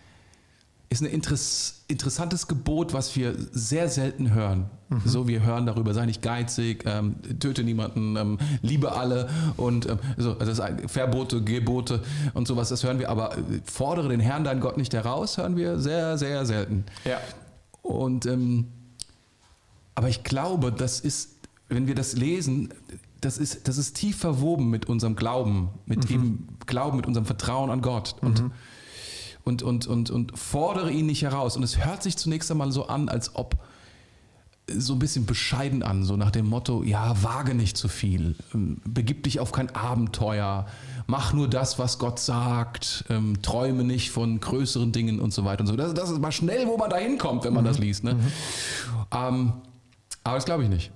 ist 0.92 1.02
ein 1.02 1.08
interess, 1.08 1.86
interessantes 1.88 2.48
Gebot, 2.48 2.94
was 2.94 3.16
wir 3.16 3.34
sehr 3.54 3.88
selten 3.88 4.34
hören. 4.34 4.70
So, 5.06 5.26
wir 5.26 5.42
hören 5.42 5.66
darüber, 5.66 5.94
sei 5.94 6.06
nicht 6.06 6.22
geizig, 6.22 6.84
ähm, 6.86 7.16
töte 7.40 7.64
niemanden, 7.64 8.18
ähm, 8.18 8.38
liebe 8.62 8.92
alle 8.92 9.30
und 9.56 9.88
ähm, 9.90 10.00
so, 10.18 10.38
also 10.38 10.62
Verbote, 10.88 11.42
Gebote 11.42 12.04
und 12.34 12.46
sowas, 12.46 12.68
das 12.68 12.84
hören 12.84 13.00
wir, 13.00 13.08
aber 13.08 13.38
äh, 13.38 13.62
fordere 13.64 14.10
den 14.10 14.20
Herrn, 14.20 14.44
deinen 14.44 14.60
Gott 14.60 14.76
nicht 14.76 14.94
heraus, 14.94 15.38
hören 15.38 15.56
wir 15.56 15.80
sehr, 15.80 16.18
sehr 16.18 16.46
selten. 16.46 16.84
Ja. 17.06 17.20
Und 17.84 18.26
ähm, 18.26 18.68
aber 19.96 20.10
ich 20.10 20.26
glaube, 20.26 20.74
das 20.74 21.00
ist, 21.00 21.38
wenn 21.70 21.88
wir 21.88 21.96
das 21.96 22.18
lesen, 22.18 22.74
das 23.22 23.38
ist, 23.38 23.70
das 23.70 23.78
ist 23.78 23.96
tief 23.96 24.18
verwoben 24.18 24.70
mit 24.70 24.90
unserem 24.90 25.16
Glauben, 25.16 25.70
mit 25.86 26.12
eben 26.12 26.58
Glauben, 26.66 26.98
mit 26.98 27.08
unserem 27.08 27.26
Vertrauen 27.26 27.70
an 27.70 27.82
Gott. 27.82 28.16
Und, 28.22 28.52
und, 29.44 29.64
und, 29.64 29.88
und, 29.88 30.10
und 30.10 30.38
fordere 30.38 30.92
ihn 30.92 31.06
nicht 31.06 31.24
heraus. 31.24 31.58
Und 31.58 31.64
es 31.64 31.84
hört 31.84 32.04
sich 32.04 32.18
zunächst 32.18 32.52
einmal 32.52 32.72
so 32.72 32.88
an, 32.88 33.10
als 33.10 33.36
ob 33.36 33.58
so 34.68 34.94
ein 34.94 35.00
bisschen 35.00 35.26
bescheiden 35.26 35.84
an, 35.84 36.04
so 36.04 36.16
nach 36.16 36.32
dem 36.32 36.48
Motto, 36.48 36.84
ja, 36.84 37.22
wage 37.24 37.56
nicht 37.56 37.78
zu 37.78 37.88
viel, 37.88 38.36
ähm, 38.54 38.82
begib 38.86 39.24
dich 39.24 39.40
auf 39.40 39.52
kein 39.52 39.76
Abenteuer, 39.76 40.66
mach 41.08 41.34
nur 41.34 41.50
das, 41.50 41.80
was 41.80 42.00
Gott 42.00 42.20
sagt, 42.20 43.06
ähm, 43.10 43.42
träume 43.42 43.84
nicht 43.84 44.12
von 44.12 44.40
größeren 44.40 44.92
Dingen 44.92 45.20
und 45.20 45.34
so 45.34 45.44
weiter 45.46 45.62
und 45.62 45.68
so. 45.68 45.76
Das, 45.76 45.94
das 45.94 46.10
ist 46.10 46.22
mal 46.22 46.32
schnell, 46.32 46.68
wo 46.68 46.78
man 46.78 46.90
da 46.90 46.98
hinkommt, 46.98 47.44
wenn 47.44 47.54
man 47.54 47.66
das 47.66 47.80
liest. 47.80 48.04
Ne? 48.04 48.18
Ähm, 49.12 49.54
aber 50.24 50.36
das 50.36 50.46
glaube 50.46 50.64
ich 50.64 50.70
nicht. 50.70 50.92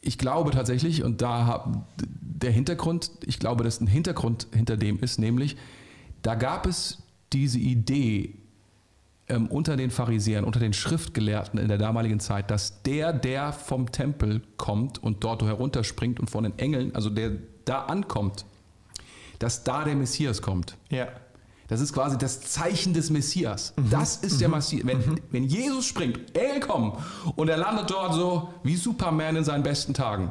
Ich 0.00 0.18
glaube 0.18 0.52
tatsächlich, 0.52 1.02
und 1.02 1.22
da 1.22 1.46
hab, 1.46 1.86
der 2.20 2.52
Hintergrund, 2.52 3.10
ich 3.24 3.38
glaube, 3.38 3.64
dass 3.64 3.80
ein 3.80 3.88
Hintergrund 3.88 4.46
hinter 4.52 4.76
dem 4.76 5.00
ist, 5.00 5.18
nämlich, 5.18 5.56
da 6.22 6.34
gab 6.34 6.66
es 6.66 6.98
diese 7.36 7.58
Idee, 7.58 8.34
ähm, 9.28 9.46
unter 9.48 9.76
den 9.76 9.90
Pharisäern, 9.90 10.44
unter 10.44 10.60
den 10.60 10.72
Schriftgelehrten 10.72 11.58
in 11.58 11.68
der 11.68 11.78
damaligen 11.78 12.20
Zeit, 12.20 12.50
dass 12.50 12.82
der, 12.82 13.12
der 13.12 13.52
vom 13.52 13.90
Tempel 13.92 14.40
kommt 14.56 15.02
und 15.02 15.24
dort 15.24 15.42
herunterspringt 15.42 16.20
und 16.20 16.30
von 16.30 16.44
den 16.44 16.58
Engeln, 16.58 16.94
also 16.94 17.10
der 17.10 17.32
da 17.64 17.86
ankommt, 17.86 18.44
dass 19.40 19.64
da 19.64 19.84
der 19.84 19.96
Messias 19.96 20.40
kommt. 20.42 20.76
Ja. 20.90 21.08
Das 21.68 21.80
ist 21.80 21.92
quasi 21.92 22.16
das 22.16 22.40
Zeichen 22.42 22.94
des 22.94 23.10
Messias. 23.10 23.74
Das 23.90 24.16
ist 24.18 24.40
der 24.40 24.48
Messias. 24.48 24.86
Wenn, 24.86 25.20
wenn 25.32 25.44
Jesus 25.44 25.84
springt, 25.86 26.36
Engel 26.38 26.60
kommen 26.60 26.92
und 27.34 27.48
er 27.48 27.56
landet 27.56 27.90
dort 27.90 28.14
so 28.14 28.54
wie 28.62 28.76
Superman 28.76 29.34
in 29.34 29.42
seinen 29.44 29.64
besten 29.64 29.92
Tagen, 29.92 30.30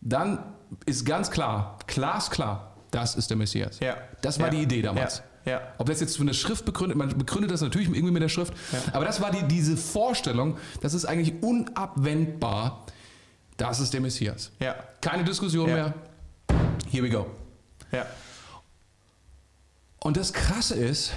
dann 0.00 0.38
ist 0.86 1.04
ganz 1.04 1.30
klar, 1.30 1.78
glasklar, 1.86 2.74
das 2.90 3.14
ist 3.16 3.28
der 3.28 3.36
Messias. 3.36 3.80
Ja. 3.80 3.96
Das 4.22 4.38
war 4.38 4.46
Ja. 4.46 4.52
die 4.52 4.62
Idee 4.62 4.80
damals. 4.80 5.18
Ja. 5.18 5.24
Ja. 5.44 5.60
Ob 5.78 5.86
das 5.88 6.00
jetzt 6.00 6.16
von 6.16 6.26
der 6.26 6.32
Schrift 6.34 6.64
begründet, 6.64 6.96
man 6.96 7.16
begründet 7.18 7.50
das 7.50 7.60
natürlich 7.60 7.88
irgendwie 7.88 8.12
mit 8.12 8.22
der 8.22 8.28
Schrift, 8.30 8.54
aber 8.92 9.04
das 9.04 9.20
war 9.20 9.30
die, 9.30 9.42
diese 9.46 9.76
Vorstellung, 9.76 10.56
das 10.80 10.94
ist 10.94 11.04
eigentlich 11.04 11.42
unabwendbar, 11.42 12.86
das 13.58 13.78
ist 13.80 13.92
der 13.92 14.00
Messias. 14.00 14.50
Ja. 14.58 14.74
Keine 15.00 15.22
Diskussion 15.24 15.68
Ja. 15.68 15.74
mehr. 15.74 15.94
Here 16.90 17.04
we 17.04 17.10
go. 17.10 17.26
Ja. 17.92 18.06
Und 20.00 20.16
das 20.16 20.32
Krasse 20.32 20.74
ist, 20.74 21.12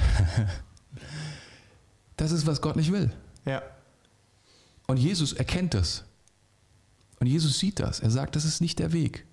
das 2.17 2.31
ist, 2.31 2.45
was 2.47 2.61
Gott 2.61 2.75
nicht 2.75 2.91
will. 2.91 3.11
Ja. 3.45 3.61
Und 4.87 4.97
Jesus 4.97 5.33
erkennt 5.33 5.73
das. 5.73 6.03
Und 7.19 7.27
Jesus 7.27 7.59
sieht 7.59 7.79
das. 7.79 7.99
Er 7.99 8.11
sagt, 8.11 8.35
das 8.35 8.45
ist 8.45 8.61
nicht 8.61 8.79
der 8.79 8.93
Weg. 8.93 9.25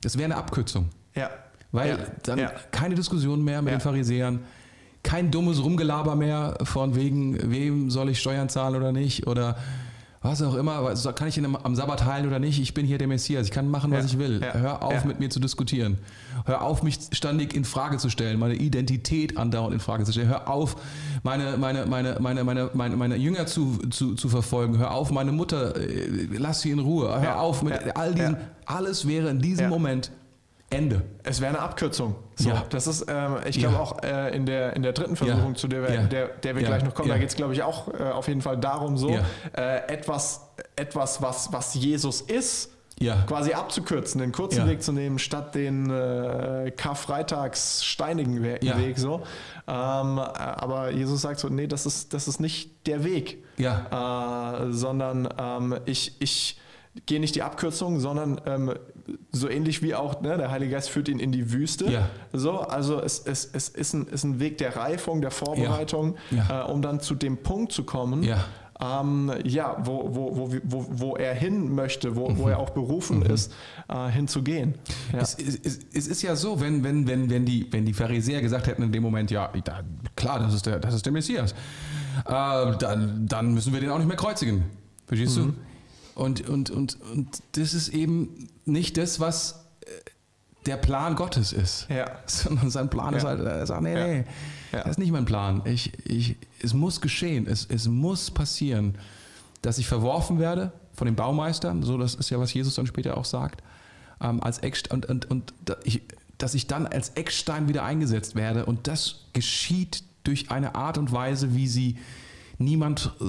Das 0.00 0.16
wäre 0.16 0.26
eine 0.26 0.36
Abkürzung. 0.36 0.90
Ja. 1.14 1.30
Weil 1.72 1.90
ja. 1.90 1.96
dann 2.22 2.38
ja. 2.38 2.52
keine 2.70 2.94
Diskussion 2.94 3.44
mehr 3.44 3.60
mit 3.62 3.72
Ja. 3.72 3.78
den 3.78 3.82
Pharisäern, 3.82 4.40
kein 5.02 5.30
dummes 5.30 5.62
Rumgelaber 5.62 6.16
mehr 6.16 6.56
von 6.64 6.94
wegen, 6.96 7.50
wem 7.50 7.90
soll 7.90 8.10
ich 8.10 8.20
Steuern 8.20 8.48
zahlen 8.48 8.74
oder 8.76 8.92
nicht 8.92 9.26
oder 9.26 9.56
was 10.20 10.42
auch 10.42 10.56
immer, 10.56 10.92
kann 11.14 11.28
ich 11.28 11.38
ihn 11.38 11.44
am, 11.62 11.76
Sabbat 11.76 12.04
heilen 12.04 12.26
oder 12.26 12.40
nicht, 12.40 12.60
ich 12.60 12.74
bin 12.74 12.84
hier 12.84 12.98
der 12.98 13.06
Messias, 13.06 13.46
ich 13.46 13.52
kann 13.52 13.70
machen, 13.70 13.92
was 13.92 14.04
ich 14.04 14.18
will. 14.18 14.40
Hör 14.52 14.82
auf, 14.82 15.04
mit 15.04 15.20
mir 15.20 15.30
zu 15.30 15.38
diskutieren. 15.38 15.98
Hör 16.44 16.62
auf, 16.62 16.82
mich 16.82 16.98
ständig 17.12 17.54
in 17.54 17.64
Frage 17.64 17.98
zu 17.98 18.10
stellen, 18.10 18.40
meine 18.40 18.54
Identität 18.56 19.38
andauernd 19.38 19.74
in 19.74 19.80
Frage 19.80 20.02
zu 20.02 20.10
stellen. 20.10 20.28
Hör 20.28 20.48
auf, 20.50 20.74
meine, 21.22 21.56
meine, 21.56 21.86
meine, 21.86 22.16
meine, 22.18 22.42
meine, 22.42 22.70
meine, 22.74 22.96
meine 22.96 23.16
Jünger 23.16 23.46
zu, 23.46 23.78
zu, 23.90 24.16
zu 24.16 24.28
verfolgen. 24.28 24.76
Hör 24.78 24.90
auf, 24.90 25.12
meine 25.12 25.30
Mutter, 25.30 25.76
äh, 25.76 26.26
lass 26.36 26.62
sie 26.62 26.72
in 26.72 26.80
Ruhe. 26.80 27.20
Hör 27.20 27.40
auf 27.40 27.62
mit 27.62 27.96
all 27.96 28.12
diesen, 28.12 28.32
Ja. 28.34 28.40
alles 28.66 29.06
wäre 29.06 29.30
in 29.30 29.38
diesem. 29.38 29.68
Moment 29.68 30.10
Ende. 30.70 31.02
Es 31.22 31.40
wäre 31.40 31.50
eine 31.50 31.60
Abkürzung. 31.60 32.14
So, 32.36 32.50
Ja. 32.50 32.62
Das 32.68 32.86
ist, 32.86 33.06
ähm, 33.08 33.36
ich 33.46 33.56
Ja. 33.56 33.68
glaube 33.70 33.82
auch 33.82 34.02
äh, 34.02 34.36
in, 34.36 34.44
der, 34.44 34.74
in 34.76 34.82
der 34.82 34.92
dritten 34.92 35.16
Versuchung, 35.16 35.50
Ja. 35.52 35.54
zu 35.54 35.66
der 35.68 35.82
wir, 35.82 35.94
Ja. 35.94 36.02
der, 36.02 36.28
der 36.28 36.54
wir 36.56 36.62
Ja. 36.62 36.68
gleich 36.68 36.84
noch 36.84 36.94
kommen, 36.94 37.08
da 37.08 37.14
Ja. 37.14 37.20
geht 37.20 37.30
es, 37.30 37.36
glaube 37.36 37.54
ich, 37.54 37.62
auch 37.62 37.88
äh, 37.88 38.02
auf 38.10 38.28
jeden 38.28 38.42
Fall 38.42 38.58
darum, 38.58 38.98
so 38.98 39.10
Ja. 39.10 39.22
äh, 39.56 39.88
etwas, 39.92 40.42
etwas 40.76 41.22
was, 41.22 41.52
was 41.54 41.72
Jesus 41.74 42.20
ist, 42.20 42.70
Ja. 43.00 43.22
quasi 43.26 43.54
abzukürzen, 43.54 44.20
den 44.20 44.30
kurzen 44.32 44.58
Ja. 44.58 44.66
Weg 44.68 44.82
zu 44.82 44.92
nehmen, 44.92 45.18
statt 45.18 45.54
den 45.54 45.88
äh, 45.88 46.70
Karfreitags 46.76 47.82
steinigen 47.84 48.42
We 48.42 48.58
Ja. 48.60 48.76
Weg. 48.78 48.98
So. 48.98 49.22
Ähm, 49.66 50.18
äh, 50.18 50.20
aber 50.20 50.90
Jesus 50.90 51.22
sagt 51.22 51.40
so, 51.40 51.48
nee, 51.48 51.66
das 51.66 51.86
ist, 51.86 52.12
das 52.12 52.28
ist 52.28 52.40
nicht 52.40 52.86
der 52.86 53.04
Weg, 53.04 53.42
Ja. 53.56 54.64
äh, 54.66 54.72
sondern 54.72 55.28
ähm, 55.38 55.78
ich, 55.86 56.20
ich 56.20 56.60
gehe 57.06 57.20
nicht 57.20 57.36
die 57.36 57.42
Abkürzung, 57.44 58.00
sondern 58.00 58.40
ähm, 58.46 58.74
so 59.32 59.48
ähnlich 59.48 59.82
wie 59.82 59.94
auch 59.94 60.20
ne, 60.20 60.36
der 60.36 60.50
Heilige 60.50 60.72
Geist 60.72 60.90
führt 60.90 61.08
ihn 61.08 61.18
in 61.18 61.32
die 61.32 61.52
Wüste. 61.52 61.90
Ja. 61.90 62.08
So, 62.32 62.60
also 62.60 63.00
es, 63.00 63.20
es, 63.20 63.48
es 63.52 63.68
ist, 63.68 63.94
ein, 63.94 64.06
ist 64.06 64.24
ein 64.24 64.40
Weg 64.40 64.58
der 64.58 64.76
Reifung, 64.76 65.20
der 65.20 65.30
Vorbereitung, 65.30 66.16
Ja. 66.30 66.66
Äh, 66.66 66.70
um 66.72 66.82
dann 66.82 67.00
zu 67.00 67.14
dem 67.14 67.38
Punkt 67.38 67.72
zu 67.72 67.84
kommen, 67.84 68.22
Ja. 68.22 68.44
ähm, 68.80 69.32
ja, 69.44 69.76
wo, 69.84 70.14
wo, 70.14 70.36
wo, 70.36 70.52
wo, 70.64 70.86
wo 70.90 71.16
er 71.16 71.34
hin 71.34 71.74
möchte, 71.74 72.16
wo, 72.16 72.36
wo 72.36 72.48
er 72.48 72.58
auch 72.58 72.70
berufen 72.70 73.22
ist, 73.22 73.52
äh, 73.88 74.08
hinzugehen. 74.08 74.74
Ja. 75.12 75.20
Es, 75.20 75.36
es, 75.38 75.80
es, 75.92 76.06
ist 76.08 76.22
ja 76.22 76.36
so, 76.36 76.60
wenn, 76.60 76.84
wenn, 76.84 77.06
wenn, 77.06 77.30
wenn, 77.30 77.44
die, 77.44 77.66
wenn 77.70 77.84
die 77.86 77.94
Pharisäer 77.94 78.40
gesagt 78.42 78.66
hätten 78.66 78.82
in 78.82 78.92
dem 78.92 79.02
Moment, 79.02 79.30
ja, 79.30 79.50
da, 79.64 79.80
klar, 80.16 80.38
das 80.40 80.54
ist 80.54 80.66
der, 80.66 80.78
das 80.80 80.94
ist 80.94 81.04
der 81.06 81.12
Messias, 81.12 81.52
äh, 82.26 82.76
dann, 82.78 83.26
dann 83.26 83.54
müssen 83.54 83.72
wir 83.72 83.80
den 83.80 83.90
auch 83.90 83.98
nicht 83.98 84.08
mehr 84.08 84.16
kreuzigen. 84.16 84.64
Verstehst 85.06 85.36
du? 85.36 85.54
Und, 86.14 86.48
und, 86.48 86.70
und, 86.70 86.98
und 87.12 87.42
das 87.52 87.74
ist 87.74 87.90
eben 87.90 88.48
nicht 88.68 88.96
das, 88.96 89.20
was, 89.20 89.64
äh, 89.82 89.86
der 90.66 90.76
Plan 90.76 91.14
Gottes 91.16 91.52
ist. 91.52 91.86
Ja. 91.88 92.06
Sondern 92.26 92.70
sein 92.70 92.90
Plan 92.90 93.14
ist 93.14 93.22
Ja. 93.22 93.30
halt, 93.30 93.40
er 93.40 93.66
sagt, 93.66 93.82
nee, 93.82 93.94
Ja. 93.94 94.06
nee, 94.06 94.24
Ja. 94.72 94.78
das 94.82 94.90
ist 94.92 94.98
nicht 94.98 95.12
mein 95.12 95.24
Plan. 95.24 95.62
Ich, 95.64 95.92
ich, 96.06 96.36
es 96.62 96.74
muss 96.74 97.00
geschehen, 97.00 97.46
es, 97.46 97.66
es 97.70 97.88
muss 97.88 98.30
passieren, 98.30 98.96
dass 99.62 99.78
ich 99.78 99.86
verworfen 99.86 100.38
werde 100.38 100.72
von 100.94 101.06
den 101.06 101.16
Baumeistern, 101.16 101.82
so 101.82 101.96
das 101.98 102.14
ist 102.14 102.30
ja, 102.30 102.38
was 102.38 102.52
Jesus 102.54 102.74
dann 102.74 102.86
später 102.86 103.16
auch 103.16 103.24
sagt, 103.24 103.62
ähm, 104.20 104.42
als 104.42 104.58
Eckst 104.58 104.90
und, 104.90 105.06
und, 105.06 105.30
und 105.30 105.52
ich, 105.84 106.02
dass 106.38 106.54
ich 106.54 106.66
dann 106.66 106.86
als 106.86 107.10
Eckstein 107.10 107.68
wieder 107.68 107.82
eingesetzt 107.84 108.34
werde 108.36 108.66
und 108.66 108.86
das 108.88 109.24
geschieht 109.32 110.02
durch 110.24 110.50
eine 110.50 110.74
Art 110.74 110.98
und 110.98 111.10
Weise, 111.12 111.54
wie 111.54 111.66
sie 111.68 111.96
niemand, 112.58 113.12
äh, 113.20 113.24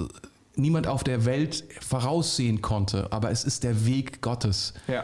niemand 0.55 0.87
auf 0.87 1.03
der 1.03 1.25
Welt 1.25 1.63
voraussehen 1.79 2.61
konnte, 2.61 3.11
aber 3.11 3.31
es 3.31 3.43
ist 3.45 3.63
der 3.63 3.85
Weg 3.85 4.21
Gottes. 4.21 4.73
Ja. 4.87 5.03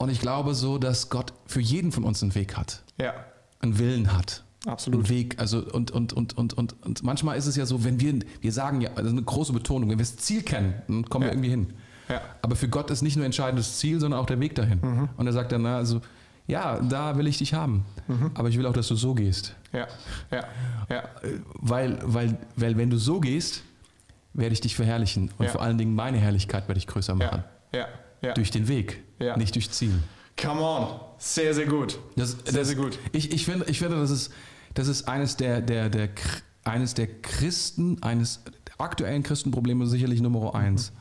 Und 0.00 0.08
ich 0.08 0.20
glaube 0.20 0.54
so, 0.54 0.78
dass 0.78 1.10
Gott 1.10 1.34
für 1.46 1.60
jeden 1.60 1.92
von 1.92 2.04
uns 2.04 2.22
einen 2.22 2.34
Weg 2.34 2.56
hat, 2.56 2.82
Ja. 2.98 3.12
einen 3.60 3.78
Willen 3.78 4.16
hat. 4.16 4.44
Absolut. 4.66 5.00
Einen 5.00 5.08
Weg, 5.10 5.38
also 5.38 5.58
und, 5.60 5.90
und, 5.90 6.14
und, 6.14 6.36
und, 6.38 6.54
und, 6.54 6.74
und 6.82 7.02
manchmal 7.02 7.36
ist 7.36 7.46
es 7.46 7.54
ja 7.56 7.66
so, 7.66 7.84
wenn 7.84 8.00
wir, 8.00 8.14
wir 8.40 8.52
sagen 8.52 8.80
ja, 8.80 8.88
das 8.90 9.04
ist 9.06 9.12
eine 9.12 9.22
große 9.22 9.52
Betonung, 9.52 9.90
wenn 9.90 9.98
wir 9.98 10.04
das 10.04 10.16
Ziel 10.16 10.42
kennen, 10.42 10.74
dann 10.88 11.08
kommen 11.10 11.24
wir 11.24 11.28
Ja. 11.28 11.34
irgendwie 11.34 11.50
hin. 11.50 11.72
Ja. 12.08 12.22
Aber 12.40 12.56
für 12.56 12.68
Gott 12.68 12.90
ist 12.90 13.02
nicht 13.02 13.16
nur 13.16 13.26
entscheidend 13.26 13.58
das 13.58 13.76
Ziel, 13.78 14.00
sondern 14.00 14.18
auch 14.20 14.26
der 14.26 14.40
Weg 14.40 14.54
dahin. 14.54 14.80
Mhm. 14.80 15.08
Und 15.18 15.26
er 15.26 15.32
sagt 15.34 15.52
dann, 15.52 15.62
na, 15.62 15.76
also, 15.76 16.00
ja, 16.46 16.80
da 16.80 17.16
will 17.18 17.26
ich 17.26 17.36
dich 17.38 17.52
haben, 17.52 17.84
Mhm. 18.08 18.30
aber 18.34 18.48
ich 18.48 18.56
will 18.58 18.64
auch, 18.66 18.72
dass 18.72 18.88
du 18.88 18.96
so 18.96 19.14
gehst. 19.14 19.54
Ja. 19.72 19.86
Ja. 20.30 20.44
Ja. 20.88 21.02
Weil, 21.54 21.98
weil, 22.04 22.38
weil 22.56 22.76
wenn 22.78 22.88
du 22.90 22.96
so 22.96 23.20
gehst, 23.20 23.62
werde 24.32 24.54
ich 24.54 24.60
dich 24.62 24.76
verherrlichen 24.76 25.30
und 25.38 25.44
Ja. 25.44 25.52
vor 25.52 25.60
allen 25.62 25.76
Dingen 25.76 25.94
meine 25.94 26.16
Herrlichkeit 26.18 26.68
werde 26.68 26.78
ich 26.78 26.86
größer 26.86 27.14
machen. 27.14 27.44
Ja. 27.74 27.80
Ja. 27.80 27.86
Ja. 28.22 28.34
Durch 28.34 28.50
den 28.50 28.68
Weg, 28.68 29.02
Ja. 29.18 29.36
nicht 29.36 29.54
durch 29.54 29.70
Ziel. 29.70 29.92
Come 30.40 30.60
on. 30.60 31.00
Sehr, 31.18 31.52
sehr 31.54 31.66
gut. 31.66 31.98
Das, 32.16 32.30
Sehr, 32.44 32.52
das, 32.52 32.68
sehr 32.68 32.76
gut. 32.76 32.98
Ich, 33.12 33.32
ich, 33.32 33.44
finde, 33.44 33.66
ich 33.68 33.78
finde, 33.78 33.96
das 33.98 34.10
ist, 34.10 34.32
das 34.74 34.88
ist 34.88 35.06
eines 35.08 35.36
der, 35.36 35.60
der, 35.60 35.90
der, 35.90 36.08
eines 36.64 36.94
der 36.94 37.06
Christen, 37.20 38.02
eines 38.02 38.40
der 38.44 38.80
aktuellen 38.80 39.22
Christenprobleme 39.22 39.86
sicherlich 39.86 40.20
Nummer 40.22 40.54
eins, 40.54 40.92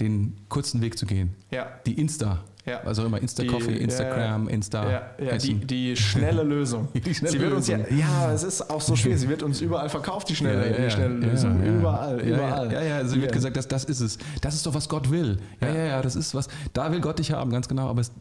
den 0.00 0.36
kurzen 0.48 0.80
Weg 0.80 0.96
zu 0.98 1.06
gehen. 1.06 1.34
Ja. 1.50 1.68
Die 1.86 1.94
Insta, 1.94 2.44
Ja. 2.68 2.80
also 2.84 3.04
immer 3.06 3.20
Insta-Coffee, 3.20 3.76
Instagram. 3.76 4.48
Insta. 4.48 4.90
Ja, 4.90 5.02
ja 5.24 5.36
die, 5.38 5.54
die 5.54 5.96
schnelle 5.96 6.42
Lösung. 6.54 6.88
Die 6.94 7.14
schnelle 7.14 7.32
sie 7.32 7.40
wird 7.40 7.52
uns 7.52 7.66
ja, 7.68 7.78
Lösung. 7.78 7.98
ja, 7.98 8.32
es 8.32 8.42
ist 8.42 8.70
auch 8.70 8.80
so 8.80 8.94
schwer. 8.96 9.16
Sie 9.18 9.28
wird 9.28 9.42
uns 9.42 9.60
überall 9.60 9.88
verkauft, 9.88 10.28
die 10.28 10.36
schnelle, 10.36 10.70
die 10.86 10.90
schnelle 10.90 11.14
Lösung. 11.14 11.62
Überall, 11.62 12.20
überall. 12.20 12.72
Ja, 12.72 12.82
ja, 12.82 12.98
ja. 13.00 13.04
sie 13.04 13.20
wird 13.20 13.32
gesagt, 13.32 13.56
das, 13.56 13.66
das 13.68 13.84
ist 13.84 14.00
es. 14.00 14.18
Das 14.40 14.54
ist 14.54 14.66
doch, 14.66 14.74
was 14.74 14.88
Gott 14.88 15.10
will. 15.10 15.38
Ja, 15.60 15.68
Ja. 15.68 15.84
ja, 15.84 16.02
das 16.02 16.16
ist 16.16 16.34
was, 16.34 16.48
da 16.72 16.92
will 16.92 17.00
Gott 17.00 17.18
dich 17.18 17.32
haben, 17.32 17.50
ganz 17.50 17.68
genau. 17.68 17.88
Aber 17.88 18.00
es, 18.00 18.12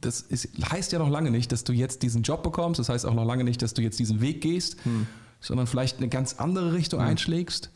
das 0.00 0.20
ist, 0.20 0.48
heißt 0.70 0.92
ja 0.92 0.98
noch 0.98 1.10
lange 1.10 1.30
nicht, 1.30 1.50
dass 1.52 1.64
du 1.64 1.72
jetzt 1.72 2.02
diesen 2.02 2.22
Job 2.22 2.42
bekommst. 2.42 2.78
Das 2.78 2.88
heißt 2.88 3.04
auch 3.06 3.14
noch 3.14 3.24
lange 3.26 3.44
nicht, 3.44 3.62
dass 3.62 3.74
du 3.74 3.82
jetzt 3.82 3.98
diesen 3.98 4.20
Weg 4.20 4.40
gehst, 4.40 4.76
Hm. 4.84 5.06
sondern 5.40 5.66
vielleicht 5.66 5.98
eine 5.98 6.08
ganz 6.08 6.34
andere 6.38 6.72
Richtung 6.72 7.00
einschlägst. 7.00 7.70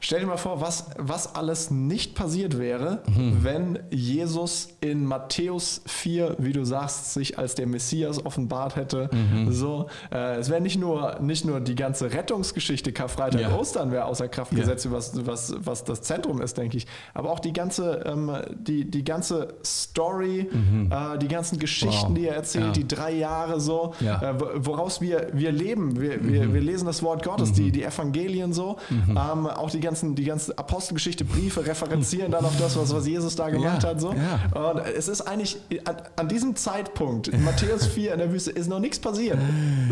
Stell 0.00 0.20
dir 0.20 0.26
mal 0.26 0.36
vor, 0.36 0.60
was, 0.60 0.86
was 0.96 1.34
alles 1.34 1.72
nicht 1.72 2.14
passiert 2.14 2.56
wäre, 2.56 3.02
Mhm. 3.08 3.38
wenn 3.42 3.78
Jesus 3.90 4.68
in 4.80 5.04
Matthäus 5.04 5.80
4, 5.86 6.36
wie 6.38 6.52
du 6.52 6.64
sagst, 6.64 7.14
sich 7.14 7.36
als 7.36 7.56
der 7.56 7.66
Messias 7.66 8.24
offenbart 8.24 8.76
hätte. 8.76 9.10
Mhm. 9.12 9.50
So, 9.52 9.86
äh, 10.12 10.36
es 10.36 10.50
wäre 10.50 10.60
nicht 10.60 10.78
nur, 10.78 11.18
nicht 11.20 11.44
nur 11.44 11.58
die 11.58 11.74
ganze 11.74 12.12
Rettungsgeschichte, 12.12 12.92
Karfreitag, 12.92 13.40
Ja. 13.40 13.56
Ostern 13.56 13.90
wäre 13.90 14.04
außer 14.04 14.28
Kraft 14.28 14.52
Ja. 14.52 14.60
gesetzt, 14.60 14.88
was, 14.92 15.26
was, 15.26 15.54
was 15.58 15.82
das 15.82 16.02
Zentrum 16.02 16.40
ist, 16.42 16.56
denke 16.58 16.76
ich. 16.76 16.86
Aber 17.12 17.30
auch 17.32 17.40
die 17.40 17.52
ganze, 17.52 18.04
ähm, 18.06 18.30
die, 18.56 18.88
die 18.88 19.02
ganze 19.02 19.54
Story, 19.64 20.48
äh, 20.90 21.18
die 21.18 21.28
ganzen 21.28 21.58
Geschichten, 21.58 22.12
Mhm. 22.12 22.14
Wow. 22.14 22.14
die 22.14 22.26
er 22.28 22.34
erzählt, 22.36 22.66
Ja. 22.66 22.72
die 22.72 22.86
drei 22.86 23.12
Jahre 23.14 23.60
so, 23.60 23.94
äh, 24.00 24.04
wo- 24.38 24.66
woraus 24.66 25.00
wir, 25.00 25.28
wir 25.32 25.50
leben. 25.50 26.00
Wir, 26.00 26.24
wir, 26.24 26.54
wir 26.54 26.60
lesen 26.60 26.86
das 26.86 27.02
Wort 27.02 27.24
Gottes, 27.24 27.52
die, 27.52 27.72
die 27.72 27.82
Evangelien 27.82 28.52
so, 28.52 28.76
ähm, 28.90 29.16
auch 29.48 29.70
die 29.70 29.87
ganzen, 29.88 30.14
die 30.14 30.24
ganzen 30.24 30.56
Apostelgeschichte, 30.58 31.24
Briefe 31.24 31.66
referenzieren 31.66 32.30
dann 32.30 32.44
auf 32.44 32.56
das, 32.58 32.76
was, 32.76 32.94
was 32.94 33.06
Jesus 33.06 33.34
da 33.36 33.48
gemacht 33.48 33.82
Ja, 33.82 33.88
hat. 33.90 34.00
So. 34.00 34.12
ja. 34.12 34.70
Und 34.70 34.80
es 34.86 35.08
ist 35.08 35.22
eigentlich 35.22 35.56
an, 35.84 35.96
an 36.16 36.28
diesem 36.28 36.54
Zeitpunkt, 36.56 37.28
in 37.28 37.42
Matthäus 37.42 37.86
4 37.94 38.12
in 38.12 38.18
der 38.18 38.32
Wüste, 38.32 38.50
ist 38.50 38.68
noch 38.68 38.80
nichts 38.80 38.98
passiert. 38.98 39.38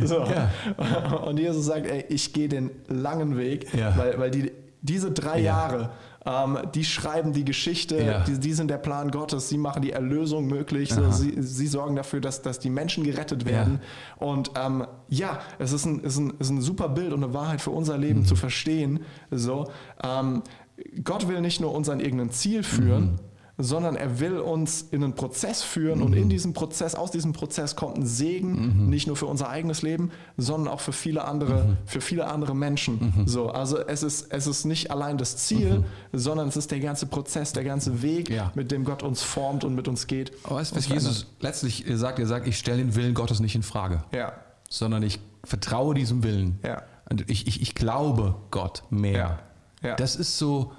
So. 0.04 0.18
Ja. 0.24 0.50
Und 1.24 1.38
Jesus 1.38 1.66
sagt, 1.66 1.86
ey, 1.86 2.04
ich 2.08 2.32
gehe 2.32 2.48
den 2.48 2.70
langen 2.88 3.36
Weg, 3.38 3.66
weil, 3.96 4.18
weil 4.18 4.30
die, 4.30 4.52
diese 4.82 5.10
drei 5.10 5.38
Ja. 5.38 5.44
Jahre, 5.44 5.90
ähm, 6.26 6.58
die 6.74 6.84
schreiben 6.84 7.32
die 7.32 7.44
Geschichte, 7.44 8.02
Ja. 8.02 8.24
die, 8.24 8.38
die 8.40 8.52
sind 8.52 8.68
der 8.68 8.78
Plan 8.78 9.10
Gottes, 9.10 9.48
sie 9.48 9.58
machen 9.58 9.80
die 9.82 9.92
Erlösung 9.92 10.46
möglich, 10.48 10.92
so, 10.92 11.10
sie, 11.12 11.34
sie 11.40 11.66
sorgen 11.68 11.94
dafür, 11.96 12.20
dass, 12.20 12.42
dass 12.42 12.58
die 12.58 12.68
Menschen 12.70 13.04
gerettet 13.04 13.44
werden. 13.46 13.80
Und 14.16 14.50
ähm, 14.60 14.86
ja, 15.08 15.38
es 15.58 15.72
ist 15.72 15.84
ein, 15.86 16.00
ist, 16.00 16.18
ein, 16.18 16.34
ist 16.38 16.50
ein 16.50 16.60
super 16.60 16.88
Bild 16.88 17.12
und 17.12 17.22
eine 17.22 17.32
Wahrheit 17.32 17.60
für 17.60 17.70
unser 17.70 17.96
Leben 17.96 18.20
Mhm. 18.20 18.24
zu 18.26 18.34
verstehen. 18.36 19.00
So, 19.30 19.70
ähm, 20.02 20.42
Gott 21.04 21.28
will 21.28 21.40
nicht 21.40 21.60
nur 21.60 21.72
uns 21.74 21.88
an 21.88 22.00
irgendein 22.00 22.30
Ziel 22.30 22.62
führen, 22.62 23.04
Mhm. 23.12 23.18
Sondern 23.58 23.96
er 23.96 24.20
will 24.20 24.38
uns 24.38 24.82
in 24.90 25.02
einen 25.02 25.14
Prozess 25.14 25.62
führen 25.62 26.00
Mhm. 26.00 26.04
und 26.04 26.12
in 26.12 26.28
diesem 26.28 26.52
Prozess, 26.52 26.94
aus 26.94 27.10
diesem 27.10 27.32
Prozess 27.32 27.74
kommt 27.74 27.96
ein 27.96 28.06
Segen, 28.06 28.88
nicht 28.90 29.06
nur 29.06 29.16
für 29.16 29.24
unser 29.26 29.48
eigenes 29.48 29.80
Leben, 29.82 30.10
sondern 30.36 30.72
auch 30.72 30.80
für 30.80 30.92
viele 30.92 31.24
andere, 31.24 31.64
Mhm. 31.64 31.76
für 31.86 32.00
viele 32.02 32.26
andere 32.26 32.54
Menschen. 32.54 33.24
So, 33.26 33.48
also 33.48 33.78
es 33.78 34.02
ist, 34.02 34.30
es 34.30 34.46
ist 34.46 34.66
nicht 34.66 34.90
allein 34.90 35.16
das 35.16 35.38
Ziel, 35.38 35.84
sondern 36.12 36.48
es 36.48 36.56
ist 36.56 36.70
der 36.70 36.80
ganze 36.80 37.06
Prozess, 37.06 37.52
der 37.54 37.64
ganze 37.64 38.02
Weg, 38.02 38.28
Mhm. 38.28 38.34
Ja. 38.36 38.52
mit 38.54 38.70
dem 38.70 38.84
Gott 38.84 39.02
uns 39.02 39.22
formt 39.22 39.64
und 39.64 39.74
mit 39.74 39.88
uns 39.88 40.06
geht. 40.06 40.32
Aber 40.44 40.56
weißt 40.56 40.72
du, 40.72 40.76
was 40.76 40.88
Jesus 40.88 41.26
letztlich 41.40 41.84
sagt? 41.94 42.18
Er 42.18 42.26
sagt, 42.26 42.46
ich 42.46 42.58
stelle 42.58 42.78
den 42.78 42.94
Willen 42.94 43.14
Gottes 43.14 43.40
nicht 43.40 43.54
in 43.54 43.62
Frage, 43.62 44.04
Ja, 44.12 44.32
sondern 44.68 45.02
ich 45.02 45.18
vertraue 45.44 45.94
diesem 45.94 46.22
Willen. 46.22 46.58
ja, 46.62 46.82
Und 47.08 47.30
ich, 47.30 47.46
ich, 47.46 47.62
ich 47.62 47.74
glaube 47.74 48.34
Gott 48.50 48.82
mehr. 48.90 49.38
Das 49.96 50.16
ist 50.16 50.36
so, 50.36 50.72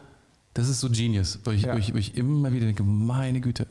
das 0.58 0.70
ist 0.70 0.80
so 0.80 0.90
Genius, 0.90 1.40
wo 1.44 1.52
ich, 1.52 1.64
Ja. 1.64 1.74
wo 1.74 1.78
ich, 1.78 1.94
wo 1.94 1.98
ich 1.98 2.18
immer 2.18 2.52
wieder 2.52 2.66
denke, 2.66 2.84
meine 2.84 3.42
Güte. 3.42 3.68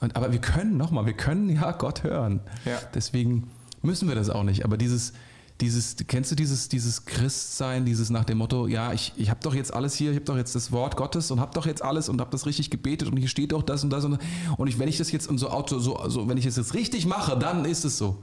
Und, 0.00 0.14
aber 0.14 0.30
wir 0.30 0.40
können, 0.40 0.76
nochmal, 0.76 1.06
wir 1.06 1.14
können 1.14 1.48
ja 1.48 1.72
Gott 1.72 2.02
hören. 2.04 2.40
Ja. 2.64 2.78
Deswegen 2.94 3.50
müssen 3.82 4.08
wir 4.08 4.14
das 4.14 4.30
auch 4.30 4.44
nicht. 4.44 4.64
Aber 4.64 4.76
dieses, 4.76 5.14
dieses, 5.60 5.96
kennst 6.06 6.30
du 6.30 6.34
dieses, 6.36 6.68
dieses 6.68 7.06
Christsein, 7.06 7.84
dieses 7.86 8.10
nach 8.10 8.24
dem 8.24 8.38
Motto, 8.38 8.66
ja, 8.68 8.92
ich, 8.92 9.14
ich 9.16 9.30
habe 9.30 9.40
doch 9.42 9.54
jetzt 9.54 9.72
alles 9.74 9.94
hier, 9.94 10.10
ich 10.10 10.16
habe 10.16 10.26
doch 10.26 10.36
jetzt 10.36 10.54
das 10.54 10.70
Wort 10.70 10.96
Gottes 10.96 11.30
und 11.30 11.40
habe 11.40 11.52
doch 11.54 11.66
jetzt 11.66 11.82
alles 11.82 12.08
und 12.08 12.20
habe 12.20 12.30
das 12.30 12.46
richtig 12.46 12.70
gebetet 12.70 13.08
und 13.08 13.16
hier 13.16 13.28
steht 13.28 13.52
doch 13.52 13.62
das 13.62 13.82
und 13.82 13.90
das 13.90 14.04
und 14.04 14.18
und 14.58 14.66
ich, 14.68 14.78
wenn 14.78 14.88
ich 14.88 14.98
das 14.98 15.10
jetzt 15.10 15.28
und 15.28 15.38
so 15.38 15.48
auto, 15.48 15.78
so, 15.78 16.08
so, 16.08 16.28
wenn 16.28 16.36
ich 16.36 16.44
das 16.44 16.56
jetzt 16.56 16.74
richtig 16.74 17.06
mache, 17.06 17.36
dann 17.38 17.64
ist 17.64 17.84
es 17.84 17.96
so. 17.98 18.22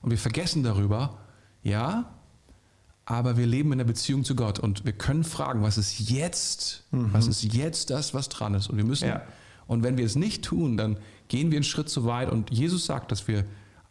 Und 0.00 0.10
wir 0.10 0.18
vergessen 0.18 0.62
darüber, 0.62 1.18
ja, 1.64 2.14
aber 3.10 3.38
wir 3.38 3.46
leben 3.46 3.72
in 3.72 3.78
der 3.78 3.86
Beziehung 3.86 4.22
zu 4.22 4.34
Gott 4.36 4.58
und 4.58 4.84
wir 4.84 4.92
können 4.92 5.24
fragen, 5.24 5.62
was 5.62 5.78
ist 5.78 5.98
jetzt, 6.10 6.84
was 6.90 7.26
ist 7.26 7.42
jetzt 7.42 7.88
das, 7.88 8.12
was 8.12 8.28
dran 8.28 8.52
ist? 8.52 8.68
Und 8.68 8.76
wir 8.76 8.84
müssen, 8.84 9.08
Ja. 9.08 9.22
und 9.66 9.82
wenn 9.82 9.96
wir 9.96 10.04
es 10.04 10.14
nicht 10.14 10.44
tun, 10.44 10.76
dann 10.76 10.98
gehen 11.28 11.50
wir 11.50 11.56
einen 11.56 11.64
Schritt 11.64 11.88
zu 11.88 12.04
weit 12.04 12.30
und 12.30 12.50
Jesus 12.50 12.84
sagt, 12.84 13.10
dass 13.10 13.26
wir 13.26 13.44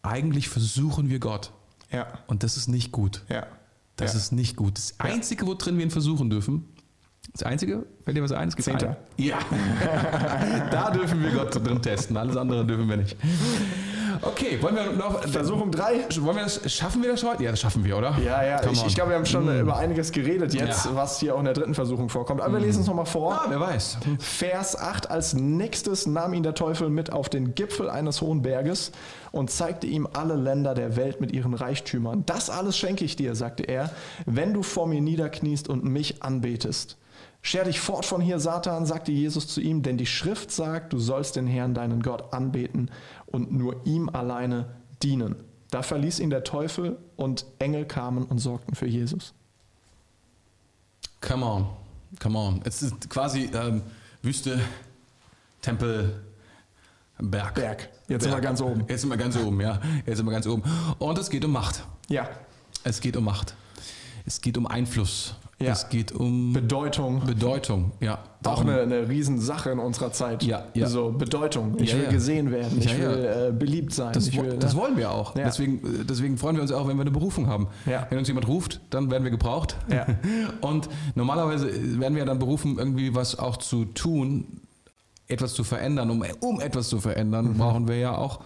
eigentlich 0.03 0.49
versuchen 0.49 1.09
wir 1.09 1.17
Gott. 1.19 1.51
ja, 1.91 2.05
Und 2.27 2.43
das 2.43 2.57
ist 2.57 2.67
nicht 2.67 2.91
gut. 2.91 3.23
ja. 3.27 3.47
Das 3.95 4.13
ja. 4.13 4.19
ist 4.19 4.31
nicht 4.31 4.55
gut. 4.55 4.77
Das 4.77 4.93
Einzige, 4.99 5.47
wo 5.47 5.55
drin 5.55 5.77
wir 5.77 5.83
ihn 5.83 5.89
versuchen 5.89 6.29
dürfen, 6.29 6.65
das 7.33 7.41
Einzige, 7.41 7.87
fällt 8.05 8.15
dir 8.15 8.21
was 8.21 8.31
ein? 8.31 8.47
Es 8.47 8.55
gibt 8.55 8.65
Zehnter. 8.65 8.89
einen. 8.89 8.97
Ja. 9.17 9.39
da 10.71 10.91
dürfen 10.91 11.23
wir 11.23 11.31
Gott 11.31 11.55
drin 11.55 11.81
testen. 11.81 12.15
Alles 12.15 12.37
andere 12.37 12.63
dürfen 12.63 12.87
wir 12.87 12.97
nicht. 12.97 13.17
Okay, 14.21 14.61
wollen 14.61 14.75
wir 14.75 14.91
noch. 14.93 15.23
Versuchung 15.23 15.71
drei. 15.71 16.05
Wollen 16.19 16.35
wir 16.37 16.43
das, 16.43 16.71
schaffen 16.73 17.03
wir 17.03 17.11
das 17.11 17.23
heute? 17.23 17.43
Ja, 17.43 17.51
das 17.51 17.59
schaffen 17.59 17.83
wir, 17.83 17.97
oder? 17.97 18.17
Ja, 18.23 18.43
ja, 18.43 18.59
Come 18.59 18.73
ich, 18.73 18.85
ich 18.85 18.95
glaube, 18.95 19.11
wir 19.11 19.17
haben 19.17 19.25
schon 19.25 19.47
äh, 19.47 19.59
über 19.59 19.77
einiges 19.77 20.11
geredet 20.11 20.53
jetzt, 20.53 20.85
Ja. 20.85 20.95
was 20.95 21.19
hier 21.19 21.35
auch 21.35 21.39
in 21.39 21.45
der 21.45 21.53
dritten 21.53 21.73
Versuchung 21.75 22.09
vorkommt. 22.09 22.41
Aber 22.41 22.53
wir 22.53 22.59
lesen 22.59 22.81
es 22.81 22.87
nochmal 22.87 23.05
vor. 23.05 23.33
Ah, 23.33 23.45
wer 23.49 23.59
weiß. 23.59 23.97
Vers 24.19 24.77
8. 24.77 25.09
Als 25.11 25.33
nächstes 25.33 26.05
nahm 26.07 26.33
ihn 26.33 26.43
der 26.43 26.53
Teufel 26.55 26.89
mit 26.89 27.11
auf 27.11 27.29
den 27.29 27.55
Gipfel 27.55 27.89
eines 27.89 28.21
hohen 28.21 28.41
Berges 28.41 28.91
und 29.31 29.49
zeigte 29.51 29.87
ihm 29.87 30.07
alle 30.13 30.35
Länder 30.35 30.73
der 30.73 30.95
Welt 30.95 31.21
mit 31.21 31.31
ihren 31.31 31.53
Reichtümern. 31.53 32.23
Das 32.25 32.49
alles 32.49 32.77
schenke 32.77 33.05
ich 33.05 33.15
dir, 33.15 33.35
sagte 33.35 33.63
er, 33.63 33.91
wenn 34.25 34.53
du 34.53 34.63
vor 34.63 34.87
mir 34.87 35.01
niederkniest 35.01 35.69
und 35.69 35.83
mich 35.83 36.23
anbetest. 36.23 36.97
Scher 37.43 37.63
dich 37.63 37.79
fort 37.79 38.05
von 38.05 38.19
hier, 38.19 38.39
Satan, 38.39 38.85
sagte 38.85 39.11
Jesus 39.11 39.47
zu 39.47 39.61
ihm, 39.61 39.81
denn 39.81 39.95
die 39.97 40.05
Schrift 40.07 40.51
sagt, 40.51 40.91
du 40.91 40.99
sollst 40.99 41.35
den 41.35 41.47
Herrn, 41.47 41.73
deinen 41.73 42.01
Gott, 42.01 42.33
anbeten 42.33 42.89
und 43.27 43.51
nur 43.51 43.85
ihm 43.85 44.09
alleine 44.09 44.65
dienen. 45.03 45.35
Da 45.69 45.81
verließ 45.83 46.19
ihn 46.19 46.29
der 46.29 46.43
Teufel 46.43 46.97
und 47.17 47.45
Engel 47.59 47.85
kamen 47.85 48.23
und 48.25 48.39
sorgten 48.39 48.73
für 48.75 48.87
Jesus. 48.87 49.33
Come 51.21 51.45
on. 51.45 51.67
Come 52.21 52.37
on. 52.37 52.61
Es 52.63 52.81
ist 52.81 53.09
quasi 53.09 53.49
ähm, 53.53 53.81
Wüste, 54.21 54.59
Tempel, 55.61 56.21
Berg. 57.19 57.55
Berg. 57.55 57.89
Jetzt 58.07 58.23
sind 58.23 58.31
wir 58.31 58.39
ganz 58.41 58.61
oben. 58.61 58.85
Jetzt 58.87 59.01
sind 59.01 59.09
wir 59.09 59.17
ganz 59.17 59.35
oben, 59.37 59.59
ja. 59.59 59.81
Jetzt 60.05 60.17
sind 60.17 60.25
wir 60.25 60.31
ganz 60.31 60.47
oben. 60.47 60.63
Und 60.99 61.17
es 61.17 61.29
geht 61.29 61.43
um 61.43 61.51
Macht. 61.51 61.83
Ja, 62.07 62.29
Es 62.83 63.01
geht 63.01 63.17
um 63.17 63.25
Macht. 63.25 63.55
es 64.25 64.39
geht 64.39 64.57
um 64.57 64.65
Einfluss. 64.67 65.35
Ja. 65.59 65.71
Es 65.71 65.89
geht 65.89 66.11
um 66.11 66.53
Bedeutung. 66.53 67.25
Bedeutung. 67.25 67.91
Ja. 67.99 68.19
Auch 68.45 68.61
eine, 68.61 68.79
eine 68.81 69.09
Riesensache 69.09 69.71
in 69.71 69.79
unserer 69.79 70.11
Zeit. 70.11 70.43
Ja, 70.43 70.65
ja. 70.75 70.87
So 70.87 71.11
Bedeutung. 71.11 71.75
Ich 71.79 71.91
Ja, 71.91 71.97
will 71.97 72.03
ja. 72.05 72.11
gesehen 72.11 72.51
werden. 72.51 72.77
Ich 72.79 72.95
will 72.95 73.47
äh, 73.49 73.51
beliebt 73.51 73.91
sein. 73.91 74.13
Das, 74.13 74.31
will, 74.35 74.57
das 74.59 74.75
ne? 74.75 74.79
wollen 74.81 74.97
wir 74.97 75.09
auch. 75.11 75.33
Deswegen, 75.33 76.05
deswegen 76.07 76.37
freuen 76.37 76.57
wir 76.57 76.61
uns 76.61 76.71
auch, 76.71 76.87
wenn 76.87 76.95
wir 76.97 77.01
eine 77.01 77.11
Berufung 77.11 77.47
haben. 77.47 77.67
Wenn 78.09 78.19
uns 78.19 78.27
jemand 78.27 78.47
ruft, 78.47 78.81
dann 78.91 79.09
werden 79.09 79.23
wir 79.23 79.31
gebraucht. 79.31 79.75
Ja. 79.91 80.05
Und 80.61 80.89
normalerweise 81.15 81.69
werden 81.99 82.15
wir 82.15 82.25
dann 82.25 82.37
berufen, 82.37 82.77
irgendwie 82.77 83.15
was 83.15 83.39
auch 83.39 83.57
zu 83.57 83.85
tun, 83.85 84.61
etwas 85.27 85.53
zu 85.55 85.63
verändern. 85.63 86.11
Um, 86.11 86.23
um 86.39 86.61
etwas 86.61 86.87
zu 86.87 86.99
verändern, 86.99 87.53
Mhm. 87.53 87.57
brauchen 87.57 87.87
wir 87.87 87.97
ja 87.97 88.15
auch 88.15 88.41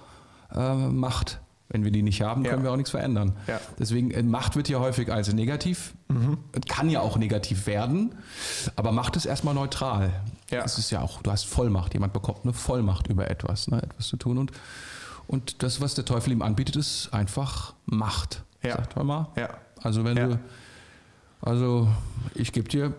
äh, 0.56 0.76
Macht. 0.76 1.42
Wenn 1.74 1.86
wir 1.86 1.92
die 1.92 2.02
nicht 2.04 2.22
haben, 2.22 2.44
können 2.44 2.64
wir 2.64 2.72
auch 2.74 2.76
nichts 2.76 2.92
verändern. 2.92 3.32
Ja. 3.48 3.62
Deswegen, 3.80 4.12
äh, 4.12 4.22
Macht 4.24 4.58
wird 4.58 4.68
hier 4.68 4.82
häufig 4.82 5.10
als 5.10 5.32
negativ, 5.34 5.94
kann 6.68 6.90
ja 6.90 7.00
auch 7.02 7.18
negativ 7.18 7.68
werden, 7.68 8.16
aber 8.76 8.92
Macht 8.92 9.16
ist 9.16 9.26
erstmal 9.26 9.54
neutral. 9.54 10.12
Ja. 10.50 10.64
Es 10.64 10.78
ist 10.78 10.92
ja 10.92 11.02
auch, 11.02 11.22
du 11.22 11.32
hast 11.32 11.46
Vollmacht, 11.46 11.94
jemand 11.94 12.14
bekommt 12.14 12.40
eine 12.44 12.54
Vollmacht 12.54 13.08
über 13.08 13.30
etwas, 13.30 13.68
ne, 13.70 13.82
etwas 13.82 14.08
zu 14.08 14.18
tun. 14.18 14.38
Und, 14.38 14.52
und 15.28 15.64
das, 15.64 15.80
was 15.82 15.94
der 15.96 16.06
Teufel 16.06 16.34
ihm 16.34 16.42
anbietet, 16.42 16.76
ist 16.76 17.10
einfach 17.14 17.74
Macht. 17.86 18.44
Ja. 18.64 18.76
Sagt 18.78 18.96
er 18.98 19.04
mal. 19.04 19.28
Ja. 19.38 19.50
Also 19.82 20.04
wenn 20.04 20.18
Ja. 20.18 20.28
du, 20.28 20.40
also 21.42 21.88
ich 22.36 22.52
gebe 22.52 22.68
dir 22.70 22.94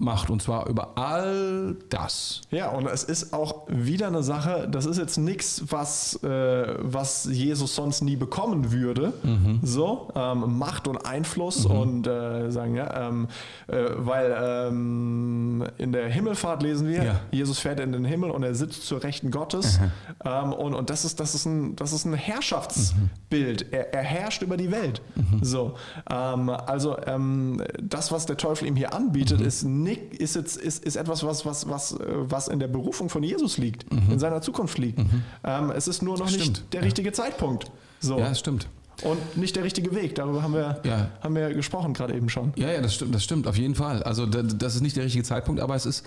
Macht 0.00 0.30
und 0.30 0.40
zwar 0.40 0.66
über 0.66 0.96
all 0.96 1.76
das. 1.90 2.40
Ja, 2.50 2.70
und 2.70 2.86
es 2.86 3.04
ist 3.04 3.34
auch 3.34 3.66
wieder 3.68 4.06
eine 4.06 4.22
Sache, 4.22 4.66
das 4.70 4.86
ist 4.86 4.96
jetzt 4.96 5.18
nichts, 5.18 5.62
was, 5.68 6.14
äh, 6.24 6.74
was 6.80 7.26
Jesus 7.30 7.74
sonst 7.74 8.00
nie 8.00 8.16
bekommen 8.16 8.72
würde. 8.72 9.12
Mhm. 9.22 9.60
So, 9.62 10.08
ähm, 10.14 10.58
Macht 10.58 10.88
und 10.88 11.04
Einfluss 11.06 11.66
und 11.66 12.06
äh, 12.06 12.50
sagen, 12.50 12.76
ja, 12.76 13.08
ähm, 13.08 13.28
äh, 13.68 13.76
weil 13.98 14.34
ähm, 14.40 15.64
in 15.76 15.92
der 15.92 16.08
Himmelfahrt 16.08 16.62
lesen 16.62 16.88
wir, 16.88 17.04
Ja. 17.04 17.20
Jesus 17.30 17.58
fährt 17.58 17.78
in 17.78 17.92
den 17.92 18.06
Himmel 18.06 18.30
und 18.30 18.42
er 18.42 18.54
sitzt 18.54 18.86
zur 18.86 19.02
Rechten 19.02 19.30
Gottes. 19.30 19.80
Ähm, 20.24 20.52
und 20.54 20.74
und 20.74 20.88
das, 20.88 21.04
ist, 21.04 21.20
das, 21.20 21.34
ist 21.34 21.44
ein, 21.44 21.76
das 21.76 21.92
ist 21.92 22.06
ein 22.06 22.14
Herrschaftsbild. 22.14 23.66
Er, 23.72 23.92
er 23.92 24.02
herrscht 24.02 24.40
über 24.42 24.56
die 24.56 24.70
Welt. 24.70 25.02
So, 25.42 25.74
ähm, 26.10 26.48
also 26.48 26.96
ähm, 27.06 27.62
das, 27.82 28.10
was 28.12 28.24
der 28.26 28.36
Teufel 28.38 28.66
ihm 28.66 28.76
hier 28.76 28.94
anbietet, 28.94 29.40
ist, 29.40 29.64
nicht, 29.64 29.89
ist, 29.98 30.36
jetzt, 30.36 30.56
ist, 30.56 30.84
ist 30.84 30.96
etwas, 30.96 31.22
was, 31.24 31.44
was, 31.46 31.68
was, 31.68 31.92
äh, 31.92 31.96
was 32.08 32.48
in 32.48 32.58
der 32.60 32.68
Berufung 32.68 33.08
von 33.08 33.22
Jesus 33.22 33.58
liegt, 33.58 33.84
in 33.92 34.18
seiner 34.18 34.40
Zukunft 34.42 34.78
liegt. 34.78 35.00
Ähm, 35.44 35.70
es 35.70 35.88
ist 35.88 36.02
nur 36.02 36.18
noch 36.18 36.28
Stimmt, 36.28 36.46
nicht 36.46 36.72
der 36.72 36.80
ja. 36.80 36.84
richtige 36.84 37.12
Zeitpunkt. 37.12 37.70
So. 38.00 38.18
Ja, 38.18 38.28
das 38.28 38.38
stimmt. 38.40 38.68
Und 39.02 39.36
nicht 39.36 39.56
der 39.56 39.64
richtige 39.64 39.94
Weg. 39.94 40.14
Darüber 40.14 40.42
haben 40.42 40.52
wir, 40.54 40.80
Ja. 40.84 41.10
haben 41.22 41.34
wir 41.34 41.54
gesprochen 41.54 41.94
gerade 41.94 42.14
eben 42.14 42.28
schon. 42.28 42.52
Ja, 42.56 42.70
ja, 42.70 42.80
das 42.82 42.94
stimmt, 42.94 43.14
das 43.14 43.24
stimmt, 43.24 43.46
auf 43.46 43.56
jeden 43.56 43.74
Fall. 43.74 44.02
Also 44.02 44.26
da- 44.26 44.42
das 44.42 44.74
ist 44.74 44.82
nicht 44.82 44.96
der 44.96 45.04
richtige 45.04 45.24
Zeitpunkt, 45.24 45.60
aber 45.60 45.74
es 45.74 45.86
ist, 45.86 46.04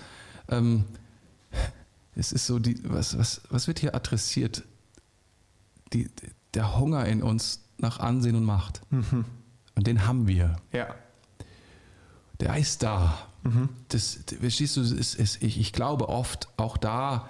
ähm, 0.48 0.84
es 2.14 2.30
ist 2.32 2.46
so, 2.46 2.58
die, 2.60 2.78
was, 2.84 3.18
was, 3.18 3.40
was 3.50 3.66
wird 3.66 3.80
hier 3.80 3.94
adressiert? 3.96 4.62
Die, 5.92 6.08
der 6.54 6.78
Hunger 6.78 7.06
in 7.06 7.22
uns 7.22 7.60
nach 7.78 7.98
Ansehen 7.98 8.36
und 8.36 8.44
Macht. 8.44 8.80
Und 8.90 9.86
den 9.86 10.06
haben 10.06 10.28
wir. 10.28 10.56
Ja. 10.72 10.94
Der 12.40 12.56
ist 12.56 12.82
da. 12.84 13.18
Das, 13.88 14.20
verstehst 14.40 14.76
du, 14.76 14.80
ist, 14.80 15.18
es, 15.18 15.36
ich, 15.42 15.58
ich 15.60 15.72
glaube 15.72 16.08
oft, 16.08 16.48
auch 16.56 16.76
da, 16.76 17.28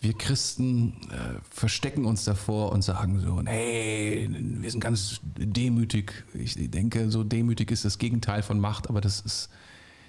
wir 0.00 0.12
Christen 0.14 0.94
äh, 1.10 1.40
verstecken 1.50 2.04
uns 2.04 2.24
davor 2.24 2.72
und 2.72 2.82
sagen 2.82 3.20
so, 3.20 3.40
nee, 3.42 4.28
wir 4.30 4.70
sind 4.70 4.80
ganz 4.80 5.20
demütig. 5.36 6.24
Ich 6.34 6.54
denke, 6.70 7.10
so 7.10 7.24
demütig 7.24 7.70
ist 7.70 7.84
das 7.84 7.98
Gegenteil 7.98 8.42
von 8.42 8.60
Macht, 8.60 8.88
aber 8.88 9.00
das 9.00 9.20
ist, 9.20 9.48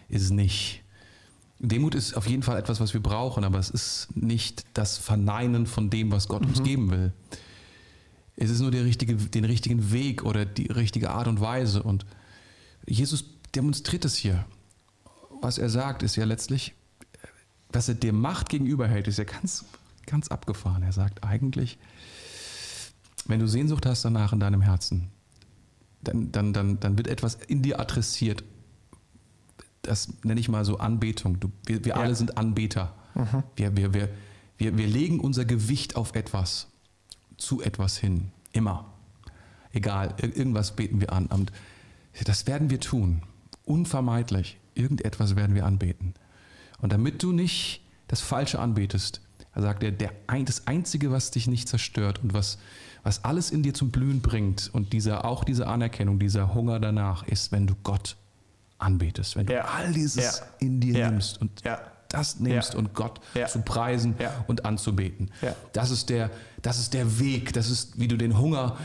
ist 0.10 0.24
es 0.24 0.30
nicht. 0.30 0.84
Demut 1.60 1.95
ist 1.95 2.16
auf 2.16 2.28
jeden 2.28 2.44
Fall 2.44 2.58
etwas, 2.60 2.80
was 2.80 2.94
wir 2.94 3.02
brauchen, 3.02 3.44
aber 3.44 3.58
es 3.58 3.70
ist 3.70 4.16
nicht 4.16 4.66
das 4.74 4.98
Verneinen 4.98 5.66
von 5.66 5.90
dem, 5.90 6.12
was 6.12 6.28
Gott 6.28 6.45
uns 6.45 6.62
geben 6.64 6.91
will. 6.91 7.14
Es 8.36 8.52
ist 8.52 8.60
nur 8.60 8.70
der 8.70 8.86
richtige, 8.86 9.16
den 9.16 9.45
richtigen 9.45 9.91
Weg 9.91 10.24
oder 10.24 10.45
die 10.45 10.68
richtige 10.68 11.10
Art 11.10 11.28
und 11.28 11.41
Weise. 11.41 11.82
Und 11.82 12.06
Jesus 12.86 13.26
demonstriert 13.56 14.06
es 14.06 14.16
hier. 14.16 14.45
Was 15.41 15.57
er 15.57 15.69
sagt, 15.69 16.03
ist 16.03 16.15
ja 16.15 16.26
letztlich, 16.26 16.73
was 17.72 17.88
er 17.89 17.95
dir 17.95 18.14
Macht 18.14 18.49
gegenüberhält, 18.49 19.07
ist 19.07 19.18
ja 19.18 19.23
ganz, 19.23 19.65
ganz 20.05 20.30
abgefahren. 20.30 20.84
Er 20.84 20.91
sagt 20.93 21.23
eigentlich, 21.23 21.77
wenn 23.26 23.39
du 23.39 23.47
Sehnsucht 23.47 23.85
hast 23.85 24.03
danach 24.05 24.34
in 24.34 24.39
deinem 24.39 24.61
Herzen, 24.61 25.09
dann, 26.01 26.31
dann, 26.31 26.53
dann, 26.53 26.80
dann 26.80 26.97
wird 26.97 27.07
etwas 27.07 27.35
in 27.35 27.61
dir 27.61 27.80
adressiert. 27.80 28.43
Das 29.81 30.09
nenne 30.23 30.39
ich 30.39 30.49
mal 30.49 30.65
so 30.65 30.77
Anbetung. 30.77 31.39
Du, 31.39 31.51
wir 31.65 31.84
wir 31.85 31.93
Ja. 31.95 32.01
alle 32.01 32.15
sind 32.15 32.38
Anbeter. 32.38 32.93
Wir, 33.55 33.76
wir, 33.76 33.93
wir, 33.93 34.09
wir, 34.57 34.77
wir 34.77 34.88
legen 34.88 35.19
unser 35.19 35.43
Gewicht 35.45 35.95
auf 35.95 36.14
etwas, 36.15 36.68
zu 37.38 37.61
etwas 37.61 37.97
hin. 37.97 38.31
Immer. 38.53 38.85
Egal, 39.72 40.14
ir- 40.22 40.35
irgendwas 40.35 40.76
beten 40.76 41.01
wir 41.01 41.11
an. 41.14 41.26
Und 41.27 41.51
das 42.26 42.47
werden 42.47 42.69
wir 42.69 42.80
tun. 42.80 43.23
Unvermeidlich. 43.65 44.57
Irgendetwas 44.78 45.36
werden 45.36 45.56
wir 45.56 45.66
anbeten. 45.66 46.14
Und 46.80 46.91
damit 46.94 47.24
du 47.24 47.32
nicht 47.32 47.82
das 48.08 48.22
Falsche 48.22 48.60
anbetest, 48.60 49.22
sagt 49.56 49.84
er, 49.84 49.91
der, 49.91 50.12
das 50.45 50.68
Einzige, 50.68 51.12
was 51.12 51.32
dich 51.32 51.48
nicht 51.48 51.68
zerstört 51.68 52.22
und 52.24 52.34
was, 52.34 52.60
was 53.04 53.24
alles 53.24 53.49
in 53.49 53.64
dir 53.64 53.74
zum 53.74 53.90
Blühen 53.90 54.22
bringt 54.22 54.70
und 54.72 54.94
dieser, 54.94 55.26
auch 55.26 55.44
diese 55.44 55.68
Anerkennung, 55.68 56.20
dieser 56.20 56.54
Hunger 56.54 56.80
danach, 56.80 57.26
ist, 57.28 57.52
wenn 57.52 57.66
du 57.66 57.74
Gott 57.84 58.16
anbetest. 58.78 59.36
Wenn 59.36 59.48
du 59.48 59.54
Ja. 59.54 59.66
all 59.66 59.91
dieses 59.91 60.24
Ja. 60.40 60.45
in 60.60 60.80
dir 60.80 60.98
Ja. 60.99 61.10
nimmst 61.10 61.41
und 61.41 61.64
das 62.10 62.40
nimmst 62.40 62.76
und 62.76 62.94
Gott 62.94 63.20
zu 63.49 63.62
preisen 63.62 64.16
und 64.48 64.64
anzubeten. 64.66 65.32
Das, 65.74 65.90
ist 65.90 66.10
der, 66.10 66.30
das 66.62 66.78
ist 66.80 66.94
der 66.94 67.20
Weg, 67.20 67.54
das 67.54 67.70
ist, 67.72 67.99
wie 67.99 68.08
du 68.08 68.16
den 68.18 68.38
Hunger 68.38 68.78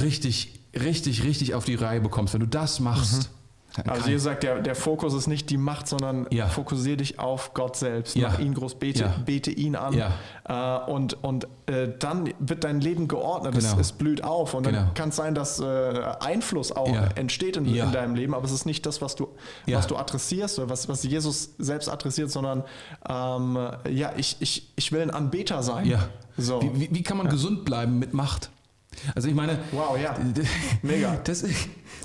richtig, 0.00 0.58
richtig, 0.74 1.22
richtig 1.24 1.54
auf 1.54 1.64
die 1.64 1.74
Reihe 1.74 2.00
bekommst. 2.00 2.32
Wenn 2.34 2.40
du 2.40 2.46
das 2.48 2.80
machst, 2.80 3.24
dann 3.24 3.37
Also 3.86 4.02
kann- 4.02 4.10
Jesus 4.10 4.24
sagt, 4.24 4.42
der, 4.42 4.60
der 4.60 4.74
Fokus 4.74 5.14
ist 5.14 5.26
nicht 5.26 5.50
die 5.50 5.56
Macht, 5.56 5.88
sondern 5.88 6.26
Ja. 6.30 6.46
fokussiere 6.48 6.96
dich 6.96 7.18
auf 7.18 7.54
Gott 7.54 7.76
selbst. 7.76 8.16
Ja. 8.16 8.28
Mach 8.30 8.38
ihn 8.38 8.54
groß, 8.54 8.76
bete, 8.76 9.04
Ja. 9.04 9.14
bete 9.24 9.50
ihn 9.50 9.76
an. 9.76 9.94
Ja. 9.94 10.12
Äh, 10.86 10.90
und 10.90 11.22
und 11.22 11.46
äh, 11.66 11.88
dann 11.98 12.30
wird 12.38 12.64
dein 12.64 12.80
Leben 12.80 13.08
geordnet, 13.08 13.54
Genau. 13.54 13.74
es, 13.74 13.78
es 13.78 13.92
blüht 13.92 14.24
auf. 14.24 14.54
Und 14.54 14.66
dann 14.66 14.74
Genau. 14.74 14.90
kann 14.94 15.10
es 15.10 15.16
sein, 15.16 15.34
dass 15.34 15.60
äh, 15.60 15.64
Einfluss 16.20 16.72
auch 16.72 16.88
entsteht 17.14 17.56
in, 17.56 17.66
in 17.66 17.92
deinem 17.92 18.14
Leben, 18.14 18.34
aber 18.34 18.44
es 18.44 18.52
ist 18.52 18.64
nicht 18.66 18.86
das, 18.86 19.00
was 19.02 19.14
du, 19.16 19.28
was 19.66 19.86
du 19.86 19.96
adressierst 19.96 20.58
oder 20.58 20.70
was, 20.70 20.88
was 20.88 21.02
Jesus 21.04 21.50
selbst 21.58 21.88
adressiert, 21.88 22.30
sondern 22.30 22.64
ähm, 23.08 23.58
ja, 23.90 24.12
ich, 24.16 24.36
ich, 24.40 24.72
ich 24.76 24.92
will 24.92 25.02
ein 25.02 25.10
Anbeter 25.10 25.62
sein. 25.62 25.86
Ja. 25.86 26.08
So. 26.36 26.62
Wie, 26.62 26.80
wie, 26.80 26.88
wie 26.94 27.02
kann 27.02 27.16
man 27.16 27.28
gesund 27.28 27.64
bleiben 27.64 27.98
mit 27.98 28.14
Macht? 28.14 28.50
Also 29.14 29.28
ich 29.28 29.34
meine, 29.34 29.58
Wow, 29.72 29.98
ja. 30.00 30.16
Mega. 30.82 31.16
Das, 31.24 31.44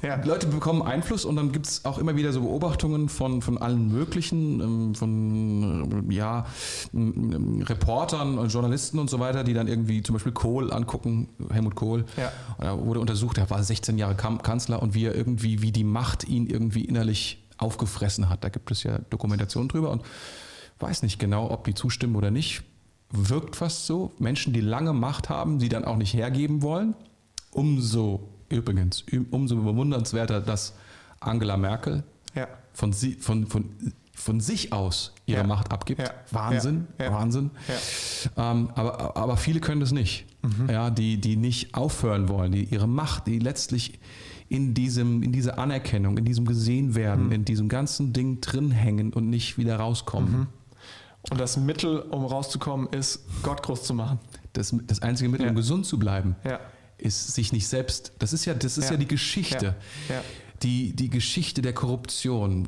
Ja. 0.02 0.22
Leute 0.24 0.48
bekommen 0.48 0.82
Einfluss 0.82 1.24
und 1.24 1.38
dann 1.38 1.53
gibt 1.53 1.65
es 1.65 1.86
auch 1.86 1.98
immer 1.98 2.18
wieder 2.18 2.34
so 2.34 2.41
Beobachtungen 2.41 3.07
von, 3.07 3.41
von 3.41 3.57
allen 3.57 3.90
möglichen, 3.90 4.60
ähm, 4.60 4.95
von 4.95 6.10
äh, 6.10 6.14
ja, 6.14 6.45
ähm, 6.94 7.64
Reportern, 7.65 8.38
und 8.38 8.52
Journalisten 8.52 8.99
und 8.99 9.10
so 9.10 9.20
weiter, 9.20 9.45
die 9.45 9.53
dann 9.53 9.68
irgendwie 9.68 10.03
zum 10.03 10.14
Beispiel 10.14 10.34
Kohl 10.34 10.74
angucken, 10.74 11.30
Helmut 11.49 11.76
Kohl. 11.76 12.06
Ja. 12.18 12.32
Da 12.60 12.78
wurde 12.78 12.99
untersucht, 12.99 13.38
er 13.38 13.49
war 13.49 13.64
16 13.64 13.98
Jahre 13.98 14.15
Kanzler 14.15 14.82
und 14.82 14.94
wie 14.94 15.06
er 15.06 15.15
irgendwie, 15.15 15.61
wie 15.61 15.72
die 15.72 15.86
Macht 15.86 16.28
ihn 16.28 16.48
irgendwie 16.48 16.84
innerlich 16.84 17.45
aufgefressen 17.57 18.30
hat. 18.30 18.44
Da 18.44 18.49
gibt 18.49 18.72
es 18.72 18.84
ja 18.84 18.99
Dokumentationen 19.10 19.70
drüber 19.70 19.91
und 19.91 20.02
weiß 20.80 21.03
nicht 21.03 21.20
genau, 21.20 21.49
ob 21.49 21.64
die 21.64 21.74
zustimmen 21.74 22.15
oder 22.15 22.32
nicht. 22.32 22.64
Wirkt 23.15 23.56
fast 23.56 23.85
so. 23.85 24.11
Menschen, 24.19 24.53
die 24.53 24.61
lange 24.61 24.91
Macht 24.91 25.30
haben, 25.30 25.60
die 25.60 25.69
dann 25.69 25.85
auch 25.85 25.98
nicht 25.98 26.14
hergeben 26.14 26.61
wollen. 26.64 26.95
Umso, 27.52 28.27
übrigens, 28.49 29.06
umso 29.31 29.56
bewundernswerter, 29.57 30.41
dass 30.41 30.73
Angela 31.19 31.56
Merkel 31.57 32.03
Ja. 32.35 32.48
von, 32.73 32.91
sie, 32.91 33.14
von, 33.14 33.45
von, 33.45 33.69
von 34.15 34.40
sich 34.40 34.73
aus 34.73 35.14
ihre 35.27 35.41
Ja. 35.41 35.48
Macht 35.48 35.72
abgibt. 35.72 36.02
Ja. 36.02 36.10
Wahnsinn. 36.31 36.88
Wahnsinn. 36.98 37.52
Ähm, 38.35 38.69
aber, 38.76 39.15
aber 39.15 39.38
viele 39.38 39.60
können 39.60 39.81
das 39.81 39.91
nicht. 39.91 40.26
Mhm. 40.41 40.69
Ja, 40.69 40.90
die, 40.90 41.22
die 41.22 41.35
nicht 41.38 41.76
aufhören 41.76 42.27
wollen, 42.30 42.52
die 42.52 42.64
ihre 42.65 42.88
Macht, 42.88 43.27
die 43.27 43.38
letztlich 43.40 43.99
in, 44.49 44.73
diesem, 44.73 45.23
in 45.23 45.31
dieser 45.31 45.57
Anerkennung, 45.57 46.18
in 46.18 46.26
diesem 46.26 46.45
Gesehenwerden, 46.45 47.27
Mhm. 47.27 47.31
in 47.31 47.45
diesem 47.45 47.69
ganzen 47.69 48.11
Ding 48.14 48.41
drin 48.41 48.72
hängen 48.72 49.14
und 49.14 49.30
nicht 49.30 49.57
wieder 49.57 49.77
rauskommen. 49.77 50.48
Und 51.32 51.40
das 51.40 51.58
Mittel, 51.58 52.00
um 52.00 52.26
rauszukommen, 52.26 52.88
ist, 52.91 53.20
Gott 53.44 53.64
groß 53.64 53.84
zu 53.84 53.94
machen. 53.94 54.20
Das, 54.54 54.76
das 54.88 55.02
einzige 55.02 55.30
Mittel, 55.30 55.45
Ja. 55.45 55.50
um 55.52 55.56
gesund 55.56 55.86
zu 55.86 55.98
bleiben, 55.98 56.36
Ja. 56.44 56.60
ist 56.98 57.34
sich 57.34 57.54
nicht 57.54 57.68
selbst. 57.68 58.12
Das 58.20 58.34
ist 58.34 58.45
ja, 58.45 58.54
das 58.54 58.78
ist 58.78 58.86
ja, 58.86 58.91
Ja. 58.91 58.98
die 58.98 59.08
Geschichte. 59.08 59.76
Die, 60.64 60.94
die 60.95 61.10
Geschichte 61.10 61.62
der 61.62 61.74
Korruption. 61.74 62.68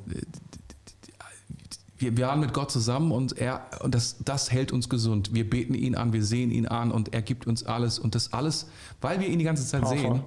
wir, 1.97 2.17
wir 2.17 2.27
waren 2.27 2.39
mit 2.41 2.53
Gott 2.53 2.71
zusammen 2.71 3.11
und 3.11 3.37
er 3.37 3.65
und 3.81 3.95
das, 3.95 4.17
das 4.23 4.51
hält 4.51 4.71
uns 4.73 4.89
gesund. 4.89 5.33
Wir 5.33 5.49
beten 5.49 5.73
ihn 5.73 5.95
an, 5.95 6.11
wir 6.13 6.23
sehen 6.23 6.51
ihn 6.51 6.67
an 6.67 6.91
und 6.91 7.13
er 7.13 7.21
gibt 7.21 7.47
uns 7.47 7.63
alles 7.65 7.99
und 7.99 8.15
das 8.15 8.33
alles, 8.33 8.67
weil 9.01 9.19
wir 9.19 9.27
ihn 9.27 9.39
die 9.39 9.45
ganze 9.45 9.65
Zeit 9.65 9.81
Powerful. 9.81 9.99
sehen. 10.15 10.23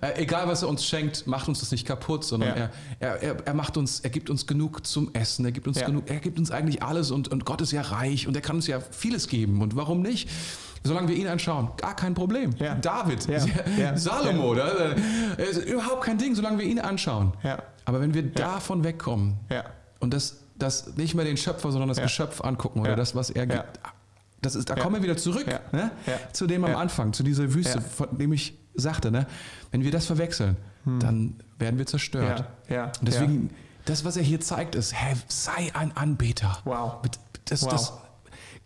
Äh, 0.00 0.22
egal 0.22 0.48
was 0.48 0.62
er 0.62 0.68
uns 0.68 0.84
schenkt, 0.84 1.26
macht 1.26 1.48
uns 1.48 1.60
das 1.60 1.70
nicht 1.70 1.86
kaputt, 1.86 2.24
sondern 2.24 2.56
Ja. 2.56 2.70
er, 2.98 3.22
er, 3.22 3.36
er, 3.46 3.54
macht 3.54 3.76
uns, 3.76 4.00
er 4.00 4.10
gibt 4.10 4.30
uns 4.30 4.46
genug 4.46 4.86
zum 4.86 5.14
Essen, 5.14 5.44
er 5.44 5.52
gibt 5.52 5.68
uns 5.68 5.78
Ja. 5.80 5.86
genug, 5.86 6.04
er 6.10 6.20
gibt 6.20 6.38
uns 6.38 6.50
eigentlich 6.50 6.82
alles 6.82 7.10
und, 7.10 7.28
und 7.28 7.44
Gott 7.44 7.60
ist 7.60 7.72
ja 7.72 7.82
reich 7.82 8.26
und 8.26 8.34
er 8.34 8.42
kann 8.42 8.56
uns 8.56 8.66
ja 8.66 8.80
vieles 8.80 9.28
geben 9.28 9.62
und 9.62 9.76
warum 9.76 10.02
nicht? 10.02 10.28
Solange 10.82 11.08
wir 11.08 11.16
ihn 11.16 11.26
anschauen, 11.26 11.70
gar 11.76 11.96
kein 11.96 12.14
Problem. 12.14 12.50
Ja. 12.58 12.74
David. 12.76 13.22
Salomo, 13.96 14.54
äh, 14.54 14.94
ist 15.50 15.64
überhaupt 15.64 16.04
kein 16.04 16.18
Ding, 16.18 16.34
solange 16.34 16.58
wir 16.58 16.66
ihn 16.66 16.78
anschauen. 16.78 17.32
Aber 17.84 18.00
wenn 18.00 18.14
wir 18.14 18.22
davon 18.22 18.84
wegkommen 18.84 19.34
und 20.00 20.12
das, 20.14 20.38
das 20.58 20.96
nicht 20.96 21.14
mehr 21.14 21.24
den 21.24 21.36
Schöpfer, 21.36 21.70
sondern 21.70 21.88
das. 21.88 22.00
Geschöpf 22.00 22.40
angucken 22.40 22.80
oder 22.80 22.96
das, 22.96 23.14
was 23.14 23.30
er 23.30 23.46
gibt, 23.46 23.80
das 24.42 24.54
ist, 24.54 24.68
da 24.70 24.74
kommen 24.76 24.96
wir 24.96 25.02
wieder 25.02 25.16
zurück. 25.16 25.46
Ne? 25.72 25.90
Zu 26.32 26.46
dem 26.46 26.64
am. 26.64 26.76
Anfang, 26.76 27.12
zu 27.12 27.22
dieser 27.22 27.52
Wüste, 27.52 27.80
von 27.80 28.16
dem 28.18 28.32
ich 28.32 28.54
sagte, 28.76 29.10
ne? 29.10 29.26
wenn 29.70 29.82
wir 29.84 29.90
das 29.90 30.06
verwechseln, 30.06 30.56
dann 31.00 31.34
werden 31.58 31.78
wir 31.78 31.86
zerstört. 31.86 32.44
Ja. 32.68 32.74
Ja. 32.76 32.84
Und 33.00 33.08
deswegen, 33.08 33.50
das, 33.86 34.04
was 34.04 34.16
er 34.16 34.22
hier 34.22 34.40
zeigt, 34.40 34.74
ist, 34.76 34.94
hey, 34.94 35.16
sei 35.26 35.70
ein 35.74 35.96
Anbeter. 35.96 36.58
Wow. 36.64 37.02
Das, 37.46 37.62
Wow. 37.62 37.70
das, 37.70 37.92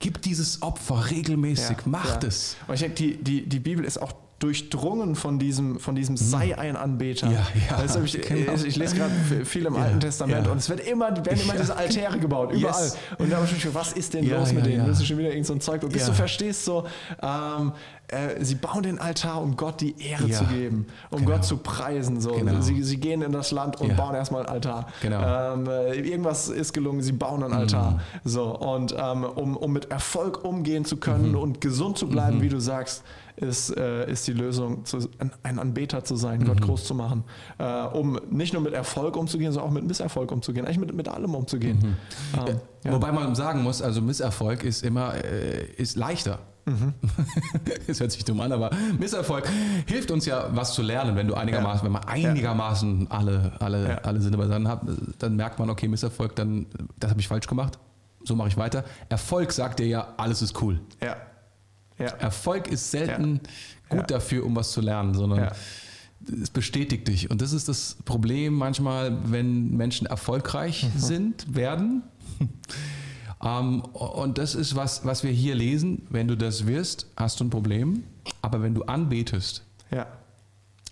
gib 0.00 0.20
dieses 0.22 0.60
Opfer 0.62 1.10
regelmäßig, 1.10 1.78
Ja, 1.78 1.88
macht 1.88 2.22
ja. 2.22 2.28
es. 2.28 2.56
Und 2.66 2.74
ich 2.74 2.80
denke, 2.80 2.94
die, 2.96 3.16
die, 3.22 3.48
die 3.48 3.58
Bibel 3.60 3.84
ist 3.84 3.98
auch 4.02 4.12
durchdrungen 4.40 5.14
von 5.14 5.38
diesem, 5.38 5.78
von 5.78 5.94
diesem 5.94 6.16
sei 6.16 6.58
ein 6.58 6.74
Anbeter. 6.74 7.26
Mhm. 7.28 7.32
Ja, 7.34 7.46
ja, 7.70 7.78
Weißt 7.78 7.96
du, 7.96 8.02
ich, 8.02 8.20
genau. 8.20 8.52
ich, 8.54 8.64
ich 8.64 8.76
lese 8.76 8.96
gerade 8.96 9.12
viel 9.44 9.66
im 9.66 9.74
Ja, 9.74 9.82
Alten 9.82 10.00
Testament 10.00 10.46
ja. 10.46 10.52
und 10.52 10.58
es 10.58 10.68
wird 10.68 10.80
immer, 10.80 11.14
werden 11.14 11.40
immer 11.40 11.54
diese 11.54 11.76
Altäre 11.76 12.18
gebaut, 12.18 12.52
überall. 12.52 12.82
Yes. 12.82 12.96
Und 13.18 13.30
da 13.30 13.36
habe 13.36 13.46
ich 13.46 13.52
mich 13.52 13.62
gefragt, 13.62 13.86
was 13.88 13.92
ist 13.92 14.14
denn 14.14 14.28
los 14.28 14.52
mit 14.52 14.66
denen? 14.66 14.86
Das 14.86 14.98
ist 14.98 15.06
schon 15.06 15.18
wieder 15.18 15.28
irgend 15.30 15.46
so 15.46 15.52
ein 15.52 15.60
Zeug. 15.60 15.82
Und 15.82 15.92
bis 15.92 16.06
du 16.06 16.12
verstehst, 16.12 16.64
so, 16.64 16.86
ähm, 17.22 17.72
äh, 18.08 18.42
sie 18.42 18.54
bauen 18.56 18.82
den 18.82 18.98
Altar, 18.98 19.40
um 19.42 19.56
Gott 19.56 19.80
die 19.80 19.94
Ehre 20.02 20.28
zu 20.30 20.44
geben, 20.46 20.86
um 21.10 21.18
Genau. 21.20 21.32
Gott 21.32 21.44
zu 21.44 21.58
preisen. 21.58 22.20
So. 22.20 22.32
Genau. 22.32 22.60
Sie, 22.62 22.82
sie 22.82 22.96
gehen 22.96 23.22
in 23.22 23.32
das 23.32 23.50
Land 23.50 23.80
und 23.80 23.94
bauen 23.96 24.14
erstmal 24.14 24.46
einen 24.46 24.54
Altar. 24.54 24.86
Genau. 25.02 25.54
Ähm, 25.54 25.68
äh, 25.68 25.94
irgendwas 26.00 26.48
ist 26.48 26.72
gelungen, 26.72 27.02
sie 27.02 27.12
bauen 27.12 27.44
einen 27.44 27.52
Altar. 27.52 28.00
So, 28.24 28.56
und 28.56 28.94
ähm, 28.98 29.24
um, 29.24 29.56
um 29.56 29.72
mit 29.72 29.90
Erfolg 29.90 30.44
umgehen 30.44 30.84
zu 30.86 30.96
können 30.96 31.36
und 31.36 31.60
gesund 31.60 31.98
zu 31.98 32.08
bleiben, 32.08 32.40
wie 32.40 32.48
du 32.48 32.58
sagst, 32.58 33.04
ist, 33.40 33.76
äh, 33.76 34.10
ist 34.10 34.26
die 34.28 34.32
Lösung, 34.32 34.84
zu, 34.84 35.08
ein, 35.42 35.58
Anbeter 35.58 36.04
zu 36.04 36.16
sein, 36.16 36.44
Gott 36.44 36.60
groß 36.60 36.84
zu 36.84 36.94
machen. 36.94 37.24
Äh, 37.58 37.64
um 37.86 38.18
nicht 38.30 38.52
nur 38.52 38.62
mit 38.62 38.72
Erfolg 38.74 39.16
umzugehen, 39.16 39.52
sondern 39.52 39.70
auch 39.70 39.74
mit 39.74 39.84
Misserfolg 39.84 40.30
umzugehen, 40.32 40.66
eigentlich 40.66 40.78
mit, 40.78 40.94
mit 40.94 41.08
allem 41.08 41.34
umzugehen. 41.34 41.96
Ähm, 42.36 42.56
ja. 42.84 42.92
Wobei 42.92 43.12
man 43.12 43.34
sagen 43.34 43.62
muss, 43.62 43.82
also 43.82 44.00
Misserfolg 44.00 44.64
ist 44.64 44.82
immer 44.84 45.14
äh, 45.14 45.64
ist 45.76 45.96
leichter. 45.96 46.38
Mhm. 46.66 46.94
Das 47.86 48.00
hört 48.00 48.12
sich 48.12 48.24
dumm 48.24 48.40
an, 48.40 48.52
aber 48.52 48.70
Misserfolg 48.98 49.48
hilft 49.86 50.10
uns 50.10 50.26
ja, 50.26 50.48
was 50.52 50.74
zu 50.74 50.82
lernen. 50.82 51.16
Wenn 51.16 51.26
du 51.26 51.34
einigermaßen, 51.34 51.84
wenn 51.84 51.92
man 51.92 52.04
einigermaßen 52.04 53.10
alle, 53.10 53.52
alle, 53.58 53.88
Ja. 53.88 53.94
alle 53.98 54.20
Sinne 54.20 54.36
beisammen 54.36 54.68
hat, 54.68 54.82
dann 55.18 55.36
merkt 55.36 55.58
man, 55.58 55.70
okay, 55.70 55.88
Misserfolg, 55.88 56.36
dann 56.36 56.66
das 56.98 57.10
habe 57.10 57.20
ich 57.20 57.28
falsch 57.28 57.46
gemacht. 57.46 57.78
So 58.22 58.36
mache 58.36 58.48
ich 58.48 58.56
weiter. 58.56 58.84
Erfolg 59.08 59.50
sagt 59.52 59.78
dir 59.80 59.86
ja, 59.86 60.08
alles 60.18 60.42
ist 60.42 60.60
cool. 60.62 60.80
ja. 61.02 61.16
Ja. 62.00 62.08
Erfolg 62.08 62.68
ist 62.68 62.90
selten 62.90 63.40
gut 63.88 64.00
Ja. 64.00 64.06
dafür, 64.06 64.44
um 64.46 64.56
was 64.56 64.72
zu 64.72 64.80
lernen, 64.80 65.14
sondern 65.14 65.50
es 66.42 66.50
bestätigt 66.50 67.08
dich. 67.08 67.30
Und 67.30 67.40
das 67.42 67.52
ist 67.52 67.68
das 67.68 67.96
Problem 68.04 68.54
manchmal, 68.54 69.16
wenn 69.30 69.76
Menschen 69.76 70.06
erfolgreich 70.06 70.84
Mhm. 70.94 70.98
sind, 70.98 71.54
werden. 71.54 72.02
Ähm, 73.42 73.80
und 73.80 74.36
das 74.36 74.54
ist 74.54 74.76
was, 74.76 75.04
was 75.06 75.22
wir 75.24 75.30
hier 75.30 75.54
lesen. 75.54 76.06
Wenn 76.10 76.28
du 76.28 76.36
das 76.36 76.66
wirst, 76.66 77.06
hast 77.16 77.40
du 77.40 77.44
ein 77.44 77.48
Problem. 77.50 78.04
Aber 78.42 78.60
wenn 78.62 78.74
du 78.74 78.82
anbetest, 78.82 79.64
ja. 79.90 80.06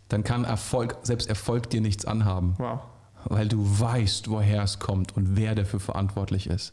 dann 0.09 0.25
kann 0.25 0.45
Erfolg, 0.45 0.97
selbst 1.03 1.29
Erfolg 1.29 1.69
dir 1.69 1.83
nichts 1.83 2.07
anhaben, 2.07 2.55
Wow. 2.57 2.81
weil 3.27 3.49
du 3.49 3.59
weißt, 3.79 4.31
woher 4.31 4.63
es 4.63 4.79
kommt 4.79 5.15
und 5.15 5.37
wer 5.37 5.55
dafür 5.55 5.79
verantwortlich 5.79 6.47
ist. 6.47 6.73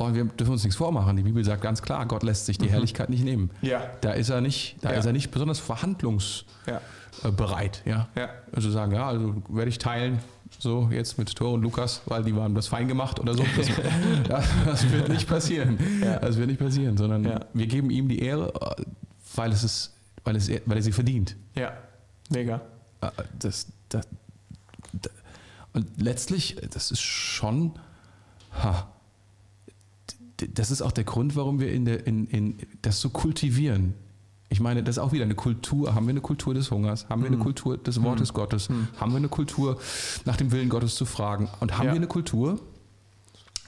Und 0.00 0.14
wir 0.14 0.24
dürfen 0.24 0.52
uns 0.52 0.64
nichts 0.64 0.78
vormachen. 0.78 1.14
Die 1.18 1.22
Bibel 1.22 1.44
sagt 1.44 1.60
ganz 1.60 1.82
klar, 1.82 2.06
Gott 2.06 2.22
lässt 2.22 2.46
sich 2.46 2.56
die 2.56 2.70
Herrlichkeit 2.70 3.10
nicht 3.10 3.22
nehmen. 3.22 3.50
Mhm. 3.60 3.68
Ja. 3.68 3.82
Da 4.00 4.12
ist 4.12 4.30
er 4.30 4.40
nicht, 4.40 4.76
da 4.80 4.92
Ja. 4.92 4.98
ist 4.98 5.04
er 5.04 5.12
nicht 5.12 5.30
besonders 5.30 5.58
verhandlungsbereit. 5.58 7.82
Ja. 7.84 8.08
Ja. 8.16 8.30
Also 8.52 8.70
sagen, 8.70 8.92
ja, 8.92 9.06
also 9.06 9.42
werde 9.50 9.68
ich 9.68 9.76
teilen, 9.76 10.20
so 10.58 10.88
jetzt 10.90 11.18
mit 11.18 11.34
Thor 11.36 11.52
und 11.52 11.60
Lukas, 11.62 12.00
weil 12.06 12.24
die 12.24 12.34
waren 12.34 12.54
das 12.54 12.66
fein 12.68 12.88
gemacht 12.88 13.20
oder 13.20 13.34
so. 13.34 13.44
Das, 13.56 13.66
das, 14.28 14.46
das 14.64 14.90
wird 14.90 15.10
nicht 15.10 15.28
passieren. 15.28 15.78
Ja. 16.02 16.18
Das 16.18 16.38
wird 16.38 16.48
nicht 16.48 16.60
passieren, 16.60 16.96
sondern 16.96 17.24
Ja. 17.24 17.40
wir 17.52 17.66
geben 17.66 17.90
ihm 17.90 18.08
die 18.08 18.20
Ehre, 18.20 18.54
weil 19.36 19.52
es 19.52 19.62
ist, 19.64 19.94
weil 20.24 20.34
es, 20.36 20.48
weil 20.48 20.78
er 20.78 20.82
sie 20.82 20.92
verdient. 20.92 21.36
Ja. 21.54 21.74
Mega. 22.30 22.62
Äh, 23.02 23.10
Das, 23.38 23.66
das, 23.90 24.08
das, 24.94 25.12
und 25.74 25.86
letztlich, 26.00 26.56
das 26.72 26.90
ist 26.90 27.02
schon, 27.02 27.72
ha, 28.64 28.88
das 30.54 30.70
ist 30.70 30.82
auch 30.82 30.92
der 30.92 31.04
Grund, 31.04 31.36
warum 31.36 31.60
wir 31.60 31.72
in 31.72 31.84
der, 31.84 32.06
in, 32.06 32.26
in, 32.26 32.58
das 32.82 33.00
so 33.00 33.10
kultivieren. 33.10 33.94
Ich 34.48 34.58
meine, 34.60 34.82
das 34.82 34.96
ist 34.96 34.98
auch 35.02 35.12
wieder 35.12 35.24
eine 35.24 35.34
Kultur. 35.36 35.94
Haben 35.94 36.06
wir 36.06 36.10
eine 36.10 36.20
Kultur 36.20 36.54
des 36.54 36.70
Hungers? 36.70 37.08
Haben 37.08 37.22
wir 37.22 37.28
eine 37.28 37.38
Kultur 37.38 37.78
des 37.78 38.02
Wortes 38.02 38.32
Gottes? 38.34 38.68
Haben 38.98 39.12
wir 39.12 39.18
eine 39.18 39.28
Kultur, 39.28 39.78
nach 40.24 40.36
dem 40.36 40.50
Willen 40.50 40.68
Gottes 40.68 40.96
zu 40.96 41.04
fragen? 41.04 41.48
Und 41.60 41.78
haben 41.78 41.86
Ja. 41.86 41.92
wir 41.92 41.96
eine 41.96 42.08
Kultur, 42.08 42.58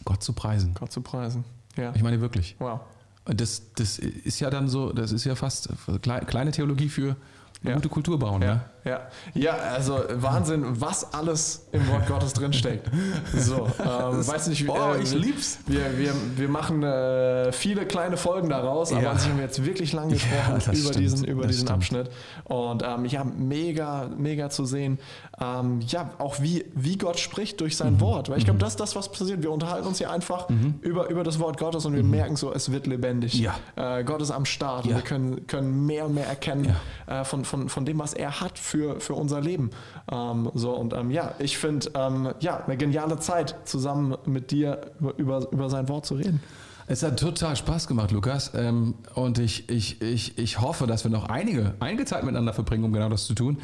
Gott 0.04 0.22
zu 0.24 0.32
preisen? 0.32 0.74
Gott 0.74 0.90
zu 0.92 1.00
preisen. 1.00 1.44
Ja. 1.76 1.92
Ich 1.94 2.02
meine 2.02 2.20
wirklich. 2.20 2.56
Wow. 2.58 2.80
Und 3.24 3.40
das, 3.40 3.62
das 3.76 3.98
ist 4.00 4.40
ja 4.40 4.50
dann 4.50 4.68
so, 4.68 4.92
das 4.92 5.12
ist 5.12 5.24
ja 5.24 5.36
fast 5.36 5.68
klei- 6.02 6.24
kleine 6.24 6.50
Theologie 6.50 6.88
für 6.88 7.16
eine 7.62 7.70
Ja. 7.70 7.76
gute 7.76 7.88
Kultur 7.88 8.18
bauen. 8.18 8.42
Ja, 8.42 8.54
Ne? 8.54 8.60
Ja. 8.84 9.00
ja, 9.34 9.52
also 9.52 10.00
Wahnsinn, 10.14 10.64
was 10.80 11.12
alles 11.14 11.66
im 11.72 11.86
Wort 11.88 12.06
Gottes 12.06 12.32
drinsteckt. 12.32 12.90
So, 13.36 13.66
ähm, 13.78 14.26
weiß 14.26 14.48
nicht, 14.48 14.68
Oh, 14.68 14.94
äh, 14.94 15.02
ich 15.02 15.12
lieb's. 15.14 15.58
Wir, 15.66 15.98
wir, 15.98 16.12
wir 16.36 16.48
machen 16.48 16.82
äh, 16.82 17.52
viele 17.52 17.86
kleine 17.86 18.16
Folgen 18.16 18.48
daraus, 18.48 18.92
aber 18.92 19.02
Ja. 19.02 19.10
an 19.12 19.18
sich 19.18 19.28
haben 19.28 19.36
wir 19.38 19.44
jetzt 19.44 19.64
wirklich 19.64 19.92
lange 19.92 20.14
gesprochen 20.14 20.36
Ja, 20.48 20.54
über 20.56 20.60
stimmt, 20.74 20.94
diesen, 20.98 21.24
über 21.24 21.42
das 21.42 21.50
diesen 21.52 21.66
stimmt. 21.66 21.76
Abschnitt. 21.78 22.10
Und 22.44 22.82
ähm, 22.84 23.04
ja, 23.06 23.24
mega, 23.24 24.08
mega 24.16 24.50
zu 24.50 24.64
sehen, 24.64 24.98
ähm, 25.40 25.80
ja, 25.86 26.10
auch 26.18 26.40
wie, 26.40 26.64
wie 26.74 26.96
Gott 26.98 27.18
spricht 27.18 27.60
durch 27.60 27.72
Mhm. 27.74 27.76
sein 27.76 28.00
Wort. 28.00 28.28
Weil 28.28 28.38
ich 28.38 28.44
glaube, 28.44 28.58
das 28.60 28.70
ist 28.70 28.80
das, 28.80 28.94
was 28.96 29.10
passiert. 29.10 29.42
Wir 29.42 29.50
unterhalten 29.50 29.86
uns 29.86 29.98
hier 29.98 30.10
einfach 30.10 30.46
über, 30.80 31.08
über 31.08 31.24
das 31.24 31.38
Wort 31.38 31.58
Gottes 31.58 31.84
und 31.86 31.94
wir 31.94 32.04
merken 32.04 32.36
so, 32.36 32.52
es 32.52 32.70
wird 32.72 32.86
lebendig. 32.86 33.34
Mhm. 33.38 33.48
Ja. 33.76 33.98
Äh, 33.98 34.04
Gott 34.04 34.20
ist 34.22 34.30
am 34.30 34.44
Start 34.44 34.84
und 34.86 34.94
wir 34.94 35.02
können, 35.02 35.46
können 35.46 35.86
mehr 35.86 36.06
und 36.06 36.14
mehr 36.14 36.26
erkennen 36.26 36.74
äh, 37.06 37.24
von, 37.24 37.44
von, 37.44 37.68
von 37.68 37.84
dem, 37.84 37.98
was 37.98 38.12
er 38.14 38.40
hat 38.40 38.58
für, 38.58 38.71
für 39.00 39.14
unser 39.14 39.40
Leben. 39.40 39.70
Ähm, 40.10 40.50
so 40.54 40.72
und 40.72 40.92
ähm, 40.92 41.10
ja, 41.10 41.34
ich 41.38 41.58
finde, 41.58 41.90
ähm, 41.94 42.32
ja, 42.40 42.64
eine 42.64 42.76
geniale 42.76 43.18
Zeit, 43.18 43.54
zusammen 43.64 44.16
mit 44.26 44.50
dir 44.50 44.80
über, 45.00 45.18
über, 45.18 45.52
über 45.52 45.70
sein 45.70 45.88
Wort 45.88 46.06
zu 46.06 46.14
reden. 46.14 46.40
Es 46.88 47.02
hat 47.02 47.18
total 47.18 47.54
Spaß 47.56 47.86
gemacht, 47.86 48.10
Lukas. 48.10 48.50
Ähm, 48.54 48.94
und 49.14 49.38
ich, 49.38 49.68
ich, 49.70 50.02
ich, 50.02 50.36
ich 50.36 50.60
hoffe, 50.60 50.86
dass 50.86 51.04
wir 51.04 51.10
noch 51.10 51.28
einige, 51.28 51.74
einige 51.80 52.04
Zeit 52.04 52.24
miteinander 52.24 52.52
verbringen, 52.52 52.84
um 52.84 52.92
genau 52.92 53.08
das 53.08 53.24
zu 53.26 53.34
tun. 53.34 53.58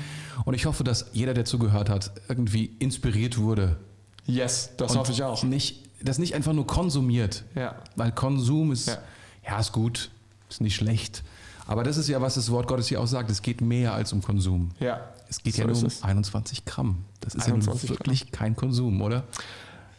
Und 0.45 0.55
ich 0.55 0.67
hoffe, 0.67 0.85
dass 0.85 1.07
jeder, 1.13 1.35
der 1.35 1.45
zugehört 1.45 1.91
hat, 1.91 2.13
irgendwie 2.29 2.67
inspiriert 2.79 3.37
wurde. 3.37 3.77
Yes, 4.25 4.71
das 4.77 4.93
Und 4.93 4.99
hoffe 4.99 5.13
ich 5.13 5.23
auch. 5.25 5.43
Nicht, 5.43 5.85
das 6.03 6.19
nicht 6.19 6.35
einfach 6.35 6.53
nur 6.53 6.67
konsumiert. 6.67 7.45
Ja. 7.55 7.75
Weil 7.97 8.13
Konsum 8.13 8.73
ist, 8.73 8.87
Ja. 8.89 8.99
ja. 9.47 9.59
ist 9.59 9.73
gut, 9.73 10.11
ist 10.49 10.61
nicht 10.61 10.77
schlecht. 10.77 11.25
Aber 11.69 11.85
das 11.85 11.99
ist 11.99 12.09
ja, 12.09 12.21
was 12.21 12.35
das 12.35 12.51
Wort 12.51 12.67
Gottes 12.67 12.89
hier 12.89 13.01
auch 13.01 13.07
sagt. 13.07 13.31
Es 13.31 13.43
geht 13.43 13.61
mehr 13.61 13.93
als 13.93 14.13
um 14.15 14.23
Konsum. 14.23 14.71
Ja, 14.81 15.01
Es 15.29 15.43
geht 15.43 15.55
so 15.55 15.63
ja 15.63 15.69
nur 15.69 15.77
um 15.77 15.85
es. 15.85 16.03
21 16.03 16.65
Gramm. 16.65 17.05
Das 17.21 17.35
ist 17.35 17.47
21 17.47 17.83
ja 17.83 17.89
nun 17.91 17.99
wirklich 17.99 18.33
kein 18.33 18.57
Konsum, 18.57 19.03
oder? 19.03 19.25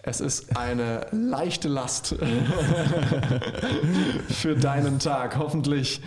Es 0.01 0.19
ist 0.19 0.57
eine 0.57 1.05
leichte 1.11 1.67
Last 1.67 2.15
für 4.29 4.55
deinen 4.55 4.97
Tag, 4.97 5.37
hoffentlich. 5.37 6.01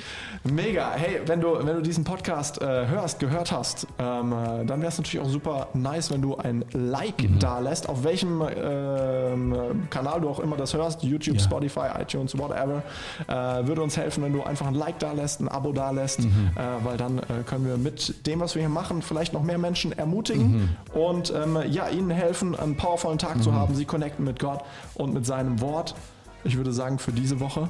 Mega. 0.44 0.90
Hey, 0.96 1.20
wenn 1.26 1.40
du, 1.40 1.56
wenn 1.64 1.76
du 1.76 1.82
diesen 1.82 2.02
Podcast 2.02 2.60
äh, 2.60 2.86
hörst, 2.88 3.20
gehört 3.20 3.52
hast, 3.52 3.86
ähm, 4.00 4.32
äh, 4.32 4.64
dann 4.64 4.80
wäre 4.80 4.88
es 4.88 4.98
natürlich 4.98 5.24
auch 5.24 5.30
super 5.30 5.68
nice, 5.72 6.10
wenn 6.10 6.20
du 6.20 6.34
ein 6.36 6.64
Like 6.72 7.22
Mhm. 7.22 7.38
da 7.38 7.60
lässt, 7.60 7.88
auf 7.88 8.02
welchem 8.02 8.42
ähm, 8.56 9.86
Kanal 9.88 10.20
du 10.20 10.28
auch 10.28 10.40
immer 10.40 10.56
das 10.56 10.74
hörst, 10.74 11.04
YouTube, 11.04 11.36
Ja. 11.36 11.42
Spotify, 11.42 11.86
iTunes, 12.00 12.36
whatever. 12.36 12.82
Äh, 13.28 13.66
würde 13.68 13.82
uns 13.82 13.96
helfen, 13.96 14.24
wenn 14.24 14.32
du 14.32 14.42
einfach 14.42 14.66
ein 14.66 14.74
Like 14.74 14.98
da 14.98 15.12
lässt, 15.12 15.40
ein 15.40 15.48
Abo 15.48 15.70
da 15.72 15.90
lässt, 15.92 16.20
Mhm. 16.24 16.50
äh, 16.56 16.84
weil 16.84 16.96
dann 16.96 17.18
äh, 17.18 17.22
können 17.46 17.64
wir 17.64 17.76
mit 17.76 18.26
dem, 18.26 18.40
was 18.40 18.56
wir 18.56 18.62
hier 18.62 18.68
machen, 18.68 19.00
vielleicht 19.02 19.32
noch 19.34 19.44
mehr 19.44 19.58
Menschen 19.58 19.92
ermutigen 19.96 20.76
Mhm. 20.92 21.00
und 21.00 21.32
ähm, 21.32 21.56
ja, 21.70 21.88
ihnen 21.88 22.10
helfen, 22.10 22.58
einen 22.58 22.76
powervollen 22.76 23.18
Tag 23.18 23.40
zu 23.44 23.54
haben. 23.54 23.76
Sie 23.76 23.84
connecten 23.84 24.24
mit 24.24 24.40
Gott 24.40 24.60
und 24.94 25.14
mit 25.14 25.24
seinem 25.24 25.60
Wort. 25.60 25.94
Ich 26.42 26.56
würde 26.56 26.72
sagen, 26.72 26.98
für 26.98 27.12
diese 27.12 27.38
Woche, 27.38 27.68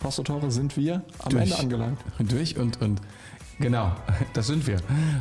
Post 0.00 0.24
Tore, 0.24 0.50
sind 0.50 0.76
wir 0.76 1.02
am 1.20 1.30
durch. 1.30 1.42
Ende 1.42 1.58
angelangt. 1.58 2.00
Durch 2.18 2.56
und 2.58 2.80
und. 2.80 3.00
Genau, 3.58 3.92
das 4.32 4.46
sind 4.46 4.66
wir. 4.66 4.78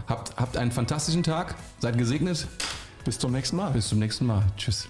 Habt, 0.07 0.35
habt 0.37 0.57
einen 0.57 0.71
fantastischen 0.71 1.21
Tag, 1.21 1.55
seid 1.79 1.97
gesegnet. 1.97 2.47
Bis 3.05 3.19
zum 3.19 3.31
nächsten 3.31 3.57
Mal. 3.57 3.71
Bis 3.71 3.89
zum 3.89 3.99
nächsten 3.99 4.25
Mal. 4.25 4.43
Tschüss. 4.57 4.87